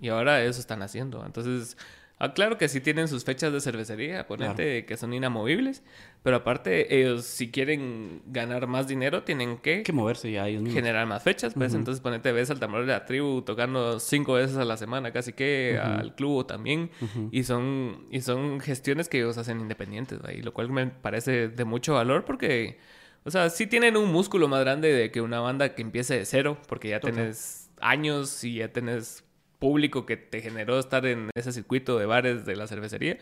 Y 0.02 0.10
ahora 0.10 0.44
eso 0.44 0.60
están 0.60 0.82
haciendo. 0.82 1.26
Entonces, 1.26 1.78
Ah, 2.20 2.34
claro 2.34 2.58
que 2.58 2.68
sí 2.68 2.82
tienen 2.82 3.08
sus 3.08 3.24
fechas 3.24 3.54
de 3.54 3.62
cervecería, 3.62 4.26
ponete 4.26 4.86
que 4.86 4.98
son 4.98 5.14
inamovibles, 5.14 5.84
pero 6.24 6.38
aparte 6.38 7.00
ellos 7.00 7.26
si 7.26 7.52
quieren 7.52 8.24
ganar 8.26 8.66
más 8.66 8.88
dinero 8.88 9.22
tienen 9.22 9.58
que, 9.58 9.84
que 9.84 9.94
moverse 9.94 10.32
ya 10.32 10.48
ellos 10.48 10.64
generar 10.74 11.06
más 11.06 11.22
fechas, 11.22 11.54
pues. 11.54 11.76
Entonces 11.76 12.02
ponete 12.02 12.32
ves 12.32 12.50
al 12.50 12.60
tambor 12.60 12.88
de 12.88 12.94
la 12.94 13.06
tribu 13.06 13.44
tocando 13.44 14.00
cinco 14.00 14.34
veces 14.34 14.58
a 14.58 14.66
la 14.66 14.78
semana 14.78 15.12
casi 15.12 15.34
que 15.34 15.80
al 15.80 16.16
club 16.16 16.48
también. 16.48 16.90
Y 17.32 17.44
son 17.44 18.08
y 18.10 18.22
son 18.22 18.62
gestiones 18.62 19.10
que 19.10 19.20
ellos 19.20 19.38
hacen 19.38 19.60
independientes, 19.60 20.20
y 20.36 20.42
lo 20.42 20.54
cual 20.54 20.72
me 20.72 20.88
parece 20.88 21.50
de 21.50 21.66
mucho 21.66 21.94
valor 21.94 22.26
porque 22.26 22.80
o 23.24 23.32
sea, 23.32 23.50
sí 23.50 23.68
tienen 23.68 23.98
un 23.98 24.12
músculo 24.12 24.48
más 24.48 24.62
grande 24.62 24.92
de 24.94 25.12
que 25.12 25.22
una 25.22 25.40
banda 25.40 25.76
que 25.76 25.82
empiece 25.82 26.18
de 26.18 26.26
cero, 26.26 26.58
porque 26.68 26.90
ya 26.90 27.00
tienes 27.00 27.70
años 27.80 28.44
y 28.44 28.56
ya 28.56 28.72
tenés 28.72 29.24
público 29.60 30.06
que 30.06 30.18
te 30.18 30.42
generó 30.42 30.80
estar 30.80 31.06
en 31.06 31.30
ese 31.36 31.52
circuito 31.52 31.98
de 31.98 32.06
bares 32.06 32.46
de 32.46 32.56
la 32.56 32.68
cervecería. 32.68 33.18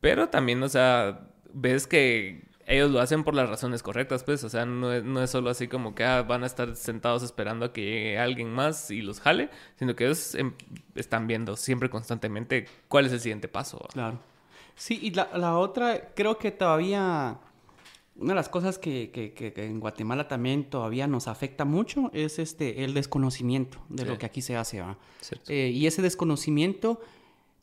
Pero 0.00 0.28
también, 0.28 0.62
o 0.62 0.68
sea, 0.68 1.28
ves 1.52 1.86
que 1.86 2.48
ellos 2.66 2.90
lo 2.90 3.00
hacen 3.00 3.24
por 3.24 3.34
las 3.34 3.48
razones 3.48 3.82
correctas, 3.82 4.24
pues, 4.24 4.44
o 4.44 4.48
sea, 4.48 4.66
no 4.66 4.92
es, 4.92 5.02
no 5.02 5.22
es 5.22 5.30
solo 5.30 5.48
así 5.50 5.68
como 5.68 5.94
que 5.94 6.04
ah, 6.04 6.22
van 6.22 6.42
a 6.42 6.46
estar 6.46 6.76
sentados 6.76 7.22
esperando 7.22 7.64
a 7.66 7.72
que 7.72 7.82
llegue 7.82 8.18
alguien 8.18 8.50
más 8.50 8.90
y 8.90 9.00
los 9.00 9.20
jale, 9.20 9.48
sino 9.76 9.96
que 9.96 10.04
ellos 10.04 10.34
em, 10.34 10.52
están 10.94 11.26
viendo 11.26 11.56
siempre 11.56 11.88
constantemente 11.88 12.66
cuál 12.88 13.06
es 13.06 13.12
el 13.12 13.20
siguiente 13.20 13.48
paso. 13.48 13.78
Claro. 13.92 14.20
Sí, 14.74 14.98
y 15.02 15.10
la, 15.10 15.30
la 15.34 15.56
otra, 15.56 16.10
creo 16.14 16.38
que 16.38 16.50
todavía 16.50 17.38
una 18.18 18.32
de 18.32 18.34
las 18.34 18.48
cosas 18.48 18.78
que, 18.78 19.10
que, 19.10 19.32
que, 19.32 19.64
en 19.64 19.78
Guatemala 19.78 20.26
también 20.26 20.64
todavía 20.64 21.06
nos 21.06 21.28
afecta 21.28 21.64
mucho 21.64 22.10
es 22.12 22.38
este, 22.38 22.84
el 22.84 22.92
desconocimiento 22.92 23.78
de 23.88 24.04
lo 24.04 24.18
que 24.18 24.26
aquí 24.26 24.42
se 24.42 24.56
hace. 24.56 24.82
Eh, 25.46 25.70
y 25.72 25.86
ese 25.86 26.02
desconocimiento 26.02 27.00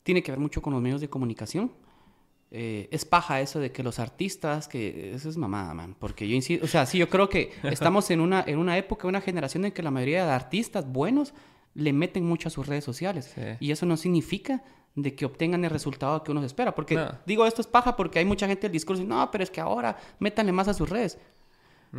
tiene 0.03 0.23
que 0.23 0.31
ver 0.31 0.39
mucho 0.39 0.61
con 0.61 0.73
los 0.73 0.81
medios 0.81 1.01
de 1.01 1.09
comunicación. 1.09 1.71
Eh, 2.51 2.87
es 2.91 3.03
paja 3.03 3.41
eso 3.41 3.59
de 3.59 3.73
que 3.73 3.83
los 3.83 3.99
artistas, 3.99 4.69
que 4.69 5.13
eso 5.13 5.27
es 5.27 5.35
mamada, 5.35 5.73
man. 5.73 5.95
Porque 5.99 6.25
yo 6.27 6.35
insisto, 6.35 6.63
o 6.63 6.69
sea, 6.69 6.85
sí, 6.85 6.97
yo 6.99 7.09
creo 7.09 7.27
que 7.27 7.51
estamos 7.63 8.09
en 8.11 8.21
una, 8.21 8.43
en 8.47 8.57
una 8.57 8.77
época, 8.77 9.09
una 9.09 9.19
generación 9.19 9.65
en 9.65 9.73
que 9.73 9.83
la 9.83 9.91
mayoría 9.91 10.25
de 10.25 10.31
artistas 10.31 10.89
buenos 10.89 11.33
le 11.73 11.91
meten 11.91 12.25
mucho 12.25 12.47
a 12.47 12.51
sus 12.51 12.65
redes 12.65 12.85
sociales. 12.85 13.35
Y 13.59 13.71
eso 13.71 13.85
no 13.85 13.97
significa 13.97 14.63
de 14.95 15.13
que 15.13 15.25
obtengan 15.25 15.63
el 15.63 15.69
resultado 15.69 16.23
que 16.23 16.31
uno 16.31 16.39
se 16.41 16.47
espera. 16.47 16.73
Porque 16.73 16.99
digo, 17.25 17.45
esto 17.45 17.61
es 17.61 17.67
paja 17.67 17.95
porque 17.95 18.19
hay 18.19 18.25
mucha 18.25 18.47
gente 18.47 18.67
el 18.67 18.73
discurso, 18.73 19.03
no, 19.03 19.29
pero 19.29 19.43
es 19.43 19.51
que 19.51 19.61
ahora 19.61 19.97
métanle 20.19 20.51
más 20.51 20.67
a 20.67 20.73
sus 20.73 20.89
redes. 20.89 21.17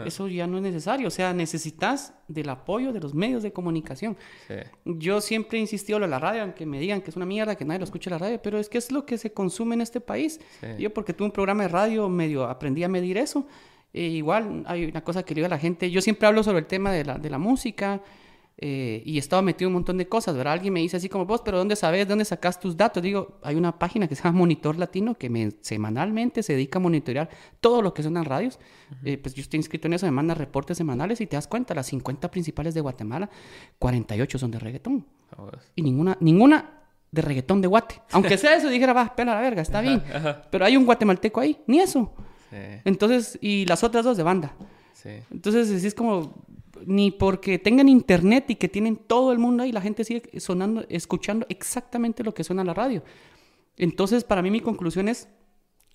Eso 0.05 0.29
ya 0.29 0.47
no 0.47 0.59
es 0.59 0.63
necesario. 0.63 1.09
O 1.09 1.11
sea, 1.11 1.33
necesitas 1.33 2.13
del 2.29 2.51
apoyo 2.51 2.93
de 2.93 3.01
los 3.01 3.15
medios 3.15 3.43
de 3.43 3.53
comunicación. 3.53 4.17
Yo 4.85 5.21
siempre 5.21 5.59
he 5.59 5.61
insistido 5.61 6.03
en 6.03 6.11
la 6.11 6.19
radio, 6.19 6.43
aunque 6.43 6.67
me 6.67 6.79
digan 6.79 7.01
que 7.01 7.11
es 7.11 7.17
una 7.17 7.25
mierda, 7.25 7.55
que 7.55 7.65
nadie 7.65 7.79
lo 7.79 7.85
escucha 7.85 8.11
la 8.11 8.19
radio, 8.19 8.41
pero 8.43 8.59
es 8.59 8.69
que 8.69 8.79
es 8.79 8.93
lo 8.93 9.07
que 9.07 9.17
se 9.17 9.33
consume 9.33 9.75
en 9.75 9.81
este 9.81 10.01
país. 10.01 10.41
Yo, 10.79 10.93
porque 10.93 11.13
tuve 11.13 11.27
un 11.27 11.33
programa 11.33 11.63
de 11.63 11.69
radio, 11.69 12.09
medio 12.09 12.45
aprendí 12.45 12.85
a 12.85 12.89
medir 12.89 13.17
eso. 13.17 13.47
E 13.93 14.03
igual 14.03 14.65
hay 14.67 14.85
una 14.85 15.03
cosa 15.03 15.23
que 15.23 15.35
le 15.35 15.39
digo 15.41 15.47
a 15.47 15.51
la 15.51 15.59
gente. 15.59 15.91
Yo 15.91 16.03
siempre 16.03 16.29
hablo 16.29 16.43
sobre 16.43 16.59
el 16.59 16.67
tema 16.67 16.93
de 16.93 17.05
la, 17.05 17.17
de 17.17 17.31
la 17.31 17.39
música 17.39 18.03
eh, 18.59 19.03
y 19.05 19.19
estaba 19.19 19.43
metido 19.43 19.69
en 19.69 19.73
un 19.73 19.81
montón 19.81 19.99
de 19.99 20.09
cosas, 20.09 20.35
¿verdad? 20.35 20.55
Alguien 20.55 20.73
me 20.73 20.81
dice 20.81 20.97
así 20.97 21.11
como 21.11 21.27
vos, 21.27 21.43
pero 21.45 21.59
¿dónde 21.59 21.77
sabes? 21.77 22.09
¿Dónde 22.09 22.25
sacas 22.25 22.59
tus 22.59 22.75
datos? 22.75 23.03
Digo, 23.03 23.39
hay 23.43 23.55
una 23.55 23.79
página 23.79 24.09
que 24.09 24.15
se 24.15 24.23
llama 24.23 24.39
Monitor 24.39 24.79
Latino 24.79 25.15
que 25.15 25.29
me, 25.29 25.53
semanalmente 25.61 26.43
se 26.43 26.55
dedica 26.55 26.79
a 26.79 26.81
monitorear 26.81 27.29
todo 27.61 27.83
lo 27.83 27.93
que 27.93 28.03
son 28.03 28.15
las 28.15 28.27
radios. 28.27 28.59
Eh, 29.05 29.19
pues 29.19 29.35
yo 29.35 29.43
estoy 29.43 29.59
inscrito 29.59 29.89
en 29.89 29.93
eso, 29.93 30.07
me 30.07 30.13
manda 30.13 30.35
reportes 30.35 30.79
semanales 30.79 31.21
y 31.21 31.27
te 31.27 31.37
das 31.37 31.47
cuenta, 31.47 31.75
las 31.75 31.87
50 31.89 32.31
principales 32.31 32.73
de 32.73 32.81
Guatemala, 32.81 33.29
48 33.79 34.39
son 34.39 34.51
de 34.51 34.59
reggaetón. 34.59 35.07
Y 35.75 35.83
ninguna, 35.83 36.17
ninguna 36.21 36.81
de 37.11 37.23
reggaetón 37.23 37.61
de 37.61 37.69
Guate. 37.69 38.01
Aunque 38.13 38.39
sea 38.39 38.57
eso, 38.57 38.71
dijera, 38.71 38.95
va, 38.95 39.15
pela 39.15 39.35
la 39.35 39.41
verga, 39.43 39.61
está 39.61 39.83
bien. 39.83 40.03
Pero 40.51 40.65
hay 40.65 40.79
un 40.79 40.87
guatemalteco 40.87 41.41
ahí, 41.41 41.59
ni 41.67 41.81
eso. 41.81 42.11
Entonces, 42.87 43.39
y 43.43 43.67
las 43.67 43.85
otras 43.85 44.03
dos 44.03 44.17
de 44.17 44.23
banda. 44.23 44.55
Entonces, 45.31 45.85
es 45.85 45.95
como, 45.95 46.35
ni 46.87 47.11
porque 47.11 47.59
tengan 47.59 47.89
internet 47.89 48.45
y 48.49 48.55
que 48.55 48.69
tienen 48.69 48.97
todo 48.97 49.33
el 49.33 49.39
mundo 49.39 49.65
ahí, 49.65 49.73
la 49.73 49.81
gente 49.81 50.05
sigue 50.05 50.41
sonando, 50.41 50.87
escuchando 50.89 51.45
exactamente 51.49 52.23
lo 52.23 52.33
que 52.33 52.45
suena 52.45 52.65
la 52.65 52.75
radio. 52.75 53.03
Entonces, 53.77 54.25
para 54.25 54.41
mí 54.41 54.51
mi 54.51 54.61
conclusión 54.61 55.09
es, 55.09 55.29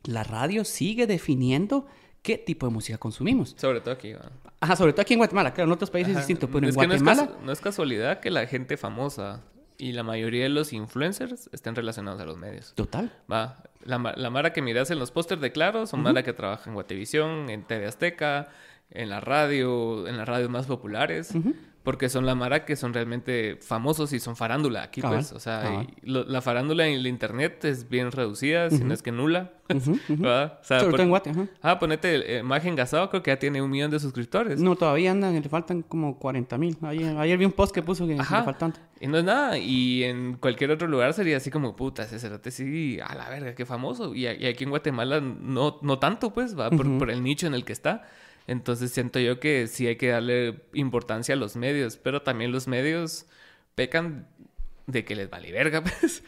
la 0.03 0.23
radio 0.23 0.65
sigue 0.65 1.07
definiendo 1.07 1.85
qué 2.21 2.37
tipo 2.37 2.67
de 2.67 2.73
música 2.73 2.97
consumimos. 2.97 3.55
Sobre 3.57 3.81
todo 3.81 3.93
aquí. 3.93 4.13
Ajá, 4.59 4.75
sobre 4.75 4.93
todo 4.93 5.01
aquí 5.01 5.13
en 5.13 5.19
Guatemala, 5.19 5.53
claro, 5.53 5.69
en 5.69 5.73
otros 5.73 5.89
países 5.89 6.11
es 6.11 6.17
distinto, 6.17 6.47
pero 6.47 6.67
en 6.67 6.73
Guatemala... 6.73 7.37
No 7.43 7.51
es, 7.51 7.61
casualidad 7.61 8.19
que 8.19 8.29
la 8.29 8.45
gente 8.45 8.77
famosa 8.77 9.43
y 9.77 9.93
la 9.93 10.03
mayoría 10.03 10.43
de 10.43 10.49
los 10.49 10.73
influencers 10.73 11.49
estén 11.53 11.73
relacionados 11.73 12.21
a 12.21 12.25
los 12.25 12.37
medios. 12.37 12.73
Total. 12.75 13.11
Va, 13.31 13.63
la, 13.83 14.13
la 14.15 14.29
Mara 14.29 14.53
que 14.53 14.61
miras 14.61 14.91
en 14.91 14.99
los 14.99 15.09
pósters 15.09 15.41
de 15.41 15.51
Claro 15.51 15.87
son 15.87 16.01
Mara 16.01 16.21
que 16.21 16.33
trabaja 16.33 16.69
en 16.69 16.75
Guatevisión, 16.75 17.49
en 17.49 17.63
TV 17.63 17.87
Azteca, 17.87 18.49
en 18.91 19.09
la 19.09 19.19
radio, 19.19 20.07
en 20.07 20.17
las 20.17 20.27
radios 20.27 20.49
más 20.49 20.65
populares, 20.65 21.33
porque 21.83 22.09
son 22.09 22.25
la 22.25 22.35
mara 22.35 22.63
que 22.63 22.75
son 22.75 22.93
realmente 22.93 23.57
famosos 23.61 24.13
y 24.13 24.19
son 24.19 24.35
farándula 24.35 24.83
aquí, 24.83 25.01
pues. 25.01 25.31
O 25.31 25.39
sea, 25.39 25.85
la 26.03 26.41
farándula 26.41 26.87
en 26.87 26.93
el 26.93 27.07
internet 27.07 27.65
es 27.65 27.89
bien 27.89 28.11
reducida, 28.11 28.69
si 28.69 28.83
no 28.83 28.93
es 28.93 29.01
que 29.01 29.11
nula. 29.11 29.53
¿verdad? 30.09 30.59
O 30.61 30.65
sea, 30.65 30.79
en 30.81 31.09
Guate, 31.09 31.31
Ah, 31.61 31.79
ponete 31.79 32.39
imagen 32.39 32.75
gasado, 32.75 33.09
creo 33.09 33.23
que 33.23 33.31
ya 33.31 33.39
tiene 33.39 33.61
un 33.61 33.71
millón 33.71 33.89
de 33.89 33.99
suscriptores. 33.99 34.59
No, 34.59 34.75
todavía 34.75 35.11
andan, 35.11 35.33
le 35.33 35.49
faltan 35.49 35.81
como 35.81 36.19
40 36.19 36.57
mil. 36.57 36.77
Ayer, 36.83 37.37
vi 37.37 37.45
un 37.45 37.53
post 37.53 37.73
que 37.73 37.81
puso 37.81 38.05
que 38.05 38.15
le 38.15 38.23
faltan. 38.23 38.73
Y 38.99 39.07
no 39.07 39.17
es 39.17 39.23
nada. 39.23 39.57
Y 39.57 40.03
en 40.03 40.35
cualquier 40.35 40.71
otro 40.71 40.87
lugar 40.87 41.13
sería 41.13 41.37
así 41.37 41.49
como, 41.49 41.75
puta, 41.75 42.03
ese 42.03 42.19
cerote 42.19 42.51
sí, 42.51 42.99
a 42.99 43.15
la 43.15 43.29
verga, 43.29 43.55
qué 43.55 43.65
famoso. 43.65 44.13
Y, 44.13 44.27
aquí 44.27 44.65
en 44.65 44.69
Guatemala 44.69 45.21
no, 45.21 45.79
no 45.81 45.97
tanto, 45.99 46.31
pues, 46.33 46.59
va, 46.59 46.69
por, 46.69 46.99
por 46.99 47.09
el 47.09 47.23
nicho 47.23 47.47
en 47.47 47.53
el 47.53 47.63
que 47.63 47.73
está. 47.73 48.03
Entonces 48.47 48.91
siento 48.91 49.19
yo 49.19 49.39
que 49.39 49.67
sí 49.67 49.87
hay 49.87 49.95
que 49.95 50.09
darle 50.09 50.61
importancia 50.73 51.35
a 51.35 51.37
los 51.37 51.55
medios, 51.55 51.97
pero 51.97 52.21
también 52.21 52.51
los 52.51 52.67
medios 52.67 53.25
pecan 53.75 54.27
de 54.87 55.05
que 55.05 55.15
les 55.15 55.29
vale 55.29 55.51
verga, 55.51 55.83
pues. 55.99 56.23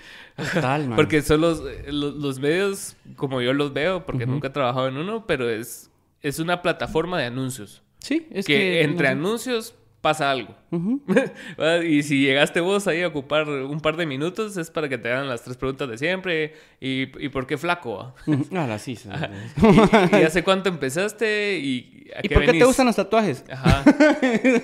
Total, 0.53 0.87
man. 0.87 0.95
Porque 0.95 1.21
son 1.21 1.41
los, 1.41 1.63
los, 1.87 2.39
medios, 2.39 2.95
como 3.15 3.41
yo 3.41 3.53
los 3.53 3.73
veo, 3.73 4.05
porque 4.05 4.25
nunca 4.25 4.47
he 4.47 4.51
trabajado 4.51 4.87
en 4.87 4.97
uno, 4.97 5.25
pero 5.27 5.49
es, 5.49 5.89
es 6.21 6.39
una 6.39 6.61
plataforma 6.61 7.19
de 7.19 7.25
anuncios. 7.25 7.81
Sí, 7.99 8.27
es 8.31 8.45
que... 8.45 8.53
que 8.53 8.83
entre 8.83 9.07
anuncios 9.07 9.75
pasa 10.03 10.29
algo. 10.29 10.53
y 11.87 12.03
si 12.03 12.19
llegaste 12.19 12.59
vos 12.59 12.87
ahí 12.87 13.01
a 13.03 13.07
ocupar 13.07 13.47
un 13.47 13.79
par 13.79 13.95
de 13.95 14.05
minutos, 14.05 14.57
es 14.57 14.69
para 14.69 14.89
que 14.89 14.97
te 14.97 15.09
hagan 15.09 15.29
las 15.29 15.43
tres 15.43 15.55
preguntas 15.55 15.87
de 15.89 15.97
siempre. 15.97 16.55
¿Y, 16.81 17.05
por 17.29 17.47
qué 17.47 17.57
flaco? 17.57 18.13
ah, 18.53 18.77
sí. 18.77 18.97
sí. 18.97 19.07
¿Y, 20.11 20.15
hace 20.15 20.43
cuánto 20.43 20.67
empezaste? 20.67 21.57
¿Y, 21.57 22.11
a 22.17 22.21
por 22.33 22.45
qué 22.45 22.51
te 22.51 22.65
gustan 22.65 22.85
los 22.85 22.97
tatuajes? 22.97 23.45
Ajá. 23.49 23.85
qué 24.19 24.61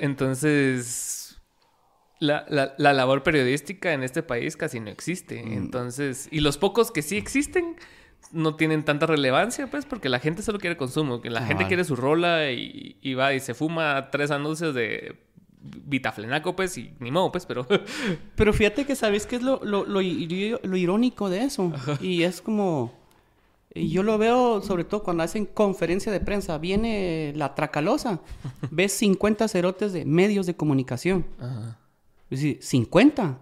entonces, 0.00 1.38
la, 2.18 2.46
la, 2.48 2.92
labor 2.94 3.22
periodística 3.22 3.92
en 3.92 4.02
este 4.04 4.22
país 4.22 4.56
casi 4.56 4.80
no 4.80 4.88
existe. 4.88 5.42
Mm. 5.44 5.52
Entonces, 5.52 6.30
y 6.32 6.40
los 6.40 6.56
pocos 6.56 6.90
que 6.90 7.02
sí 7.02 7.18
existen 7.18 7.76
no 8.32 8.54
tienen 8.56 8.84
tanta 8.84 9.06
relevancia, 9.06 9.68
pues, 9.68 9.86
porque 9.86 10.08
la 10.08 10.20
gente 10.20 10.42
solo 10.42 10.58
quiere 10.58 10.76
consumo, 10.76 11.20
que 11.20 11.30
la 11.30 11.42
gente 11.42 11.66
quiere 11.66 11.84
su 11.84 11.96
rola 11.96 12.50
y, 12.52 13.14
va 13.14 13.34
y 13.34 13.40
se 13.40 13.54
fuma 13.54 14.10
tres 14.10 14.30
anuncios 14.30 14.74
de 14.74 15.16
vitaflenaco, 15.62 16.56
pues, 16.56 16.78
y 16.78 16.92
ni 17.00 17.10
modo, 17.10 17.32
pues, 17.32 17.46
pero... 17.46 17.66
pero 18.36 18.52
fíjate 18.52 18.84
que 18.84 18.94
sabes 18.94 19.26
qué 19.26 19.36
es 19.36 19.42
lo, 19.42 19.60
lo, 19.64 19.84
lo, 19.84 20.00
irónico 20.00 21.28
de 21.28 21.44
eso. 21.44 21.72
Y 22.00 22.22
es 22.22 22.40
como... 22.40 22.98
Y 23.72 23.90
yo 23.90 24.02
lo 24.02 24.18
veo 24.18 24.62
sobre 24.62 24.82
todo 24.82 25.04
cuando 25.04 25.22
hacen 25.22 25.46
conferencia 25.46 26.10
de 26.10 26.18
prensa. 26.18 26.58
Viene 26.58 27.32
la 27.36 27.54
tracalosa. 27.54 28.20
ves 28.72 28.92
50 28.94 29.46
cerotes 29.46 29.92
de 29.92 30.04
medios 30.04 30.46
de 30.46 30.56
comunicación. 30.56 31.24
Ajá. 31.38 31.78
Es 32.30 32.40
decir, 32.40 32.58
50. 32.62 33.38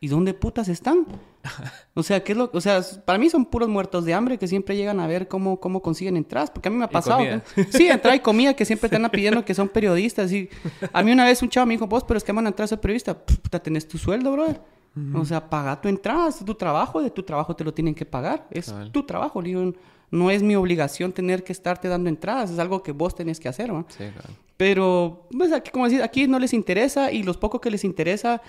¿Y 0.00 0.08
dónde 0.08 0.34
putas 0.34 0.68
están? 0.68 1.06
O 1.94 2.02
sea, 2.02 2.24
¿qué 2.24 2.32
es 2.32 2.38
lo, 2.38 2.50
o 2.52 2.60
sea, 2.60 2.80
para 3.04 3.18
mí 3.18 3.28
son 3.28 3.44
puros 3.44 3.68
muertos 3.68 4.06
de 4.06 4.14
hambre 4.14 4.38
que 4.38 4.48
siempre 4.48 4.74
llegan 4.74 4.98
a 4.98 5.06
ver 5.06 5.28
cómo, 5.28 5.60
cómo 5.60 5.82
consiguen 5.82 6.16
entradas, 6.16 6.50
porque 6.50 6.68
a 6.68 6.72
mí 6.72 6.78
me 6.78 6.86
ha 6.86 6.88
pasado. 6.88 7.22
Sí, 7.70 7.86
entrada 7.88 8.16
y 8.16 8.20
comida 8.20 8.54
que 8.54 8.64
siempre 8.64 8.88
te 8.88 8.96
están 8.96 9.10
pidiendo 9.10 9.44
que 9.44 9.52
son 9.54 9.68
periodistas. 9.68 10.32
Y 10.32 10.48
a 10.90 11.02
mí 11.02 11.12
una 11.12 11.26
vez 11.26 11.42
un 11.42 11.50
chavo 11.50 11.66
me 11.66 11.74
dijo, 11.74 11.86
vos, 11.86 12.04
pero 12.04 12.16
es 12.16 12.24
que 12.24 12.32
van 12.32 12.46
a 12.46 12.48
entrar 12.48 12.64
a 12.64 12.68
ser 12.68 12.80
periodista. 12.80 13.18
Puta, 13.18 13.58
tenés 13.58 13.86
tu 13.86 13.98
sueldo, 13.98 14.32
brother. 14.32 14.60
O 15.14 15.24
sea, 15.24 15.48
paga 15.48 15.80
tu 15.80 15.88
entrada, 15.88 16.28
es 16.28 16.44
tu 16.44 16.54
trabajo, 16.54 17.02
de 17.02 17.10
tu 17.10 17.22
trabajo 17.22 17.56
te 17.56 17.64
lo 17.64 17.72
tienen 17.72 17.94
que 17.94 18.06
pagar. 18.06 18.46
Es 18.50 18.74
tu 18.90 19.02
trabajo, 19.04 19.42
digo, 19.42 19.72
no 20.10 20.30
es 20.30 20.42
mi 20.42 20.54
obligación 20.54 21.12
tener 21.12 21.42
que 21.44 21.52
estarte 21.52 21.88
dando 21.88 22.08
entradas, 22.08 22.50
es 22.50 22.58
algo 22.58 22.82
que 22.82 22.92
vos 22.92 23.14
tenés 23.14 23.40
que 23.40 23.48
hacer, 23.48 23.72
¿no? 23.72 23.86
Sí, 23.88 24.04
claro. 24.12 24.28
Pero, 24.58 25.26
pues 25.36 25.52
aquí, 25.52 25.70
como 25.70 25.86
decir, 25.86 26.02
aquí 26.02 26.28
no 26.28 26.38
les 26.38 26.52
interesa 26.52 27.10
y 27.10 27.22
los 27.22 27.36
pocos 27.36 27.60
que 27.60 27.70
les 27.70 27.84
interesa, 27.84 28.42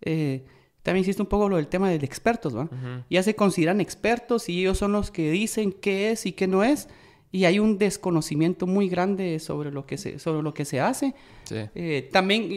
eh, 0.00 0.44
también 0.82 1.02
existe 1.02 1.20
un 1.20 1.28
poco 1.28 1.48
lo 1.48 1.56
del 1.56 1.68
tema 1.68 1.90
de 1.90 1.96
expertos, 1.96 2.56
¿va? 2.56 2.68
Ya 3.10 3.22
se 3.22 3.34
consideran 3.34 3.80
expertos 3.80 4.48
y 4.48 4.60
ellos 4.60 4.78
son 4.78 4.92
los 4.92 5.10
que 5.10 5.30
dicen 5.30 5.72
qué 5.72 6.10
es 6.10 6.26
y 6.26 6.32
qué 6.32 6.46
no 6.46 6.64
es. 6.64 6.88
Y 7.32 7.44
hay 7.44 7.58
un 7.58 7.78
desconocimiento 7.78 8.66
muy 8.66 8.88
grande 8.88 9.38
sobre 9.38 9.70
lo 9.70 9.86
que 9.86 9.98
se, 9.98 10.18
sobre 10.18 10.42
lo 10.42 10.52
que 10.52 10.64
se 10.64 10.80
hace. 10.80 11.14
Sí. 11.44 11.56
Eh, 11.74 12.08
también, 12.10 12.48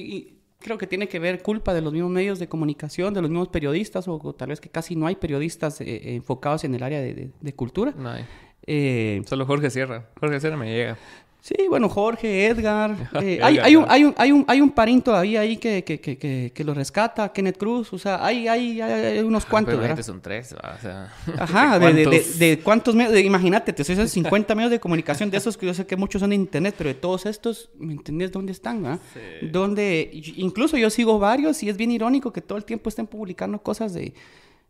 creo 0.59 0.77
que 0.79 0.87
tiene 0.87 1.07
que 1.07 1.19
ver 1.19 1.43
culpa 1.43 1.73
de 1.73 1.81
los 1.81 1.93
mismos 1.93 2.09
medios 2.11 2.39
de 2.39 2.47
comunicación, 2.47 3.13
de 3.13 3.21
los 3.21 3.29
mismos 3.29 3.49
periodistas, 3.49 4.07
o, 4.07 4.33
tal 4.33 4.49
vez 4.49 4.59
que 4.59 4.69
casi 4.69 4.95
no 4.95 5.05
hay 5.05 5.15
periodistas 5.15 5.79
eh, 5.81 6.15
enfocados 6.15 6.63
en 6.63 6.73
el 6.73 6.81
área 6.81 7.01
de, 7.01 7.29
de, 7.39 7.53
cultura. 7.53 7.93
No 7.95 8.09
hay. 8.09 8.25
Eh, 8.65 9.21
Solo 9.25 9.45
Jorge 9.45 9.69
Sierra. 9.69 10.09
Jorge 10.19 10.39
Sierra 10.39 10.57
me 10.57 10.73
llega. 10.73 10.97
Sí, 11.43 11.55
bueno, 11.67 11.89
Jorge, 11.89 12.47
Edgar. 12.47 12.95
Eh, 13.23 13.39
hay, 13.41 13.57
hay, 13.59 13.75
un, 13.75 13.85
hay, 13.89 14.05
un, 14.05 14.13
hay, 14.17 14.31
un, 14.31 14.45
hay 14.47 14.61
un 14.61 14.71
parín 14.71 15.01
todavía 15.01 15.41
ahí 15.41 15.57
que, 15.57 15.83
que, 15.83 15.99
que, 15.99 16.51
que, 16.53 16.63
lo 16.63 16.73
rescata, 16.73 17.31
Kenneth 17.31 17.57
Cruz. 17.57 17.93
O 17.93 17.97
sea, 17.97 18.25
hay, 18.25 18.47
hay, 18.47 18.81
hay 18.81 19.19
unos 19.19 19.43
ah, 19.45 19.47
cuantos, 19.49 19.77
¿verdad? 19.79 20.01
son 20.01 20.21
tres, 20.21 20.53
o 20.53 20.81
sea... 20.81 21.13
Ajá, 21.37 21.79
¿de, 21.79 22.03
cuántos, 22.03 22.39
de, 22.39 22.47
de, 22.47 22.59
cuántos 22.59 22.95
medios? 22.95 23.19
imagínate, 23.19 23.71
te 23.71 23.81
esos 23.81 24.09
50 24.09 24.55
medios 24.55 24.71
de 24.71 24.79
comunicación 24.79 25.29
de 25.29 25.37
esos 25.37 25.57
que 25.57 25.65
yo 25.65 25.73
sé 25.73 25.85
que 25.85 25.95
muchos 25.95 26.21
son 26.21 26.29
de 26.29 26.35
internet, 26.35 26.75
pero 26.77 26.89
de 26.89 26.95
todos 26.95 27.25
estos, 27.25 27.69
¿me 27.77 27.93
entendés 27.93 28.31
dónde 28.31 28.51
están? 28.51 28.99
Sí. 29.13 29.47
Donde, 29.47 30.09
incluso 30.13 30.77
yo 30.77 30.89
sigo 30.89 31.19
varios 31.19 31.61
y 31.63 31.69
es 31.69 31.77
bien 31.77 31.91
irónico 31.91 32.33
que 32.33 32.41
todo 32.41 32.57
el 32.57 32.65
tiempo 32.65 32.89
estén 32.89 33.05
publicando 33.07 33.59
cosas 33.59 33.93
de 33.93 34.13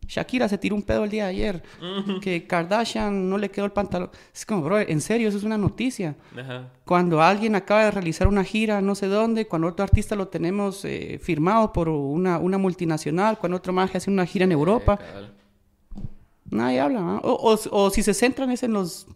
Shakira 0.06 0.48
se 0.48 0.58
tiró 0.58 0.74
un 0.74 0.82
pedo 0.82 1.04
el 1.04 1.10
día 1.10 1.24
de 1.24 1.30
ayer. 1.30 1.62
Que 2.20 2.46
Kardashian 2.46 3.28
no 3.28 3.38
le 3.38 3.50
quedó 3.50 3.64
el 3.66 3.72
pantalón. 3.72 4.10
Es 4.32 4.44
como, 4.46 4.62
bro, 4.62 4.78
en 4.78 5.00
serio, 5.00 5.28
eso 5.28 5.38
es 5.38 5.44
una 5.44 5.58
noticia. 5.58 6.16
Cuando 6.84 7.22
alguien 7.22 7.54
acaba 7.54 7.84
de 7.84 7.90
realizar 7.90 8.28
una 8.28 8.44
gira 8.44 8.80
no 8.80 8.94
sé 8.94 9.06
dónde, 9.06 9.46
cuando 9.46 9.68
otro 9.68 9.84
artista 9.84 10.14
lo 10.16 10.28
tenemos 10.28 10.84
eh, 10.84 11.18
firmado 11.22 11.72
por 11.72 11.88
una, 11.88 12.38
una, 12.38 12.58
multinacional, 12.58 13.38
cuando 13.38 13.56
otro 13.56 13.72
más 13.72 13.94
hace 13.94 14.10
una 14.10 14.26
gira 14.26 14.44
en 14.44 14.52
Europa. 14.52 14.98
nadie 16.50 16.80
habla. 16.80 17.20
O, 17.22 17.58
o, 17.70 17.90
si 17.90 18.02
se 18.02 18.14
centran 18.14 18.50
es 18.50 18.62
en 18.62 18.72
los, 18.72 19.06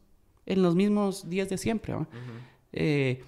en 0.47 0.63
los 0.63 0.75
mismos 0.75 1.29
días 1.29 1.49
de 1.49 1.59
siempre. 1.59 1.95
Eh, 2.73 3.25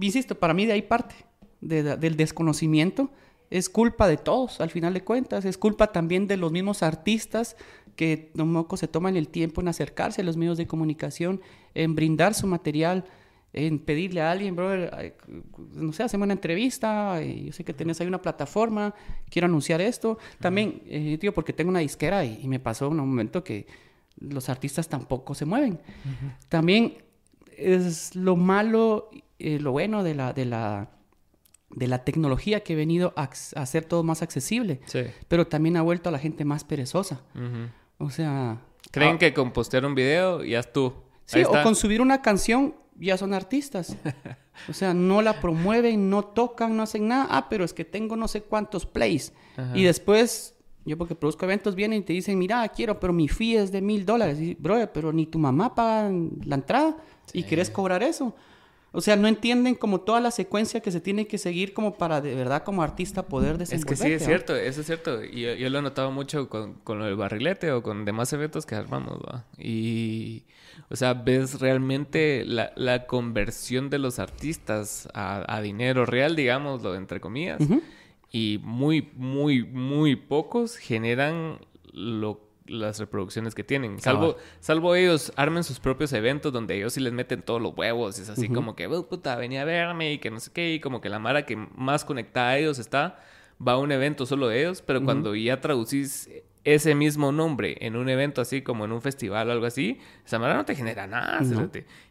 insisto, 0.00 0.34
para 0.34 0.54
mí 0.54 0.66
de 0.66 0.72
ahí 0.72 0.82
parte, 0.82 1.14
del 1.60 2.16
desconocimiento 2.16 3.10
es 3.52 3.68
culpa 3.68 4.08
de 4.08 4.16
todos, 4.16 4.62
al 4.62 4.70
final 4.70 4.94
de 4.94 5.04
cuentas. 5.04 5.44
Es 5.44 5.58
culpa 5.58 5.92
también 5.92 6.26
de 6.26 6.38
los 6.38 6.50
mismos 6.50 6.82
artistas 6.82 7.56
que 7.96 8.30
moco 8.34 8.78
se 8.78 8.88
toman 8.88 9.16
el 9.18 9.28
tiempo 9.28 9.60
en 9.60 9.68
acercarse 9.68 10.22
a 10.22 10.24
los 10.24 10.38
medios 10.38 10.56
de 10.56 10.66
comunicación, 10.66 11.42
en 11.74 11.94
brindar 11.94 12.32
su 12.32 12.46
material, 12.46 13.04
en 13.52 13.78
pedirle 13.78 14.22
a 14.22 14.30
alguien, 14.30 14.56
brother, 14.56 15.14
no 15.74 15.92
sé, 15.92 16.02
hacemos 16.02 16.24
una 16.24 16.32
entrevista, 16.32 17.22
yo 17.22 17.52
sé 17.52 17.62
que 17.62 17.74
tenés 17.74 18.00
ahí 18.00 18.06
una 18.06 18.22
plataforma, 18.22 18.94
quiero 19.28 19.44
anunciar 19.44 19.82
esto. 19.82 20.16
También, 20.40 20.82
eh, 20.86 21.18
tío, 21.20 21.34
porque 21.34 21.52
tengo 21.52 21.68
una 21.68 21.80
disquera 21.80 22.24
y, 22.24 22.48
me 22.48 22.58
pasó 22.58 22.86
en 22.86 23.00
un 23.00 23.08
momento 23.10 23.44
que 23.44 23.66
los 24.18 24.48
artistas 24.48 24.88
tampoco 24.88 25.34
se 25.34 25.44
mueven. 25.44 25.78
También 26.48 26.94
es 27.54 28.16
lo 28.16 28.36
malo, 28.36 29.10
eh, 29.38 29.58
lo 29.60 29.72
bueno 29.72 30.02
de 30.02 30.14
la, 30.14 30.32
de 30.32 30.46
la 30.46 30.88
de 31.74 31.86
la 31.86 32.04
tecnología 32.04 32.62
que 32.62 32.74
ha 32.74 32.76
venido 32.76 33.12
a, 33.16 33.30
hacer 33.56 33.84
todo 33.84 34.02
más 34.02 34.22
accesible, 34.22 34.80
pero 35.28 35.46
también 35.46 35.76
ha 35.76 35.82
vuelto 35.82 36.08
a 36.08 36.12
la 36.12 36.18
gente 36.18 36.44
más 36.44 36.64
perezosa. 36.64 37.20
O 37.98 38.10
sea... 38.10 38.60
Creen 38.90 39.16
ah, 39.16 39.18
que 39.18 39.32
con 39.32 39.52
postear 39.52 39.86
un 39.86 39.94
video 39.94 40.44
ya 40.44 40.58
es 40.58 40.72
tú. 40.72 40.92
Sí, 41.24 41.44
o 41.44 41.62
con 41.62 41.74
subir 41.74 42.02
una 42.02 42.20
canción 42.20 42.74
ya 42.98 43.16
son 43.16 43.34
artistas. 43.34 43.96
o 44.68 44.72
sea, 44.72 44.92
no 44.92 45.22
la 45.22 45.40
promueven, 45.40 46.10
no 46.10 46.24
tocan, 46.24 46.76
no 46.76 46.82
hacen 46.82 47.08
nada. 47.08 47.26
Ah, 47.30 47.48
pero 47.48 47.64
es 47.64 47.72
que 47.72 47.84
tengo 47.84 48.16
no 48.16 48.28
sé 48.28 48.42
cuántos 48.42 48.86
plays. 48.86 49.32
Y 49.74 49.84
después, 49.84 50.54
yo 50.84 50.98
porque 50.98 51.14
produzco 51.14 51.44
eventos, 51.44 51.74
vienen 51.74 52.00
y 52.00 52.02
te 52.02 52.12
dicen, 52.12 52.38
mira, 52.38 52.66
quiero, 52.68 52.98
pero 52.98 53.12
mi 53.12 53.28
fee 53.28 53.56
es 53.56 53.72
de 53.72 53.80
mil 53.80 54.04
dólares. 54.04 54.40
Y, 54.40 54.54
bro, 54.54 54.90
pero 54.92 55.12
ni 55.12 55.26
tu 55.26 55.38
mamá 55.38 55.74
paga 55.74 56.10
la 56.44 56.56
entrada 56.56 56.96
y 57.32 57.44
quieres 57.44 57.70
cobrar 57.70 58.02
eso. 58.02 58.34
O 58.94 59.00
sea, 59.00 59.16
no 59.16 59.26
entienden 59.26 59.74
como 59.74 60.02
toda 60.02 60.20
la 60.20 60.30
secuencia 60.30 60.80
que 60.80 60.92
se 60.92 61.00
tiene 61.00 61.26
que 61.26 61.38
seguir 61.38 61.72
como 61.72 61.94
para 61.94 62.20
de 62.20 62.34
verdad 62.34 62.62
como 62.62 62.82
artista 62.82 63.26
poder 63.26 63.56
desenvolver. 63.56 63.92
Es 63.94 64.00
que 64.00 64.08
sí, 64.08 64.12
es 64.12 64.24
cierto, 64.24 64.54
eso 64.54 64.82
es 64.82 64.86
cierto. 64.86 65.24
Y 65.24 65.58
yo, 65.58 65.70
lo 65.70 65.78
he 65.78 65.82
notado 65.82 66.10
mucho 66.10 66.50
con, 66.50 66.74
con, 66.74 66.98
lo 66.98 67.06
del 67.06 67.16
barrilete 67.16 67.72
o 67.72 67.82
con 67.82 68.04
demás 68.04 68.32
eventos 68.34 68.66
que 68.66 68.74
armamos, 68.74 69.18
¿va? 69.20 69.46
Y, 69.58 70.44
o 70.90 70.96
sea, 70.96 71.14
ves 71.14 71.58
realmente 71.58 72.44
la, 72.44 72.72
la 72.76 73.06
conversión 73.06 73.88
de 73.88 73.98
los 73.98 74.18
artistas 74.18 75.08
a, 75.14 75.42
a, 75.48 75.62
dinero 75.62 76.04
real, 76.04 76.36
digámoslo, 76.36 76.94
entre 76.94 77.18
comillas. 77.18 77.62
Y 78.30 78.60
muy, 78.62 79.10
muy, 79.16 79.64
muy 79.64 80.16
pocos 80.16 80.76
generan 80.76 81.58
lo 81.92 82.51
las 82.66 82.98
reproducciones 82.98 83.54
que 83.54 83.64
tienen. 83.64 83.98
Salvo, 84.00 84.36
salvo 84.60 84.94
ellos 84.94 85.32
armen 85.36 85.64
sus 85.64 85.80
propios 85.80 86.12
eventos 86.12 86.52
donde 86.52 86.76
ellos 86.76 86.92
sí 86.92 87.00
les 87.00 87.12
meten 87.12 87.42
todos 87.42 87.60
los 87.60 87.76
huevos. 87.76 88.18
Es 88.18 88.28
así 88.28 88.48
como 88.48 88.76
que, 88.76 88.86
oh, 88.86 89.08
puta, 89.08 89.36
venía 89.36 89.62
a 89.62 89.64
verme 89.64 90.12
y 90.12 90.18
que 90.18 90.30
no 90.30 90.40
sé 90.40 90.50
qué. 90.52 90.74
Y 90.74 90.80
como 90.80 91.00
que 91.00 91.08
la 91.08 91.18
mara 91.18 91.44
que 91.44 91.56
más 91.56 92.04
conectada 92.04 92.50
a 92.50 92.58
ellos 92.58 92.78
está, 92.78 93.18
va 93.66 93.72
a 93.72 93.78
un 93.78 93.92
evento 93.92 94.26
solo 94.26 94.48
de 94.48 94.60
ellos. 94.60 94.82
Pero 94.82 95.02
cuando 95.04 95.34
ya 95.34 95.60
traducís 95.60 96.28
ese 96.64 96.94
mismo 96.94 97.32
nombre 97.32 97.76
en 97.80 97.96
un 97.96 98.08
evento 98.08 98.40
así 98.40 98.62
como 98.62 98.84
en 98.84 98.92
un 98.92 99.02
festival 99.02 99.48
o 99.48 99.52
algo 99.52 99.66
así, 99.66 99.98
esa 100.24 100.38
mara 100.38 100.54
no 100.54 100.64
te 100.64 100.76
genera 100.76 101.06
nada. 101.06 101.40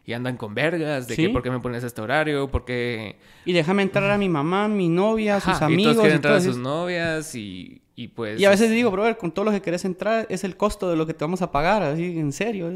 Y 0.04 0.12
andan 0.12 0.36
con 0.36 0.54
vergas 0.54 1.08
de 1.08 1.16
que 1.16 1.30
por 1.30 1.42
qué 1.42 1.50
me 1.50 1.60
pones 1.60 1.82
este 1.84 2.02
horario, 2.02 2.50
por 2.50 2.64
qué... 2.64 3.16
Y 3.44 3.52
déjame 3.52 3.82
entrar 3.82 4.10
a 4.10 4.18
mi 4.18 4.28
mamá, 4.28 4.68
mi 4.68 4.88
novia, 4.88 5.40
sus 5.40 5.62
amigos. 5.62 5.80
Y 5.80 5.84
todos 5.84 6.00
quieren 6.00 6.16
entrar 6.16 6.34
a 6.34 6.40
sus 6.40 6.58
novias 6.58 7.34
y 7.34 7.80
y 7.94 8.08
pues... 8.08 8.40
Y 8.40 8.44
a 8.44 8.50
veces 8.50 8.70
digo, 8.70 8.90
brother, 8.90 9.16
con 9.16 9.32
todo 9.32 9.44
lo 9.44 9.50
que 9.50 9.62
querés 9.62 9.84
entrar 9.84 10.26
es 10.30 10.44
el 10.44 10.56
costo 10.56 10.90
de 10.90 10.96
lo 10.96 11.06
que 11.06 11.14
te 11.14 11.24
vamos 11.24 11.42
a 11.42 11.52
pagar, 11.52 11.82
así, 11.82 12.18
en 12.18 12.32
serio. 12.32 12.70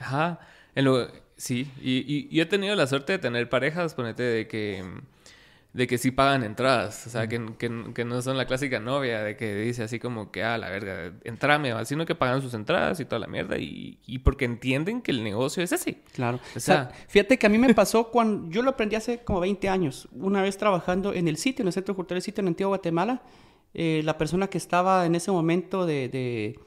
Ajá. 0.00 0.40
En 0.74 0.84
lo... 0.84 1.08
Sí, 1.36 1.70
y, 1.80 2.28
y, 2.30 2.40
he 2.40 2.46
tenido 2.46 2.76
la 2.76 2.86
suerte 2.86 3.14
de 3.14 3.18
tener 3.18 3.48
parejas, 3.48 3.94
ponete, 3.94 4.22
de 4.22 4.46
que 4.46 4.84
de 5.72 5.86
que 5.86 5.96
sí 5.96 6.10
pagan 6.10 6.44
entradas, 6.44 7.06
o 7.06 7.10
sea, 7.10 7.26
que, 7.26 7.54
que, 7.56 8.04
no 8.04 8.20
son 8.20 8.36
la 8.36 8.44
clásica 8.44 8.78
novia 8.78 9.22
de 9.22 9.36
que 9.36 9.54
dice 9.54 9.82
así 9.82 9.98
como 9.98 10.30
que, 10.30 10.42
ah, 10.42 10.58
la 10.58 10.68
verga, 10.68 11.14
entrame, 11.24 11.72
sino 11.86 12.04
que 12.04 12.14
pagan 12.14 12.42
sus 12.42 12.52
entradas 12.52 13.00
y 13.00 13.06
toda 13.06 13.20
la 13.20 13.26
mierda, 13.26 13.56
y, 13.56 13.98
y 14.06 14.18
porque 14.18 14.44
entienden 14.44 15.00
que 15.00 15.12
el 15.12 15.24
negocio 15.24 15.62
es 15.62 15.72
ese. 15.72 16.02
Claro. 16.12 16.40
O 16.54 16.60
sea, 16.60 16.90
fíjate 17.08 17.38
que 17.38 17.46
a 17.46 17.48
mí 17.48 17.56
me 17.56 17.72
pasó 17.72 18.10
cuando, 18.10 18.50
yo 18.50 18.60
lo 18.62 18.70
aprendí 18.70 18.96
hace 18.96 19.24
como 19.24 19.40
20 19.40 19.68
años, 19.70 20.08
una 20.12 20.42
vez 20.42 20.58
trabajando 20.58 21.14
en 21.14 21.26
el 21.26 21.38
sitio, 21.38 21.62
en 21.62 21.68
el 21.68 21.72
Centro 21.72 21.96
Cultural 21.96 22.16
del 22.16 22.22
Sitio 22.22 22.42
en 22.42 22.48
Antigua 22.48 22.68
Guatemala, 22.68 23.22
eh, 23.74 24.02
la 24.04 24.18
persona 24.18 24.48
que 24.48 24.58
estaba 24.58 25.06
en 25.06 25.14
ese 25.14 25.30
momento 25.30 25.86
de, 25.86 26.08
de, 26.08 26.60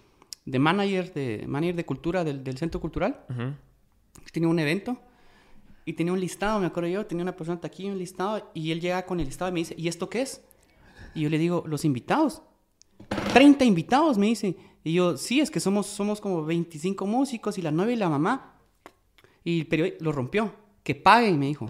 de 0.45 0.59
manager, 0.59 1.13
de 1.13 1.45
manager 1.47 1.75
de 1.75 1.85
cultura 1.85 2.23
del, 2.23 2.43
del 2.43 2.57
centro 2.57 2.79
cultural, 2.79 3.25
tenía 4.31 4.49
un 4.49 4.59
evento 4.59 4.97
y 5.85 5.93
tenía 5.93 6.13
un 6.13 6.19
listado, 6.19 6.59
me 6.59 6.65
acuerdo 6.65 6.89
yo, 6.89 7.05
tenía 7.05 7.23
una 7.23 7.35
persona 7.35 7.59
aquí, 7.63 7.87
un 7.87 7.97
listado, 7.97 8.49
y 8.53 8.71
él 8.71 8.81
llega 8.81 9.05
con 9.05 9.19
el 9.19 9.27
listado 9.27 9.49
y 9.49 9.53
me 9.53 9.59
dice, 9.59 9.75
¿y 9.77 9.87
esto 9.87 10.09
qué 10.09 10.21
es? 10.23 10.41
Y 11.13 11.21
yo 11.21 11.29
le 11.29 11.37
digo, 11.37 11.63
los 11.67 11.85
invitados. 11.85 12.41
30 13.33 13.65
invitados, 13.65 14.17
me 14.17 14.27
dice. 14.27 14.55
Y 14.83 14.93
yo, 14.93 15.17
sí, 15.17 15.39
es 15.39 15.49
que 15.49 15.59
somos, 15.59 15.87
somos 15.87 16.19
como 16.19 16.43
25 16.43 17.05
músicos 17.05 17.57
y 17.57 17.61
la 17.61 17.71
novia 17.71 17.93
y 17.93 17.97
la 17.97 18.09
mamá. 18.09 18.59
Y 19.43 19.61
el 19.61 19.67
periódico 19.67 20.03
lo 20.03 20.11
rompió. 20.11 20.53
Que 20.83 20.93
paguen, 20.93 21.39
me 21.39 21.47
dijo. 21.47 21.69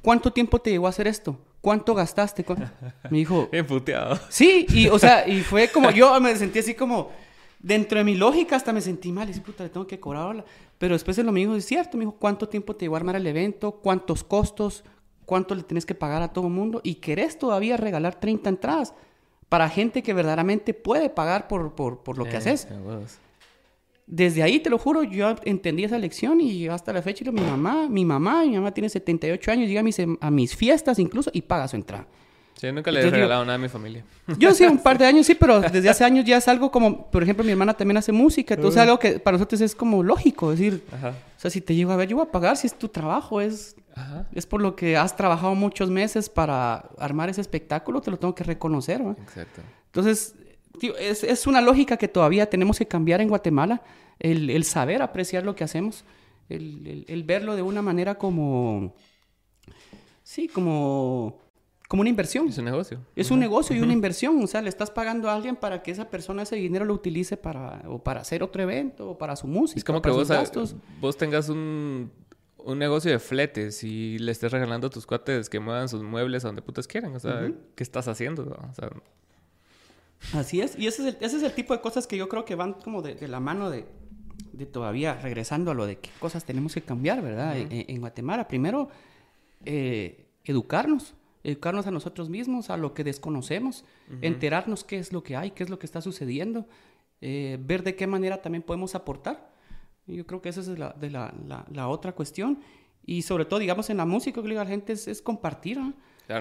¿Cuánto 0.00 0.32
tiempo 0.32 0.58
te 0.58 0.70
llevó 0.70 0.86
a 0.86 0.90
hacer 0.90 1.06
esto? 1.06 1.38
¿Cuánto 1.62 1.94
gastaste? 1.94 2.44
Me 3.10 3.18
dijo... 3.18 3.48
Emputeado. 3.52 4.18
Sí, 4.28 4.66
y 4.68 4.88
o 4.88 4.98
sea, 4.98 5.26
y 5.26 5.40
fue 5.40 5.68
como, 5.68 5.90
yo 5.90 6.20
me 6.20 6.36
sentí 6.36 6.58
así 6.58 6.74
como, 6.74 7.10
dentro 7.58 7.96
de 7.96 8.04
mi 8.04 8.14
lógica 8.14 8.56
hasta 8.56 8.74
me 8.74 8.82
sentí 8.82 9.10
mal, 9.10 9.24
y 9.24 9.32
dije, 9.32 9.40
puta, 9.40 9.64
le 9.64 9.70
tengo 9.70 9.86
que 9.86 9.98
cobrar 9.98 10.44
Pero 10.76 10.94
después 10.94 11.16
él 11.16 11.32
me 11.32 11.40
dijo, 11.40 11.54
es 11.54 11.64
cierto, 11.64 11.96
me 11.96 12.04
dijo, 12.04 12.16
¿cuánto 12.18 12.46
tiempo 12.46 12.76
te 12.76 12.84
llevó 12.84 12.96
a 12.96 12.98
armar 12.98 13.16
el 13.16 13.26
evento? 13.26 13.72
¿Cuántos 13.72 14.22
costos? 14.22 14.84
¿Cuánto 15.24 15.54
le 15.54 15.62
tienes 15.62 15.86
que 15.86 15.94
pagar 15.94 16.20
a 16.20 16.28
todo 16.28 16.48
el 16.48 16.52
mundo? 16.52 16.82
¿Y 16.84 16.96
querés 16.96 17.38
todavía 17.38 17.78
regalar 17.78 18.16
30 18.16 18.50
entradas? 18.50 18.92
Para 19.48 19.68
gente 19.68 20.02
que 20.02 20.12
verdaderamente 20.12 20.74
puede 20.74 21.08
pagar 21.08 21.46
por, 21.46 21.74
por, 21.74 22.02
por 22.02 22.18
lo 22.18 22.24
que 22.24 22.32
eh, 22.32 22.38
haces 22.38 22.68
desde 24.06 24.42
ahí, 24.42 24.60
te 24.60 24.70
lo 24.70 24.78
juro, 24.78 25.02
yo 25.04 25.36
entendí 25.44 25.84
esa 25.84 25.98
lección 25.98 26.40
y 26.40 26.68
hasta 26.68 26.92
la 26.92 27.02
fecha, 27.02 27.30
mi 27.30 27.40
mamá, 27.40 27.88
mi 27.88 28.04
mamá, 28.04 28.44
mi 28.44 28.56
mamá 28.56 28.72
tiene 28.72 28.88
78 28.88 29.50
años, 29.50 29.68
llega 29.68 29.80
a 29.80 29.84
mis, 29.84 29.98
a 29.98 30.30
mis 30.30 30.56
fiestas 30.56 30.98
incluso 30.98 31.30
y 31.32 31.42
paga 31.42 31.68
su 31.68 31.76
entrada. 31.76 32.06
Sí, 32.62 32.70
nunca 32.70 32.92
le 32.92 33.00
he 33.00 33.10
regalado 33.10 33.44
nada 33.44 33.56
a 33.56 33.58
mi 33.58 33.68
familia. 33.68 34.04
Yo 34.38 34.54
sí, 34.54 34.64
un 34.64 34.78
par 34.78 34.96
de 34.96 35.06
años 35.08 35.26
sí, 35.26 35.34
pero 35.34 35.60
desde 35.60 35.88
hace 35.88 36.04
años 36.04 36.24
ya 36.24 36.36
es 36.36 36.46
algo 36.46 36.70
como, 36.70 37.10
por 37.10 37.22
ejemplo, 37.22 37.44
mi 37.44 37.50
hermana 37.50 37.74
también 37.74 37.96
hace 37.96 38.12
música, 38.12 38.54
entonces 38.54 38.80
es 38.80 38.82
algo 38.82 38.98
que 38.98 39.18
para 39.18 39.36
nosotros 39.36 39.60
es 39.60 39.74
como 39.74 40.02
lógico, 40.02 40.50
decir, 40.50 40.84
o 40.92 41.40
sea, 41.40 41.50
si 41.50 41.60
te 41.60 41.74
llego 41.74 41.90
a 41.90 41.96
ver, 41.96 42.08
yo 42.08 42.16
voy 42.16 42.26
a 42.26 42.30
pagar 42.30 42.56
si 42.56 42.68
es 42.68 42.78
tu 42.78 42.88
trabajo, 42.88 43.40
es, 43.40 43.74
es 44.32 44.46
por 44.46 44.60
lo 44.60 44.76
que 44.76 44.96
has 44.96 45.16
trabajado 45.16 45.54
muchos 45.56 45.90
meses 45.90 46.28
para 46.28 46.88
armar 46.98 47.30
ese 47.30 47.40
espectáculo, 47.40 48.00
te 48.00 48.10
lo 48.12 48.18
tengo 48.18 48.34
que 48.34 48.44
reconocer, 48.44 49.00
¿no? 49.00 49.16
Exacto. 49.20 49.62
Entonces, 49.86 50.36
es, 50.98 51.24
es, 51.24 51.46
una 51.46 51.60
lógica 51.60 51.96
que 51.96 52.08
todavía 52.08 52.48
tenemos 52.48 52.78
que 52.78 52.86
cambiar 52.86 53.20
en 53.20 53.28
Guatemala, 53.28 53.82
el, 54.18 54.50
el 54.50 54.64
saber 54.64 55.02
apreciar 55.02 55.44
lo 55.44 55.54
que 55.54 55.64
hacemos, 55.64 56.04
el, 56.48 57.04
el, 57.08 57.24
verlo 57.24 57.56
de 57.56 57.62
una 57.62 57.82
manera 57.82 58.16
como, 58.16 58.94
sí, 60.22 60.48
como, 60.48 61.38
como 61.88 62.00
una 62.00 62.10
inversión. 62.10 62.48
Es 62.48 62.58
un 62.58 62.64
negocio. 62.64 62.98
Es 63.16 63.30
un 63.30 63.38
negocio 63.38 63.76
y 63.76 63.80
una 63.80 63.92
inversión, 63.92 64.42
o 64.42 64.46
sea, 64.46 64.62
le 64.62 64.68
estás 64.68 64.90
pagando 64.90 65.28
a 65.30 65.34
alguien 65.34 65.56
para 65.56 65.82
que 65.82 65.90
esa 65.90 66.10
persona 66.10 66.42
ese 66.42 66.56
dinero 66.56 66.84
lo 66.84 66.94
utilice 66.94 67.36
para, 67.36 67.82
o 67.88 68.02
para 68.02 68.20
hacer 68.20 68.42
otro 68.42 68.62
evento, 68.62 69.10
o 69.10 69.18
para 69.18 69.36
su 69.36 69.46
música. 69.46 69.78
Es 69.78 69.84
como 69.84 70.02
que 70.02 70.10
vos, 70.10 70.28
vos 71.00 71.16
tengas 71.16 71.48
un 71.48 72.10
un 72.64 72.78
negocio 72.78 73.10
de 73.10 73.18
fletes 73.18 73.82
y 73.84 74.18
le 74.18 74.32
estés 74.32 74.52
regalando 74.52 74.86
a 74.86 74.90
tus 74.90 75.06
cuates 75.06 75.48
que 75.48 75.60
muevan 75.60 75.88
sus 75.88 76.02
muebles 76.02 76.44
a 76.44 76.48
donde 76.48 76.62
putas 76.62 76.86
quieran. 76.86 77.14
O 77.14 77.20
sea, 77.20 77.50
¿qué 77.74 77.82
estás 77.82 78.08
haciendo? 78.08 78.56
O 78.70 78.74
sea, 78.74 78.90
Así 80.32 80.60
es. 80.60 80.78
Y 80.78 80.86
ese 80.86 81.08
es, 81.08 81.14
el, 81.14 81.24
ese 81.24 81.36
es 81.36 81.42
el 81.42 81.52
tipo 81.52 81.74
de 81.74 81.80
cosas 81.80 82.06
que 82.06 82.16
yo 82.16 82.28
creo 82.28 82.44
que 82.44 82.54
van 82.54 82.74
como 82.74 83.02
de, 83.02 83.28
la 83.28 83.40
mano 83.40 83.70
de, 83.70 83.86
de, 84.52 84.66
todavía, 84.66 85.14
regresando 85.14 85.70
a 85.70 85.74
lo 85.74 85.86
de 85.86 85.98
qué 85.98 86.10
cosas 86.18 86.44
tenemos 86.44 86.74
que 86.74 86.82
cambiar, 86.82 87.22
¿verdad? 87.22 87.56
en, 87.56 88.00
Guatemala, 88.00 88.48
primero, 88.48 88.88
eh, 89.64 90.26
educarnos. 90.44 91.14
Educarnos 91.44 91.88
a 91.88 91.90
nosotros 91.90 92.28
mismos, 92.28 92.70
a 92.70 92.76
lo 92.76 92.94
que 92.94 93.02
desconocemos, 93.02 93.84
enterarnos 94.20 94.84
qué 94.84 94.98
es 94.98 95.12
lo 95.12 95.24
que 95.24 95.34
hay, 95.34 95.50
qué 95.50 95.64
es 95.64 95.70
lo 95.70 95.78
que 95.80 95.86
está 95.86 96.00
sucediendo, 96.00 96.68
eh, 97.20 97.58
ver 97.60 97.82
de 97.82 97.96
qué 97.96 98.06
manera 98.06 98.40
también 98.40 98.62
podemos 98.62 98.94
aportar. 98.94 99.50
Yo 100.06 100.24
creo 100.24 100.40
que 100.40 100.50
esa 100.50 100.60
es 100.60 100.68
la, 100.68 100.90
de 100.92 101.10
la, 101.10 101.34
la, 101.72 101.88
otra 101.88 102.12
cuestión. 102.12 102.60
Y 103.04 103.22
sobre 103.22 103.44
todo, 103.44 103.58
digamos, 103.58 103.90
en 103.90 103.96
la 103.96 104.06
música, 104.06 104.40
que 104.40 104.48
digo 104.48 104.60
la 104.60 104.66
gente 104.66 104.92
es, 104.92 105.08
es 105.08 105.20
compartir. 105.20 105.80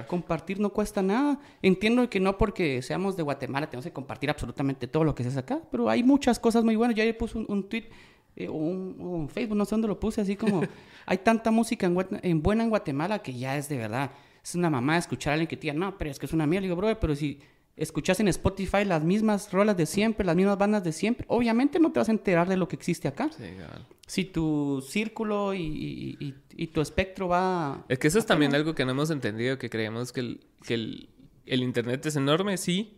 Compartir 0.08 0.60
no 0.60 0.72
cuesta 0.72 1.02
nada. 1.02 1.40
Entiendo 1.62 2.10
que 2.10 2.20
no 2.20 2.38
porque 2.38 2.82
seamos 2.82 3.18
de 3.18 3.24
Guatemala 3.24 3.70
tenemos 3.70 3.86
que 3.86 3.94
compartir 3.94 4.30
absolutamente 4.30 4.88
todo 4.88 5.04
lo 5.04 5.16
que 5.16 5.24
se 5.24 5.30
hace 5.30 5.40
acá, 5.40 5.62
pero 5.72 5.90
hay 5.90 6.04
muchas 6.04 6.40
cosas 6.40 6.64
muy 6.64 6.76
buenas. 6.76 6.96
Yo 6.96 7.04
ayer 7.04 7.18
puse 7.18 7.38
un, 7.38 7.70
tweet 7.70 7.90
eh, 8.36 8.48
o, 8.48 8.54
un, 8.54 9.30
Facebook, 9.30 9.58
no 9.58 9.66
sé 9.66 9.72
dónde 9.72 9.88
lo 9.88 10.00
puse, 10.00 10.22
así 10.22 10.36
como 10.36 10.62
hay 11.06 11.18
tanta 11.20 11.52
música 11.52 11.88
en, 11.88 11.98
en, 12.22 12.42
buena 12.42 12.64
en 12.64 12.70
Guatemala 12.70 13.20
que 13.20 13.34
ya 13.34 13.58
es 13.58 13.70
de 13.70 13.78
verdad. 13.78 14.12
Es 14.44 14.56
una 14.56 14.70
mamá 14.70 14.98
escuchar 14.98 15.32
a 15.32 15.34
alguien 15.34 15.48
que 15.48 15.58
te 15.58 15.64
diga, 15.64 15.74
no, 15.74 15.98
pero 15.98 16.10
es 16.10 16.18
que 16.18 16.26
es 16.26 16.34
una 16.34 16.48
mierda. 16.48 16.62
Le 16.62 16.68
digo, 16.70 16.78
bro, 16.78 17.00
pero 17.00 17.16
si 17.16 17.40
escuchas 17.76 18.20
en 18.20 18.28
Spotify 18.28 18.86
las 18.86 19.04
mismas 19.04 19.52
rolas 19.52 19.78
de 19.78 19.86
siempre, 19.86 20.26
las 20.26 20.36
mismas 20.36 20.58
bandas 20.58 20.84
de 20.84 20.92
siempre, 20.92 21.26
obviamente 21.30 21.80
no 21.80 21.92
te 21.92 22.00
vas 22.00 22.10
a 22.10 22.12
enterar 22.12 22.48
de 22.48 22.58
lo 22.58 22.68
que 22.68 22.76
existe 22.76 23.08
acá. 23.08 23.30
Sí, 23.36 23.44
claro. 23.56 23.86
Si 24.06 24.26
tu 24.26 24.84
círculo 24.88 25.54
y, 25.54 26.36
tu 26.74 26.82
espectro 26.82 27.28
va... 27.28 27.86
Es 27.88 27.98
que 28.00 28.08
eso 28.08 28.20
es 28.20 28.26
también 28.26 28.54
algo 28.54 28.76
que 28.76 28.86
no 28.86 28.92
hemos 28.92 29.10
entendido, 29.10 29.58
que 29.58 29.70
creemos 29.70 30.12
que 30.12 30.20
el, 30.20 30.46
que 30.66 30.74
el, 30.74 31.64
Internet 31.64 32.06
es 32.06 32.16
enorme, 32.16 32.58
sí, 32.58 32.98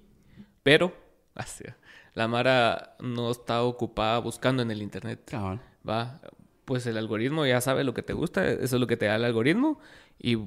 pero 0.63 0.93
la 2.13 2.27
Mara 2.27 2.95
no 2.99 3.31
está 3.31 3.63
ocupada 3.63 4.19
buscando 4.19 4.63
en 4.63 4.71
el 4.71 4.81
Internet. 4.81 5.21
Claro. 5.25 5.59
Va, 5.87 6.19
pues 6.65 6.85
el 6.87 6.97
algoritmo 6.97 7.45
ya 7.45 7.61
sabe 7.61 7.83
lo 7.83 7.93
que 7.93 8.03
te 8.03 8.13
gusta, 8.13 8.49
eso 8.49 8.75
es 8.75 8.79
lo 8.79 8.87
que 8.87 8.97
te 8.97 9.05
da 9.05 9.15
el 9.15 9.25
algoritmo 9.25 9.79
y 10.17 10.37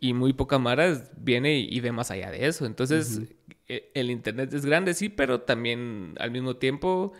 y 0.00 0.12
muy 0.12 0.32
poca 0.32 0.58
Mara 0.58 1.02
viene 1.16 1.58
y, 1.58 1.80
ve 1.80 1.92
más 1.92 2.10
allá 2.10 2.30
de 2.30 2.46
eso. 2.46 2.66
Entonces, 2.66 3.22
e, 3.68 3.90
el 3.94 4.10
Internet 4.10 4.52
es 4.52 4.66
grande, 4.66 4.94
sí, 4.94 5.08
pero 5.08 5.40
también 5.40 6.14
al 6.18 6.30
mismo 6.30 6.56
tiempo, 6.56 7.12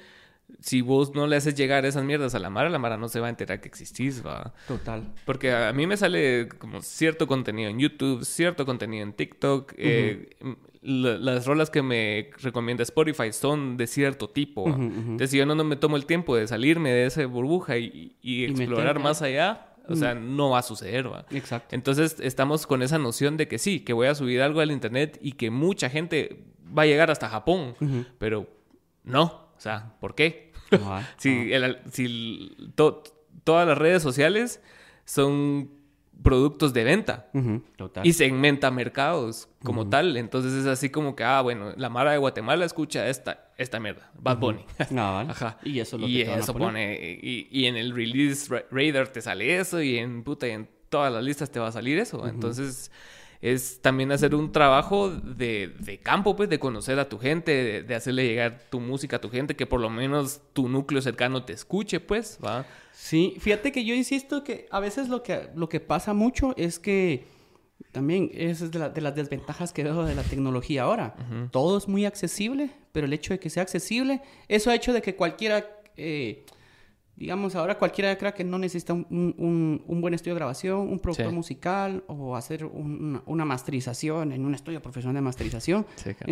si 0.61 0.83
vos 0.83 1.15
no 1.15 1.27
le 1.27 1.37
haces 1.37 1.55
llegar 1.55 1.87
esas 1.87 2.05
mierdas 2.05 2.35
a 2.35 2.39
la 2.39 2.51
Mara, 2.51 2.69
la 2.69 2.79
Mara 2.79 2.97
no 2.97 3.09
se 3.09 3.21
va 3.21 3.29
a 3.29 3.31
enterar 3.31 3.61
que 3.61 3.69
existís, 3.69 4.25
va. 4.25 4.53
Total. 4.69 5.13
Porque 5.25 5.53
a, 5.53 5.73
mí 5.73 5.87
me 5.87 5.97
sale 5.97 6.49
como 6.59 6.83
cierto 6.83 7.27
contenido 7.27 7.71
en 7.71 7.79
YouTube, 7.79 8.25
cierto 8.25 8.67
contenido 8.67 9.03
en 9.03 9.13
TikTok. 9.15 9.73
Eh, 9.77 10.37
las 10.83 11.47
rolas 11.47 11.71
que 11.71 11.81
me 11.81 12.31
recomienda 12.43 12.83
Spotify 12.83 13.33
son 13.33 13.79
de 13.79 13.87
cierto 13.87 14.29
tipo. 14.29 14.69
Entonces, 14.69 15.31
si 15.31 15.39
yo 15.39 15.47
no, 15.47 15.55
me 15.65 15.77
tomo 15.77 15.97
el 15.97 16.05
tiempo 16.05 16.37
de 16.37 16.47
salirme 16.47 16.91
de 16.91 17.07
esa 17.07 17.25
burbuja 17.27 17.79
y, 17.79 18.15
explorar 18.23 18.99
más 18.99 19.23
allá 19.23 19.74
o 19.89 19.97
sea, 19.97 20.15
mm. 20.15 20.37
no 20.37 20.51
va 20.51 20.59
a 20.59 20.63
suceder, 20.63 21.13
¿va? 21.13 21.27
Exacto. 21.31 21.75
Entonces 21.75 22.17
estamos 22.21 22.67
con 22.67 22.83
esa 22.83 22.99
noción 22.99 23.37
de 23.37 23.49
que 23.49 23.59
sí, 23.59 23.81
que 23.81 23.93
voy 23.93 24.07
a 24.07 24.15
subir 24.15 24.43
algo 24.43 24.61
al 24.61 24.71
internet 24.71 25.19
y 25.21 25.33
que 25.33 25.51
mucha 25.51 25.91
gente 25.91 26.45
va 26.77 26.83
a 26.83 26.87
llegar 26.87 27.11
hasta 27.11 27.29
Japón, 27.29 27.75
pero 28.19 28.49
no, 29.05 29.25
o 29.57 29.61
sea, 29.61 29.95
¿por 30.01 30.15
qué? 30.15 30.53
si, 31.19 31.51
si 31.93 32.57
todas 33.45 33.69
las 33.69 33.79
redes 33.79 34.03
sociales 34.03 34.61
son 35.05 35.71
productos 36.23 36.73
de 36.73 36.85
venta 36.85 37.29
y 38.03 38.13
segmenta 38.13 38.71
mercados 38.71 39.49
como 39.63 39.89
tal. 39.89 40.17
Entonces 40.17 40.53
es 40.53 40.67
así 40.67 40.91
como 40.91 41.15
que, 41.17 41.25
ah, 41.25 41.41
bueno, 41.43 41.73
la 41.77 41.89
Mara 41.89 42.13
de 42.13 42.19
Guatemala 42.19 42.65
escucha 42.65 43.09
esta, 43.09 43.53
esta 43.59 43.81
mierda, 43.81 44.11
Bad 44.19 44.39
Bunny. 44.39 44.65
Ajá. 44.97 45.59
Y 45.63 45.81
eso 45.81 45.99
lo 45.99 46.07
que 46.07 46.13
Y 46.13 46.23
eso 46.23 46.55
pone, 46.55 47.19
y, 47.23 47.67
en 47.67 47.77
el 47.77 47.95
release 47.95 48.65
radar 48.71 49.09
te 49.09 49.21
sale 49.21 49.59
eso, 49.59 49.83
y 49.83 49.99
en 49.99 50.23
puta, 50.23 50.49
y 50.49 50.53
en 50.53 50.69
todas 50.89 51.13
las 51.13 51.25
listas 51.25 51.51
te 51.51 51.61
va 51.61 51.69
a 51.69 51.73
salir 51.73 51.99
eso. 51.99 52.27
Entonces 52.27 52.91
es 53.45 53.83
también 53.83 54.11
hacer 54.11 54.35
un 54.35 54.53
trabajo 54.53 55.11
de, 55.11 55.75
de 55.79 55.99
campo, 55.99 56.35
pues, 56.35 56.49
de 56.49 56.59
conocer 56.59 56.99
a 56.99 57.11
tu 57.11 57.19
gente, 57.19 57.53
de, 57.53 57.83
de, 57.83 57.95
hacerle 57.95 58.27
llegar 58.27 58.63
tu 58.71 58.81
música 58.81 59.17
a 59.17 59.21
tu 59.21 59.29
gente, 59.29 59.55
que 59.55 59.67
por 59.67 59.81
lo 59.81 59.91
menos 59.91 60.41
tu 60.55 60.67
núcleo 60.67 61.03
cercano 61.03 61.45
te 61.45 61.53
escuche, 61.53 62.01
pues, 62.01 62.39
¿va? 62.43 62.65
Sí, 62.93 63.37
fíjate 63.39 63.71
que 63.71 63.85
yo 63.85 63.95
insisto 63.95 64.45
que 64.45 64.67
a 64.71 64.81
veces 64.81 65.11
lo 65.11 65.23
que, 65.23 65.51
lo 65.55 65.69
que 65.69 65.79
pasa 65.79 66.15
mucho 66.15 66.55
es 66.57 66.79
que 66.79 67.27
también 67.93 68.31
es 68.33 68.71
de, 68.71 68.79
las 68.79 69.15
desventajas 69.15 69.75
que 69.75 69.85
veo 69.85 70.05
de 70.05 70.15
la 70.15 70.23
tecnología 70.23 70.85
ahora. 70.85 71.15
Todo 71.51 71.77
es 71.77 71.87
muy 71.87 72.07
accesible, 72.07 72.71
pero 72.93 73.05
el 73.05 73.13
hecho 73.13 73.35
de 73.35 73.41
que 73.41 73.51
sea 73.51 73.63
accesible, 73.63 74.23
eso 74.49 74.71
ha 74.71 74.75
hecho 74.75 74.95
de 74.95 75.03
que 75.03 75.17
cualquiera, 75.17 75.67
eh, 75.99 76.47
digamos, 77.17 77.55
ahora 77.55 77.79
cualquiera 77.79 78.17
crea 78.19 78.35
que 78.35 78.43
no 78.43 78.59
necesita 78.59 78.93
un, 78.93 79.85
buen 79.87 80.15
estudio 80.15 80.35
de 80.35 80.39
grabación, 80.41 80.81
un 80.81 80.99
productor 80.99 81.33
musical 81.33 82.03
o 82.09 82.35
hacer 82.35 82.65
una, 82.65 83.45
masterización 83.45 84.33
en 84.33 84.45
un 84.45 84.55
estudio 84.55 84.83
profesional 84.83 85.15
de 85.15 85.21
masterización. 85.21 85.87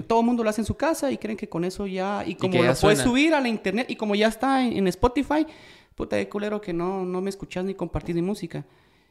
Todo 0.06 0.20
el 0.20 0.26
mundo 0.26 0.42
lo 0.42 0.50
hace 0.50 0.62
en 0.62 0.66
su 0.66 0.74
casa 0.74 1.10
y 1.12 1.18
creen 1.18 1.36
que 1.36 1.48
con 1.48 1.64
eso 1.64 1.86
ya, 1.86 2.24
y 2.26 2.34
como 2.34 2.62
lo 2.62 2.74
puedes 2.74 2.98
subir 2.98 3.34
a 3.34 3.40
la 3.40 3.48
internet 3.48 3.88
y 3.90 3.96
como 3.96 4.14
ya 4.14 4.28
está 4.28 4.64
en 4.64 4.88
Spotify, 4.88 5.46
puta 5.94 6.16
de 6.16 6.28
culero 6.28 6.60
que 6.60 6.72
no, 6.72 7.04
no 7.04 7.20
me 7.20 7.30
escuchas 7.30 7.64
ni 7.64 7.74
compartís 7.74 8.16
mi 8.16 8.22
música. 8.22 8.64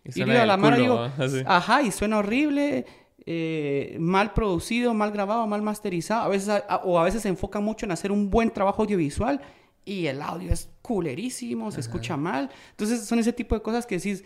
Y, 0.04 0.12
digo, 0.12 0.32
a 0.32 0.46
la 0.46 0.58
mano 0.58 0.78
digo, 0.78 1.10
ajá, 1.46 1.84
y 1.84 1.92
suena 1.92 2.18
horrible, 2.18 2.86
eh, 3.26 3.96
mal 4.00 4.34
producido, 4.34 4.94
mal 4.94 5.12
grabado, 5.12 5.46
mal 5.48 5.62
masterizado. 5.62 6.24
A 6.24 6.28
veces, 6.28 6.64
o 6.84 7.00
a 7.00 7.04
veces 7.04 7.22
se 7.22 7.30
enfoca 7.30 7.60
mucho 7.60 7.86
en 7.86 7.92
hacer 7.92 8.12
un 8.12 8.30
buen 8.30 8.50
trabajo 8.52 8.82
audiovisual 8.82 9.40
y 9.86 10.08
el 10.08 10.22
audio 10.22 10.52
es 10.52 10.70
culerísimo, 10.82 11.72
se 11.72 11.80
escucha 11.80 12.18
mal. 12.18 12.50
Entonces 12.72 13.06
son 13.06 13.20
ese 13.20 13.34
tipo 13.34 13.56
de 13.56 13.62
cosas 13.62 13.86
que 13.86 13.98
decís, 13.98 14.24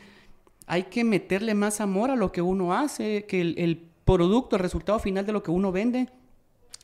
hay 0.67 0.83
que 0.83 1.03
meterle 1.03 1.53
más 1.53 1.81
amor 1.81 2.11
a 2.11 2.15
lo 2.15 2.31
que 2.31 2.41
uno 2.41 2.73
hace, 2.73 3.25
que 3.25 3.41
el, 3.41 3.55
el 3.57 3.89
producto, 4.03 4.55
el 4.55 4.61
resultado 4.61 4.99
final 4.99 5.25
de 5.25 5.33
lo 5.33 5.43
que 5.43 5.51
uno 5.51 5.71
vende 5.71 6.09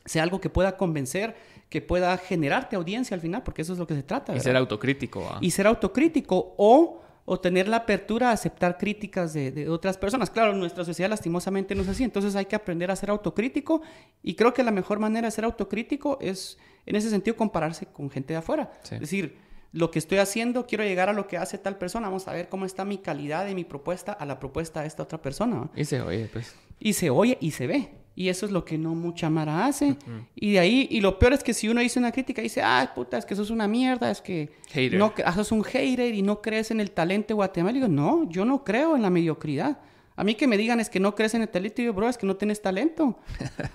sea 0.04 0.22
algo 0.22 0.40
que 0.40 0.50
pueda 0.50 0.76
convencer 0.76 1.36
que 1.72 1.80
pueda 1.80 2.18
generarte 2.18 2.76
audiencia 2.76 3.14
al 3.14 3.22
final, 3.22 3.42
porque 3.42 3.62
eso 3.62 3.72
es 3.72 3.78
lo 3.78 3.86
que 3.86 3.94
se 3.94 4.02
trata. 4.02 4.36
Y 4.36 4.40
ser 4.40 4.56
autocrítico. 4.56 5.26
Y 5.40 5.50
ser 5.52 5.66
autocrítico 5.66 6.54
o, 6.58 7.00
o 7.24 7.40
tener 7.40 7.66
la 7.66 7.78
apertura 7.78 8.28
a 8.28 8.32
aceptar 8.32 8.76
críticas 8.76 9.32
de, 9.32 9.50
de, 9.50 9.70
otras 9.70 9.96
personas. 9.96 10.28
Claro, 10.28 10.52
nuestra 10.52 10.84
sociedad 10.84 11.08
lastimosamente 11.08 11.74
no 11.74 11.80
es 11.80 11.88
así, 11.88 12.04
entonces 12.04 12.36
hay 12.36 12.44
que 12.44 12.56
aprender 12.56 12.90
a 12.90 12.96
ser 12.96 13.08
autocrítico 13.08 13.80
y 14.22 14.34
creo 14.34 14.52
que 14.52 14.62
la 14.62 14.70
mejor 14.70 14.98
manera 14.98 15.26
de 15.26 15.30
ser 15.30 15.46
autocrítico 15.46 16.18
es, 16.20 16.58
en 16.86 16.96
ese 16.96 17.10
sentido, 17.10 17.36
compararse 17.36 17.86
con 17.86 18.10
gente 18.10 18.34
de 18.34 18.38
afuera. 18.38 18.72
Es 18.90 19.00
decir, 19.00 19.36
lo 19.72 19.90
que 19.90 19.98
estoy 19.98 20.18
haciendo, 20.18 20.66
quiero 20.66 20.84
llegar 20.84 21.08
a 21.08 21.12
lo 21.12 21.26
que 21.26 21.38
hace 21.38 21.58
tal 21.58 21.78
persona, 21.78 22.08
vamos 22.08 22.28
a 22.28 22.32
ver 22.32 22.48
cómo 22.48 22.66
está 22.66 22.84
mi 22.84 22.98
calidad 22.98 23.46
de 23.46 23.54
mi 23.54 23.64
propuesta 23.64 24.12
a 24.12 24.26
la 24.26 24.38
propuesta 24.38 24.82
de 24.82 24.88
esta 24.88 25.02
otra 25.02 25.20
persona. 25.20 25.70
Y 25.74 25.84
se 25.84 26.00
oye, 26.00 26.28
pues. 26.32 26.54
Y 26.78 26.92
se 26.92 27.10
oye 27.10 27.38
y 27.40 27.52
se 27.52 27.66
ve. 27.66 27.90
Y 28.14 28.28
eso 28.28 28.44
es 28.44 28.52
lo 28.52 28.64
que 28.64 28.76
no 28.76 28.94
mucha 28.94 29.30
Mara 29.30 29.64
hace. 29.64 29.96
Y 30.34 30.52
de 30.52 30.58
ahí, 30.58 30.86
y 30.90 31.00
lo 31.00 31.18
peor 31.18 31.32
es 31.32 31.42
que 31.42 31.54
si 31.54 31.68
uno 31.68 31.80
dice 31.80 31.98
una 31.98 32.12
crítica, 32.12 32.42
dice, 32.42 32.60
ah, 32.62 32.92
puta, 32.94 33.16
es 33.16 33.24
que 33.24 33.32
eso 33.32 33.42
es 33.42 33.48
una 33.48 33.66
mierda, 33.66 34.10
es 34.10 34.20
que 34.20 34.50
no, 34.92 35.14
sos 35.34 35.50
un 35.52 35.64
hater 35.64 36.14
y 36.14 36.20
no 36.20 36.42
crees 36.42 36.70
en 36.70 36.80
el 36.80 36.90
talento 36.90 37.34
guatemalteco. 37.34 37.88
No, 37.88 38.28
yo 38.28 38.44
no 38.44 38.64
creo 38.64 38.96
en 38.96 39.02
la 39.02 39.08
mediocridad. 39.08 39.78
A 40.22 40.24
mí 40.24 40.36
que 40.36 40.46
me 40.46 40.56
digan 40.56 40.78
es 40.78 40.88
que 40.88 41.00
no 41.00 41.16
crees 41.16 41.34
en 41.34 41.42
el 41.42 41.48
talento, 41.48 41.82
y 41.82 41.86
yo, 41.86 41.92
bro, 41.92 42.08
es 42.08 42.16
que 42.16 42.28
no 42.28 42.36
tienes 42.36 42.62
talento. 42.62 43.18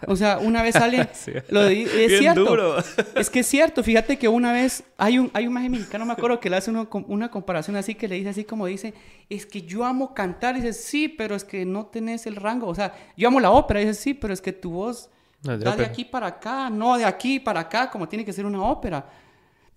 O 0.08 0.16
sea, 0.16 0.38
una 0.38 0.64
vez 0.64 0.78
alguien... 0.78 1.10
lo 1.50 1.68
es 1.68 2.20
cierto. 2.20 2.78
Es 3.16 3.30
que 3.30 3.42
es 3.42 3.48
cierto. 3.48 3.84
Fíjate 3.84 4.18
que 4.18 4.30
una 4.30 4.54
vez 4.54 4.86
hay 4.98 5.20
un, 5.20 5.30
hay 5.34 5.46
un 5.46 5.52
maje 5.52 5.68
mexicano, 5.68 6.06
me 6.06 6.14
acuerdo, 6.14 6.40
que 6.40 6.50
le 6.50 6.56
hace 6.56 6.72
una, 6.72 6.88
una 7.10 7.30
comparación 7.30 7.76
así, 7.76 7.96
que 7.96 8.08
le 8.08 8.16
dice 8.16 8.30
así 8.30 8.46
como 8.46 8.66
dice, 8.66 8.94
es 9.30 9.46
que 9.46 9.64
yo 9.64 9.84
amo 9.84 10.14
cantar. 10.14 10.56
Y 10.56 10.62
dice, 10.62 10.72
sí, 10.72 11.10
pero 11.10 11.36
es 11.36 11.44
que 11.44 11.66
no 11.66 11.88
tenés 11.88 12.26
el 12.28 12.38
rango. 12.38 12.68
O 12.68 12.76
sea, 12.76 12.94
yo 13.18 13.28
amo 13.28 13.42
la 13.42 13.52
ópera. 13.52 13.82
Y 13.82 13.86
dice, 13.86 14.00
sí, 14.00 14.14
pero 14.14 14.34
es 14.34 14.40
que 14.40 14.54
tu 14.54 14.72
voz 14.72 15.10
no, 15.44 15.58
de 15.58 15.86
aquí 15.86 16.06
para 16.06 16.28
acá, 16.28 16.70
no 16.70 16.98
de 16.98 17.04
aquí 17.04 17.42
para 17.42 17.60
acá, 17.60 17.90
como 17.90 18.08
tiene 18.08 18.24
que 18.24 18.32
ser 18.32 18.46
una 18.46 18.64
ópera. 18.64 19.06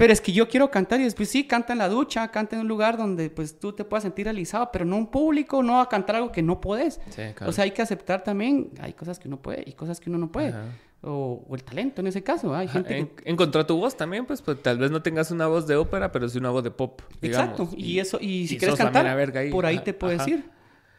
Pero 0.01 0.15
es 0.15 0.23
que 0.23 0.33
yo 0.33 0.49
quiero 0.49 0.71
cantar 0.71 0.99
y 0.99 1.05
después 1.05 1.29
sí, 1.29 1.45
canta 1.47 1.75
en 1.75 1.79
la 1.79 1.87
ducha, 1.91 2.27
canta 2.29 2.57
en 2.57 2.63
un 2.63 2.69
lugar 2.69 2.97
donde 2.97 3.29
pues 3.29 3.59
tú 3.59 3.75
te 3.75 3.85
puedas 3.85 4.03
sentir 4.03 4.25
realizado, 4.25 4.71
pero 4.73 4.87
no 4.87 4.97
en 4.97 5.07
público, 5.07 5.63
no 5.63 5.79
a 5.79 5.91
cantar 5.91 6.17
algo 6.17 6.33
que 6.33 6.41
no 6.41 6.59
puedes. 6.59 6.99
O 7.45 7.53
sea, 7.53 7.65
hay 7.65 7.73
que 7.73 7.83
aceptar 7.83 8.25
también, 8.25 8.71
hay 8.81 8.95
cosas 8.95 9.19
que 9.19 9.29
uno 9.29 9.43
puede 9.43 9.63
y 9.67 9.75
cosas 9.75 10.01
que 10.01 10.09
uno 10.09 10.19
no 10.19 10.33
puede. 10.33 10.55
O, 11.03 11.45
el 11.53 11.63
talento 11.63 12.01
en 12.01 12.07
ese 12.07 12.23
caso. 12.23 12.55
Hay 12.55 12.69
gente 12.69 13.13
Encontrar 13.27 13.67
tu 13.67 13.77
voz 13.77 13.95
también, 13.95 14.25
pues, 14.25 14.41
pues, 14.41 14.63
tal 14.63 14.79
vez 14.79 14.91
no 14.91 15.03
tengas 15.03 15.31
una 15.33 15.47
voz 15.49 15.67
de 15.67 15.77
ópera, 15.77 16.11
pero 16.11 16.27
sí 16.31 16.39
una 16.39 16.49
voz 16.49 16.65
de 16.65 16.71
pop. 16.71 17.03
Exacto. 17.21 17.69
Y, 17.77 17.99
eso, 17.99 18.17
y 18.23 18.49
si 18.49 18.57
quieres 18.57 18.79
cantar, 18.79 19.05
por 19.51 19.67
ahí 19.67 19.81
te 19.81 19.93
puedes 19.93 20.27
ir. 20.27 20.49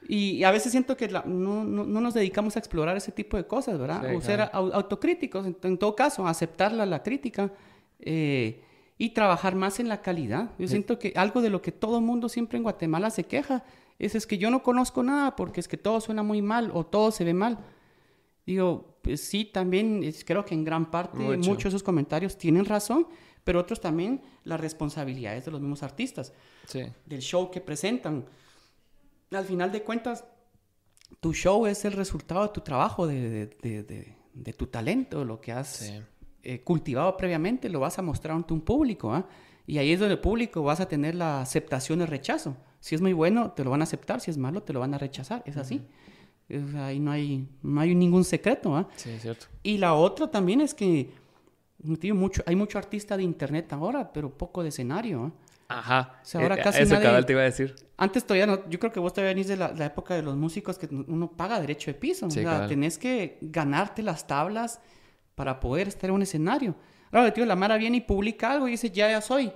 Y, 0.08 0.44
a 0.44 0.52
veces 0.52 0.72
siento 0.72 0.96
que 0.96 1.08
no, 1.08 1.24
no, 1.26 1.64
no, 1.64 2.02
nos 2.02 2.14
dedicamos 2.14 2.56
a 2.56 2.60
explorar 2.60 2.96
ese 2.98 3.12
tipo 3.12 3.36
de 3.36 3.48
cosas, 3.48 3.80
¿verdad? 3.80 4.16
o 4.16 4.22
ser 4.22 4.48
autocríticos, 4.54 5.48
en, 5.48 5.78
todo 5.80 5.96
caso, 5.96 6.28
aceptar 6.28 6.72
la, 6.72 6.86
la 6.86 7.02
crítica. 7.02 7.52
Eh, 8.00 8.62
y 9.02 9.10
trabajar 9.10 9.56
más 9.56 9.80
en 9.80 9.90
la 9.90 10.04
calidad. 10.04 10.52
Yo 10.60 10.68
siento 10.68 11.00
que 11.00 11.12
algo 11.16 11.42
de 11.42 11.50
lo 11.50 11.60
que 11.64 11.72
todo 11.72 11.98
el 11.98 12.04
mundo 12.04 12.30
siempre 12.30 12.58
en 12.58 12.64
Guatemala 12.64 13.10
se 13.10 13.24
queja 13.24 13.64
es, 13.98 14.14
es 14.14 14.28
que 14.28 14.38
yo 14.38 14.52
no 14.52 14.62
conozco 14.62 15.02
nada 15.02 15.36
porque 15.36 15.60
es 15.60 15.68
que 15.68 15.76
todo 15.76 16.00
suena 16.02 16.22
muy 16.22 16.44
mal 16.44 16.70
o 16.72 16.86
todo 16.86 17.10
se 17.10 17.24
ve 17.24 17.34
mal. 17.34 17.58
Digo, 18.46 19.00
pues 19.02 19.22
sí, 19.22 19.46
también 19.46 20.04
creo 20.24 20.46
que 20.46 20.54
en 20.54 20.64
gran 20.64 20.92
parte 20.92 21.18
muchos 21.18 21.64
de 21.64 21.70
esos 21.70 21.82
comentarios 21.82 22.38
tienen 22.38 22.64
razón, 22.64 23.08
pero 23.44 23.60
otros 23.60 23.82
también 23.82 24.22
las 24.44 24.60
responsabilidades 24.60 25.46
de 25.46 25.52
los 25.52 25.62
mismos 25.62 25.82
artistas, 25.82 26.32
del 26.72 27.22
show 27.22 27.50
que 27.50 27.60
presentan. 27.60 28.26
Al 29.32 29.46
final 29.46 29.72
de 29.72 29.82
cuentas, 29.82 30.26
tu 31.20 31.34
show 31.34 31.66
es 31.66 31.86
el 31.86 31.94
resultado 31.94 32.44
de 32.44 32.50
tu 32.50 32.62
trabajo, 32.62 33.08
de, 33.08 33.48
de, 33.48 34.16
de, 34.32 34.54
tu 34.54 34.68
talento, 34.68 35.26
lo 35.26 35.42
que 35.42 35.54
has 35.54 35.92
eh, 36.44 36.62
cultivado 36.62 37.16
previamente, 37.18 37.70
lo 37.70 37.80
vas 37.80 38.00
a 38.00 38.02
mostrar 38.02 38.36
ante 38.36 38.54
un 38.54 38.62
público. 38.62 39.14
¿ah? 39.14 39.28
Y 39.68 39.78
ahí 39.78 39.92
es 39.92 40.00
donde 40.00 40.16
el 40.16 40.20
público 40.20 40.64
vas 40.64 40.80
a 40.80 40.88
tener 40.88 41.16
la 41.16 41.42
aceptación 41.42 42.00
y 42.00 42.04
el 42.04 42.08
rechazo. 42.08 42.58
Si 42.80 42.96
es 42.96 43.02
muy 43.02 43.14
bueno, 43.14 43.52
te 43.52 43.64
lo 43.64 43.70
van 43.70 43.82
a 43.82 43.84
aceptar, 43.84 44.20
si 44.22 44.32
es 44.32 44.38
malo, 44.38 44.64
te 44.64 44.74
lo 44.74 44.80
van 44.80 44.94
a 44.94 44.98
rechazar. 44.98 45.44
Es 45.46 45.58
así. 45.58 45.82
ahí 46.78 47.00
no 47.00 47.12
hay, 47.12 47.48
no 47.62 47.80
hay 47.80 47.94
ningún 47.94 48.24
secreto. 48.24 48.76
¿ah? 48.76 48.88
Sí, 48.96 49.12
es 49.12 49.22
cierto. 49.22 49.46
Y 49.62 49.78
la 49.78 49.94
otra 49.94 50.30
también 50.32 50.62
es 50.62 50.74
que 50.74 51.12
mucho, 52.14 52.44
hay 52.46 52.56
mucho 52.56 52.78
artista 52.78 53.16
de 53.18 53.24
internet 53.24 53.72
ahora, 53.74 54.12
pero 54.12 54.36
poco 54.36 54.64
de 54.64 54.70
escenario. 54.70 55.26
¿ah? 55.26 55.32
Ajá. 55.68 56.20
O 56.22 56.26
sea, 56.26 56.42
ahora 56.42 56.56
eh, 56.56 56.62
casi 56.64 56.82
Eso 56.82 57.00
nadie... 57.00 57.24
te 57.24 57.34
iba 57.34 57.42
a 57.42 57.46
decir. 57.46 57.76
Antes 57.98 58.26
todavía 58.26 58.48
no, 58.48 58.68
yo 58.68 58.80
creo 58.80 58.92
que 58.92 59.00
vos 59.00 59.14
todavía 59.14 59.36
venís 59.36 59.48
de 59.48 59.58
la, 59.58 59.86
época 59.86 60.16
de 60.16 60.24
los 60.24 60.36
músicos 60.36 60.78
que 60.78 60.88
uno 60.92 61.32
paga 61.32 61.60
derecho 61.60 61.92
de 61.92 61.96
piso. 61.96 62.26
o 62.26 62.32
sea, 62.32 62.68
tenés 62.68 62.98
que 62.98 63.38
ganarte 63.42 64.02
las 64.02 64.26
tablas 64.26 64.82
para 65.36 65.60
poder 65.60 65.88
estar 65.88 66.10
en 66.10 66.16
un 66.16 66.22
escenario. 66.22 66.76
Ahora, 67.12 67.34
tío, 67.34 67.46
la 67.46 67.56
Mara 67.56 67.78
viene 67.78 67.98
y 67.98 68.02
publica 68.02 68.52
algo 68.52 68.68
y 68.68 68.72
dice, 68.72 68.90
ya, 68.90 69.10
ya 69.10 69.22
soy. 69.22 69.52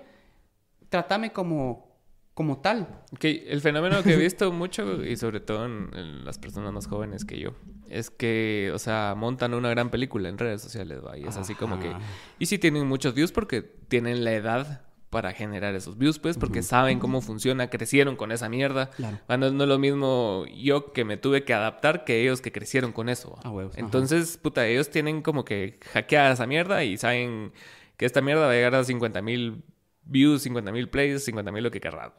Trátame 0.90 1.32
como, 1.32 2.00
como 2.34 2.60
tal. 2.60 3.02
Okay. 3.14 3.46
El 3.48 3.62
fenómeno 3.62 4.04
que 4.04 4.14
he 4.14 4.18
visto 4.18 4.52
mucho, 4.52 5.04
y 5.04 5.16
sobre 5.18 5.40
todo 5.40 5.66
en, 5.66 6.26
las 6.26 6.38
personas 6.38 6.74
más 6.74 6.88
jóvenes 6.88 7.26
que 7.26 7.40
yo, 7.40 7.54
es 7.90 8.10
que, 8.10 8.72
o 8.74 8.80
sea, 8.80 9.14
montan 9.16 9.54
una 9.54 9.70
gran 9.70 9.90
película 9.90 10.30
en 10.30 10.38
redes 10.38 10.62
sociales, 10.62 11.00
¿va? 11.06 11.18
Y 11.18 11.24
es 11.26 11.38
así 11.38 11.56
como 11.56 11.80
que... 11.80 11.94
Y 12.40 12.48
sí 12.48 12.58
tienen 12.58 12.88
muchos 12.88 13.14
views 13.14 13.32
porque 13.32 13.62
tienen 13.62 14.24
la 14.24 14.34
edad 14.34 14.85
para 15.16 15.32
generar 15.32 15.74
esos 15.76 15.98
views, 15.98 16.20
pues, 16.20 16.38
porque 16.38 16.62
saben 16.62 17.00
cómo 17.00 17.22
funciona, 17.22 17.70
crecieron 17.70 18.18
con 18.18 18.34
esa 18.34 18.50
mierda. 18.50 18.92
Cuando 19.28 19.50
no 19.50 19.64
es 19.64 19.70
lo 19.70 19.80
mismo 19.80 20.44
yo 20.54 20.92
que 20.92 21.06
me 21.06 21.16
tuve 21.16 21.46
que 21.46 21.54
adaptar 21.54 22.04
que 22.04 22.22
ellos 22.22 22.42
que 22.42 22.52
crecieron 22.52 22.92
con 22.92 23.08
eso. 23.08 23.40
Entonces, 23.78 24.36
puta, 24.36 24.68
ellos 24.68 24.90
tienen 24.90 25.22
como 25.22 25.46
que 25.46 25.80
hackeada 25.94 26.34
esa 26.34 26.46
mierda 26.48 26.84
y 26.84 26.98
saben 26.98 27.54
que 27.96 28.06
esta 28.06 28.20
mierda 28.20 28.42
va 28.48 28.52
a 28.52 28.56
llegar 28.56 28.76
a 28.76 28.84
50 28.84 29.22
mil 29.22 29.64
views, 30.04 30.42
50 30.42 30.74
mil 30.74 30.90
plays, 30.90 31.24
50 31.24 31.50
mil 31.50 31.64
lo 31.64 31.72
que 31.72 31.80
querrá. 31.80 32.14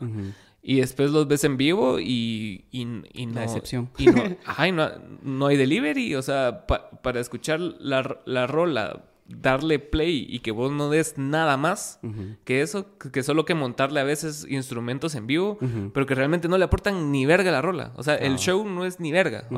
Y 0.62 0.80
después 0.80 1.10
los 1.10 1.28
ves 1.28 1.44
en 1.44 1.58
vivo 1.58 2.00
y, 2.00 2.64
y, 2.70 2.86
no... 2.86 3.34
La 3.34 3.44
excepción. 3.44 3.90
Y 3.98 4.06
no, 4.72 4.90
no, 5.22 5.46
hay 5.48 5.58
delivery. 5.58 6.14
O 6.14 6.22
sea, 6.22 6.66
para 6.66 7.20
escuchar 7.20 7.60
la, 7.60 8.22
la 8.24 8.46
rola 8.46 9.04
darle 9.28 9.78
play 9.78 10.26
y 10.28 10.40
que 10.40 10.50
vos 10.50 10.70
no 10.70 10.88
des 10.90 11.18
nada 11.18 11.56
más 11.56 12.00
que 12.44 12.62
eso, 12.62 12.96
que 12.98 13.22
solo 13.22 13.44
que 13.44 13.54
montarle 13.54 14.00
a 14.00 14.04
veces 14.04 14.46
instrumentos 14.48 15.14
en 15.14 15.26
vivo, 15.26 15.58
pero 15.92 16.06
que 16.06 16.14
realmente 16.14 16.48
no 16.48 16.58
le 16.58 16.64
aportan 16.64 17.10
ni 17.10 17.26
verga 17.26 17.50
a 17.50 17.52
la 17.52 17.62
rola. 17.62 17.92
O 17.96 18.02
sea, 18.02 18.14
el 18.16 18.34
ah. 18.34 18.38
show 18.38 18.68
no 18.68 18.84
es 18.84 19.00
ni 19.00 19.12
verga. 19.12 19.48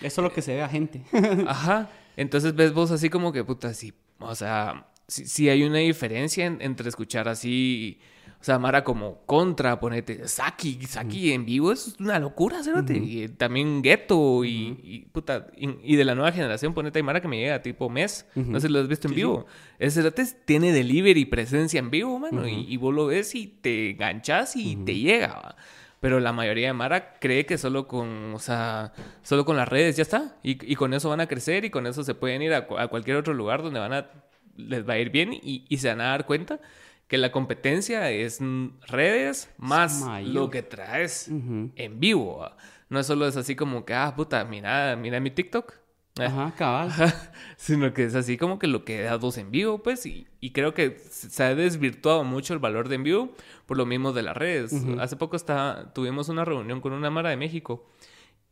es 0.00 0.18
lo 0.18 0.32
que 0.32 0.42
se 0.42 0.54
ve 0.54 0.62
a 0.62 0.68
gente. 0.68 1.02
Ajá. 1.46 1.90
Entonces 2.16 2.54
ves 2.54 2.72
vos 2.72 2.90
así 2.90 3.10
como 3.10 3.32
que, 3.32 3.44
puta, 3.44 3.72
sí. 3.74 3.92
O 4.18 4.34
sea, 4.34 4.88
si 5.06 5.48
hay 5.48 5.62
una 5.62 5.78
diferencia 5.78 6.46
entre 6.46 6.88
escuchar 6.88 7.28
así 7.28 8.00
o 8.40 8.44
sea, 8.44 8.60
Mara 8.60 8.84
como 8.84 9.22
contra, 9.26 9.80
ponete, 9.80 10.28
Saki, 10.28 10.86
Saki 10.86 11.32
en 11.32 11.44
vivo 11.44 11.72
es 11.72 11.96
una 11.98 12.20
locura, 12.20 12.62
¿sabes? 12.62 12.88
Y 12.88 13.28
también 13.30 13.82
Ghetto 13.82 14.44
y, 14.44 15.08
puta, 15.10 15.48
y, 15.56 15.96
de 15.96 16.04
la 16.04 16.14
nueva 16.14 16.30
generación, 16.30 16.72
ponete, 16.72 17.02
Mara 17.02 17.20
que 17.20 17.26
me 17.26 17.38
llega 17.38 17.62
tipo 17.62 17.90
mes, 17.90 18.26
no 18.36 18.60
sé 18.60 18.68
si 18.68 18.72
lo 18.72 18.78
has 18.78 18.86
visto 18.86 19.08
en 19.08 19.14
vivo. 19.16 19.46
Ese 19.80 20.08
tiene 20.44 20.72
delivery 20.72 21.22
y 21.22 21.24
presencia 21.24 21.80
en 21.80 21.90
vivo, 21.90 22.16
mano, 22.20 22.46
y, 22.46 22.76
vos 22.76 22.94
lo 22.94 23.06
ves 23.06 23.34
y 23.34 23.48
te 23.48 23.90
enganchas 23.90 24.54
y 24.54 24.76
te 24.76 24.94
llega, 24.94 25.56
Pero 25.98 26.20
la 26.20 26.32
mayoría 26.32 26.68
de 26.68 26.74
Mara 26.74 27.14
cree 27.18 27.44
que 27.44 27.58
solo 27.58 27.88
con, 27.88 28.34
o 28.34 28.38
sea, 28.38 28.92
solo 29.24 29.44
con 29.44 29.56
las 29.56 29.68
redes 29.68 29.96
ya 29.96 30.02
está. 30.02 30.36
Y, 30.44 30.76
con 30.76 30.94
eso 30.94 31.08
van 31.08 31.20
a 31.20 31.26
crecer 31.26 31.64
y 31.64 31.70
con 31.70 31.88
eso 31.88 32.04
se 32.04 32.14
pueden 32.14 32.42
ir 32.42 32.54
a, 32.54 32.68
cualquier 32.68 33.16
otro 33.16 33.34
lugar 33.34 33.64
donde 33.64 33.80
van 33.80 33.94
a, 33.94 34.10
les 34.56 34.88
va 34.88 34.92
a 34.92 34.98
ir 34.98 35.10
bien 35.10 35.32
y, 35.32 35.64
y 35.68 35.78
se 35.78 35.88
van 35.88 36.00
a 36.02 36.10
dar 36.10 36.24
cuenta 36.24 36.60
que 37.08 37.18
la 37.18 37.32
competencia 37.32 38.10
es 38.10 38.38
redes 38.86 39.50
más 39.56 40.06
lo 40.22 40.50
que 40.50 40.62
traes 40.62 41.28
en 41.28 42.00
vivo. 42.00 42.48
No 42.90 43.02
solo 43.02 43.26
es 43.26 43.36
así 43.36 43.56
como 43.56 43.84
que, 43.84 43.94
ah, 43.94 44.14
puta, 44.14 44.44
mira, 44.44 44.94
mira 44.96 45.18
mi 45.18 45.30
TikTok. 45.30 45.74
Ajá, 46.18 46.52
cabal. 46.56 46.90
Sino 47.56 47.92
que 47.94 48.04
es 48.04 48.14
así 48.14 48.36
como 48.36 48.58
que 48.58 48.66
lo 48.66 48.84
que 48.84 49.02
das 49.02 49.20
vos 49.20 49.38
en 49.38 49.50
vivo, 49.50 49.82
pues, 49.82 50.04
y, 50.06 50.26
creo 50.52 50.74
que 50.74 50.98
se 50.98 51.42
ha 51.42 51.54
desvirtuado 51.54 52.24
mucho 52.24 52.54
el 52.54 52.58
valor 52.58 52.88
de 52.88 52.96
en 52.96 53.04
vivo 53.04 53.32
por 53.66 53.76
lo 53.76 53.86
mismo 53.86 54.12
de 54.12 54.22
las 54.22 54.36
redes. 54.36 54.74
Hace 54.98 55.16
poco 55.16 55.36
está, 55.36 55.92
tuvimos 55.94 56.28
una 56.28 56.44
reunión 56.44 56.80
con 56.80 56.92
una 56.92 57.10
Mara 57.10 57.30
de 57.30 57.36
México 57.36 57.88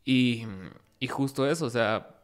y, 0.05 0.45
y 0.99 1.07
justo 1.07 1.47
eso, 1.47 1.65
o 1.65 1.69
sea, 1.69 2.16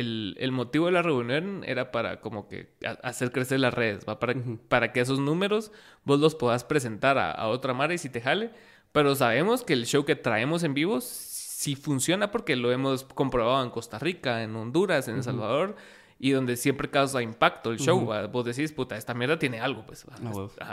el, 0.00 0.52
motivo 0.52 0.86
de 0.86 0.92
la 0.92 1.02
reunión 1.02 1.62
era 1.66 1.90
para 1.90 2.20
como 2.20 2.48
que 2.48 2.68
hacer 3.02 3.32
crecer 3.32 3.60
las 3.60 3.74
redes, 3.74 4.04
¿va? 4.08 4.18
Para, 4.18 4.34
para 4.68 4.92
que 4.92 5.00
esos 5.00 5.18
números 5.18 5.72
vos 6.04 6.20
los 6.20 6.34
puedas 6.34 6.64
presentar 6.64 7.18
a, 7.18 7.46
otra 7.48 7.74
Mara 7.74 7.94
y 7.94 7.98
si 7.98 8.08
te 8.08 8.20
jale. 8.20 8.50
Pero 8.92 9.14
sabemos 9.14 9.62
que 9.62 9.72
el 9.72 9.86
show 9.86 10.04
que 10.04 10.16
traemos 10.16 10.62
en 10.62 10.74
vivo 10.74 11.00
sí 11.00 11.74
funciona 11.74 12.30
porque 12.30 12.56
lo 12.56 12.72
hemos 12.72 13.04
comprobado 13.04 13.62
en 13.62 13.70
Costa 13.70 13.98
Rica, 13.98 14.42
en 14.42 14.54
Honduras, 14.56 15.08
en 15.08 15.16
El 15.16 15.22
Salvador 15.22 15.76
y 16.18 16.30
donde 16.30 16.56
siempre 16.56 16.88
causa 16.88 17.22
impacto 17.22 17.70
el 17.70 17.78
show. 17.78 18.08
Vos 18.30 18.44
decís, 18.44 18.72
puta, 18.72 18.96
esta 18.96 19.14
mierda 19.14 19.38
tiene 19.38 19.60
algo, 19.60 19.84
pues. 19.86 20.06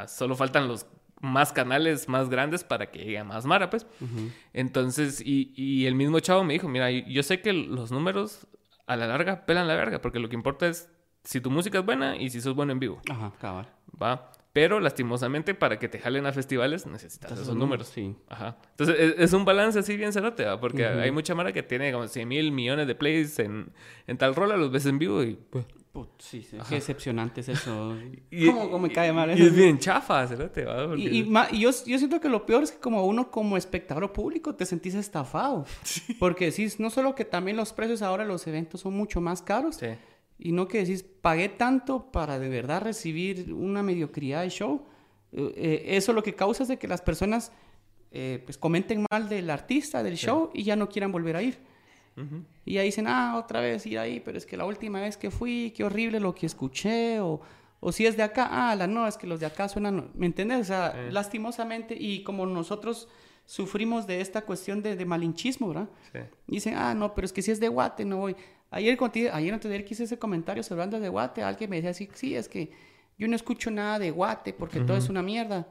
solo 0.08 0.36
faltan 0.36 0.68
los 0.68 0.86
más 1.20 1.54
canales 1.54 2.10
más 2.10 2.30
grandes 2.30 2.66
para 2.66 2.92
que 2.92 3.00
llegue 3.00 3.18
a 3.18 3.24
más 3.24 3.46
Mara, 3.46 3.70
pues. 3.70 3.86
Entonces, 4.54 5.22
y, 5.22 5.54
y, 5.56 5.86
el 5.86 5.96
mismo 5.96 6.20
chavo 6.20 6.44
me 6.44 6.54
dijo, 6.54 6.68
mira, 6.68 6.92
yo 6.92 7.24
sé 7.24 7.42
que 7.42 7.54
los 7.54 7.92
números 7.92 8.48
a 8.86 8.96
la 8.96 9.08
larga 9.08 9.46
pelan 9.46 9.68
la 9.68 9.76
verga, 9.76 10.02
porque 10.02 10.20
lo 10.20 10.30
que 10.30 10.36
importa 10.36 10.68
es 10.68 10.90
si 11.24 11.40
tu 11.42 11.50
música 11.50 11.80
es 11.80 11.86
buena 11.86 12.18
y 12.18 12.30
si 12.30 12.42
sos 12.42 12.56
bueno 12.56 12.72
en 12.72 12.80
vivo. 12.80 13.02
Ajá, 13.10 13.32
cabal. 13.40 13.68
Va. 14.02 14.32
Pero 14.52 14.80
lastimosamente, 14.80 15.56
para 15.56 15.80
que 15.80 15.90
te 15.90 15.98
jalen 15.98 16.28
a 16.28 16.32
festivales 16.32 16.86
necesitas 16.86 17.32
esos 17.32 17.56
números. 17.56 17.88
Sí. 17.88 18.16
Ajá. 18.30 18.58
Entonces 18.72 19.16
es, 19.18 19.34
un 19.34 19.46
balance 19.46 19.80
así 19.80 19.98
bien 19.98 20.14
cerote, 20.14 20.46
¿va? 20.46 20.60
Porque 20.60 20.86
hay 20.86 21.10
mucha 21.10 21.34
mara 21.34 21.52
que 21.52 21.64
tiene 21.64 21.92
como 21.92 22.08
100 22.08 22.28
mil 22.28 22.52
millones 22.52 22.86
de 22.86 22.94
plays 22.94 23.40
en, 23.40 23.72
en 24.06 24.18
tal 24.18 24.36
rola, 24.36 24.56
los 24.56 24.72
ves 24.72 24.86
en 24.86 25.00
vivo 25.00 25.24
y. 25.24 25.40
Pues, 25.50 25.66
sí, 26.18 26.42
sí. 26.44 26.58
Qué 26.68 26.76
decepcionante 26.76 27.42
es 27.42 27.50
eso. 27.50 27.96
¿Cómo, 28.46 28.80
me 28.80 28.92
cae 28.92 29.12
mal 29.14 29.30
eso? 29.30 29.44
Y 29.44 29.48
es 29.48 29.56
bien 29.56 29.78
chafa, 29.80 30.28
cerote, 30.28 30.66
¿va? 30.66 30.96
Y, 30.98 31.20
y, 31.20 31.60
yo, 31.60 31.70
yo, 31.86 31.98
siento 31.98 32.20
que 32.20 32.30
lo 32.30 32.46
peor 32.46 32.64
es 32.64 32.72
que 32.72 32.80
como 32.80 33.06
uno 33.06 33.30
como 33.32 33.58
espectador 33.58 34.12
público 34.12 34.56
te 34.56 34.66
sentís 34.66 34.96
estafado. 34.96 35.66
Porque 36.20 36.46
decís, 36.46 36.80
no 36.80 36.90
solo 36.90 37.16
que 37.16 37.26
también 37.26 37.58
los 37.58 37.74
precios 37.74 38.02
ahora 38.02 38.26
los 38.26 38.48
eventos 38.48 38.82
son 38.82 38.94
mucho 38.94 39.22
más 39.22 39.42
caros. 39.42 39.76
Sí 39.78 39.88
y 40.44 40.52
no 40.52 40.68
que 40.68 40.80
decís, 40.80 41.04
pagué 41.04 41.48
tanto 41.50 42.12
para 42.12 42.38
de 42.38 42.50
verdad 42.50 42.82
recibir 42.82 43.54
una 43.54 43.84
mediocridad 43.84 44.42
de 44.42 44.50
show. 44.50 44.86
Eh, 45.32 45.54
eh, 45.56 45.84
eso 45.96 46.12
lo 46.14 46.24
que 46.24 46.36
causa 46.36 46.64
es 46.64 46.70
de 46.70 46.78
que 46.78 46.88
las 46.88 47.02
personas 47.02 47.52
eh, 48.12 48.42
pues 48.44 48.58
comenten 48.58 49.06
mal 49.10 49.30
del 49.30 49.50
artista, 49.50 50.04
del 50.04 50.18
show 50.18 50.52
y 50.54 50.64
ya 50.64 50.76
no 50.76 50.90
quieran 50.90 51.12
volver 51.12 51.36
a 51.36 51.42
ir. 51.42 51.60
Y 52.66 52.78
ahí 52.78 52.86
dicen, 52.86 53.08
ah, 53.08 53.38
otra 53.38 53.60
vez 53.60 53.86
ir 53.86 54.00
ahí, 54.00 54.20
pero 54.20 54.38
es 54.38 54.46
que 54.46 54.56
la 54.58 54.66
última 54.66 55.02
vez 55.02 55.18
que 55.18 55.32
fui, 55.32 55.74
qué 55.76 55.84
horrible 55.84 56.20
lo 56.20 56.36
que 56.36 56.46
escuché, 56.46 57.20
o, 57.20 57.42
o 57.80 57.92
si 57.92 58.06
es 58.06 58.16
de 58.16 58.24
acá, 58.24 58.48
ah, 58.52 58.76
la 58.76 58.88
no, 58.88 59.08
es 59.08 59.18
que 59.18 59.28
los 59.28 59.40
de 59.40 59.46
acá 59.46 59.68
suenan, 59.68 60.12
¿me 60.14 60.26
entiendes? 60.26 60.62
O 60.62 60.64
sea, 60.66 60.96
lastimosamente, 61.12 61.96
y 62.00 62.24
como 62.24 62.46
nosotros 62.46 63.08
sufrimos 63.46 64.08
de 64.08 64.22
esta 64.22 64.42
cuestión 64.42 64.82
de, 64.82 64.96
de 64.96 65.06
malinchismo, 65.06 65.70
¿verdad? 65.70 65.90
Dicen, 66.48 66.76
ah, 66.78 66.94
no, 66.94 67.14
pero 67.14 67.26
es 67.26 67.34
que 67.34 67.42
si 67.42 67.52
es 67.52 67.60
de 67.60 67.68
Guate, 67.68 68.06
no 68.06 68.18
voy. 68.18 68.36
Ayer, 68.72 68.98
ayer 69.34 69.54
antes 69.54 69.70
de 69.70 69.76
ayer 69.76 69.86
quise 69.86 70.06
ese 70.06 70.18
comentario 70.18 70.64
sobre 70.64 70.88
de 70.88 71.10
Guate. 71.10 71.44
Alguien 71.44 71.70
me 71.70 71.76
decía 71.76 71.92
así, 71.92 72.10
sí, 72.14 72.36
es 72.36 72.48
que 72.48 72.72
yo 73.18 73.28
no 73.28 73.36
escucho 73.36 73.70
nada 73.70 74.00
de 74.00 74.12
Guate 74.12 74.54
porque 74.54 74.80
todo 74.80 74.98
es 74.98 75.10
una 75.10 75.22
mierda. 75.22 75.68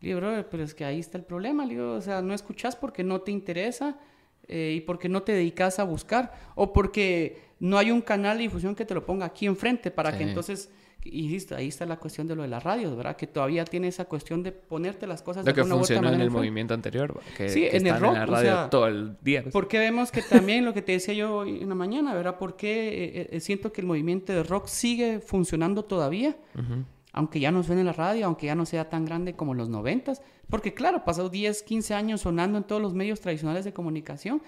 Le 0.00 0.08
digo, 0.08 0.20
pero 0.50 0.62
es 0.62 0.74
que 0.74 0.84
ahí 0.84 0.98
está 0.98 1.18
el 1.18 1.24
problema. 1.24 1.64
Le 1.64 1.74
digo, 1.74 1.92
o 1.92 2.00
sea, 2.00 2.22
no 2.22 2.34
escuchas 2.34 2.74
porque 2.74 3.04
no 3.04 3.20
te 3.20 3.30
interesa 3.30 3.96
eh, 4.48 4.74
y 4.76 4.80
porque 4.80 5.08
no 5.08 5.22
te 5.22 5.32
dedicas 5.32 5.78
a 5.78 5.84
buscar 5.84 6.32
o 6.54 6.72
porque 6.72 7.40
no 7.58 7.78
hay 7.78 7.90
un 7.90 8.00
canal 8.00 8.36
de 8.36 8.44
difusión 8.44 8.74
que 8.74 8.84
te 8.84 8.94
lo 8.94 9.04
ponga 9.04 9.26
aquí 9.26 9.46
enfrente 9.46 9.90
para 9.90 10.16
que 10.16 10.24
entonces 10.24 10.70
y 11.10 11.28
listo, 11.28 11.56
ahí 11.56 11.68
está 11.68 11.86
la 11.86 11.98
cuestión 11.98 12.26
de 12.26 12.34
lo 12.34 12.42
de 12.42 12.48
las 12.48 12.62
radios, 12.62 12.96
¿verdad? 12.96 13.16
Que 13.16 13.26
todavía 13.26 13.64
tiene 13.64 13.88
esa 13.88 14.06
cuestión 14.06 14.42
de 14.42 14.52
ponerte 14.52 15.06
las 15.06 15.22
cosas 15.22 15.44
lo 15.44 15.52
de 15.52 15.54
que 15.54 15.64
funcionó 15.64 16.12
en 16.12 16.20
el 16.20 16.30
movimiento 16.30 16.74
anterior, 16.74 17.20
que, 17.36 17.48
sí, 17.48 17.66
en 17.70 17.86
el 17.86 17.98
rock, 18.00 18.14
en 18.14 18.18
la 18.18 18.26
radio 18.26 18.68
todo 18.70 18.86
el 18.86 19.16
día. 19.20 19.42
Pues. 19.42 19.52
Porque 19.52 19.78
vemos 19.78 20.10
que 20.10 20.22
también 20.22 20.64
lo 20.64 20.74
que 20.74 20.82
te 20.82 20.92
decía 20.92 21.14
yo 21.14 21.44
en 21.44 21.68
la 21.68 21.74
mañana, 21.74 22.14
¿verdad? 22.14 22.36
Porque 22.38 23.04
eh, 23.04 23.28
eh, 23.30 23.40
siento 23.40 23.72
que 23.72 23.80
el 23.80 23.86
movimiento 23.86 24.32
de 24.32 24.42
rock 24.42 24.66
sigue 24.66 25.20
funcionando 25.20 25.84
todavía. 25.84 26.36
Aunque 27.16 27.40
ya 27.40 27.50
no 27.50 27.62
suene 27.62 27.80
en 27.80 27.86
la 27.86 27.94
radio, 27.94 28.26
aunque 28.26 28.44
ya 28.44 28.54
no 28.54 28.66
sea 28.66 28.90
tan 28.90 29.06
grande 29.06 29.34
como 29.34 29.54
los 29.54 29.70
noventas, 29.70 30.20
porque 30.50 30.74
claro, 30.74 31.02
pasó 31.06 31.30
10, 31.30 31.62
15 31.62 31.94
años 31.94 32.20
sonando 32.20 32.58
en 32.58 32.64
todos 32.64 32.80
los 32.80 32.92
medios 32.92 33.22
tradicionales 33.22 33.64
de 33.64 33.72
comunicación, 33.72 34.42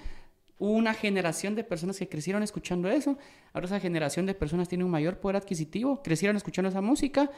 hubo 0.58 0.72
una 0.72 0.92
generación 0.92 1.54
de 1.54 1.64
personas 1.64 1.98
que 1.98 2.10
crecieron 2.10 2.42
escuchando 2.42 2.90
eso, 2.90 3.16
ahora 3.54 3.66
esa 3.66 3.80
generación 3.80 4.26
de 4.26 4.34
personas 4.34 4.68
tiene 4.68 4.84
un 4.84 4.90
mayor 4.90 5.18
poder 5.18 5.36
adquisitivo, 5.36 6.02
crecieron 6.02 6.36
escuchando 6.36 6.68
esa 6.68 6.82
música, 6.82 7.30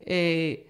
eh, 0.00 0.68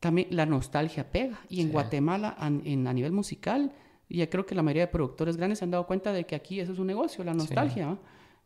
también 0.00 0.28
la 0.30 0.46
nostalgia 0.46 1.12
pega, 1.12 1.38
y 1.50 1.60
en 1.60 1.70
Guatemala 1.70 2.36
a, 2.38 2.46
en, 2.46 2.86
a 2.86 2.94
nivel 2.94 3.12
musical, 3.12 3.74
ya 4.08 4.30
creo 4.30 4.46
que 4.46 4.54
la 4.54 4.62
mayoría 4.62 4.86
de 4.86 4.92
productores 4.92 5.36
grandes 5.36 5.58
se 5.58 5.66
han 5.66 5.72
dado 5.72 5.86
cuenta 5.86 6.10
de 6.14 6.24
que 6.24 6.36
aquí 6.36 6.58
eso 6.58 6.72
es 6.72 6.78
un 6.78 6.86
negocio, 6.86 7.22
la 7.22 7.34
nostalgia. 7.34 7.98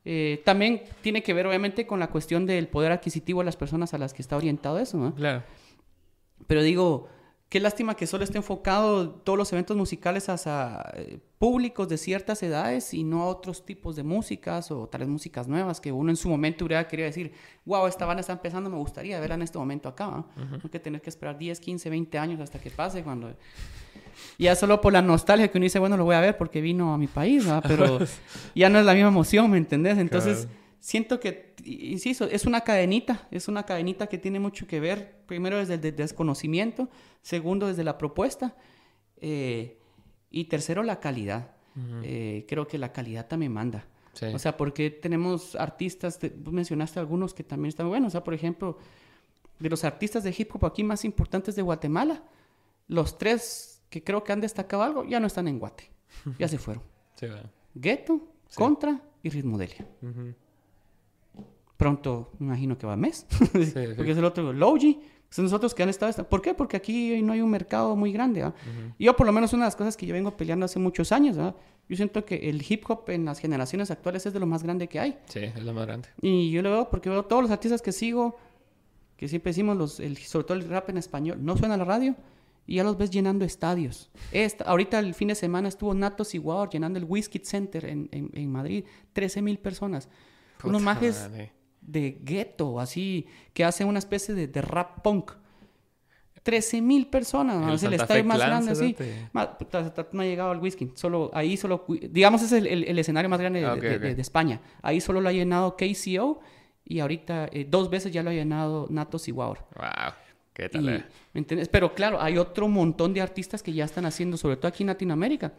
Eh, 0.05 0.43
también 0.44 0.82
tiene 1.02 1.22
que 1.22 1.35
ver, 1.35 1.47
obviamente, 1.47 1.86
con 1.86 2.01
la 2.01 2.09
cuestión 2.09 2.47
del 2.47 2.68
poder 2.68 2.93
adquisitivo 2.93 3.40
de 3.40 3.47
las 3.47 3.56
personas 3.56 3.93
a 3.94 3.98
las 3.98 4.14
que 4.14 4.22
está 4.22 4.36
orientado 4.36 4.78
eso. 4.78 4.98
¿no? 4.98 5.14
Claro. 5.14 5.43
Pero 6.47 6.62
digo, 6.62 7.09
qué 7.51 7.60
lástima 7.60 7.97
que 7.97 8.06
solo 8.06 8.24
esté 8.24 8.39
enfocado 8.39 9.10
todos 9.10 9.36
los 9.36 9.52
eventos 9.52 9.77
musicales 9.77 10.28
hacia 10.28 10.89
eh, 10.94 11.18
públicos 11.39 11.89
de 11.89 11.98
ciertas 11.98 12.43
edades 12.43 12.94
y 12.94 13.02
no 13.02 13.22
a 13.22 13.27
otros 13.27 13.66
tipos 13.66 13.97
de 13.97 14.05
músicas 14.05 14.70
o 14.70 14.89
tal 14.89 15.01
vez 15.01 15.09
músicas 15.09 15.48
nuevas 15.48 15.81
que 15.81 15.90
uno 15.90 16.10
en 16.10 16.16
su 16.16 16.28
momento 16.28 16.64
hubiera 16.64 16.86
querido 16.86 17.06
decir, 17.06 17.32
wow, 17.64 17.86
esta 17.86 18.06
banda 18.06 18.20
está 18.20 18.32
empezando, 18.32 18.70
me 18.70 18.77
gustaría 18.77 19.18
verla 19.20 19.35
en 19.35 19.43
este 19.43 19.59
momento 19.59 19.89
acá. 19.89 20.06
¿no? 20.06 20.28
hay 20.62 20.70
que 20.70 20.81
tener 20.81 21.02
que 21.02 21.10
esperar 21.10 21.36
10, 21.36 21.60
15, 21.60 21.90
20 21.90 22.18
años 22.18 22.40
hasta 22.40 22.59
que 22.59 22.70
pase 22.70 23.02
cuando 23.02 23.35
ya 24.39 24.55
solo 24.55 24.81
por 24.81 24.93
la 24.93 25.03
nostalgia 25.03 25.49
que 25.49 25.59
uno 25.59 25.65
dice, 25.65 25.78
bueno, 25.78 25.97
lo 25.97 26.05
voy 26.05 26.15
a 26.15 26.20
ver 26.20 26.37
porque 26.37 26.61
vino 26.61 26.93
a 26.95 26.99
mi 26.99 27.07
país, 27.07 27.45
pero 27.66 27.99
ya 28.55 28.69
no 28.69 28.78
es 28.78 28.87
la 28.87 28.95
misma 28.95 29.09
emoción, 29.09 29.51
¿me 29.51 29.59
entendés? 29.59 29.99
Entonces, 29.99 30.49
siento 30.81 31.20
que, 31.20 31.55
insisto, 31.65 32.24
es 32.24 32.47
una 32.47 32.62
cadenita, 32.62 33.28
es 33.31 33.49
una 33.49 33.65
cadenita 33.65 34.07
que 34.07 34.19
tiene 34.19 34.41
mucho 34.41 34.66
que 34.66 34.81
ver, 34.81 35.23
primero 35.27 35.59
desde 35.59 35.74
el 35.74 35.97
desconocimiento, 35.97 36.89
segundo 37.23 37.66
desde 37.66 37.85
la 37.85 37.99
propuesta, 37.99 38.57
eh, 39.20 39.78
y 40.31 40.45
tercero 40.45 40.82
la 40.82 41.01
calidad. 41.01 41.53
Eh, 42.03 42.45
creo 42.47 42.66
que 42.66 42.77
la 42.77 42.93
calidad 42.93 43.27
también 43.27 43.53
manda. 43.53 43.87
O 44.35 44.39
sea, 44.39 44.57
porque 44.57 44.91
tenemos 44.91 45.55
artistas, 45.55 46.19
tú 46.19 46.53
mencionaste 46.53 47.01
algunos 47.01 47.32
que 47.32 47.43
también 47.43 47.70
están 47.70 47.89
buenos, 47.89 48.09
o 48.09 48.11
sea, 48.11 48.24
por 48.24 48.35
ejemplo, 48.35 48.77
de 49.59 49.70
los 49.70 49.85
artistas 49.85 50.24
de 50.24 50.35
hip 50.37 50.55
hop 50.55 50.66
aquí 50.66 50.82
más 50.82 51.05
importantes 51.05 51.55
de 51.55 51.62
Guatemala, 51.62 52.23
los 52.89 53.19
tres 53.19 53.70
que 53.91 54.03
creo 54.03 54.25
que 54.25 54.33
han 54.33 54.41
destacado 54.41 54.83
algo, 54.83 55.05
ya 55.05 55.21
no 55.21 55.27
están 55.27 55.49
en 55.49 55.59
Guate. 55.59 55.91
Ya 56.39 56.49
se 56.49 56.59
fueron. 56.59 56.83
Sí, 57.15 57.27
Ghetto, 57.75 58.21
Contra 58.55 59.01
y 59.23 59.29
Ritmodelia. 59.29 59.87
Pronto, 61.77 62.33
me 62.39 62.47
imagino 62.47 62.77
que 62.77 62.87
va 62.87 62.95
a 62.95 62.97
mes. 62.97 63.27
Porque 63.97 64.11
es 64.12 64.19
el 64.19 64.25
otro, 64.25 64.53
Logi. 64.53 65.01
Son 65.31 65.45
nosotros 65.45 65.75
que 65.75 65.85
han 65.85 65.89
estado... 65.89 66.29
¿Por 66.29 66.43
qué? 66.43 66.55
Porque 66.55 66.77
aquí 66.77 67.23
no 67.23 67.33
hay 67.33 67.41
un 67.41 67.51
mercado 67.51 67.95
muy 67.95 68.12
grande. 68.12 68.53
Yo, 68.99 69.15
por 69.15 69.27
lo 69.27 69.33
menos, 69.33 69.53
una 69.53 69.65
de 69.65 69.67
las 69.69 69.77
cosas 69.77 69.97
que 69.97 70.05
yo 70.05 70.12
vengo 70.12 70.37
peleando 70.37 70.65
hace 70.67 70.81
muchos 70.81 71.12
años, 71.12 71.37
yo 71.37 71.97
siento 71.97 72.25
que 72.25 72.51
el 72.51 72.65
hip 72.69 72.85
hop 72.89 73.09
en 73.11 73.25
las 73.25 73.39
generaciones 73.39 73.93
actuales 73.93 74.27
es 74.27 74.33
de 74.33 74.41
lo 74.41 74.47
más 74.47 74.65
grande 74.65 74.89
que 74.89 74.99
hay. 74.99 75.19
Sí, 75.27 75.41
es 75.41 75.62
lo 75.62 75.73
más 75.73 75.87
grande. 75.87 76.09
Y 76.21 76.51
yo 76.51 76.62
lo 76.62 76.71
veo 76.71 76.91
porque 76.91 77.09
veo 77.09 77.25
todos 77.25 77.43
los 77.43 77.53
artistas 77.53 77.81
que 77.81 77.93
sigo, 77.93 78.37
que 79.17 79.29
siempre 79.29 79.51
decimos, 79.51 79.77
los, 79.77 80.01
el, 80.01 80.17
sobre 80.17 80.45
todo 80.45 80.59
el 80.59 80.69
rap 80.69 80.91
en 80.91 80.99
español, 80.99 81.39
no 81.41 81.57
suena 81.57 81.75
a 81.75 81.79
la 81.79 81.85
radio, 81.85 82.17
y 82.66 82.77
ya 82.77 82.85
los 82.85 82.97
ves 82.97 83.11
llenando 83.11 83.45
estadios. 83.45 84.11
Esta, 84.32 84.65
ahorita 84.65 84.99
el 84.99 85.15
fin 85.15 85.28
de 85.28 85.35
semana 85.35 85.69
estuvo 85.69 85.93
Natos 85.95 86.35
Igual 86.35 86.69
llenando 86.70 86.99
el 86.99 87.05
Whiskey 87.05 87.41
Center 87.45 87.85
en, 87.85 88.09
en, 88.12 88.51
Madrid, 88.51 88.85
13 89.12 89.43
mil 89.43 89.59
personas. 89.59 90.09
Unos 90.62 90.82
majes 90.82 91.28
de 91.81 92.19
gueto, 92.23 92.78
así, 92.78 93.27
que 93.53 93.65
hacen 93.65 93.89
una 93.89 93.99
especie 93.99 94.35
de, 94.35 94.47
de 94.47 94.62
rap 94.62 95.03
punk. 95.03 95.32
13 96.43 96.81
mil 96.81 97.07
personas, 97.09 97.74
es 97.74 97.82
el 97.82 97.95
estadio 97.95 98.24
más 98.24 98.39
grande, 98.39 98.73
así. 98.73 98.97
No 99.32 100.23
ha 100.23 100.24
llegado 100.24 100.51
al 100.51 100.59
whisky, 100.59 100.91
solo, 100.95 101.31
ahí 101.35 101.57
solo, 101.57 101.85
digamos 101.89 102.43
es 102.43 102.53
el, 102.53 102.66
el, 102.66 102.99
escenario 102.99 103.28
más 103.28 103.41
grande 103.41 103.61
de, 103.61 104.15
de, 104.15 104.23
España. 104.23 104.61
Ahí 104.81 105.01
solo 105.01 105.20
lo 105.20 105.28
ha 105.28 105.32
llenado 105.32 105.77
KCO 105.77 106.41
y 106.85 107.01
ahorita 107.01 107.49
eh, 107.53 107.66
dos 107.69 107.91
veces 107.91 108.12
ya 108.12 108.23
lo 108.23 108.31
ha 108.31 108.32
llenado 108.32 108.87
Natos 108.91 109.28
y 109.28 109.32
Wow. 109.32 109.57
¿Qué 110.52 110.68
tal? 110.68 110.89
Eh? 110.89 111.05
¿Me 111.32 111.39
entiendes? 111.40 111.68
Pero 111.68 111.94
claro, 111.94 112.20
hay 112.20 112.39
otro 112.39 112.68
montón 112.68 113.14
de 113.14 113.20
artistas 113.20 113.62
que 113.62 113.72
ya 113.72 113.85
están 113.85 114.05
haciendo, 114.06 114.36
sobre 114.36 114.56
todo 114.56 114.68
aquí 114.68 114.82
en 114.82 114.89
Latinoamérica. 114.89 115.52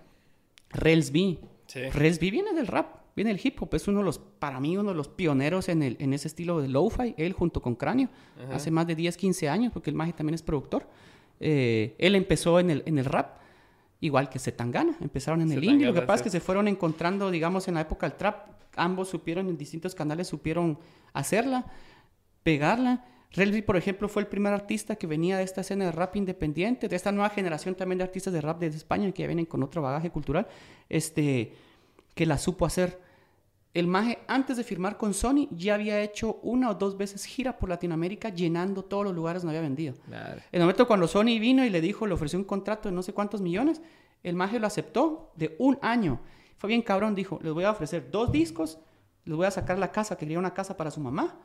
Rels 0.69 1.11
B. 1.11 1.39
Rels 1.93 2.19
B 2.19 2.31
viene 2.31 2.53
del 2.53 2.67
rap, 2.67 2.97
viene 3.15 3.31
del 3.31 3.39
hip 3.41 3.61
hop. 3.61 3.73
Es 3.73 3.87
uno 3.87 3.99
de 3.99 4.05
los, 4.05 4.19
para 4.19 4.59
mí, 4.59 4.77
uno 4.77 4.89
de 4.89 4.95
los 4.95 5.07
pioneros 5.07 5.69
en, 5.69 5.83
el, 5.83 5.97
en 5.99 6.13
ese 6.13 6.27
estilo 6.27 6.61
de 6.61 6.67
lo-fi. 6.67 7.15
Él 7.17 7.33
junto 7.33 7.61
con 7.61 7.75
Cráneo, 7.75 8.09
hace 8.51 8.71
más 8.71 8.87
de 8.87 8.95
10, 8.95 9.15
15 9.17 9.49
años, 9.49 9.73
porque 9.73 9.89
el 9.89 9.95
Maje 9.95 10.13
también 10.13 10.35
es 10.35 10.41
productor. 10.41 10.87
Eh, 11.39 11.95
él 11.97 12.15
empezó 12.15 12.59
en 12.59 12.69
el, 12.69 12.83
en 12.85 12.99
el 12.99 13.05
rap, 13.05 13.39
igual 14.01 14.29
que 14.29 14.39
Zetangana. 14.39 14.97
Empezaron 15.01 15.41
en 15.41 15.51
el 15.51 15.63
indie. 15.63 15.87
Lo 15.87 15.93
que 15.93 16.01
pasa 16.01 16.15
es 16.15 16.21
que 16.23 16.29
se 16.29 16.39
fueron 16.39 16.67
encontrando, 16.67 17.31
digamos, 17.31 17.67
en 17.67 17.75
la 17.75 17.81
época 17.81 18.07
del 18.07 18.17
trap. 18.17 18.49
Ambos 18.75 19.09
supieron, 19.09 19.47
en 19.47 19.57
distintos 19.57 19.95
canales, 19.95 20.27
supieron 20.27 20.77
hacerla, 21.13 21.65
pegarla. 22.43 23.05
Relvi, 23.33 23.61
por 23.61 23.77
ejemplo, 23.77 24.09
fue 24.09 24.23
el 24.23 24.27
primer 24.27 24.51
artista 24.51 24.97
que 24.97 25.07
venía 25.07 25.37
de 25.37 25.43
esta 25.43 25.61
escena 25.61 25.85
de 25.85 25.91
rap 25.91 26.17
independiente, 26.17 26.89
de 26.89 26.95
esta 26.97 27.13
nueva 27.13 27.29
generación 27.29 27.75
también 27.75 27.97
de 27.97 28.03
artistas 28.03 28.33
de 28.33 28.41
rap 28.41 28.59
desde 28.59 28.77
España 28.77 29.09
que 29.11 29.23
ya 29.23 29.27
vienen 29.27 29.45
con 29.45 29.63
otro 29.63 29.81
bagaje 29.81 30.09
cultural, 30.09 30.47
este, 30.89 31.53
que 32.13 32.25
la 32.25 32.37
supo 32.37 32.65
hacer. 32.65 32.99
El 33.73 33.87
Maje, 33.87 34.19
antes 34.27 34.57
de 34.57 34.65
firmar 34.65 34.97
con 34.97 35.13
Sony, 35.13 35.47
ya 35.51 35.75
había 35.75 36.01
hecho 36.01 36.39
una 36.43 36.69
o 36.69 36.75
dos 36.75 36.97
veces 36.97 37.23
gira 37.23 37.57
por 37.57 37.69
Latinoamérica 37.69 38.27
llenando 38.27 38.83
todos 38.83 39.05
los 39.05 39.15
lugares 39.15 39.43
donde 39.43 39.57
había 39.57 39.69
vendido. 39.69 39.95
En 40.09 40.43
el 40.51 40.59
momento 40.59 40.85
cuando 40.85 41.07
Sony 41.07 41.39
vino 41.39 41.63
y 41.63 41.69
le 41.69 41.79
dijo, 41.79 42.05
le 42.05 42.13
ofreció 42.13 42.37
un 42.37 42.43
contrato 42.43 42.89
de 42.89 42.95
no 42.95 43.01
sé 43.01 43.13
cuántos 43.13 43.39
millones, 43.39 43.81
el 44.23 44.35
Maje 44.35 44.59
lo 44.59 44.67
aceptó 44.67 45.31
de 45.37 45.55
un 45.57 45.79
año. 45.81 46.19
Fue 46.57 46.67
bien 46.67 46.81
cabrón, 46.81 47.15
dijo, 47.15 47.39
les 47.41 47.53
voy 47.53 47.63
a 47.63 47.71
ofrecer 47.71 48.11
dos 48.11 48.29
discos, 48.29 48.77
les 49.23 49.37
voy 49.37 49.45
a 49.45 49.51
sacar 49.51 49.79
la 49.79 49.93
casa, 49.93 50.17
que 50.17 50.25
quería 50.25 50.37
una 50.37 50.53
casa 50.53 50.75
para 50.75 50.91
su 50.91 50.99
mamá 50.99 51.39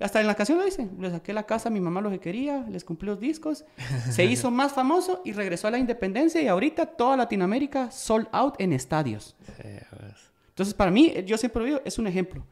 hasta 0.00 0.20
en 0.20 0.26
la 0.26 0.34
canción 0.34 0.58
lo 0.58 0.64
dice. 0.64 0.88
Le 0.98 1.10
saqué 1.10 1.32
la 1.32 1.44
casa 1.44 1.68
a 1.68 1.72
mi 1.72 1.80
mamá 1.80 2.00
lo 2.00 2.10
que 2.10 2.18
quería, 2.18 2.66
les 2.68 2.84
cumplí 2.84 3.06
los 3.06 3.20
discos. 3.20 3.64
Se 4.10 4.24
hizo 4.24 4.50
más 4.50 4.72
famoso 4.72 5.22
y 5.24 5.32
regresó 5.32 5.68
a 5.68 5.70
la 5.70 5.78
independencia 5.78 6.40
y 6.42 6.48
ahorita 6.48 6.86
toda 6.86 7.16
Latinoamérica 7.16 7.90
sold 7.90 8.26
out 8.32 8.54
en 8.58 8.72
estadios. 8.72 9.36
Entonces, 10.48 10.74
para 10.74 10.90
mí, 10.90 11.14
yo 11.24 11.38
siempre 11.38 11.60
lo 11.60 11.66
digo, 11.66 11.80
es 11.84 11.98
un 11.98 12.06
ejemplo 12.06 12.44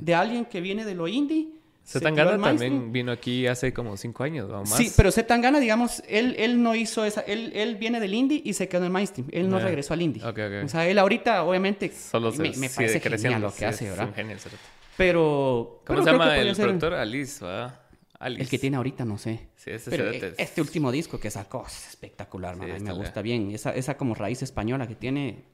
de 0.00 0.14
alguien 0.14 0.44
que 0.46 0.60
viene 0.60 0.84
de 0.84 0.94
lo 0.94 1.08
indie. 1.08 1.48
Zetangana 1.86 2.40
también 2.40 2.90
vino 2.92 3.12
aquí 3.12 3.46
hace 3.46 3.74
como 3.74 3.98
cinco 3.98 4.24
años 4.24 4.50
o 4.50 4.60
más. 4.60 4.74
Sí, 4.74 4.90
pero 4.96 5.12
Zetangana, 5.12 5.60
digamos, 5.60 6.02
él, 6.08 6.34
él 6.38 6.62
no 6.62 6.74
hizo 6.74 7.04
esa... 7.04 7.20
Él, 7.20 7.52
él 7.54 7.76
viene 7.76 8.00
del 8.00 8.14
indie 8.14 8.40
y 8.42 8.54
se 8.54 8.68
quedó 8.68 8.80
en 8.80 8.86
el 8.86 8.90
mainstream. 8.90 9.28
Él 9.32 9.50
no 9.50 9.58
regresó 9.58 9.92
al 9.92 10.00
indie. 10.00 10.24
O 10.24 10.68
sea, 10.68 10.88
él 10.88 10.98
ahorita, 10.98 11.44
obviamente, 11.44 11.92
Solo 11.92 12.32
me, 12.32 12.56
me 12.56 12.70
parece 12.70 13.00
genial 13.00 13.42
lo 13.42 13.54
que 13.54 13.66
hace, 13.66 13.90
¿verdad? 13.90 14.14
Genial, 14.14 14.38
pero. 14.96 15.82
¿Cómo 15.86 16.02
se 16.02 16.10
llama 16.10 16.36
el 16.36 16.56
productor? 16.56 16.94
Alice, 16.94 17.44
¿verdad? 17.44 17.80
Alice. 18.18 18.42
El 18.42 18.48
que 18.48 18.58
tiene 18.58 18.76
ahorita, 18.76 19.04
no 19.04 19.18
sé. 19.18 19.48
Sí, 19.56 19.70
ese 19.70 19.90
Pero 19.90 20.10
e, 20.10 20.34
este 20.38 20.60
último 20.60 20.90
disco 20.90 21.18
que 21.18 21.30
sacó 21.30 21.64
es 21.66 21.88
espectacular, 21.88 22.54
sí, 22.54 22.82
me 22.82 22.92
gusta 22.92 23.22
bien. 23.22 23.50
Esa, 23.50 23.74
esa 23.74 23.96
como 23.96 24.14
raíz 24.14 24.42
española 24.42 24.86
que 24.86 24.94
tiene, 24.94 25.44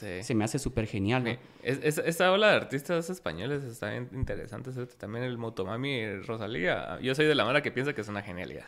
se 0.00 0.34
me 0.34 0.44
hace 0.44 0.58
súper 0.58 0.86
genial. 0.86 1.38
esa 1.62 2.32
ola 2.32 2.48
de 2.50 2.56
artistas 2.56 3.10
españoles 3.10 3.64
está 3.64 3.94
interesante. 3.96 4.70
También 4.98 5.24
el 5.24 5.38
Motomami 5.38 6.16
Rosalía. 6.20 6.98
Yo 7.00 7.14
soy 7.14 7.26
de 7.26 7.34
la 7.34 7.44
mara 7.44 7.62
que 7.62 7.70
piensa 7.70 7.92
que 7.92 8.00
es 8.00 8.08
una 8.08 8.22
genialidad. 8.22 8.64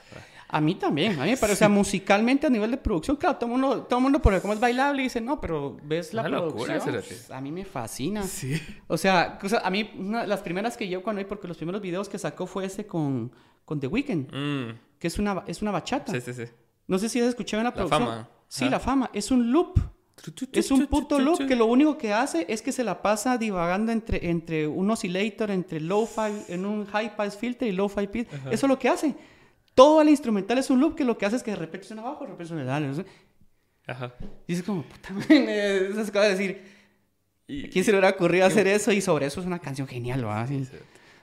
A 0.48 0.60
mí 0.60 0.74
también. 0.74 1.18
A 1.18 1.24
mí 1.24 1.30
me 1.30 1.36
parece, 1.36 1.54
o 1.54 1.56
sea, 1.56 1.68
musicalmente 1.68 2.46
a 2.46 2.50
nivel 2.50 2.70
de 2.70 2.76
producción, 2.76 3.16
claro, 3.16 3.36
todo 3.36 3.46
el 3.46 3.60
mundo, 3.60 3.82
todo 3.84 3.98
el 3.98 4.02
mundo 4.02 4.20
por 4.20 4.38
cómo 4.40 4.52
es 4.52 4.60
bailable 4.60 5.02
y 5.02 5.04
dice, 5.04 5.20
no, 5.20 5.40
pero 5.40 5.78
ves 5.82 6.12
la 6.12 6.22
producción. 6.24 6.80
a 7.30 7.40
mí 7.40 7.50
me 7.50 7.64
fascina. 7.64 8.22
Sí. 8.22 8.60
O 8.86 8.98
sea, 8.98 9.38
a 9.62 9.70
mí, 9.70 9.90
las 10.26 10.40
primeras 10.40 10.76
que 10.76 10.88
yo 10.88 11.02
cuando 11.02 11.20
vi, 11.20 11.24
porque 11.24 11.48
los 11.48 11.56
primeros 11.56 11.80
videos 11.80 12.08
que 12.08 12.18
sacó 12.18 12.46
fue 12.46 12.66
ese 12.66 12.86
con, 12.86 13.32
con 13.64 13.80
The 13.80 13.86
Weeknd, 13.86 14.34
mm. 14.34 14.78
que 14.98 15.06
es 15.06 15.18
una, 15.18 15.44
es 15.46 15.62
una 15.62 15.70
bachata. 15.70 16.12
Sí, 16.12 16.20
sí, 16.20 16.34
sí. 16.34 16.44
No 16.86 16.98
sé 16.98 17.08
si 17.08 17.20
has 17.20 17.28
escuchado 17.28 17.60
en 17.60 17.64
la 17.64 17.74
producción. 17.74 18.00
La 18.02 18.06
fama. 18.06 18.30
Sí, 18.48 18.68
la 18.68 18.80
fama. 18.80 19.10
Es 19.14 19.30
un 19.30 19.50
loop. 19.50 19.78
Es 20.52 20.70
un 20.70 20.86
puto 20.86 21.18
loop 21.18 21.46
que 21.46 21.56
lo 21.56 21.66
único 21.66 21.98
que 21.98 22.12
hace 22.12 22.46
es 22.48 22.62
que 22.62 22.70
se 22.70 22.84
la 22.84 23.02
pasa 23.02 23.38
divagando 23.38 23.92
entre, 23.92 24.30
entre 24.30 24.66
un 24.66 24.90
oscillator, 24.90 25.50
entre 25.50 25.80
low-fi, 25.80 26.52
en 26.52 26.64
un 26.66 26.86
high-pass 26.86 27.36
filter 27.36 27.68
y 27.68 27.72
low-fi 27.72 28.06
pitch. 28.06 28.28
Eso 28.50 28.66
es 28.66 28.68
lo 28.68 28.78
que 28.78 28.88
hace. 28.88 29.14
Todo 29.74 30.02
el 30.02 30.10
instrumental 30.10 30.58
es 30.58 30.70
un 30.70 30.80
loop 30.80 30.94
que 30.94 31.04
lo 31.04 31.16
que 31.16 31.26
hace 31.26 31.36
es 31.36 31.42
que 31.42 31.52
de 31.52 31.56
repente 31.56 31.86
suena 31.86 32.02
abajo, 32.02 32.24
de 32.24 32.30
repente 32.30 32.48
suena 32.48 32.64
dale. 32.64 32.90
Ajá. 33.86 34.14
Y 34.46 34.52
es 34.52 34.62
como, 34.62 34.82
puta 34.82 35.12
madre, 35.12 35.88
esas 35.88 36.10
cosas 36.10 36.28
de 36.28 36.30
decir, 36.36 36.62
¿quién 37.46 37.84
se 37.84 37.90
le 37.90 37.98
hubiera 37.98 38.10
ocurrido 38.10 38.46
hacer 38.46 38.68
eso? 38.68 38.92
Y 38.92 39.00
sobre 39.00 39.26
eso 39.26 39.40
es 39.40 39.46
una 39.46 39.58
canción 39.58 39.88
genial, 39.88 40.22
¿verdad? 40.22 40.46
Sí. 40.46 40.68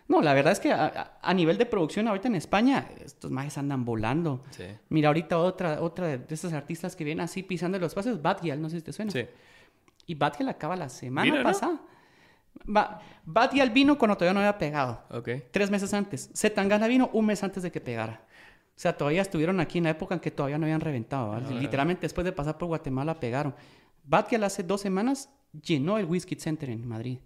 No, 0.10 0.24
la 0.24 0.34
verdad 0.34 0.52
es 0.52 0.60
que 0.60 0.74
a, 0.74 1.34
nivel 1.36 1.60
de 1.60 1.68
producción 1.68 2.08
ahorita 2.08 2.28
en 2.28 2.36
España, 2.36 2.90
estos 3.06 3.30
majes 3.30 3.60
andan 3.60 3.86
volando. 3.86 4.44
Sí. 4.50 4.64
Mira, 4.90 5.10
ahorita 5.10 5.38
otra, 5.38 5.82
otra 5.82 6.18
de 6.18 6.26
estos 6.34 6.52
artistas 6.52 6.96
que 6.96 7.04
vienen 7.04 7.24
así 7.24 7.44
pisando 7.44 7.78
los 7.78 7.94
pasos, 7.94 8.20
Batgial, 8.20 8.60
no 8.60 8.70
sé 8.70 8.78
si 8.78 8.82
te 8.82 8.92
suena. 8.92 9.12
Sí. 9.12 9.28
Y 10.08 10.16
Batgial 10.16 10.50
acaba 10.50 10.76
la 10.76 10.90
semana 10.90 11.44
pasada. 11.44 11.80
Va, 12.76 13.00
Batia 13.24 13.64
vino 13.68 14.00
cuando 14.00 14.18
todavía 14.18 14.34
no 14.34 14.40
había 14.40 14.58
pegado. 14.58 15.04
Tres 15.52 15.70
meses 15.70 15.94
antes. 15.94 16.32
Zetangana 16.36 16.88
vino 16.88 17.12
un 17.14 17.28
mes 17.28 17.44
antes 17.44 17.62
de 17.62 17.72
que 17.72 17.80
pegara. 17.80 18.24
O 18.76 18.82
sea, 18.82 18.98
todavía 18.98 19.22
estuvieron 19.22 19.60
aquí 19.60 19.78
en 19.78 19.84
la 19.84 19.92
época 19.92 20.16
en 20.16 20.22
que 20.22 20.32
todavía 20.32 20.58
no 20.58 20.66
habían 20.66 20.82
reventado. 20.82 21.40
Literalmente 21.52 22.02
después 22.02 22.26
de 22.26 22.32
pasar 22.32 22.58
por 22.58 22.68
Guatemala 22.70 23.20
pegaron. 23.20 23.54
Batgirl 24.06 24.44
hace 24.44 24.64
dos 24.64 24.82
semanas 24.82 25.30
llenó 25.62 26.00
el 26.00 26.06
Whiskey 26.06 26.40
Center 26.40 26.72
en 26.72 26.88
Madrid. 26.88 27.20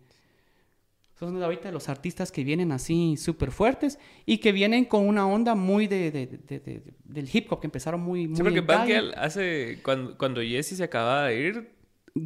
Son 1.23 1.41
ahorita 1.41 1.71
los 1.71 1.87
artistas 1.87 2.31
que 2.31 2.43
vienen 2.43 2.71
así 2.71 3.15
súper 3.17 3.51
fuertes 3.51 3.97
y 4.25 4.39
que 4.39 4.51
vienen 4.51 4.85
con 4.85 5.07
una 5.07 5.25
onda 5.25 5.55
muy 5.55 5.87
de, 5.87 6.11
del 7.05 7.29
hip 7.31 7.51
hop, 7.51 7.61
que 7.61 7.67
empezaron 7.67 8.01
muy... 8.01 8.27
muy 8.27 8.35
sí, 8.35 8.43
porque 8.43 9.11
hace... 9.15 9.79
Cuando, 9.83 10.17
cuando 10.17 10.41
Jesse 10.41 10.75
se 10.75 10.83
acababa 10.83 11.27
de 11.27 11.39
ir, 11.39 11.72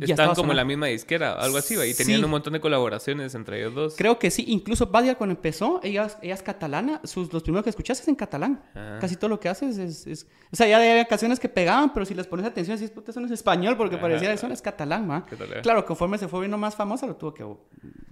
Estaban 0.02 0.36
como 0.36 0.52
en 0.52 0.58
la 0.58 0.66
misma 0.66 0.88
disquera, 0.88 1.34
algo 1.34 1.58
así, 1.58 1.76
y 1.76 1.94
tenían 1.94 2.22
un 2.24 2.30
montón 2.30 2.52
de 2.52 2.60
colaboraciones 2.60 3.34
entre 3.36 3.60
ellos 3.60 3.74
dos. 3.74 3.96
Creo 3.96 4.20
que 4.20 4.30
sí, 4.32 4.44
incluso 4.48 4.88
Badia 4.88 5.16
cuando 5.16 5.34
empezó, 5.34 5.80
ella, 5.82 6.08
ella 6.22 6.34
es 6.34 6.42
catalana, 6.42 7.00
sus, 7.06 7.32
los 7.32 7.42
primeros 7.42 7.64
que 7.64 7.70
escuchaste 7.70 8.02
es 8.02 8.08
en 8.10 8.16
catalán. 8.16 8.62
Ah. 8.76 8.98
Casi 9.00 9.16
todo 9.16 9.30
lo 9.30 9.40
que 9.40 9.48
haces 9.48 9.78
es, 9.78 10.28
O 10.52 10.56
sea, 10.58 10.68
ya 10.68 10.78
había 10.78 11.06
canciones 11.06 11.40
que 11.40 11.48
pegaban, 11.48 11.94
pero 11.94 12.06
si 12.06 12.14
les 12.14 12.28
pones 12.28 12.46
atención, 12.46 12.78
decís, 12.78 12.92
puta, 12.92 13.12
eso 13.12 13.22
no 13.22 13.28
es 13.28 13.32
español, 13.32 13.78
porque 13.78 13.98
parecía 13.98 14.28
que 14.28 14.34
eso 14.36 14.48
es 14.48 14.62
catalán, 14.62 15.10
¿va? 15.10 15.26
Claro, 15.62 15.86
conforme 15.86 16.18
se 16.18 16.28
fue 16.28 16.42
viendo 16.42 16.58
más 16.58 16.76
famosa, 16.76 17.08
lo 17.08 17.16
tuvo 17.16 17.34
que 17.34 17.46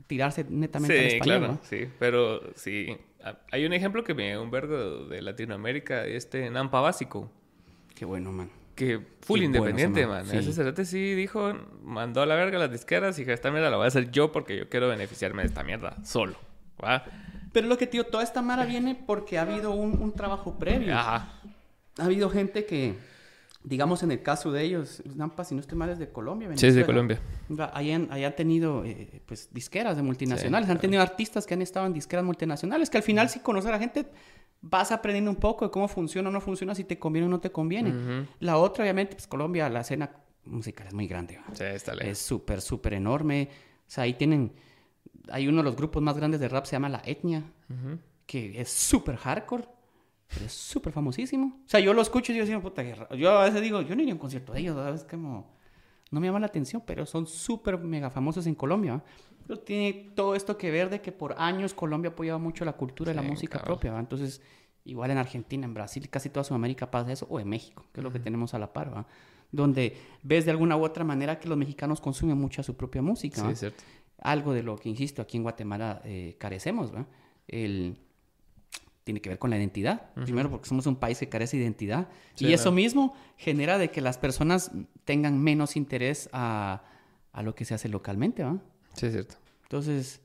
tirarse 0.07 0.45
netamente 0.49 0.97
al 0.97 1.05
español, 1.07 1.39
claro, 1.39 1.59
sí, 1.63 1.89
pero 1.99 2.53
sí. 2.55 2.95
Hay 3.51 3.65
un 3.65 3.73
ejemplo 3.73 4.03
que 4.03 4.13
me 4.13 4.37
un 4.37 4.49
vergo 4.49 5.07
de 5.07 5.21
Latinoamérica, 5.21 6.05
este 6.05 6.49
Nampa 6.49 6.79
Básico. 6.79 7.29
Qué 7.95 8.05
bueno, 8.05 8.31
man 8.31 8.64
que 8.75 8.99
full 9.21 9.41
independiente, 9.41 10.05
man. 10.05 10.25
Ese 10.31 10.53
cerote 10.53 10.85
sí 10.85 11.15
dijo, 11.15 11.53
mandó 11.81 12.21
a 12.21 12.25
la 12.25 12.35
verga 12.35 12.59
las 12.59 12.71
disqueras 12.71 13.17
y 13.17 13.21
dijo, 13.21 13.31
esta 13.31 13.49
mierda 13.49 13.69
la 13.69 13.77
voy 13.77 13.85
a 13.85 13.87
hacer 13.87 14.11
yo 14.11 14.31
porque 14.31 14.57
yo 14.57 14.69
quiero 14.69 14.87
beneficiarme 14.87 15.41
de 15.43 15.47
esta 15.47 15.63
mierda 15.63 15.97
solo. 16.03 16.35
¿va? 16.83 17.03
Pero 17.53 17.67
lo 17.67 17.77
que, 17.77 17.87
tío, 17.87 18.05
toda 18.05 18.23
esta 18.23 18.41
mara 18.41 18.65
viene 18.65 18.95
porque 18.95 19.37
ha 19.37 19.43
habido 19.43 19.71
un, 19.71 20.11
trabajo 20.13 20.59
previo. 20.59 20.93
Ajá. 20.93 21.39
Ha 21.97 22.03
habido 22.03 22.29
gente 22.29 22.65
que, 22.65 22.95
digamos 23.63 24.03
en 24.03 24.11
el 24.11 24.21
caso 24.21 24.51
de 24.51 24.63
ellos, 24.63 25.01
Nampa, 25.15 25.45
si 25.45 25.55
no 25.55 25.61
estoy 25.61 25.77
mal, 25.77 25.89
es 25.89 25.97
de 25.97 26.09
Colombia. 26.09 26.49
Sí, 26.55 26.67
es 26.67 26.75
de 26.75 26.85
Colombia. 26.85 27.21
Hayan, 27.73 28.09
hayan 28.11 28.35
tenido, 28.35 28.83
eh, 28.83 29.21
pues, 29.25 29.47
disqueras 29.53 29.95
de 29.95 30.03
multinacionales. 30.03 30.69
han 30.69 30.79
tenido 30.79 31.01
artistas 31.01 31.45
que 31.45 31.53
han 31.53 31.61
estado 31.61 31.85
en 31.85 31.93
disqueras 31.93 32.25
multinacionales, 32.25 32.89
que 32.89 32.97
al 32.97 33.03
final 33.03 33.29
sí 33.29 33.39
conocer 33.39 33.69
a 33.69 33.75
la 33.75 33.79
gente 33.79 34.05
vas 34.67 34.91
aprendiendo 34.91 35.29
un 35.29 35.37
poco 35.37 35.65
de 35.65 35.71
cómo 35.71 35.87
funciona 35.87 36.29
o 36.29 36.31
no 36.31 36.41
funciona, 36.41 36.73
si 36.73 36.83
te 36.83 36.97
conviene 36.97 37.27
o 37.27 37.29
no 37.29 37.39
te 37.39 37.51
conviene. 37.51 38.27
La 38.39 38.57
otra, 38.57 38.83
obviamente, 38.83 39.15
pues 39.15 39.27
Colombia, 39.27 39.69
la 39.69 39.81
escena 39.81 40.11
musical 40.45 40.87
es 40.87 40.93
muy 40.93 41.07
grande. 41.07 41.39
Sí, 41.53 41.63
está 41.63 41.93
Es 41.93 42.19
súper, 42.19 42.61
súper 42.61 42.93
enorme. 42.93 43.49
O 43.87 43.91
sea, 43.91 44.03
ahí 44.03 44.13
tienen... 44.13 44.53
Hay 45.29 45.47
uno 45.47 45.57
de 45.57 45.63
los 45.63 45.75
grupos 45.75 46.03
más 46.03 46.15
grandes 46.15 46.39
de 46.39 46.47
rap, 46.47 46.65
se 46.65 46.73
llama 46.73 46.89
La 46.89 47.01
Etnia, 47.05 47.43
que 48.25 48.59
es 48.59 48.69
súper 48.69 49.15
hardcore, 49.17 49.65
pero 50.27 50.45
es 50.45 50.53
súper 50.53 50.93
famosísimo. 50.93 51.61
O 51.65 51.69
sea, 51.69 51.79
yo 51.79 51.93
lo 51.93 52.01
escucho 52.01 52.31
y 52.31 52.37
yo 52.37 52.45
digo, 52.45 52.61
puta, 52.61 52.83
yo 53.15 53.31
a 53.31 53.45
veces 53.45 53.61
digo, 53.61 53.81
yo 53.81 53.95
no 53.95 54.01
iría 54.01 54.13
a 54.13 54.15
un 54.15 54.19
concierto 54.19 54.53
de 54.53 54.59
ellos, 54.59 54.95
es 54.95 55.03
como... 55.03 55.55
No 56.11 56.19
me 56.19 56.27
llama 56.27 56.39
la 56.39 56.45
atención, 56.45 56.83
pero 56.85 57.05
son 57.05 57.25
súper 57.25 57.79
mega 57.79 58.11
famosos 58.11 58.45
en 58.45 58.53
Colombia. 58.53 59.03
Pero 59.47 59.59
tiene 59.59 60.11
todo 60.15 60.35
esto 60.35 60.57
que 60.57 60.71
ver 60.71 60.89
de 60.89 61.01
que 61.01 61.11
por 61.11 61.35
años 61.37 61.73
Colombia 61.73 62.09
ha 62.09 62.13
apoyado 62.13 62.39
mucho 62.39 62.65
la 62.65 62.73
cultura 62.73 63.11
y 63.11 63.15
la 63.15 63.21
música 63.21 63.61
propia, 63.61 63.97
Entonces, 63.99 64.41
igual 64.85 65.11
en 65.11 65.17
Argentina, 65.17 65.65
en 65.65 65.73
Brasil, 65.73 66.09
casi 66.09 66.29
toda 66.29 66.43
Sudamérica 66.43 66.89
pasa 66.89 67.11
eso, 67.11 67.27
o 67.29 67.39
en 67.39 67.47
México, 67.47 67.85
que 67.91 67.99
es 67.99 68.03
lo 68.03 68.11
que 68.11 68.19
tenemos 68.19 68.53
a 68.53 68.59
la 68.59 68.73
par, 68.73 68.93
¿va? 68.93 69.05
Donde 69.51 69.95
ves 70.23 70.45
de 70.45 70.51
alguna 70.51 70.75
u 70.75 70.83
otra 70.83 71.03
manera 71.03 71.39
que 71.39 71.47
los 71.47 71.57
mexicanos 71.57 72.01
consumen 72.01 72.37
mucha 72.37 72.63
su 72.63 72.75
propia 72.75 73.01
música. 73.01 73.41
Sí, 73.41 73.51
es 73.51 73.59
cierto. 73.59 73.83
Algo 74.19 74.53
de 74.53 74.63
lo 74.63 74.75
que, 74.77 74.89
insisto, 74.89 75.21
aquí 75.21 75.37
en 75.37 75.43
Guatemala 75.43 76.01
eh, 76.03 76.35
carecemos, 76.39 76.93
¿va? 76.93 77.05
El, 77.47 77.97
tiene 79.03 79.21
que 79.21 79.29
ver 79.29 79.37
con 79.37 79.51
la 79.51 79.57
identidad. 79.57 80.11
Primero 80.15 80.49
porque 80.49 80.67
somos 80.67 80.87
un 80.87 80.95
país 80.95 81.19
que 81.19 81.29
carece 81.29 81.57
de 81.57 81.63
identidad. 81.63 82.09
y 82.39 82.51
eso 82.53 82.71
mismo 82.71 83.13
genera 83.37 83.77
de 83.77 83.91
que 83.91 84.01
las 84.01 84.17
personas 84.17 84.71
tengan 85.03 85.39
menos 85.41 85.75
interés 85.75 86.27
a, 86.33 86.83
a 87.31 87.43
lo 87.43 87.53
que 87.53 87.65
se 87.65 87.75
hace 87.75 87.87
localmente, 87.87 88.43
¿va? 88.43 88.59
Sí, 88.95 89.07
es 89.07 89.13
cierto. 89.13 89.35
Entonces, 89.63 90.21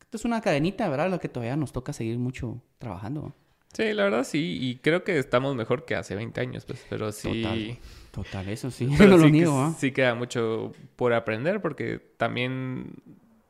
esto 0.00 0.16
es 0.16 0.24
una 0.24 0.40
cadenita, 0.40 0.88
¿verdad? 0.88 1.10
Lo 1.10 1.20
que 1.20 1.28
todavía 1.28 1.56
nos 1.56 1.72
toca 1.72 1.92
seguir 1.92 2.18
mucho 2.18 2.62
trabajando. 2.78 3.34
Sí, 3.72 3.92
la 3.92 4.04
verdad 4.04 4.24
sí, 4.24 4.58
y 4.60 4.76
creo 4.76 5.04
que 5.04 5.18
estamos 5.18 5.54
mejor 5.54 5.84
que 5.84 5.94
hace 5.94 6.14
20 6.14 6.40
años, 6.40 6.64
pues, 6.64 6.84
pero 6.88 7.12
sí... 7.12 7.42
Total, 7.42 7.78
total 8.10 8.48
eso 8.48 8.70
sí, 8.70 8.86
no 8.98 9.16
lo 9.16 9.28
niego, 9.28 9.60
¿ah? 9.60 9.74
Sí 9.78 9.92
queda 9.92 10.14
mucho 10.14 10.72
por 10.96 11.12
aprender 11.12 11.60
porque 11.60 11.98
también 12.16 12.94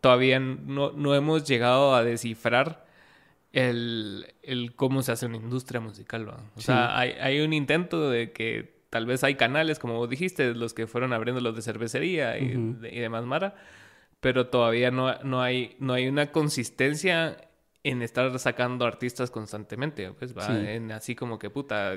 todavía 0.01 0.41
no, 0.41 0.93
no 0.93 1.15
hemos 1.15 1.45
llegado 1.45 1.95
a 1.95 2.03
descifrar 2.03 2.85
el, 3.53 4.35
el, 4.43 4.75
cómo 4.75 5.03
se 5.03 5.13
hace 5.13 5.27
una 5.27 5.37
industria 5.37 5.81
musical, 5.81 6.27
¿no? 6.27 6.37
O 6.57 6.61
sea, 6.61 6.99
hay, 6.99 7.13
hay 7.13 7.41
un 7.41 7.53
intento 7.53 8.11
de 8.11 8.33
que 8.33 8.83
tal 8.91 9.07
vez 9.07 9.25
hay 9.25 9.37
canales, 9.37 9.79
como 9.79 9.97
vos 9.97 10.11
dijiste, 10.11 10.55
los 10.55 10.75
que 10.75 10.87
fueron 10.87 11.13
abriendo 11.13 11.41
los 11.41 11.55
de 11.57 11.63
cervecería 11.63 12.39
y, 12.39 12.77
y 12.91 12.99
demás, 12.99 13.25
Mara, 13.25 13.55
pero 14.21 14.49
todavía 14.49 14.91
no, 14.91 15.19
no, 15.23 15.43
hay, 15.43 15.77
no 15.79 15.93
hay 15.93 16.09
una 16.09 16.33
consistencia 16.33 17.49
en 17.85 18.03
estar 18.03 18.37
sacando 18.39 18.85
artistas 18.85 19.31
constantemente, 19.31 20.11
pues 20.13 20.37
va, 20.37 20.59
en 20.59 20.91
así 20.91 21.15
como 21.15 21.39
que 21.39 21.49
puta, 21.51 21.97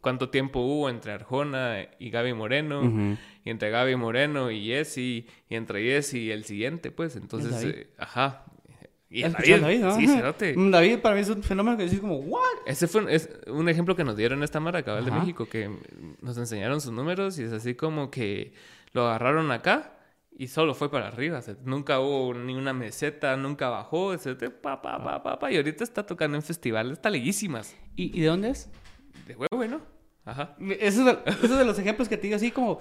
cuánto 0.00 0.30
tiempo 0.30 0.60
hubo 0.60 0.88
entre 0.88 1.12
Arjona 1.12 1.88
y 1.98 2.10
Gaby 2.10 2.34
Moreno, 2.34 3.18
y 3.44 3.50
entre 3.50 3.70
Gaby 3.70 3.96
Moreno 3.96 4.50
y 4.50 4.66
Jesse, 4.66 4.98
y 4.98 5.26
entre 5.50 5.82
Jesse 5.82 6.14
y 6.14 6.30
el 6.30 6.44
siguiente, 6.44 6.90
pues, 6.90 7.16
entonces, 7.16 7.62
eh, 7.64 7.90
ajá. 7.98 8.44
Y 9.12 9.22
David, 9.22 9.60
David 9.60 9.80
¿no? 9.80 9.96
Sí, 9.96 10.06
cerote. 10.06 10.54
David 10.70 11.00
para 11.00 11.16
mí 11.16 11.22
es 11.22 11.28
un 11.28 11.42
fenómeno 11.42 11.76
que 11.76 11.82
decís 11.82 11.98
como, 11.98 12.18
¿what? 12.18 12.44
Ese 12.64 12.86
fue 12.86 13.12
es 13.12 13.28
un 13.48 13.68
ejemplo 13.68 13.96
que 13.96 14.04
nos 14.04 14.16
dieron 14.16 14.44
esta 14.44 14.60
Mara 14.60 14.84
Cabal 14.84 15.04
de 15.04 15.10
México, 15.10 15.46
que 15.46 15.68
nos 16.22 16.38
enseñaron 16.38 16.80
sus 16.80 16.92
números 16.92 17.36
y 17.40 17.42
es 17.42 17.52
así 17.52 17.74
como 17.74 18.08
que 18.08 18.52
lo 18.92 19.08
agarraron 19.08 19.50
acá 19.50 19.99
y 20.40 20.48
solo 20.48 20.72
fue 20.72 20.90
para 20.90 21.08
arriba. 21.08 21.38
nunca 21.66 22.00
hubo 22.00 22.32
ni 22.32 22.54
una 22.54 22.72
meseta, 22.72 23.36
nunca 23.36 23.68
bajó. 23.68 24.16
Pa, 24.62 24.80
pa, 24.80 25.04
pa, 25.04 25.22
pa, 25.22 25.38
pa, 25.38 25.52
y 25.52 25.56
ahorita 25.56 25.84
está 25.84 26.06
tocando 26.06 26.34
en 26.38 26.42
festivales 26.42 26.98
taleguísimas. 26.98 27.76
¿Y, 27.94 28.16
¿Y 28.16 28.22
de 28.22 28.26
dónde 28.28 28.48
es? 28.48 28.70
De 29.26 29.36
huevo, 29.36 29.66
¿no? 29.68 29.82
Ajá. 30.24 30.56
Eso 30.78 31.22
es, 31.26 31.50
de, 31.50 31.64
los 31.66 31.78
ejemplos 31.78 32.08
que 32.08 32.16
te 32.16 32.22
digo 32.22 32.36
así 32.36 32.50
como... 32.52 32.78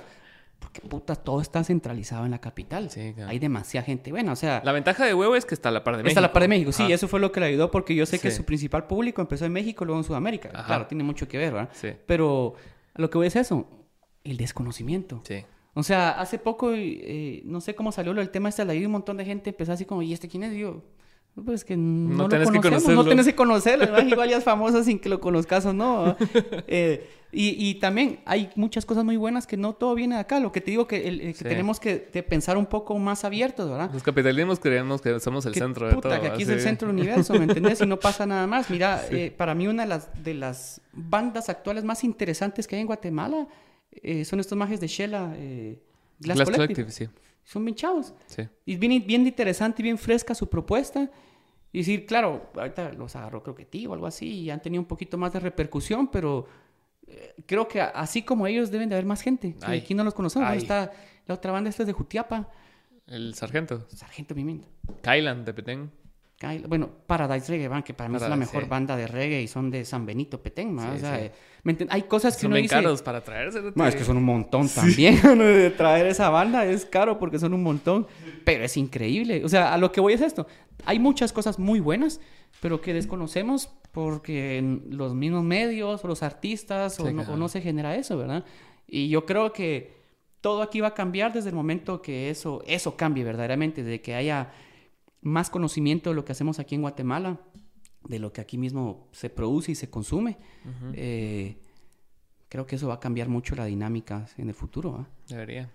Porque 0.57 0.79
puta, 0.79 1.17
todo 1.17 1.41
está 1.41 1.61
centralizado 1.65 2.23
en 2.23 2.31
la 2.31 2.39
capital. 2.39 2.89
Sí, 2.91 3.11
claro. 3.13 3.29
Hay 3.29 3.39
demasiada 3.39 3.85
gente. 3.85 4.11
Bueno, 4.11 4.31
o 4.31 4.37
sea... 4.37 4.61
La 4.63 4.71
ventaja 4.71 5.03
de 5.05 5.13
Huevo 5.13 5.35
es 5.35 5.43
que 5.43 5.53
está 5.53 5.67
a 5.67 5.73
la 5.73 5.83
par 5.83 5.97
de 5.97 6.03
México. 6.03 6.11
Está 6.11 6.21
a 6.21 6.29
la 6.29 6.31
par 6.31 6.43
de 6.43 6.47
México, 6.47 6.71
sí. 6.71 6.89
Eso 6.89 7.09
fue 7.09 7.19
lo 7.19 7.33
que 7.33 7.41
le 7.41 7.47
ayudó 7.47 7.71
porque 7.71 7.93
yo 7.93 8.05
sé 8.05 8.19
que 8.19 8.31
su 8.31 8.45
principal 8.45 8.87
público 8.87 9.21
empezó 9.21 9.43
en 9.43 9.51
México, 9.51 9.83
luego 9.83 9.99
en 9.99 10.05
Sudamérica. 10.05 10.47
Claro, 10.65 10.87
tiene 10.87 11.03
mucho 11.03 11.27
que 11.27 11.37
ver, 11.37 11.51
¿verdad? 11.51 11.69
Sí. 11.73 11.89
Pero 12.05 12.53
lo 12.95 13.09
que 13.09 13.17
voy 13.17 13.25
a 13.25 13.27
decir 13.27 13.41
es 13.41 13.47
eso. 13.47 13.67
El 14.23 14.37
desconocimiento. 14.37 15.19
Sí. 15.25 15.43
O 15.79 15.83
sea, 15.83 16.11
hace 16.11 16.37
poco, 16.37 16.71
eh, 16.73 17.41
no 17.45 17.61
sé 17.61 17.73
cómo 17.73 17.91
salió 17.91 18.11
el 18.11 18.29
tema 18.29 18.49
este, 18.49 18.65
la 18.65 18.73
un 18.73 18.91
montón 18.91 19.17
de 19.17 19.25
gente 19.25 19.51
empezó 19.51 19.71
así 19.71 19.85
como, 19.85 20.01
¿y 20.01 20.13
este 20.13 20.27
quién 20.27 20.43
es? 20.43 20.51
Digo, 20.51 20.83
pues 21.45 21.63
que 21.63 21.77
no, 21.77 22.27
lo 22.27 22.29
conocemos, 22.29 22.51
que 22.51 22.69
conocerlo. 22.69 22.95
no 22.95 23.05
tienes 23.05 23.25
que 23.25 23.35
conocerlo, 23.35 23.85
¿verdad? 23.85 24.05
Igual 24.05 24.29
ya 24.29 24.37
es 24.37 24.43
famosa 24.43 24.83
sin 24.83 24.99
que 24.99 25.09
lo 25.09 25.19
conozcas 25.21 25.65
o 25.65 25.73
no. 25.73 26.17
eh, 26.67 27.09
y, 27.31 27.69
y, 27.69 27.75
también 27.75 28.19
hay 28.25 28.49
muchas 28.55 28.85
cosas 28.85 29.05
muy 29.05 29.15
buenas 29.15 29.45
que 29.45 29.55
no 29.55 29.73
todo 29.73 29.93
viene 29.93 30.15
de 30.15 30.21
acá. 30.21 30.39
Lo 30.39 30.51
que 30.51 30.61
te 30.61 30.71
digo 30.71 30.87
que, 30.87 31.07
el, 31.07 31.35
que 31.35 31.43
tenemos 31.43 31.79
que 31.79 31.97
pensar 32.27 32.57
un 32.57 32.65
poco 32.65 32.97
más 32.97 33.23
abiertos, 33.23 33.69
¿verdad? 33.69 33.91
Los 33.93 34.01
capitalismos 34.01 34.59
creemos 34.59 34.99
que 34.99 35.19
somos 35.19 35.45
el 35.45 35.53
centro 35.53 35.87
de 35.87 35.95
todo. 35.95 36.19
que 36.19 36.27
aquí 36.27 36.43
es 36.43 36.49
el 36.49 36.59
centro 36.59 36.87
del 36.87 36.97
universo, 36.97 37.35
¿me 37.35 37.43
entiendes? 37.43 37.79
Y 37.81 37.85
no 37.85 37.99
pasa 37.99 38.25
nada 38.25 38.47
más. 38.47 38.69
Mira, 38.69 39.03
eh, 39.11 39.31
para 39.35 39.53
mí 39.53 39.67
una 39.67 39.83
de 39.83 39.89
las, 39.89 40.23
de 40.23 40.33
las 40.33 40.81
bandas 40.91 41.49
actuales 41.49 41.83
más 41.83 42.03
interesantes 42.03 42.67
que 42.67 42.75
hay 42.75 42.81
en 42.81 42.87
Guatemala 42.87 43.47
eh, 44.03 44.25
son 44.25 44.39
estos 44.39 44.57
majes 44.57 44.79
de 44.79 44.87
Shela, 44.87 45.33
eh, 45.35 45.81
Glass, 46.19 46.41
Collective. 46.41 46.91
sí. 46.91 47.07
Son 47.43 47.65
bien 47.65 47.75
chavos. 47.75 48.13
Sí. 48.27 48.43
Y 48.65 48.75
bien, 48.75 49.03
bien 49.05 49.25
interesante 49.25 49.81
y 49.81 49.83
bien 49.83 49.97
fresca 49.97 50.35
su 50.35 50.49
propuesta. 50.49 51.09
Y 51.71 51.79
decir, 51.79 52.05
claro, 52.05 52.51
ahorita 52.55 52.93
los 52.93 53.15
agarró 53.15 53.43
creo 53.43 53.55
que 53.55 53.65
ti 53.65 53.85
o 53.87 53.93
algo 53.93 54.07
así 54.07 54.27
y 54.27 54.49
han 54.49 54.61
tenido 54.61 54.81
un 54.81 54.87
poquito 54.87 55.17
más 55.17 55.33
de 55.33 55.39
repercusión, 55.39 56.09
pero 56.09 56.47
eh, 57.07 57.35
creo 57.45 57.67
que 57.67 57.81
así 57.81 58.23
como 58.23 58.47
ellos 58.47 58.71
deben 58.71 58.89
de 58.89 58.95
haber 58.95 59.05
más 59.05 59.21
gente. 59.21 59.55
aquí 59.61 59.93
no 59.93 60.03
los 60.03 60.13
conocemos. 60.13 60.51
Está 60.53 60.91
la 61.25 61.35
otra 61.35 61.51
banda, 61.51 61.69
esta 61.69 61.83
es 61.83 61.87
de 61.87 61.93
Jutiapa. 61.93 62.49
El 63.07 63.33
Sargento. 63.33 63.87
Sargento 63.89 64.35
Pimienta. 64.35 64.67
Kylan 65.01 65.45
de 65.45 65.53
Petén. 65.53 65.91
Bueno, 66.67 66.89
Paradise 67.05 67.51
Reggae 67.51 67.67
Band, 67.67 67.83
que 67.83 67.93
para 67.93 68.09
mí 68.09 68.15
es 68.15 68.21
la 68.21 68.35
mejor 68.37 68.69
banda 68.69 68.95
de 68.95 69.07
reggae 69.07 69.41
y 69.41 69.47
son 69.47 69.69
de 69.69 69.83
San 69.83 70.05
Benito 70.05 70.41
Petén, 70.41 70.77
o 70.79 70.97
sea, 70.97 71.31
hay 71.89 72.01
cosas 72.03 72.35
que 72.37 72.43
son 72.43 72.53
uno 72.53 72.67
caros 72.69 73.01
para 73.01 73.21
traerse. 73.21 73.61
No, 73.75 73.85
es 73.85 73.95
que 73.95 74.05
son 74.05 74.15
un 74.15 74.23
montón 74.23 74.69
también. 74.69 75.19
traer 75.77 76.05
esa 76.05 76.29
banda 76.29 76.65
es 76.65 76.85
caro 76.85 77.19
porque 77.19 77.39
son 77.39 77.53
un 77.53 77.61
montón, 77.61 78.07
pero 78.45 78.63
es 78.63 78.77
increíble. 78.77 79.43
O 79.43 79.49
sea, 79.49 79.73
a 79.73 79.77
lo 79.77 79.91
que 79.91 79.99
voy 79.99 80.13
es 80.13 80.21
esto. 80.21 80.47
Hay 80.85 80.97
muchas 80.97 81.33
cosas 81.33 81.59
muy 81.59 81.81
buenas, 81.81 82.21
pero 82.61 82.79
que 82.79 82.93
desconocemos 82.93 83.69
porque 83.91 84.79
los 84.89 85.13
mismos 85.13 85.43
medios 85.43 86.05
o 86.05 86.07
los 86.07 86.23
artistas 86.23 86.97
o, 87.01 87.11
no, 87.11 87.23
o 87.23 87.35
no 87.35 87.49
se 87.49 87.59
genera 87.59 87.95
eso, 87.95 88.17
¿verdad? 88.17 88.45
Y 88.87 89.09
yo 89.09 89.25
creo 89.25 89.51
que 89.51 89.93
todo 90.39 90.61
aquí 90.61 90.79
va 90.79 90.89
a 90.89 90.93
cambiar 90.93 91.33
desde 91.33 91.49
el 91.49 91.55
momento 91.55 92.01
que 92.01 92.29
eso, 92.29 92.63
eso 92.65 92.95
cambie 92.95 93.25
verdaderamente, 93.25 93.83
de 93.83 94.01
que 94.01 94.15
haya 94.15 94.51
más 95.21 95.49
conocimiento 95.49 96.09
de 96.09 96.15
lo 96.15 96.25
que 96.25 96.31
hacemos 96.31 96.59
aquí 96.59 96.75
en 96.75 96.81
Guatemala, 96.81 97.39
de 98.07 98.19
lo 98.19 98.31
que 98.31 98.41
aquí 98.41 98.57
mismo 98.57 99.07
se 99.11 99.29
produce 99.29 99.73
y 99.73 99.75
se 99.75 99.89
consume, 99.89 100.37
eh, 100.93 101.57
creo 102.47 102.65
que 102.65 102.75
eso 102.75 102.87
va 102.87 102.95
a 102.95 102.99
cambiar 102.99 103.29
mucho 103.29 103.55
la 103.55 103.65
dinámica 103.65 104.27
en 104.37 104.49
el 104.49 104.55
futuro. 104.55 105.07
Debería. 105.27 105.69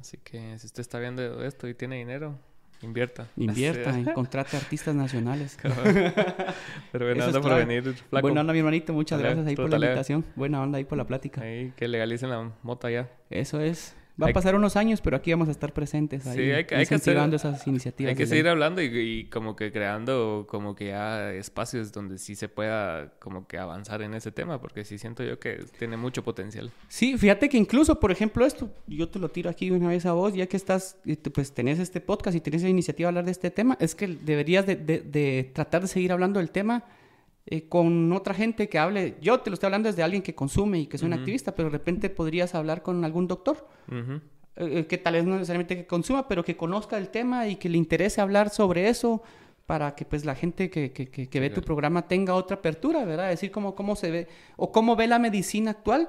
Así 0.00 0.18
que 0.18 0.58
si 0.58 0.66
usted 0.66 0.80
está 0.80 0.98
viendo 0.98 1.42
esto 1.44 1.68
y 1.68 1.74
tiene 1.74 1.96
dinero, 1.96 2.38
invierta. 2.82 3.28
Invierta, 3.36 4.12
contrate 4.12 4.56
artistas 4.56 4.94
nacionales. 4.94 5.58
Pero 6.92 7.06
buena 7.06 7.26
onda 7.26 7.40
por 7.40 7.54
venir, 7.54 7.94
Buena 8.10 8.42
onda, 8.42 8.52
mi 8.52 8.58
hermanito. 8.58 8.92
Muchas 8.92 9.18
gracias 9.18 9.46
ahí 9.46 9.56
por 9.56 9.70
la 9.70 9.76
invitación. 9.76 10.24
Buena 10.36 10.62
onda 10.62 10.78
ahí 10.78 10.84
por 10.84 10.98
la 10.98 11.06
plática. 11.06 11.40
Ahí, 11.40 11.72
que 11.76 11.88
legalicen 11.88 12.30
la 12.30 12.52
mota 12.62 12.90
ya. 12.90 13.10
Eso 13.30 13.60
es. 13.60 13.96
Va 14.20 14.28
a 14.28 14.32
pasar 14.32 14.54
unos 14.54 14.76
años, 14.76 15.00
pero 15.02 15.16
aquí 15.16 15.30
vamos 15.30 15.48
a 15.48 15.50
estar 15.50 15.72
presentes 15.74 16.26
ahí, 16.26 16.36
sí, 16.36 16.50
hay 16.50 16.64
que, 16.64 16.74
hay 16.74 16.86
que 16.86 16.94
esas 16.94 17.66
iniciativas. 17.66 18.10
Hay 18.10 18.16
que 18.16 18.26
seguir 18.26 18.48
hablando 18.48 18.80
y, 18.80 19.28
como 19.30 19.56
que 19.56 19.70
creando 19.70 20.46
como 20.48 20.74
que 20.74 20.86
ya 20.86 21.32
espacios 21.32 21.92
donde 21.92 22.18
sí 22.18 22.34
se 22.34 22.48
pueda 22.48 23.12
como 23.18 23.46
que 23.46 23.58
avanzar 23.58 24.00
en 24.02 24.14
ese 24.14 24.32
tema, 24.32 24.60
porque 24.60 24.84
sí 24.84 24.96
siento 24.96 25.22
yo 25.22 25.38
que 25.38 25.64
tiene 25.78 25.96
mucho 25.96 26.24
potencial. 26.24 26.70
Sí, 26.88 27.18
fíjate 27.18 27.48
que 27.48 27.58
incluso, 27.58 28.00
por 28.00 28.10
ejemplo, 28.10 28.46
esto, 28.46 28.70
yo 28.86 29.08
te 29.08 29.18
lo 29.18 29.28
tiro 29.28 29.50
aquí 29.50 29.70
una 29.70 29.88
vez 29.88 30.06
a 30.06 30.12
vos, 30.12 30.32
ya 30.34 30.46
que 30.46 30.56
estás, 30.56 30.96
pues 31.34 31.52
tenés 31.52 31.78
este 31.78 32.00
podcast 32.00 32.36
y 32.36 32.40
tenés 32.40 32.62
la 32.62 32.70
iniciativa 32.70 33.06
de 33.06 33.10
hablar 33.10 33.24
de 33.26 33.32
este 33.32 33.50
tema, 33.50 33.76
es 33.80 33.94
que 33.94 34.08
deberías 34.08 34.66
de, 34.66 34.76
de 34.76 35.50
tratar 35.52 35.82
de 35.82 35.88
seguir 35.88 36.12
hablando 36.12 36.40
del 36.40 36.50
tema 36.50 36.84
eh, 37.48 37.68
con 37.68 38.12
otra 38.12 38.34
gente 38.34 38.68
que 38.68 38.76
hable. 38.76 39.14
Yo 39.20 39.38
te 39.38 39.50
lo 39.50 39.54
estoy 39.54 39.68
hablando 39.68 39.88
desde 39.88 40.02
alguien 40.02 40.20
que 40.20 40.34
consume 40.34 40.80
y 40.80 40.86
que 40.86 40.96
es 40.96 41.02
un 41.04 41.12
activista, 41.12 41.54
pero 41.54 41.68
de 41.68 41.78
repente 41.78 42.10
podrías 42.10 42.56
hablar 42.56 42.82
con 42.82 43.04
algún 43.04 43.28
doctor. 43.28 43.68
Eh, 43.88 44.20
eh, 44.56 44.86
que 44.86 44.98
tal 44.98 45.14
vez 45.14 45.24
no 45.24 45.34
necesariamente 45.34 45.76
que 45.76 45.86
consuma, 45.86 46.26
pero 46.26 46.42
que 46.42 46.56
conozca 46.56 46.98
el 46.98 47.08
tema 47.08 47.46
y 47.46 47.54
que 47.54 47.68
le 47.68 47.78
interese 47.78 48.20
hablar 48.20 48.50
sobre 48.50 48.88
eso 48.88 49.22
para 49.64 49.94
que 49.94 50.04
pues 50.04 50.24
la 50.24 50.34
gente 50.34 50.70
que, 50.70 50.90
que, 50.90 51.08
que, 51.08 51.40
ve 51.40 51.50
tu 51.50 51.62
programa 51.62 52.08
tenga 52.08 52.34
otra 52.34 52.56
apertura, 52.56 53.04
¿verdad? 53.04 53.28
Decir 53.28 53.52
cómo, 53.52 53.76
cómo 53.76 53.94
se 53.94 54.10
ve 54.10 54.28
o 54.56 54.72
cómo 54.72 54.96
ve 54.96 55.06
la 55.06 55.20
medicina 55.20 55.72
actual, 55.72 56.08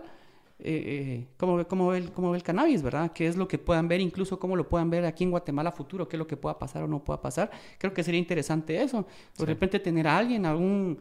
cómo, 1.38 1.58
ve, 1.58 1.66
cómo, 1.66 1.88
ve 1.90 1.98
el, 2.00 2.12
cómo 2.12 2.32
ve 2.32 2.38
el 2.38 2.44
cannabis, 2.44 2.82
¿verdad? 2.82 3.12
Qué 3.14 3.28
es 3.28 3.36
lo 3.36 3.48
que 3.48 3.60
puedan 3.60 3.88
ver, 3.88 4.02
incluso 4.02 4.40
cómo 4.40 4.56
lo 4.56 4.68
puedan 4.68 4.90
ver 4.90 5.06
aquí 5.06 5.24
en 5.24 5.32
Guatemala 5.32 5.72
futuro, 5.72 6.08
qué 6.08 6.16
es 6.16 6.20
lo 6.20 6.26
que 6.26 6.38
pueda 6.38 6.58
pasar 6.58 6.82
o 6.84 6.88
no 6.88 7.04
pueda 7.04 7.22
pasar. 7.22 7.52
Creo 7.78 7.94
que 7.94 8.04
sería 8.04 8.20
interesante 8.20 8.82
eso. 8.82 9.06
De 9.38 9.46
repente 9.46 9.80
tener 9.80 10.08
a 10.08 10.18
alguien, 10.18 10.46
algún 10.48 11.00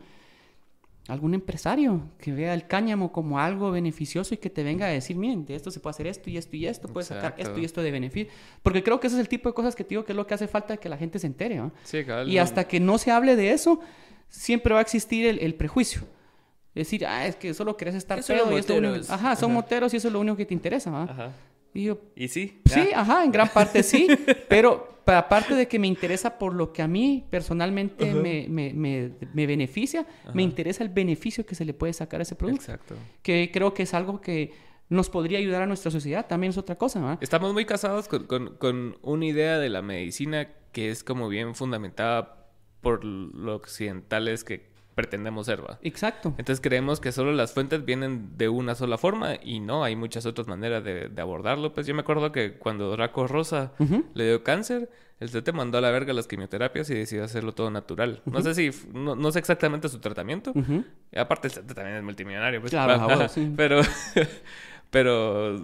algún 1.08 1.34
empresario 1.34 2.02
que 2.18 2.32
vea 2.32 2.52
el 2.52 2.66
cáñamo 2.66 3.12
como 3.12 3.38
algo 3.38 3.70
beneficioso 3.70 4.34
y 4.34 4.38
que 4.38 4.50
te 4.50 4.64
venga 4.64 4.86
a 4.86 4.88
decir, 4.88 5.16
miren, 5.16 5.44
de 5.44 5.54
esto 5.54 5.70
se 5.70 5.78
puede 5.78 5.92
hacer 5.92 6.06
esto 6.06 6.30
y 6.30 6.36
esto 6.36 6.56
y 6.56 6.66
esto, 6.66 6.88
puedes 6.88 7.08
sacar 7.08 7.34
esto 7.38 7.58
y 7.58 7.64
esto 7.64 7.82
de 7.82 7.90
beneficio. 7.90 8.32
Porque 8.62 8.82
creo 8.82 8.98
que 8.98 9.06
ese 9.06 9.16
es 9.16 9.20
el 9.20 9.28
tipo 9.28 9.48
de 9.48 9.54
cosas 9.54 9.76
que 9.76 9.84
te 9.84 9.90
digo 9.90 10.04
que 10.04 10.12
es 10.12 10.16
lo 10.16 10.26
que 10.26 10.34
hace 10.34 10.48
falta 10.48 10.76
que 10.76 10.88
la 10.88 10.96
gente 10.96 11.18
se 11.18 11.26
entere. 11.26 11.60
y 12.26 12.38
hasta 12.38 12.64
que 12.64 12.80
no 12.80 12.98
se 12.98 13.10
hable 13.10 13.36
de 13.36 13.52
eso, 13.52 13.80
siempre 14.28 14.72
va 14.72 14.80
a 14.80 14.82
existir 14.82 15.38
el, 15.40 15.54
prejuicio. 15.54 16.02
Es 16.74 16.86
decir, 16.86 17.06
ah, 17.06 17.26
es 17.26 17.36
que 17.36 17.54
solo 17.54 17.76
querés 17.76 17.94
estar 17.94 18.22
pedo 18.22 18.52
y 18.52 18.58
esto 18.58 18.74
Ajá, 19.08 19.36
son 19.36 19.52
moteros 19.52 19.94
y 19.94 19.96
eso 19.96 20.08
es 20.08 20.12
lo 20.12 20.20
único 20.20 20.36
que 20.36 20.46
te 20.46 20.54
interesa. 20.54 21.02
Ajá. 21.02 21.32
Y, 21.76 22.28
sí. 22.28 22.60
Sí, 22.64 22.88
ajá, 22.94 23.24
en 23.24 23.32
gran 23.32 23.48
parte 23.48 23.82
sí, 23.82 24.08
pero 24.48 24.96
aparte 25.06 25.54
de 25.54 25.68
que 25.68 25.78
me 25.78 25.86
interesa 25.86 26.38
por 26.38 26.54
lo 26.54 26.72
que 26.72 26.82
a 26.82 26.88
mí 26.88 27.24
personalmente 27.30 28.12
me, 28.12 28.46
me, 28.48 28.72
me, 28.72 29.46
beneficia, 29.46 30.06
me 30.34 30.42
interesa 30.42 30.82
el 30.82 30.88
beneficio 30.88 31.46
que 31.46 31.54
se 31.54 31.64
le 31.64 31.74
puede 31.74 31.92
sacar 31.92 32.20
a 32.20 32.22
ese 32.22 32.34
producto. 32.34 32.62
Exacto. 32.62 32.94
Que 33.22 33.50
creo 33.52 33.72
que 33.74 33.84
es 33.84 33.94
algo 33.94 34.20
que 34.20 34.52
nos 34.88 35.10
podría 35.10 35.38
ayudar 35.38 35.62
a 35.62 35.66
nuestra 35.66 35.90
sociedad, 35.90 36.26
también 36.26 36.50
es 36.50 36.58
otra 36.58 36.76
cosa. 36.76 37.18
Estamos 37.20 37.52
muy 37.52 37.64
casados 37.64 38.08
con, 38.08 38.26
con, 38.26 38.56
con 38.56 38.96
una 39.02 39.26
idea 39.26 39.58
de 39.58 39.68
la 39.68 39.82
medicina 39.82 40.48
que 40.72 40.90
es 40.90 41.04
como 41.04 41.28
bien 41.28 41.54
fundamentada 41.54 42.48
por 42.80 43.04
los 43.04 43.56
occidentales 43.56 44.44
que 44.44 44.75
pretendemos 44.96 45.44
ser, 45.46 45.62
¿va? 45.62 45.78
Exacto. 45.82 46.30
Entonces 46.38 46.60
creemos 46.60 47.00
que 47.00 47.12
solo 47.12 47.30
las 47.32 47.52
fuentes 47.52 47.84
vienen 47.84 48.30
de 48.38 48.48
una 48.48 48.74
sola 48.74 48.96
forma 48.96 49.34
y 49.40 49.60
no, 49.60 49.84
hay 49.84 49.94
muchas 49.94 50.24
otras 50.24 50.48
maneras 50.48 50.82
de, 50.82 51.12
abordarlo. 51.20 51.74
Pues 51.74 51.86
yo 51.86 51.94
me 51.94 52.00
acuerdo 52.00 52.32
que 52.32 52.54
cuando 52.54 52.96
Raco 52.96 53.28
Rosa 53.28 53.72
le 54.14 54.24
dio 54.24 54.42
cáncer, 54.42 54.90
el 55.20 55.30
te 55.30 55.52
mandó 55.52 55.76
a 55.78 55.80
la 55.82 55.90
verga 55.90 56.14
las 56.14 56.26
quimioterapias 56.26 56.88
y 56.88 56.94
decidió 56.94 57.24
hacerlo 57.24 57.52
todo 57.52 57.70
natural. 57.70 58.22
No 58.24 58.40
sé 58.40 58.54
si, 58.54 58.70
no, 58.94 59.30
sé 59.30 59.38
exactamente 59.38 59.90
su 59.90 59.98
tratamiento. 60.00 60.54
aparte, 61.14 61.48
el 61.48 61.54
CT 61.54 61.74
también 61.74 61.98
es 61.98 62.02
multimillonario, 62.02 62.60
pues. 62.60 62.70
Claro, 62.70 63.28
sí. 63.28 63.52
Pero, 63.54 63.82
pero 64.90 65.60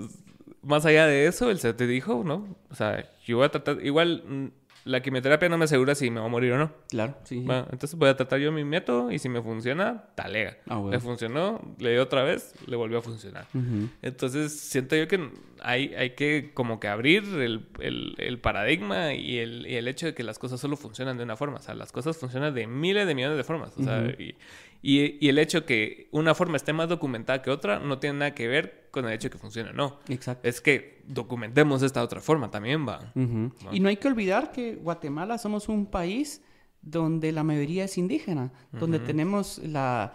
más 0.63 0.85
allá 0.85 1.07
de 1.07 1.27
eso, 1.27 1.51
el 1.51 1.59
CT 1.59 1.81
dijo, 1.83 2.23
¿no? 2.23 2.55
O 2.71 2.75
sea, 2.75 3.11
yo 3.25 3.39
voy 3.39 3.47
a 3.47 3.49
tratar, 3.49 3.85
igual 3.85 4.25
mm, 4.29 4.47
la 4.85 5.01
quimioterapia 5.01 5.49
no 5.49 5.59
me 5.59 5.65
asegura 5.65 5.95
si 5.95 6.11
me 6.11 6.21
va 6.21 6.27
a 6.27 6.29
morir 6.29 6.53
o 6.53 6.59
no. 6.59 6.73
Claro, 6.89 7.17
sí. 7.25 7.45
entonces 7.49 7.95
voy 7.95 8.09
a 8.09 8.17
tratar 8.17 8.41
yo 8.41 8.51
mi 8.53 8.65
método 8.65 9.13
y 9.13 9.19
si 9.19 9.29
me 9.29 9.41
funciona, 9.43 10.05
talega. 10.15 10.59
Ah, 10.69 10.83
Le 10.91 10.99
funcionó, 10.99 11.61
le 11.79 11.93
di 11.93 11.99
otra 11.99 12.23
vez, 12.23 12.55
le 12.67 12.77
volvió 12.77 12.99
a 12.99 13.03
funcionar. 13.03 13.47
Entonces 14.03 14.53
siento 14.53 14.97
yo 14.97 15.07
que 15.09 15.31
hay, 15.61 15.95
hay 15.95 16.11
que 16.11 16.51
como 16.55 16.81
que 16.81 16.89
abrir 16.89 17.25
el, 17.25 17.67
el, 18.19 18.39
paradigma 18.41 19.15
y 19.15 19.39
el, 19.39 19.67
y 19.67 19.77
el, 19.77 19.87
hecho 19.87 20.07
de 20.07 20.15
que 20.15 20.25
las 20.25 20.39
cosas 20.39 20.61
solo 20.61 20.77
funcionan 20.77 21.17
de 21.17 21.25
una 21.25 21.37
forma. 21.37 21.59
O 21.59 21.63
sea, 21.63 21.75
las 21.75 21.93
cosas 21.93 22.17
funcionan 22.17 22.55
de 22.55 22.67
miles 22.67 23.07
de 23.07 23.15
millones 23.15 23.37
de 23.37 23.45
formas. 23.45 23.73
O 23.79 23.83
sea, 23.83 24.05
y, 24.19 24.35
y, 24.83 25.29
el 25.29 25.39
hecho 25.39 25.65
que 25.65 26.09
una 26.11 26.35
forma 26.35 26.57
esté 26.57 26.73
más 26.73 26.89
documentada 26.89 27.41
que 27.41 27.51
otra 27.51 27.79
no 27.79 28.01
tiene 28.01 28.19
nada 28.19 28.35
que 28.35 28.49
ver 28.49 28.89
con 28.91 29.07
el 29.07 29.13
hecho 29.13 29.29
de 29.29 29.31
que 29.31 29.39
funcione 29.39 29.73
no. 29.73 30.01
Exacto. 30.09 30.47
Es 30.47 30.61
que 30.61 31.03
documentemos 31.07 31.83
esta 31.83 32.03
otra 32.03 32.21
forma 32.21 32.51
también, 32.51 32.87
va. 32.87 33.13
Y 33.71 33.81
no 33.81 33.89
hay 33.89 33.97
que 33.97 34.09
olvidar 34.09 34.51
que 34.51 34.75
Guatemala 34.75 35.39
somos 35.39 35.69
un 35.69 35.87
país 35.87 36.43
donde 36.83 37.31
la 37.31 37.45
mayoría 37.45 37.85
es 37.85 37.97
indígena, 37.97 38.53
donde 38.73 38.99
tenemos 38.99 39.59
la 39.59 40.15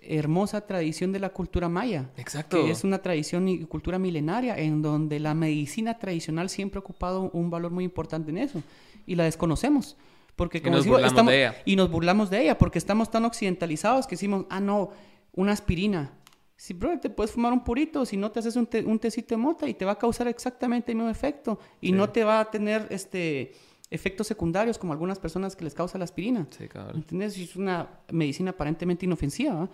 hermosa 0.00 0.66
tradición 0.66 1.12
de 1.12 1.20
la 1.20 1.30
cultura 1.30 1.68
maya. 1.68 2.10
Exacto. 2.16 2.64
Que 2.64 2.70
es 2.72 2.82
una 2.82 2.98
tradición 2.98 3.48
y 3.48 3.64
cultura 3.66 3.98
milenaria 3.98 4.58
en 4.58 4.82
donde 4.82 5.20
la 5.20 5.34
medicina 5.34 5.98
tradicional 5.98 6.48
siempre 6.48 6.78
ha 6.78 6.80
ocupado 6.80 7.30
un 7.32 7.50
valor 7.50 7.70
muy 7.70 7.84
importante 7.84 8.30
en 8.30 8.38
eso 8.38 8.62
y 9.06 9.14
la 9.14 9.24
desconocemos. 9.24 9.96
Porque 10.38 10.62
como 10.62 10.76
y 10.76 10.78
nos 10.78 10.86
burlamos 10.86 11.26
de 11.26 11.36
ella. 11.36 11.62
Y 11.64 11.76
nos 11.76 11.90
burlamos 11.90 12.30
de 12.30 12.42
ella 12.42 12.56
porque 12.56 12.78
estamos 12.78 13.10
tan 13.10 13.24
occidentalizados 13.24 14.06
que 14.06 14.14
decimos, 14.14 14.46
ah, 14.48 14.60
no, 14.60 14.90
una 15.32 15.52
aspirina. 15.52 16.12
Si, 16.56 16.74
bro, 16.74 16.98
te 16.98 17.10
puedes 17.10 17.32
fumar 17.32 17.52
un 17.52 17.64
purito, 17.64 18.06
si 18.06 18.16
no 18.16 18.30
te 18.30 18.38
haces 18.38 18.54
un, 18.56 18.66
tecito 18.66 19.34
de 19.34 19.36
mota 19.36 19.68
y 19.68 19.74
te 19.74 19.84
va 19.84 19.92
a 19.92 19.98
causar 19.98 20.28
exactamente 20.28 20.92
el 20.92 20.96
mismo 20.96 21.10
efecto. 21.10 21.58
Y 21.80 21.90
no 21.90 22.08
te 22.10 22.22
va 22.22 22.38
a 22.40 22.50
tener 22.50 22.86
este 22.90 23.52
efectos 23.90 24.26
secundarios 24.26 24.78
como 24.78 24.92
algunas 24.92 25.18
personas 25.18 25.56
que 25.56 25.64
les 25.64 25.74
causa 25.74 25.98
la 25.98 26.04
aspirina. 26.04 26.46
Sí, 26.50 26.68
claro. 26.68 26.94
¿Entiendes? 26.94 27.36
Es 27.36 27.56
una 27.56 27.88
medicina 28.12 28.52
aparentemente 28.52 29.06
inofensiva. 29.06 29.68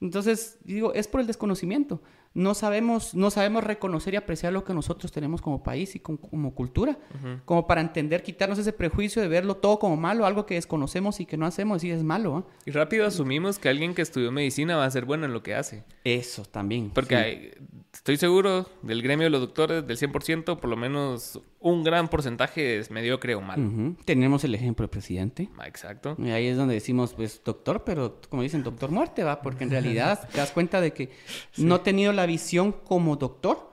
Entonces, 0.00 0.58
digo, 0.62 0.94
es 0.94 1.08
por 1.08 1.20
el 1.20 1.26
desconocimiento 1.26 2.00
no 2.34 2.54
sabemos, 2.54 3.14
no 3.14 3.30
sabemos 3.30 3.62
reconocer 3.62 4.14
y 4.14 4.16
apreciar 4.16 4.52
lo 4.52 4.64
que 4.64 4.74
nosotros 4.74 5.12
tenemos 5.12 5.40
como 5.40 5.62
país 5.62 5.94
y 5.94 6.00
como, 6.00 6.54
cultura, 6.54 6.98
como 7.44 7.66
para 7.66 7.80
entender, 7.80 8.22
quitarnos 8.22 8.58
ese 8.58 8.72
prejuicio 8.72 9.22
de 9.22 9.28
verlo 9.28 9.56
todo 9.56 9.78
como 9.78 9.96
malo, 9.96 10.26
algo 10.26 10.44
que 10.44 10.54
desconocemos 10.54 11.20
y 11.20 11.26
que 11.26 11.36
no 11.36 11.46
hacemos 11.46 11.84
y 11.84 11.90
es 11.90 12.02
malo. 12.02 12.46
Y 12.66 12.72
rápido 12.72 13.06
asumimos 13.06 13.58
que 13.58 13.68
alguien 13.68 13.94
que 13.94 14.02
estudió 14.02 14.32
medicina 14.32 14.76
va 14.76 14.84
a 14.84 14.90
ser 14.90 15.04
bueno 15.04 15.26
en 15.26 15.32
lo 15.32 15.42
que 15.44 15.54
hace. 15.54 15.84
Eso 16.02 16.44
también. 16.44 16.90
Porque 16.90 17.56
estoy 17.92 18.16
seguro 18.16 18.68
del 18.82 19.00
gremio 19.00 19.24
de 19.24 19.30
los 19.30 19.40
doctores, 19.40 19.86
del 19.86 19.96
100%, 19.96 20.58
por 20.58 20.68
lo 20.68 20.76
menos 20.76 21.40
un 21.60 21.82
gran 21.82 22.08
porcentaje 22.08 22.78
es 22.78 22.90
mediocre 22.90 23.34
o 23.34 23.40
malo. 23.40 23.94
Tenemos 24.04 24.44
el 24.44 24.54
ejemplo 24.54 24.82
del 24.82 24.90
presidente. 24.90 25.48
Ah, 25.58 25.66
exacto. 25.66 26.14
Y 26.18 26.28
ahí 26.28 26.48
es 26.48 26.58
donde 26.58 26.74
decimos, 26.74 27.14
pues, 27.14 27.40
doctor, 27.42 27.84
pero 27.84 28.20
como 28.28 28.42
dicen, 28.42 28.62
doctor 28.62 28.90
muerte, 28.90 29.24
va, 29.24 29.40
porque 29.40 29.64
en 29.64 29.70
realidad 29.70 30.28
te 30.32 30.38
das 30.38 30.50
cuenta 30.52 30.82
de 30.82 30.92
que 30.92 31.10
no 31.56 31.76
ha 31.76 31.82
tenido 31.82 32.12
la 32.12 32.23
visión 32.26 32.72
como 32.72 33.16
doctor, 33.16 33.70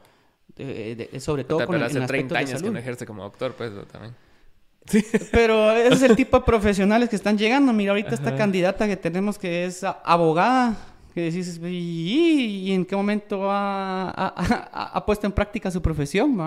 sobre 1.20 1.44
todo 1.44 1.66
con 1.66 1.76
el, 1.76 1.84
hace 1.84 2.02
30 2.02 2.38
años 2.38 2.62
que 2.62 2.70
no 2.70 2.80
ejerce 2.80 3.06
como 3.06 3.24
doctor, 3.24 3.54
pues 3.54 3.72
también. 3.92 4.14
Pero 5.32 5.72
ese 5.72 5.94
es 5.94 6.02
el 6.04 6.16
tipo 6.16 6.40
de 6.40 6.44
profesionales 6.46 7.10
que 7.10 7.16
están 7.16 7.38
llegando. 7.38 7.72
Mira, 7.74 7.92
ahorita 7.92 8.16
esta 8.16 8.36
candidata 8.36 8.88
que 8.88 8.98
tenemos 8.98 9.38
que 9.38 9.66
es 9.66 9.84
abogada, 9.84 10.76
que 11.14 11.22
decís, 11.22 11.60
¿y, 11.64 12.72
en 12.72 12.86
qué 12.86 12.96
momento 12.96 13.48
ha, 13.50 15.04
puesto 15.06 15.28
en 15.28 15.34
práctica 15.34 15.70
su 15.70 15.82
profesión? 15.82 16.38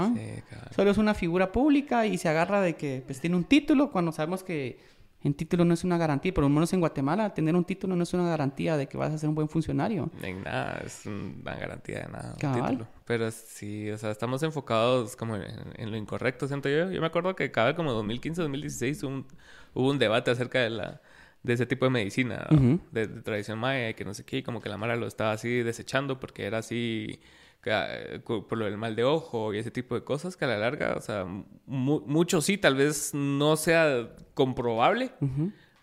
Solo 0.75 0.91
es 0.91 0.99
una 0.99 1.15
figura 1.15 1.53
pública 1.53 2.07
y 2.07 2.19
se 2.19 2.29
agarra 2.29 2.61
de 2.61 2.75
que 2.75 3.03
pues, 3.07 3.21
tiene 3.21 3.37
un 3.37 3.45
título 3.45 3.91
cuando 3.91 4.11
sabemos 4.11 4.43
que 4.43 4.79
en 5.25 5.33
título 5.33 5.65
no 5.65 5.73
es 5.73 5.83
una 5.85 5.97
garantía, 5.97 6.35
por 6.35 6.45
lo 6.45 6.51
menos 6.51 6.71
en 6.75 6.81
Guatemala, 6.81 7.33
tener 7.33 7.57
un 7.57 7.65
título 7.65 7.97
no 7.97 8.03
es 8.03 8.13
una 8.13 8.29
garantía 8.29 8.77
de 8.77 8.87
que 8.87 8.99
vas 8.99 9.11
a 9.11 9.17
ser 9.17 9.31
un 9.31 9.35
buen 9.35 9.49
funcionario. 9.49 10.11
En 10.23 10.43
nada, 10.43 10.83
es 10.85 11.07
una 11.07 11.55
garantía 11.55 12.01
de 12.01 12.13
nada. 12.13 12.35
Un 12.35 12.63
título. 12.63 12.87
Pero 13.07 13.31
sí, 13.31 13.91
o 13.91 13.97
sea, 13.97 14.11
estamos 14.11 14.43
enfocados 14.43 15.17
como 15.17 15.37
en, 15.37 15.91
lo 15.91 15.97
incorrecto, 15.97 16.47
siento 16.47 16.69
yo. 16.69 16.91
Yo 16.91 17.01
me 17.01 17.07
acuerdo 17.07 17.35
que 17.35 17.51
cada 17.51 17.75
como 17.75 17.93
2015, 17.93 18.43
2016 18.43 19.03
hubo 19.03 19.89
un, 19.91 19.99
debate 19.99 20.31
acerca 20.31 20.61
de 20.61 20.71
la 20.71 21.01
de 21.43 21.53
ese 21.55 21.67
tipo 21.67 21.87
de 21.87 21.91
medicina, 21.91 22.47
de, 22.91 23.07
tradición 23.07 23.59
maya, 23.59 23.93
que 23.95 24.05
no 24.05 24.15
sé 24.15 24.25
qué, 24.25 24.39
y 24.39 24.43
como 24.43 24.61
que 24.61 24.69
la 24.71 24.79
Mara 24.79 24.97
lo 24.97 25.07
estaba 25.07 25.33
así 25.33 25.63
desechando 25.63 26.19
porque 26.19 26.45
era 26.47 26.59
así 26.59 27.21
eh, 27.67 28.21
por 28.25 28.57
lo 28.57 28.65
del 28.65 28.77
mal 28.77 28.97
de 28.97 29.05
ojo 29.05 29.55
y 29.55 29.59
ese 29.59 29.71
tipo 29.71 29.95
de 29.95 30.05
cosas 30.05 30.37
que 30.37 30.45
a 30.45 30.49
la 30.49 30.59
larga, 30.59 30.95
o 30.97 31.01
sea, 31.01 31.27
mucho 31.67 32.41
sí, 32.41 32.59
tal 32.59 32.77
vez 32.77 33.13
no 33.15 33.57
sea 33.57 34.11
comprobable, 34.35 35.13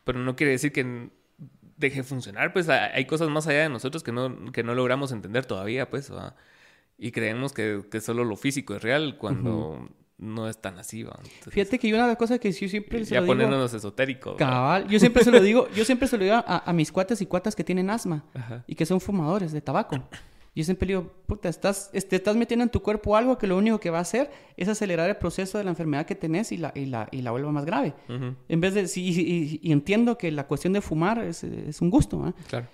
pero 0.03 0.19
no 0.19 0.35
quiere 0.35 0.51
decir 0.51 0.71
que 0.71 1.09
deje 1.77 2.03
funcionar, 2.03 2.53
pues 2.53 2.69
hay 2.69 3.05
cosas 3.05 3.29
más 3.29 3.47
allá 3.47 3.63
de 3.63 3.69
nosotros 3.69 4.03
que 4.03 4.11
no, 4.11 4.51
que 4.51 4.63
no 4.63 4.75
logramos 4.75 5.11
entender 5.11 5.45
todavía, 5.45 5.89
pues, 5.89 6.11
y 6.97 7.11
creemos 7.11 7.53
que, 7.53 7.81
que, 7.89 7.99
solo 7.99 8.23
lo 8.23 8.35
físico 8.35 8.75
es 8.75 8.83
real 8.83 9.17
cuando 9.17 9.89
no 10.21 10.47
es 10.47 10.61
tan 10.61 10.77
así, 10.77 11.01
¿va? 11.03 11.19
Fíjate 11.49 11.79
que 11.79 11.91
una 11.91 12.03
de 12.03 12.09
las 12.09 12.17
cosas 12.17 12.39
que 12.39 12.51
yo 12.51 12.69
siempre 12.69 13.03
se 13.03 13.15
ya 13.15 13.19
lo 13.19 13.25
digo... 13.25 13.33
poniéndonos 13.33 13.73
esotéricos. 13.73 14.35
Cabal. 14.37 14.87
Yo 14.87 14.99
siempre 14.99 15.23
se 15.23 15.31
lo 15.31 15.41
digo, 15.41 15.67
yo 15.71 15.83
siempre 15.83 16.07
se 16.07 16.17
lo 16.17 16.23
digo 16.23 16.43
a, 16.45 16.73
mis 16.73 16.91
cuates 16.91 17.21
y 17.21 17.25
cuatas 17.25 17.55
que 17.55 17.63
tienen 17.63 17.89
asma 17.89 18.23
y 18.67 18.75
que 18.75 18.85
son 18.85 19.01
fumadores 19.01 19.51
de 19.51 19.61
tabaco. 19.61 20.07
Yo 20.53 20.65
siempre 20.65 20.87
digo, 20.87 21.09
puta, 21.27 21.47
estás, 21.47 21.91
te 21.91 22.15
estás 22.15 22.35
metiendo 22.35 22.63
en 22.63 22.69
tu 22.69 22.81
cuerpo 22.81 23.15
algo 23.15 23.37
que 23.37 23.47
lo 23.47 23.57
único 23.57 23.79
que 23.79 23.89
va 23.89 23.99
a 23.99 24.01
hacer 24.01 24.29
es 24.57 24.67
acelerar 24.67 25.09
el 25.09 25.15
proceso 25.15 25.57
de 25.57 25.63
la 25.63 25.69
enfermedad 25.69 26.05
que 26.05 26.13
tenés 26.13 26.51
y 26.51 26.57
la, 26.57 26.73
y 26.75 26.87
la, 26.87 27.07
y 27.11 27.21
la 27.21 27.31
vuelva 27.31 27.51
más 27.51 27.63
grave. 27.63 27.93
En 28.49 28.59
vez 28.59 28.73
de, 28.73 28.87
sí, 28.87 29.59
y, 29.61 29.71
entiendo 29.71 30.17
que 30.17 30.29
la 30.29 30.47
cuestión 30.47 30.73
de 30.73 30.81
fumar 30.81 31.19
es, 31.19 31.45
es 31.45 31.79
un 31.81 31.89
gusto, 31.89 32.27
¿eh? 32.27 32.33
Claro. 32.47 32.67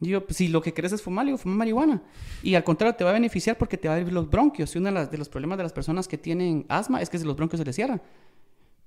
Yo, 0.00 0.24
pues, 0.24 0.36
si 0.36 0.48
lo 0.48 0.60
que 0.60 0.72
querés 0.72 0.92
es 0.92 1.02
fumar, 1.02 1.24
digo, 1.24 1.38
fuma 1.38 1.56
marihuana. 1.56 2.02
Y 2.42 2.54
al 2.54 2.62
contrario, 2.62 2.94
te 2.94 3.04
va 3.04 3.10
a 3.10 3.14
beneficiar 3.14 3.58
porque 3.58 3.78
te 3.78 3.88
va 3.88 3.94
a 3.94 3.96
abrir 3.96 4.12
los 4.12 4.28
bronquios. 4.28 4.74
Y 4.74 4.78
uno 4.78 4.92
de, 4.92 5.06
de 5.06 5.18
los 5.18 5.28
problemas 5.28 5.56
de 5.56 5.64
las 5.64 5.72
personas 5.72 6.06
que 6.06 6.18
tienen 6.18 6.66
asma 6.68 7.00
es 7.00 7.10
que 7.10 7.18
los 7.18 7.34
bronquios 7.34 7.58
se 7.58 7.64
les 7.64 7.74
cierran 7.74 8.00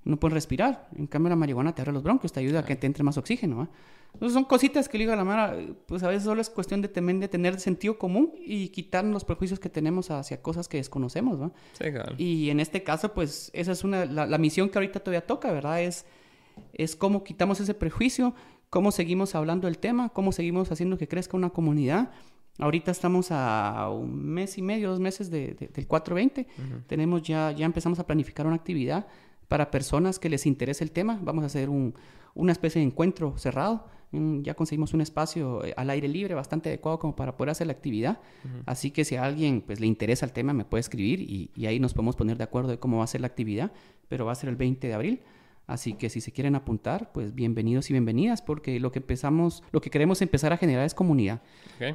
no 0.07 0.17
pueden 0.17 0.35
respirar. 0.35 0.89
En 0.95 1.07
cambio, 1.07 1.29
la 1.29 1.35
marihuana 1.35 1.75
te 1.75 1.81
abre 1.81 1.93
los 1.93 2.03
bronquios, 2.03 2.31
te 2.31 2.39
ayuda 2.39 2.59
a 2.59 2.65
que 2.65 2.75
te 2.75 2.87
entre 2.87 3.03
más 3.03 3.17
oxígeno. 3.17 3.69
Entonces, 4.13 4.33
son 4.33 4.45
cositas 4.45 4.87
que 4.87 4.97
le 4.97 5.03
digo 5.03 5.13
a 5.13 5.15
la 5.15 5.23
Mara, 5.23 5.55
pues 5.85 6.01
a 6.01 6.07
veces 6.07 6.23
solo 6.23 6.41
es 6.41 6.49
cuestión 6.49 6.81
de, 6.81 6.87
de 6.87 7.27
tener 7.27 7.59
sentido 7.59 7.97
común 7.97 8.33
y 8.39 8.69
quitar 8.69 9.03
los 9.03 9.25
prejuicios 9.25 9.59
que 9.59 9.69
tenemos 9.69 10.09
hacia 10.09 10.41
cosas 10.41 10.67
que 10.67 10.77
desconocemos. 10.77 11.37
¿no? 11.37 11.53
Sí, 11.73 11.91
claro. 11.91 12.15
Y 12.17 12.49
en 12.49 12.59
este 12.59 12.83
caso, 12.83 13.13
pues 13.13 13.51
esa 13.53 13.73
es 13.73 13.83
una, 13.83 14.05
la, 14.05 14.37
misión 14.37 14.69
que 14.69 14.77
ahorita 14.77 15.01
todavía 15.01 15.25
toca, 15.25 15.51
¿verdad? 15.51 15.81
Es, 15.83 16.05
es 16.73 16.95
cómo 16.95 17.23
quitamos 17.23 17.59
ese 17.59 17.73
prejuicio, 17.73 18.33
cómo 18.69 18.91
seguimos 18.91 19.35
hablando 19.35 19.67
del 19.67 19.77
tema, 19.77 20.09
cómo 20.09 20.31
seguimos 20.31 20.71
haciendo 20.71 20.97
que 20.97 21.07
crezca 21.07 21.37
una 21.37 21.49
comunidad. 21.49 22.11
Ahorita 22.59 22.89
estamos 22.89 23.27
a 23.29 23.89
un 23.91 24.25
mes 24.25 24.57
y 24.57 24.63
medio, 24.63 24.89
dos 24.89 24.99
meses 24.99 25.29
de, 25.29 25.53
del 25.53 25.85
420. 25.85 26.47
Tenemos 26.87 27.21
ya, 27.21 27.51
ya 27.51 27.65
empezamos 27.65 27.99
a 27.99 28.07
planificar 28.07 28.47
una 28.47 28.55
actividad 28.55 29.05
para 29.47 29.71
personas 29.71 30.19
que 30.19 30.29
les 30.29 30.45
interese 30.45 30.83
el 30.83 30.91
tema. 30.91 31.19
Vamos 31.21 31.43
a 31.43 31.47
hacer 31.47 31.69
un, 31.69 31.93
una 32.33 32.51
especie 32.51 32.79
de 32.79 32.87
encuentro 32.87 33.37
cerrado. 33.37 33.85
Ya 34.11 34.53
conseguimos 34.53 34.93
un 34.93 35.01
espacio 35.01 35.65
eh, 35.65 35.73
al 35.75 35.89
aire 35.89 36.07
libre 36.07 36.33
bastante 36.33 36.69
adecuado 36.69 36.97
como 36.97 37.15
para 37.15 37.35
poder 37.35 37.51
hacer 37.51 37.67
la 37.67 37.73
actividad. 37.73 38.19
Así 38.65 38.91
que 38.91 39.03
si 39.03 39.15
a 39.15 39.23
alguien 39.23 39.61
pues, 39.61 39.79
le 39.79 39.87
interesa 39.87 40.25
el 40.25 40.31
tema, 40.31 40.53
me 40.53 40.63
puede 40.63 40.79
escribir 40.81 41.21
y, 41.21 41.51
y, 41.55 41.65
ahí 41.65 41.79
nos 41.79 41.93
podemos 41.93 42.15
poner 42.15 42.37
de 42.37 42.43
acuerdo 42.45 42.69
de 42.69 42.79
cómo 42.79 42.99
va 42.99 43.03
a 43.03 43.07
ser 43.07 43.21
la 43.21 43.27
actividad. 43.27 43.71
Pero 44.07 44.25
va 44.25 44.31
a 44.31 44.35
ser 44.35 44.49
el 44.49 44.55
20 44.55 44.87
de 44.87 44.93
abril. 44.93 45.21
Así 45.67 45.93
que 45.93 46.09
si 46.09 46.21
se 46.21 46.31
quieren 46.31 46.55
apuntar, 46.55 47.11
pues 47.11 47.35
bienvenidos 47.35 47.89
y 47.89 47.93
bienvenidas, 47.93 48.41
porque 48.41 48.79
lo 48.79 48.93
que 48.93 48.99
empezamos, 48.99 49.63
lo 49.71 49.81
que 49.81 49.89
queremos 49.89 50.21
empezar 50.21 50.53
a 50.53 50.57
generar 50.57 50.85
es 50.85 50.93
comunidad. 50.93 51.41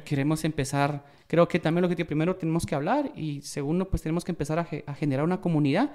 Queremos 0.05 0.45
empezar, 0.45 1.03
creo 1.25 1.47
que 1.47 1.59
también 1.59 1.81
lo 1.81 1.89
que 1.89 2.05
primero 2.05 2.35
tenemos 2.35 2.67
que 2.67 2.75
hablar 2.75 3.11
y 3.15 3.41
segundo, 3.41 3.89
pues 3.89 4.03
tenemos 4.03 4.23
que 4.23 4.31
empezar 4.31 4.59
a, 4.59 4.67
a 4.85 4.93
generar 4.93 5.25
una 5.25 5.41
comunidad 5.41 5.89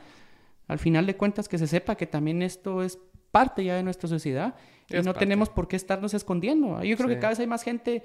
al 0.68 0.78
final 0.78 1.06
de 1.06 1.16
cuentas 1.16 1.48
que 1.48 1.58
se 1.58 1.66
sepa 1.66 1.96
que 1.96 2.06
también 2.06 2.42
esto 2.42 2.82
es 2.82 2.98
parte 3.30 3.64
ya 3.64 3.74
de 3.74 3.82
nuestra 3.82 4.08
sociedad 4.08 4.54
y 4.88 5.02
no 5.02 5.14
tenemos 5.14 5.48
por 5.48 5.68
qué 5.68 5.76
estarnos 5.76 6.14
escondiendo. 6.14 6.82
Yo 6.82 6.96
creo 6.96 7.08
que 7.08 7.18
cada 7.18 7.30
vez 7.30 7.40
hay 7.40 7.46
más 7.46 7.62
gente 7.62 8.04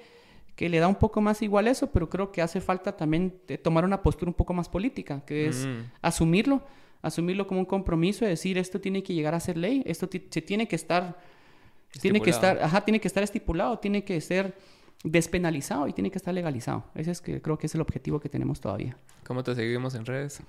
que 0.56 0.70
le 0.70 0.80
da 0.80 0.88
un 0.88 0.96
poco 0.96 1.22
más 1.22 1.42
igual 1.42 1.68
eso, 1.68 1.92
pero 1.92 2.10
creo 2.10 2.32
que 2.32 2.42
hace 2.42 2.62
falta 2.62 2.96
también 2.96 3.40
tomar 3.64 3.86
una 3.86 4.02
postura 4.02 4.30
un 4.30 4.36
poco 4.36 4.54
más 4.54 4.70
política, 4.70 5.24
que 5.26 5.48
es 5.48 5.66
mm. 5.66 5.92
asumirlo, 6.02 6.64
asumirlo 7.02 7.48
como 7.48 7.62
un 7.62 7.66
compromiso, 7.66 8.26
de 8.26 8.32
decir 8.32 8.58
esto 8.58 8.80
tiene 8.80 9.02
que 9.02 9.14
llegar 9.14 9.34
a 9.34 9.40
ser 9.40 9.58
ley, 9.58 9.82
esto 9.86 10.08
se 10.12 10.42
tiene 10.42 10.68
que 10.68 10.76
estar, 10.76 11.18
tiene 12.02 12.22
que 12.22 12.30
estar, 12.30 12.62
ajá, 12.62 12.82
tiene 12.82 13.00
que 13.00 13.08
estar 13.08 13.24
estipulado, 13.24 13.80
tiene 13.80 14.04
que 14.04 14.22
ser 14.22 14.56
despenalizado 15.04 15.88
y 15.88 15.94
tiene 15.94 16.12
que 16.12 16.18
estar 16.18 16.34
legalizado. 16.34 16.86
Ese 16.96 17.12
es 17.12 17.22
que 17.22 17.42
creo 17.42 17.58
que 17.58 17.68
es 17.68 17.76
el 17.76 17.82
objetivo 17.82 18.20
que 18.20 18.30
tenemos 18.30 18.62
todavía. 18.62 18.98
¿Cómo 19.26 19.44
te 19.44 19.56
seguimos 19.56 19.96
en 19.96 20.06
redes? 20.06 20.42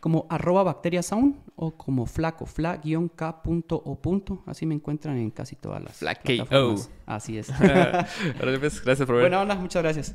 como 0.00 0.26
arroba 0.30 0.62
bacteriasound 0.62 1.36
o 1.56 1.76
como 1.76 2.06
flaco, 2.06 2.46
fla-k 2.46 3.42
punto 3.42 3.76
o 3.76 3.96
punto. 3.96 4.42
Así 4.46 4.66
me 4.66 4.74
encuentran 4.74 5.16
en 5.18 5.30
casi 5.30 5.56
todas 5.56 5.82
las 5.82 5.98
plataformas. 5.98 6.90
Así 7.06 7.38
es. 7.38 7.48
Pues, 8.38 8.82
gracias 8.82 9.06
por 9.06 9.16
ver. 9.16 9.24
Buena 9.24 9.42
onda, 9.42 9.54
muchas 9.54 9.82
gracias. 9.82 10.14